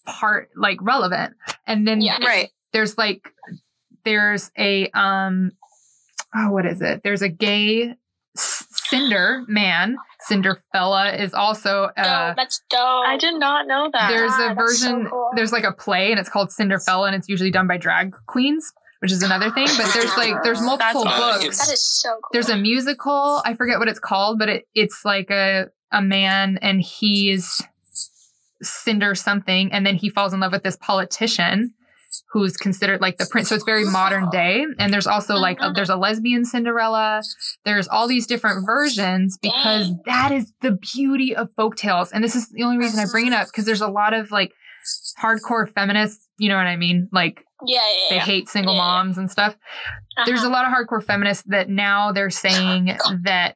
part 0.05 0.49
like 0.55 0.77
relevant 0.81 1.33
and 1.67 1.87
then 1.87 2.01
Yeah. 2.01 2.17
right 2.23 2.49
there's 2.73 2.95
like 2.97 3.31
there's 4.03 4.51
a 4.57 4.87
um 4.91 5.51
oh 6.35 6.51
what 6.51 6.65
is 6.67 6.81
it 6.81 7.01
there's 7.03 7.23
a 7.23 7.29
gay 7.29 7.89
s- 7.89 7.95
cinder 8.89 9.43
man 9.47 9.95
cinderfella 10.29 11.17
is 11.19 11.33
also 11.33 11.87
Dope. 11.97 12.05
uh 12.05 12.33
That's 12.35 12.61
dope. 12.69 12.79
i 13.07 13.17
did 13.17 13.35
not 13.39 13.67
know 13.67 13.89
that 13.93 14.09
there's 14.09 14.33
a 14.33 14.37
God, 14.37 14.57
that's 14.57 14.79
so 14.81 14.87
version 14.91 15.07
cool. 15.09 15.29
there's 15.35 15.51
like 15.51 15.63
a 15.63 15.71
play 15.71 16.11
and 16.11 16.19
it's 16.19 16.29
called 16.29 16.49
cinderfella 16.49 17.07
and 17.07 17.15
it's 17.15 17.27
usually 17.29 17.51
done 17.51 17.67
by 17.67 17.77
drag 17.77 18.15
queens 18.27 18.71
which 18.99 19.11
is 19.11 19.21
another 19.23 19.51
thing 19.51 19.67
but 19.77 19.91
there's 19.93 20.15
like 20.17 20.33
there's 20.43 20.61
multiple 20.61 21.03
That's 21.03 21.15
awesome. 21.19 21.41
books 21.47 21.57
That 21.67 21.73
is 21.73 21.83
so 21.83 22.09
cool. 22.11 22.29
there's 22.33 22.49
a 22.49 22.57
musical 22.57 23.41
i 23.45 23.53
forget 23.53 23.79
what 23.79 23.87
it's 23.87 23.99
called 23.99 24.39
but 24.39 24.49
it, 24.49 24.67
it's 24.73 25.03
like 25.05 25.29
a 25.29 25.67
a 25.91 26.01
man 26.01 26.57
and 26.61 26.81
he's 26.81 27.61
cinder 28.61 29.13
something 29.15 29.71
and 29.71 29.85
then 29.85 29.95
he 29.95 30.09
falls 30.09 30.33
in 30.33 30.39
love 30.39 30.51
with 30.51 30.63
this 30.63 30.77
politician 30.77 31.73
who's 32.31 32.55
considered 32.57 33.01
like 33.01 33.17
the 33.17 33.25
prince 33.29 33.49
so 33.49 33.55
it's 33.55 33.63
very 33.63 33.85
modern 33.85 34.29
day 34.29 34.65
and 34.79 34.93
there's 34.93 35.07
also 35.07 35.35
like 35.35 35.57
a, 35.61 35.71
there's 35.73 35.89
a 35.89 35.95
lesbian 35.95 36.45
cinderella 36.45 37.21
there's 37.65 37.87
all 37.87 38.07
these 38.07 38.27
different 38.27 38.65
versions 38.65 39.37
because 39.41 39.91
that 40.05 40.31
is 40.31 40.51
the 40.61 40.71
beauty 40.71 41.35
of 41.35 41.49
folk 41.55 41.75
tales 41.75 42.11
and 42.11 42.23
this 42.23 42.35
is 42.35 42.49
the 42.49 42.63
only 42.63 42.77
reason 42.77 42.99
i 42.99 43.05
bring 43.11 43.27
it 43.27 43.33
up 43.33 43.47
because 43.47 43.65
there's 43.65 43.81
a 43.81 43.87
lot 43.87 44.13
of 44.13 44.31
like 44.31 44.51
hardcore 45.21 45.67
feminists 45.73 46.27
you 46.37 46.49
know 46.49 46.55
what 46.57 46.67
i 46.67 46.75
mean 46.75 47.07
like 47.11 47.43
yeah, 47.65 47.79
yeah, 47.79 48.05
they 48.09 48.15
yeah. 48.17 48.21
hate 48.25 48.49
single 48.49 48.73
Yeah, 48.75 48.81
moms 48.81 49.17
and 49.17 49.31
stuff 49.31 49.55
there's 50.25 50.41
a 50.41 50.45
Uh-huh. 50.47 50.51
lot 50.53 50.65
of 50.67 50.73
hardcore 50.73 51.03
feminists 51.03 51.43
that 51.47 51.69
now 51.69 52.11
they're 52.11 52.29
saying 52.29 52.97
that 53.23 53.55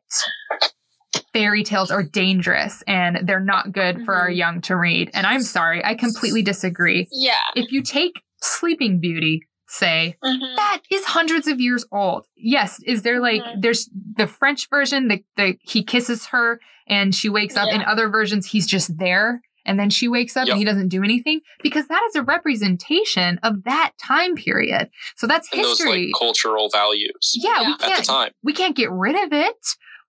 fairy 1.33 1.63
tales 1.63 1.91
are 1.91 2.03
dangerous 2.03 2.83
and 2.87 3.19
they're 3.27 3.39
not 3.39 3.71
good 3.71 4.03
for 4.05 4.15
our 4.15 4.29
Mhm. 4.29 4.35
young 4.35 4.61
to 4.61 4.75
read. 4.75 5.09
And 5.13 5.25
I'm 5.27 5.41
sorry, 5.41 5.83
I 5.83 5.95
completely 5.95 6.41
disagree. 6.41 7.07
yeah. 7.11 7.33
If 7.55 7.71
you 7.71 7.81
take 7.81 8.21
Sleeping 8.41 8.99
Beauty, 8.99 9.41
say, 9.67 10.15
Mhm. 10.23 10.55
that 10.55 10.81
is 10.89 11.05
hundreds 11.05 11.47
of 11.47 11.59
years 11.61 11.85
old. 11.91 12.25
Yes, 12.35 12.79
is 12.85 13.03
there 13.03 13.19
like 13.19 13.41
Mhm. 13.43 13.61
there's 13.61 13.89
the 14.15 14.27
French 14.27 14.67
version 14.69 15.07
that 15.09 15.19
the, 15.37 15.57
he 15.61 15.83
kisses 15.83 16.27
her 16.27 16.59
and 16.87 17.13
she 17.13 17.29
wakes 17.29 17.55
up. 17.55 17.67
Yeah. 17.69 17.75
In 17.75 17.81
other 17.83 18.09
versions, 18.09 18.47
he's 18.47 18.65
just 18.65 18.97
there 18.97 19.41
and 19.65 19.79
then 19.79 19.89
she 19.91 20.07
wakes 20.07 20.35
up 20.35 20.47
Yep. 20.47 20.53
and 20.53 20.59
he 20.59 20.65
doesn't 20.65 20.87
do 20.87 21.03
anything 21.03 21.41
because 21.61 21.87
that 21.87 22.01
is 22.09 22.15
a 22.15 22.23
representation 22.23 23.39
of 23.43 23.63
that 23.65 23.91
time 24.01 24.35
period. 24.35 24.89
So 25.15 25.27
that's 25.27 25.47
And 25.51 25.63
those 25.63 25.85
like 25.85 26.07
cultural 26.17 26.69
values 26.69 27.33
yeah, 27.35 27.61
Yeah. 27.61 27.67
we 27.67 27.73
at 27.73 27.97
the 27.97 28.03
time. 28.03 28.31
we 28.43 28.53
can't 28.53 28.75
get 28.75 28.89
rid 28.91 29.15
of 29.15 29.31
it. 29.33 29.55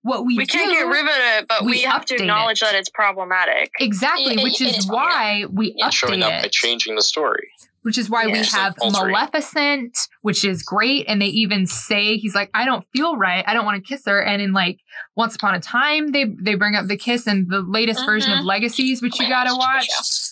What 0.02 0.24
we, 0.24 0.38
we 0.38 0.46
do, 0.46 0.56
can't 0.56 0.72
get 0.72 0.86
rid 0.86 1.04
of 1.04 1.10
it 1.10 1.46
but 1.46 1.62
we 1.62 1.72
we, 1.72 1.80
have 1.82 2.06
to 2.06 2.14
acknowledge 2.14 2.62
it. 2.62 2.64
that 2.64 2.74
it's 2.74 2.88
problematic 2.88 3.70
exactly, 3.78 4.32
It- 4.32 4.38
it- 4.38 4.42
which 4.44 4.60
it 4.62 4.68
is 4.68 4.78
is, 4.78 4.88
why 4.88 5.44
we 5.50 5.74
Yeah. 5.76 5.90
Showing 5.90 6.20
update 6.20 6.36
up 6.38 6.42
by 6.44 6.48
changing 6.50 6.94
the 6.96 7.02
story. 7.02 7.48
Which 7.82 7.96
is 7.98 8.10
why 8.10 8.26
we 8.26 8.38
have 8.38 8.74
Like. 8.80 8.92
Maleficent, 8.92 9.96
which 10.22 10.44
is 10.44 10.62
great. 10.62 11.06
And 11.08 11.20
they 11.20 11.26
even 11.26 11.66
say 11.66 12.16
he's 12.16 12.34
like, 12.34 12.50
I 12.54 12.64
don't 12.64 12.84
feel 12.94 13.16
right. 13.16 13.42
I 13.46 13.54
don't 13.54 13.64
want 13.64 13.82
to 13.82 13.88
kiss 13.88 14.02
her. 14.06 14.20
And 14.22 14.42
in 14.42 14.52
like 14.52 14.80
Once 15.16 15.34
Upon 15.36 15.54
a 15.54 15.60
Time, 15.60 16.12
they 16.12 16.26
they 16.42 16.54
bring 16.54 16.74
up 16.74 16.86
the 16.86 16.96
kiss 16.96 17.26
and 17.26 17.50
the 17.50 17.60
latest 17.62 18.04
version 18.04 18.32
of. 18.38 18.44
Legacies, 18.44 19.00
which 19.02 19.18
you 19.20 19.26
Oh 19.26 19.28
my 19.28 19.34
gotta 19.44 19.56
watch. 19.56 19.88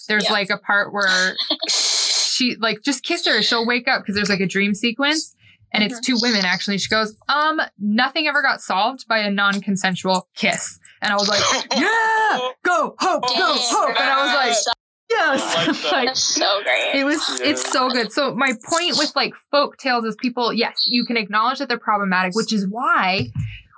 There's 0.08 0.24
Yeah. 0.24 0.32
like 0.32 0.50
a 0.50 0.58
part 0.58 0.92
where 0.92 1.36
she 1.68 2.56
like 2.56 2.82
just 2.82 3.02
kiss 3.02 3.26
her. 3.26 3.42
She'll 3.42 3.66
wake 3.66 3.88
up 3.88 4.02
because 4.02 4.14
there's 4.14 4.30
like 4.30 4.40
a 4.40 4.46
dream 4.46 4.74
sequence. 4.74 5.34
And 5.70 5.84
it's 5.84 6.00
two 6.00 6.16
women 6.22 6.46
actually. 6.46 6.78
She 6.78 6.88
goes, 6.88 7.14
um, 7.28 7.60
nothing 7.78 8.26
ever 8.26 8.40
got 8.40 8.62
solved 8.62 9.06
by 9.06 9.18
a 9.18 9.30
non-consensual 9.30 10.26
kiss. 10.34 10.78
And 11.02 11.12
I 11.12 11.16
was 11.16 11.28
like, 11.28 11.42
yeah, 11.76 12.38
go, 12.64 12.94
hope, 12.98 13.22
go, 13.22 13.52
hope. 13.54 13.88
And 13.90 13.98
I 13.98 14.24
was 14.24 14.34
like, 14.34 14.74
yes. 15.10 15.54
I 15.56 15.66
like. 15.66 16.06
Like, 16.06 16.16
so 16.16 16.62
great. 16.62 16.94
it 17.00 17.04
was 17.04 17.40
Yeah. 17.40 17.48
it's 17.50 17.70
so 17.70 17.88
good. 17.90 18.12
So 18.12 18.34
my 18.34 18.52
point 18.68 18.96
with 18.98 19.12
like 19.16 19.34
folk 19.50 19.76
tales 19.78 20.04
is 20.04 20.16
people, 20.20 20.52
yes, 20.52 20.84
you 20.86 21.04
can 21.04 21.16
acknowledge 21.16 21.58
that 21.58 21.68
they're 21.68 21.78
problematic, 21.78 22.34
which 22.34 22.52
is 22.52 22.66
why 22.68 23.30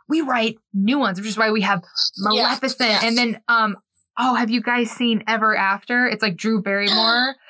we 0.08 0.20
write 0.22 0.56
new 0.74 0.98
ones, 0.98 1.18
which 1.20 1.28
is 1.28 1.36
why 1.38 1.50
we 1.50 1.60
have 1.62 1.82
Maleficent. 2.18 2.90
Yeah. 2.90 3.00
And 3.04 3.16
then 3.16 3.40
um 3.48 3.76
oh, 4.18 4.34
have 4.34 4.50
you 4.50 4.60
guys 4.60 4.90
seen 4.90 5.22
Ever 5.26 5.56
After? 5.56 6.06
It's 6.06 6.22
like 6.22 6.36
Drew 6.36 6.62
Barrymore. 6.62 7.36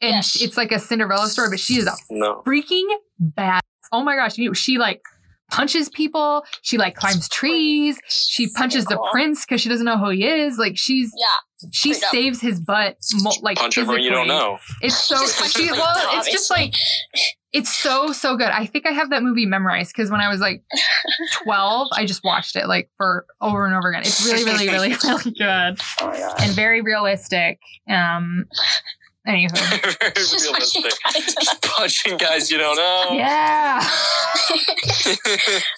And 0.00 0.12
Yes. 0.14 0.40
it's 0.40 0.56
like 0.56 0.70
a 0.70 0.78
Cinderella 0.78 1.26
story, 1.26 1.48
but 1.50 1.58
she 1.58 1.74
is 1.78 1.86
a 1.88 1.92
No. 2.08 2.40
freaking 2.46 2.86
bad. 3.18 3.60
Oh 3.90 4.04
my 4.04 4.14
gosh, 4.14 4.38
you 4.38 4.54
she 4.54 4.78
like 4.78 5.02
punches 5.50 5.88
people, 5.88 6.44
she 6.62 6.78
like 6.78 6.94
climbs 6.94 7.28
trees, 7.28 7.98
she 8.08 8.48
punches 8.50 8.84
the 8.86 8.96
cool. 8.96 9.08
prince 9.10 9.44
because 9.44 9.60
she 9.60 9.68
doesn't 9.68 9.86
know 9.86 9.98
who 9.98 10.10
he 10.10 10.26
is. 10.26 10.58
Like 10.58 10.76
she's 10.76 11.12
Yeah. 11.16 11.68
she 11.72 11.90
Pretty 11.90 12.00
dope. 12.00 12.10
saves 12.10 12.40
his 12.40 12.60
butt 12.60 12.96
mo- 13.22 13.32
like 13.42 13.56
Punch 13.58 13.78
everyone 13.78 14.02
you 14.02 14.10
don't 14.10 14.28
know. 14.28 14.58
It's 14.82 14.96
so 14.96 15.16
Just 15.16 15.56
she, 15.56 15.62
everybody 15.64 15.80
well, 15.80 15.94
down, 16.12 16.18
it's 16.18 16.30
just 16.30 16.50
like 16.50 16.74
it's 17.52 17.74
so 17.74 18.12
so 18.12 18.36
good. 18.36 18.48
I 18.48 18.66
think 18.66 18.86
I 18.86 18.90
have 18.90 19.08
that 19.10 19.22
movie 19.22 19.46
memorized 19.46 19.92
because 19.96 20.10
when 20.10 20.20
I 20.20 20.28
was 20.28 20.40
like 20.40 20.62
twelve, 21.42 21.88
I 21.92 22.04
just 22.04 22.22
watched 22.22 22.56
it 22.56 22.66
like 22.68 22.90
for 22.98 23.24
over 23.40 23.64
and 23.66 23.74
over 23.74 23.88
again. 23.88 24.02
It's 24.02 24.24
really, 24.24 24.44
really, 24.44 24.68
really, 24.68 24.88
really 25.04 25.30
good 25.32 25.80
Oh 26.00 26.06
my 26.10 26.34
and 26.44 26.52
very 26.54 26.82
realistic. 26.82 27.58
Um, 27.88 28.44
anywho, 29.28 30.14
Just 30.16 30.44
Realistic. 30.44 30.84
punching 31.04 31.36
guys. 31.36 31.58
Punching 31.62 32.16
guys 32.16 32.50
you 32.50 32.58
don't 32.58 32.76
know. 32.76 33.08
yeah, 33.12 33.80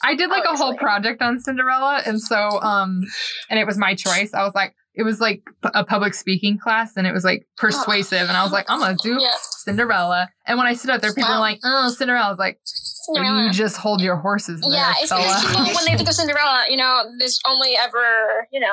I 0.02 0.14
did 0.16 0.30
like 0.30 0.44
a 0.44 0.56
whole 0.56 0.76
project 0.76 1.22
on 1.22 1.38
Cinderella, 1.40 2.02
and 2.06 2.20
so 2.20 2.36
um, 2.60 3.02
and 3.48 3.58
it 3.58 3.66
was 3.66 3.76
my 3.78 3.94
choice. 3.94 4.32
I 4.34 4.44
was 4.44 4.54
like. 4.54 4.74
It 4.92 5.04
was 5.04 5.20
like 5.20 5.42
a 5.72 5.84
public 5.84 6.14
speaking 6.14 6.58
class, 6.58 6.96
and 6.96 7.06
it 7.06 7.12
was 7.12 7.24
like 7.24 7.46
persuasive, 7.56 8.22
and 8.22 8.32
I 8.32 8.42
was 8.42 8.50
like, 8.50 8.66
"I'm 8.68 8.80
gonna 8.80 8.96
do 9.00 9.18
yeah. 9.20 9.30
Cinderella." 9.40 10.28
And 10.46 10.58
when 10.58 10.66
I 10.66 10.74
stood 10.74 10.90
up 10.90 11.00
there, 11.00 11.14
people 11.14 11.30
were 11.30 11.38
like, 11.38 11.60
"Oh, 11.64 11.88
Cinderella." 11.90 12.26
I 12.26 12.28
was 12.28 12.40
like, 12.40 12.58
Cinderella. 12.64 13.46
You 13.46 13.52
just 13.52 13.76
hold 13.76 14.00
your 14.02 14.16
horses 14.16 14.60
there, 14.60 14.72
Yeah, 14.72 14.92
it's 14.98 15.08
fella. 15.08 15.22
because 15.22 15.44
people 15.46 15.74
when 15.76 15.84
they 15.86 15.96
think 15.96 16.08
of 16.08 16.14
Cinderella, 16.14 16.64
you 16.68 16.76
know, 16.76 17.04
there's 17.20 17.38
only 17.48 17.76
ever, 17.76 18.48
you 18.52 18.58
know, 18.58 18.66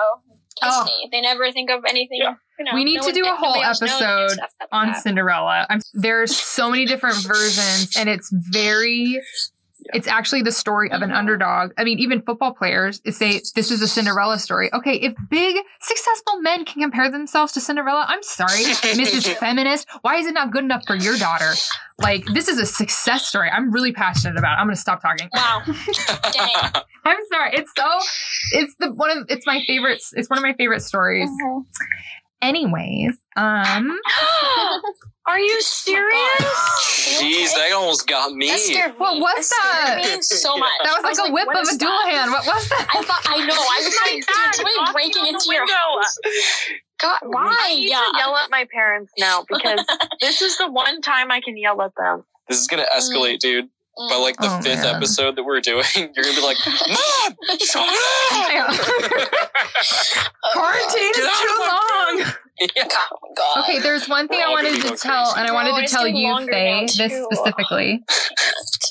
Oh. 0.63 0.87
They 1.11 1.21
never 1.21 1.51
think 1.51 1.69
of 1.69 1.83
anything. 1.87 2.19
Yeah. 2.21 2.33
You 2.59 2.65
know, 2.65 2.71
We 2.73 2.83
need 2.83 2.97
no 3.01 3.07
to 3.07 3.11
do 3.13 3.23
a 3.25 3.35
whole 3.35 3.49
nobody 3.55 3.63
else 3.65 3.81
knows 3.81 3.91
any 4.01 4.03
episode 4.03 4.39
on 4.71 4.87
that. 4.87 5.03
Cinderella. 5.03 5.67
I'm, 5.69 5.79
there's 5.93 6.35
so 6.35 6.69
many 6.69 6.85
different 6.85 7.17
versions, 7.17 7.95
and 7.97 8.09
it's 8.09 8.29
very. 8.31 9.21
It's 9.93 10.07
actually 10.07 10.41
the 10.41 10.51
story 10.51 10.91
of 10.91 11.01
an 11.03 11.11
underdog. 11.11 11.71
I 11.77 11.83
mean, 11.85 11.99
even 11.99 12.21
football 12.23 12.51
players 12.53 12.99
say 13.15 13.39
this 13.55 13.69
is 13.71 13.81
a 13.81 13.87
Cinderella 13.87 14.37
story. 14.39 14.73
Okay, 14.73 14.95
if 14.95 15.13
big 15.29 15.55
successful 15.79 16.41
men 16.41 16.65
can 16.65 16.81
compare 16.81 17.09
themselves 17.11 17.53
to 17.53 17.61
Cinderella, 17.61 18.03
I'm 18.07 18.23
sorry, 18.23 18.63
Mrs. 18.63 19.33
Feminist. 19.39 19.87
Why 20.01 20.15
is 20.17 20.25
it 20.25 20.33
not 20.33 20.51
good 20.51 20.63
enough 20.63 20.81
for 20.87 20.95
your 20.95 21.15
daughter? 21.17 21.51
Like, 21.99 22.25
this 22.33 22.47
is 22.49 22.57
a 22.59 22.65
success 22.65 23.27
story. 23.27 23.49
I'm 23.49 23.71
really 23.71 23.93
passionate 23.93 24.37
about. 24.37 24.53
it. 24.57 24.59
I'm 24.61 24.65
going 24.65 24.75
to 24.75 24.81
stop 24.81 25.01
talking. 25.01 25.29
Wow. 25.33 25.61
Dang. 26.33 26.83
I'm 27.05 27.17
sorry. 27.31 27.51
It's 27.53 27.71
so. 27.77 27.87
It's 28.53 28.75
the 28.79 28.91
one 28.91 29.15
of. 29.15 29.25
It's 29.29 29.45
my 29.45 29.61
favorite. 29.67 30.01
It's 30.13 30.29
one 30.29 30.37
of 30.37 30.43
my 30.43 30.53
favorite 30.53 30.81
stories. 30.81 31.29
Mhm. 31.29 31.65
Anyways, 32.41 33.17
um, 33.35 33.97
Are 35.27 35.39
you 35.39 35.59
serious? 35.61 37.19
Jeez, 37.19 37.53
that 37.55 37.71
almost 37.73 38.07
got 38.07 38.31
me. 38.31 38.47
That. 38.47 38.93
What 38.97 39.19
was 39.19 39.47
scared 39.49 40.03
that? 40.03 40.15
me 40.15 40.21
so 40.21 40.55
much. 40.55 40.69
that 40.83 41.01
was 41.03 41.03
I 41.19 41.21
like 41.23 41.29
a 41.29 41.33
whip 41.33 41.47
of 41.49 41.67
a 41.67 41.77
dual 41.77 41.89
that? 41.89 42.09
hand. 42.09 42.31
What 42.31 42.45
was 42.45 42.69
that? 42.69 42.87
I 42.95 43.01
thought 43.03 43.21
I 43.25 43.45
know. 43.45 43.53
I 43.53 43.81
was 43.83 43.97
like, 44.05 44.25
God, 44.25 44.45
dude, 44.45 44.55
somebody 44.55 44.75
walking 44.77 44.93
breaking 44.93 45.27
into 45.27 45.45
your 45.51 45.63
window. 45.63 45.73
house. 45.73 46.17
God, 46.99 47.19
why? 47.23 47.57
I 47.61 47.75
need 47.75 47.89
Yeah. 47.89 47.97
to 47.99 48.17
yell 48.17 48.35
at 48.37 48.49
my 48.49 48.65
parents 48.71 49.11
now 49.17 49.43
because 49.49 49.85
this 50.21 50.41
is 50.41 50.57
the 50.57 50.71
one 50.71 51.01
time 51.01 51.29
I 51.31 51.41
can 51.41 51.57
yell 51.57 51.81
at 51.81 51.91
them. 51.97 52.23
This 52.47 52.59
is 52.61 52.67
gonna 52.67 52.85
escalate, 52.95 53.39
dude. 53.39 53.67
By 54.09 54.15
like 54.17 54.37
the 54.37 54.47
Oh, 54.49 54.61
fifth 54.61 54.83
man. 54.83 54.95
episode 54.95 55.35
that 55.35 55.43
we're 55.43 55.59
doing, 55.61 55.83
you're 55.95 56.07
gonna 56.13 56.35
be 56.35 56.41
like, 56.41 56.57
Mom, 56.67 57.57
shut 57.59 57.87
up! 57.87 58.69
Quarantine 60.53 61.09
is 61.09 61.29
too 61.41 61.57
long. 61.59 62.33
Yeah. 62.59 62.87
Oh 62.89 63.33
god. 63.37 63.63
Okay, 63.65 63.77
there's 63.81 64.09
one 64.09 64.27
thing 64.27 64.39
We're 64.39 64.47
I 64.47 64.49
wanted 64.49 64.81
gonna 64.81 64.97
tell, 64.97 65.25
crazy. 65.25 65.39
and 65.41 65.47
I 65.47 65.51
Bro, 65.51 65.53
wanted 65.53 65.85
to 65.87 65.93
tell 65.93 66.07
you, 66.07 66.27
longer 66.27 66.51
Faye, 66.51 66.85
this 66.87 67.11
too. 67.11 67.27
specifically. 67.31 68.01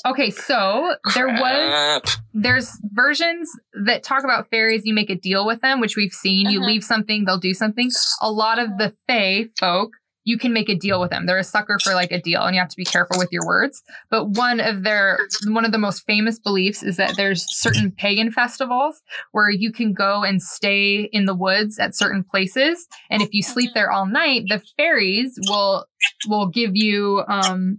Okay, 0.05 0.29
so 0.29 0.93
there 1.15 1.27
was 1.27 2.01
there's 2.33 2.71
versions 2.93 3.49
that 3.85 4.03
talk 4.03 4.23
about 4.23 4.49
fairies. 4.49 4.83
You 4.85 4.93
make 4.93 5.09
a 5.09 5.15
deal 5.15 5.45
with 5.45 5.59
them, 5.59 5.81
which 5.81 5.97
we've 5.97 6.13
seen. 6.13 6.49
You 6.49 6.59
Uh-huh. 6.59 6.67
leave 6.67 6.83
something, 6.85 7.25
they'll 7.25 7.39
do 7.39 7.53
something. 7.53 7.89
A 8.21 8.31
lot 8.31 8.57
of 8.57 8.77
the 8.77 8.93
Fae 9.05 9.47
folk, 9.59 9.91
you 10.27 10.37
can 10.37 10.51
make 10.51 10.67
a 10.67 10.75
deal 10.75 10.99
with 10.99 11.09
them. 11.09 11.25
They're 11.25 11.37
a 11.37 11.43
sucker 11.43 11.79
for 11.81 11.93
like 11.93 12.11
a 12.11 12.21
deal, 12.21 12.43
and 12.43 12.53
you 12.53 12.59
have 12.59 12.67
to 12.67 12.75
be 12.75 12.83
careful 12.83 13.17
with 13.17 13.31
your 13.31 13.45
words. 13.45 13.81
But 14.09 14.31
one 14.31 14.59
of 14.59 14.83
their 14.83 15.19
one 15.45 15.63
of 15.63 15.71
the 15.71 15.77
most 15.77 16.05
famous 16.05 16.37
beliefs 16.37 16.83
is 16.83 16.97
that 16.97 17.15
there's 17.15 17.45
certain 17.55 17.93
pagan 17.93 18.29
festivals 18.31 19.01
where 19.31 19.49
you 19.49 19.71
can 19.71 19.93
go 19.93 20.23
and 20.23 20.41
stay 20.41 21.09
in 21.13 21.27
the 21.27 21.33
woods 21.33 21.79
at 21.79 21.95
certain 21.95 22.25
places, 22.25 22.89
and 23.09 23.23
if 23.23 23.29
you 23.31 23.41
sleep 23.41 23.71
there 23.73 23.89
all 23.89 24.05
night, 24.05 24.43
the 24.49 24.61
fairies 24.75 25.39
will 25.47 25.85
will 26.27 26.47
give 26.47 26.75
you 26.75 27.23
um 27.29 27.77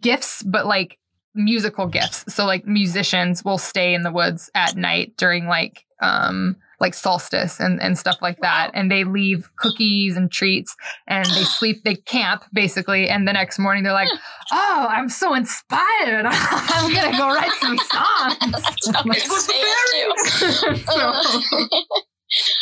gifts, 0.00 0.42
but 0.42 0.66
like 0.66 0.98
musical 1.36 1.86
gifts. 1.86 2.24
So 2.34 2.46
like 2.46 2.66
musicians 2.66 3.44
will 3.44 3.58
stay 3.58 3.94
in 3.94 4.02
the 4.02 4.10
woods 4.10 4.50
at 4.56 4.76
night 4.76 5.16
during 5.18 5.46
like 5.46 5.84
um 6.00 6.56
like 6.82 6.92
solstice 6.92 7.58
and, 7.60 7.80
and 7.80 7.96
stuff 7.96 8.18
like 8.20 8.38
that. 8.42 8.70
And 8.74 8.90
they 8.90 9.04
leave 9.04 9.48
cookies 9.56 10.16
and 10.16 10.30
treats 10.30 10.76
and 11.06 11.24
they 11.24 11.44
sleep, 11.58 11.84
they 11.84 11.94
camp 11.94 12.42
basically. 12.52 13.08
And 13.08 13.26
the 13.26 13.32
next 13.32 13.58
morning 13.58 13.84
they're 13.84 13.92
like, 13.94 14.10
oh, 14.52 14.86
I'm 14.90 15.08
so 15.08 15.32
inspired. 15.34 16.26
I'm 16.28 16.92
going 16.92 17.10
to 17.12 17.16
go 17.16 17.28
write 17.28 17.52
some 17.52 17.78
songs. 17.90 18.64
Somebody 18.80 19.20
say 19.20 19.54
it 19.56 20.76
too. 20.76 20.76
so, 20.76 21.68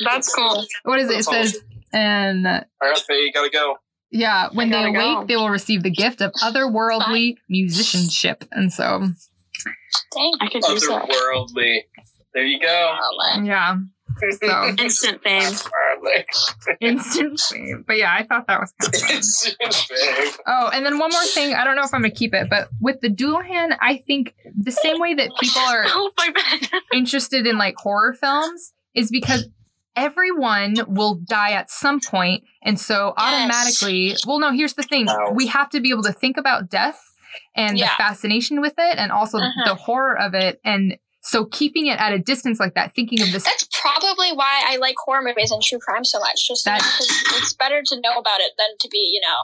That's 0.05 0.33
cool. 0.35 0.65
what 0.85 1.01
is 1.01 1.09
it? 1.11 1.13
It 1.21 1.27
That's 1.31 1.53
says, 1.53 1.63
and 1.93 2.47
All 2.47 2.61
right, 2.83 2.99
Faye, 2.99 3.23
you 3.23 3.33
gotta 3.33 3.51
go. 3.51 3.77
yeah, 4.13 4.49
when 4.53 4.71
they 4.71 4.85
awake, 4.85 4.95
go. 4.95 5.25
they 5.27 5.37
will 5.37 5.51
receive 5.51 5.83
the 5.83 5.91
gift 5.91 6.21
of 6.21 6.31
otherworldly 6.43 7.35
musicianship. 7.49 8.45
And 8.53 8.73
so, 8.73 9.09
Dang. 10.15 10.33
I 10.41 10.49
could 10.49 10.63
use 10.69 10.87
that. 10.87 11.09
Otherworldly. 11.09 11.79
There 12.33 12.45
you 12.45 12.61
go. 12.61 12.97
Yeah. 13.43 13.77
So 14.43 14.75
Instant 14.79 15.23
fame. 15.23 15.53
instant 16.81 17.41
fame. 17.41 17.85
But 17.87 17.97
yeah, 17.99 18.15
I 18.17 18.25
thought 18.25 18.47
that 18.47 18.61
was 18.61 18.73
kind 18.81 18.95
of 18.95 19.01
fun. 19.01 19.53
It's 19.61 19.89
big. 19.89 20.35
Oh, 20.47 20.71
and 20.73 20.85
then 20.85 20.99
one 20.99 21.11
more 21.11 21.25
thing. 21.27 21.55
I 21.55 21.65
don't 21.65 21.77
know 21.77 21.83
if 21.85 21.93
I'm 21.95 22.03
gonna 22.03 22.11
keep 22.15 22.35
it, 22.35 22.49
but 22.51 22.69
with 22.81 23.01
the 23.01 23.09
Dullahan, 23.09 23.77
I 23.81 23.99
think 24.07 24.35
the 24.59 24.71
same 24.73 24.99
way 25.01 25.15
that 25.15 25.31
people 25.41 25.63
are 25.63 25.85
Oh 25.89 26.11
my 26.17 26.31
bed. 26.31 26.69
interested 26.93 27.47
in 27.47 27.59
like 27.59 27.75
horror 27.77 28.15
films 28.15 28.73
is 28.95 29.11
because 29.11 29.49
everyone 29.97 30.75
will 30.89 31.17
die 31.25 31.53
at 31.53 31.71
some 31.71 32.01
point, 32.01 32.45
and 32.63 32.79
so 32.79 33.15
Yes. 33.19 33.27
automatically, 33.27 34.17
well, 34.27 34.39
no. 34.39 34.53
Here's 34.53 34.75
the 34.75 34.83
thing: 34.83 35.07
Wow. 35.07 35.33
we 35.35 35.47
have 35.49 35.71
to 35.71 35.81
be 35.81 35.91
able 35.91 36.03
to 36.05 36.13
think 36.13 36.37
about 36.37 36.69
death 36.71 37.01
and 37.57 37.79
Yeah. 37.79 37.87
the 37.87 37.93
fascination 38.03 38.61
with 38.61 38.75
it, 38.79 38.99
and 38.99 39.13
also 39.13 39.39
Mhm. 39.39 39.65
the 39.65 39.75
horror 39.75 40.19
of 40.19 40.35
it, 40.35 40.61
and 40.65 40.97
so 41.23 41.45
keeping 41.47 41.87
it 41.87 41.99
at 42.01 42.13
a 42.13 42.19
distance 42.19 42.59
like 42.61 42.75
that, 42.75 42.95
thinking 42.95 43.21
of 43.23 43.31
this. 43.33 43.45
That's 43.45 43.67
probably 43.81 44.33
why 44.33 44.63
I 44.67 44.77
like 44.77 44.95
horror 45.05 45.23
movies 45.23 45.51
and 45.51 45.63
true 45.63 45.79
crime 45.79 46.05
so 46.05 46.19
much. 46.19 46.47
Just 46.49 46.65
That- 46.65 46.79
because 46.79 47.09
it's 47.43 47.55
better 47.55 47.83
to 47.85 48.01
know 48.01 48.19
about 48.19 48.41
it 48.41 48.53
than 48.59 48.69
to 48.81 48.89
be, 48.89 49.11
you 49.13 49.21
know, 49.21 49.37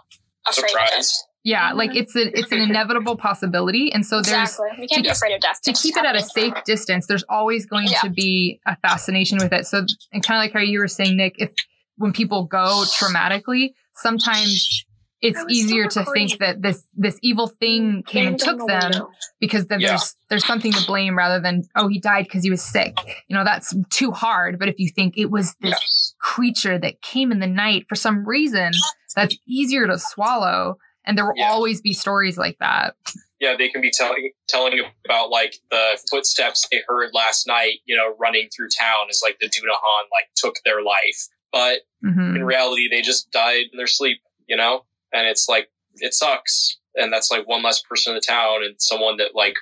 afraid 0.49 0.73
of 0.75 0.99
it. 1.01 1.07
Yeah, 1.45 1.73
like 1.75 1.95
it's 1.95 2.17
a 2.17 2.37
it's 2.37 2.51
an 2.51 2.59
inevitable 2.59 3.17
possibility, 3.17 3.93
and 3.93 4.05
so 4.05 4.17
there's 4.21 4.51
Exactly. 4.51 4.69
You 4.83 4.89
can't 4.89 5.03
be 5.05 5.09
to- 5.11 5.15
afraid 5.15 5.33
of 5.35 5.41
death. 5.41 5.61
to 5.63 5.73
keep 5.73 5.97
it 5.97 6.05
at 6.05 6.17
a 6.17 6.23
safe 6.23 6.55
distance, 6.65 7.07
there's 7.07 7.23
always 7.29 7.67
going 7.67 7.87
Yeah. 7.87 8.01
to 8.01 8.11
be 8.11 8.59
a 8.67 8.77
fascination 8.79 9.39
with 9.39 9.53
it. 9.53 9.65
So, 9.67 9.85
and 10.13 10.25
kind 10.25 10.39
of 10.39 10.43
like 10.43 10.53
how 10.53 10.59
you 10.59 10.81
were 10.81 10.89
saying, 10.89 11.17
Nick, 11.17 11.37
if 11.39 11.53
when 11.99 12.13
people 12.13 12.45
go 12.47 12.83
traumatically, 12.99 13.75
sometimes 13.95 14.85
it's 15.21 15.43
easier 15.49 15.89
so 15.91 16.05
to 16.05 16.11
think 16.13 16.39
that 16.39 16.63
this 16.63 16.87
this 16.95 17.19
evil 17.23 17.47
thing 17.49 18.03
came 18.07 18.29
and 18.29 18.39
took 18.39 18.59
them 18.67 19.03
because 19.41 19.67
then 19.67 19.81
Yeah. 19.81 19.89
there's 19.89 20.15
there's 20.31 20.45
something 20.47 20.75
to 20.75 20.81
blame 20.81 21.17
rather 21.17 21.41
than 21.41 21.63
oh 21.75 21.89
he 21.89 21.99
died 21.99 22.25
because 22.25 22.45
he 22.45 22.51
was 22.51 22.63
sick. 22.63 22.97
You 23.29 23.37
know 23.37 23.45
that's 23.45 23.75
too 23.91 24.11
hard. 24.13 24.59
But 24.59 24.69
if 24.69 24.79
you 24.79 24.89
think 24.89 25.17
it 25.17 25.31
was 25.31 25.55
this 25.61 25.73
Yes. 25.73 26.15
creature 26.21 26.79
that 26.79 27.03
came 27.03 27.33
in 27.33 27.41
the 27.41 27.47
night 27.47 27.87
for 27.89 27.95
some 27.95 28.27
reason, 28.27 28.73
that's 29.15 29.37
easier 29.47 29.87
to 29.87 29.99
swallow. 29.99 30.77
And 31.05 31.17
there 31.17 31.25
will 31.25 31.35
Yeah. 31.37 31.51
always 31.51 31.81
be 31.81 31.93
stories 31.93 32.37
like 32.37 32.59
that. 32.59 32.97
Yeah, 33.39 33.55
they 33.57 33.69
can 33.69 33.81
be 33.81 33.91
telling 33.91 34.33
telling 34.49 34.81
about 35.05 35.31
like 35.31 35.57
the 35.71 35.99
footsteps 36.11 36.67
they 36.71 36.83
heard 36.89 37.11
last 37.13 37.47
night, 37.47 37.79
you 37.85 37.95
know, 37.97 38.15
running 38.19 38.49
through 38.55 38.69
town 38.79 39.07
as 39.11 39.21
like 39.23 39.39
the 39.41 39.47
Dullahan 39.47 40.05
like 40.11 40.29
took 40.37 40.57
their 40.65 40.83
life. 40.83 41.29
But 41.53 41.81
hmm 42.03 42.37
in 42.37 42.45
reality 42.45 42.89
they 42.91 43.03
just 43.03 43.31
died 43.31 43.67
in 43.73 43.77
their 43.77 43.87
sleep, 43.87 44.19
you 44.47 44.57
know? 44.57 44.85
And 45.17 45.27
it's 45.27 45.49
like 45.49 45.69
it 45.95 46.13
sucks. 46.15 46.79
And 46.95 47.13
that's 47.13 47.31
like 47.31 47.47
one 47.49 47.63
less 47.63 47.81
person 47.83 48.13
in 48.13 48.15
the 48.17 48.21
town 48.27 48.63
and 48.65 48.75
someone 48.79 49.17
that 49.19 49.35
like 49.35 49.55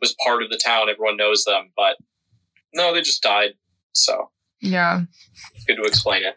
was 0.00 0.14
part 0.24 0.42
of 0.42 0.50
the 0.50 0.60
town. 0.64 0.88
Everyone 0.88 1.16
knows 1.16 1.44
them, 1.44 1.70
but 1.76 1.96
no, 2.74 2.92
they 2.94 3.00
just 3.00 3.22
died. 3.22 3.50
So 3.92 4.30
Yeah. 4.60 5.02
it's 5.54 5.64
good 5.64 5.76
to 5.76 5.82
explain 5.84 6.22
it. 6.24 6.34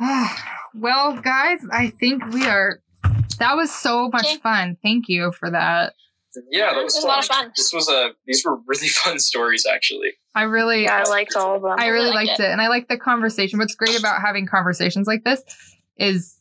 well, 0.74 1.16
guys, 1.20 1.60
I 1.72 1.90
think 1.90 2.26
we 2.32 2.46
are. 2.46 2.80
That 3.38 3.54
was 3.56 3.70
so 3.72 4.08
much 4.08 4.24
Okay. 4.26 4.36
fun. 4.38 4.76
Thank 4.82 5.08
you 5.08 5.32
for 5.32 5.50
that. 5.50 5.94
Yeah, 6.50 6.72
that 6.74 6.84
was, 6.84 6.94
It 6.94 6.98
was 6.98 7.04
a 7.04 7.06
lot 7.06 7.18
of 7.20 7.24
fun. 7.26 7.52
This 7.56 7.72
was 7.72 7.88
a. 7.88 8.10
These 8.26 8.44
were 8.44 8.56
really 8.66 8.88
fun 9.04 9.18
stories, 9.18 9.64
actually. 9.66 10.10
I 10.34 10.42
really, 10.42 10.84
Yeah, 10.84 11.02
I 11.04 11.08
liked 11.08 11.34
all 11.36 11.56
of 11.56 11.62
them. 11.62 11.74
I 11.78 11.88
really 11.88 12.10
liked 12.10 12.28
liked 12.28 12.40
it. 12.40 12.44
it. 12.44 12.50
And 12.50 12.60
I 12.60 12.68
like 12.68 12.88
the 12.88 12.96
conversation. 12.98 13.58
What's 13.58 13.74
great 13.74 13.98
about 13.98 14.20
having 14.20 14.46
conversations 14.46 15.06
like 15.06 15.24
this 15.24 15.42
is 15.96 16.37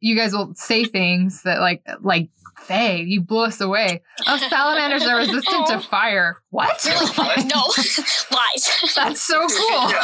you 0.00 0.16
guys 0.16 0.32
will 0.32 0.54
say 0.54 0.84
things 0.84 1.42
that 1.42 1.60
like 1.60 1.82
like 2.00 2.30
Faye, 2.58 3.02
you 3.02 3.20
blew 3.20 3.44
us 3.44 3.60
away. 3.60 4.02
Oh, 4.26 4.38
salamanders 4.48 5.06
are 5.06 5.18
resistant 5.18 5.66
to 5.68 5.78
fire. 5.90 6.38
What? 6.50 6.82
You're 6.84 6.94
no, 7.44 7.62
lies. 8.32 8.92
That's 8.96 9.20
so 9.20 9.38
cool. 9.46 9.90
Yeah, 9.90 10.02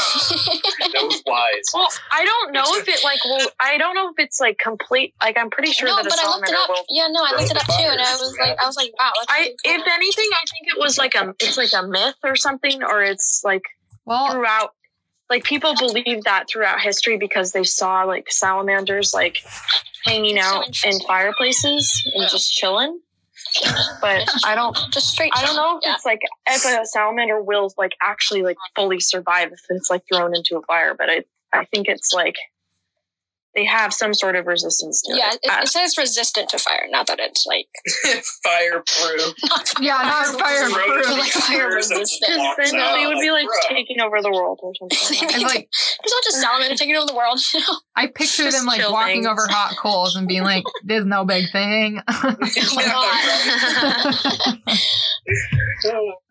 that 0.93 1.03
was 1.03 1.23
wise. 1.27 1.65
Well, 1.73 1.89
I 2.13 2.25
don't 2.25 2.53
know 2.53 2.63
if 2.67 2.87
it 2.89 3.03
like 3.03 3.19
well, 3.25 3.49
I 3.59 3.79
don't 3.79 3.95
know 3.95 4.11
if 4.11 4.15
it's 4.19 4.39
like 4.39 4.59
complete. 4.59 5.15
Like 5.21 5.39
I'm 5.39 5.51
pretty 5.51 5.73
sure 5.73 5.89
no, 5.89 5.97
that 5.97 6.07
a 6.07 6.09
but 6.11 6.19
I 6.23 6.29
looked 6.29 6.49
it 6.51 6.55
up. 6.55 6.85
Yeah, 6.91 7.09
no, 7.11 7.25
I 7.25 7.31
looked 7.41 7.51
it 7.51 7.57
up 7.57 7.67
too, 7.67 7.89
and 7.91 8.01
I 8.01 8.13
was 8.13 8.37
like, 8.39 8.57
I 8.63 8.67
was 8.67 8.77
like, 8.77 8.93
wow. 9.01 9.13
I, 9.29 9.55
cool. 9.65 9.75
if 9.75 9.87
anything, 9.89 10.29
I 10.33 10.45
think 10.51 10.77
it 10.77 10.79
was 10.79 10.99
like 10.99 11.15
a, 11.15 11.35
it's 11.41 11.57
like 11.57 11.73
a 11.77 11.87
myth 11.87 12.17
or 12.23 12.37
something, 12.37 12.83
or 12.83 13.03
it's 13.03 13.43
like 13.45 13.63
Well, 14.05 14.31
throughout, 14.31 14.75
like 15.33 15.45
people 15.45 15.75
believe 15.75 16.25
that 16.25 16.47
throughout 16.47 16.79
history 16.79 17.17
because 17.17 17.53
they 17.53 17.65
saw 17.65 18.03
like 18.05 18.31
salamanders 18.31 19.15
like 19.15 19.39
hanging 20.05 20.37
So 20.37 20.43
out 20.43 20.85
in 20.85 21.01
fireplaces 21.01 22.03
and 22.15 22.29
just 22.29 22.53
chilling. 22.53 23.01
But 24.03 24.29
I 24.45 24.55
don't, 24.55 24.77
just 24.93 25.09
straight. 25.09 25.33
I 25.35 25.47
don't 25.47 25.57
know 25.57 25.79
if 25.79 25.85
Yeah. 25.87 25.95
it's 25.95 26.05
like 26.05 26.21
if 26.47 26.65
a 26.67 26.85
salamander 26.85 27.43
will 27.43 27.73
like 27.79 27.93
actually 28.03 28.43
like 28.43 28.59
fully 28.77 29.01
survive 29.01 29.53
if 29.53 29.61
it's 29.71 29.89
like 29.89 30.03
thrown 30.07 30.37
into 30.37 30.59
a 30.59 30.63
fire. 30.63 30.95
But 30.95 31.09
I, 31.09 31.25
I 31.53 31.65
think 31.65 31.89
it's 31.89 32.13
like 32.13 32.37
they 33.55 33.65
have 33.65 33.93
some 33.93 34.15
sort 34.15 34.35
of 34.37 34.47
resistance 34.47 35.03
to 35.03 35.15
Yeah, 35.17 35.31
it. 35.33 35.41
it, 35.43 35.51
Uh, 35.51 35.61
it 35.63 35.69
says 35.69 35.97
resistant 35.99 36.49
to 36.51 36.59
fire, 36.59 36.87
not 36.91 37.07
that 37.09 37.19
it's 37.21 37.45
like 37.47 37.69
Fireproof. 38.43 39.35
not 39.45 39.73
Yeah, 39.81 39.99
not 40.03 40.39
fireproof. 40.41 41.11
Like 41.19 41.33
fire 41.33 41.75
resistant. 41.75 42.33
Because 42.57 42.73
then 42.73 42.95
they 42.95 43.07
would 43.07 43.21
be 43.21 43.31
like 43.31 43.47
taking 43.69 44.01
over 44.01 44.21
the 44.23 44.31
world 44.31 44.59
or 44.63 44.73
something. 44.79 45.29
I'm 45.35 45.43
like, 45.43 45.69
There's 46.03 46.13
not 46.13 46.25
just 46.25 46.41
salamander 46.41 46.77
taking 46.77 46.97
over 46.97 47.07
the 47.07 47.15
world. 47.15 47.41
You 47.53 47.61
know? 47.61 47.79
I 47.97 48.07
picture 48.07 48.45
Just 48.45 48.57
them 48.59 48.67
like 48.67 48.81
chill 48.81 48.93
walking 48.93 49.17
things. 49.23 49.27
over 49.27 49.47
hot 49.49 49.77
coals 49.79 50.17
and 50.17 50.27
being 50.27 50.43
like, 50.45 50.65
"There's 50.85 51.05
no 51.05 51.25
big 51.27 51.51
thing." 51.53 52.01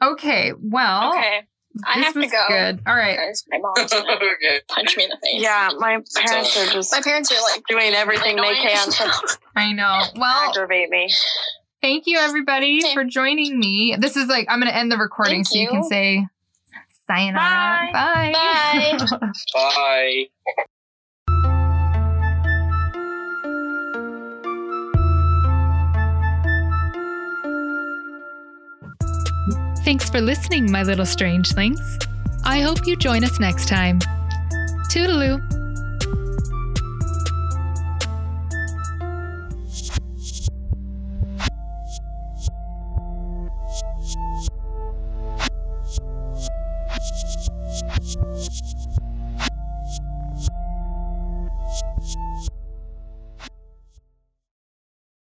okay, 0.02 0.54
well, 0.60 1.10
okay, 1.14 1.42
I 1.86 1.98
this 2.00 2.06
have 2.06 2.14
to 2.16 2.28
go. 2.28 2.46
good. 2.50 2.82
All 2.86 2.96
right, 2.96 3.18
because 3.18 3.46
my 3.50 3.58
mom's 3.60 3.92
gonna 3.94 4.12
okay. 4.16 4.60
punch 4.68 4.98
me 4.98 5.04
in 5.06 5.10
the 5.10 5.18
face. 5.24 5.42
yeah, 5.42 5.70
my 5.78 6.02
parents 6.16 6.58
are 6.58 6.66
just 6.74 6.92
my 6.92 7.02
parents 7.02 7.32
are 7.32 7.42
like 7.54 7.64
doing 7.68 7.94
everything 7.94 8.36
they 8.36 8.56
can 8.56 8.90
to 8.92 9.12
I 9.56 9.72
know. 9.74 10.00
Well, 10.16 10.50
aggravate 10.50 10.90
me. 10.90 11.10
thank 11.82 12.08
you 12.08 12.18
everybody 12.18 12.82
Okay. 12.84 12.94
for 12.94 13.04
joining 13.04 13.60
me. 13.60 13.96
This 13.98 14.18
is 14.18 14.28
like 14.28 14.48
I'm 14.50 14.60
going 14.60 14.72
to 14.72 14.78
end 14.78 14.92
the 14.92 14.98
recording 14.98 15.44
Thank 15.44 15.48
so 15.48 15.56
you 15.56 15.62
you. 15.64 15.70
can 15.70 15.84
say 15.84 16.28
sayonara. 17.08 17.90
Bye. 17.94 18.32
Bye. 18.34 19.06
Bye. 19.54 20.26
Thanks 29.84 30.10
for 30.10 30.22
listening, 30.22 30.72
my 30.72 30.84
little 30.84 31.06
strangelings. 31.06 31.98
I 32.44 32.62
hope 32.62 32.86
you 32.86 32.96
join 32.96 33.24
us 33.24 33.40
next 33.40 33.68
time. 33.68 34.00
Toodaloo. 34.90 35.61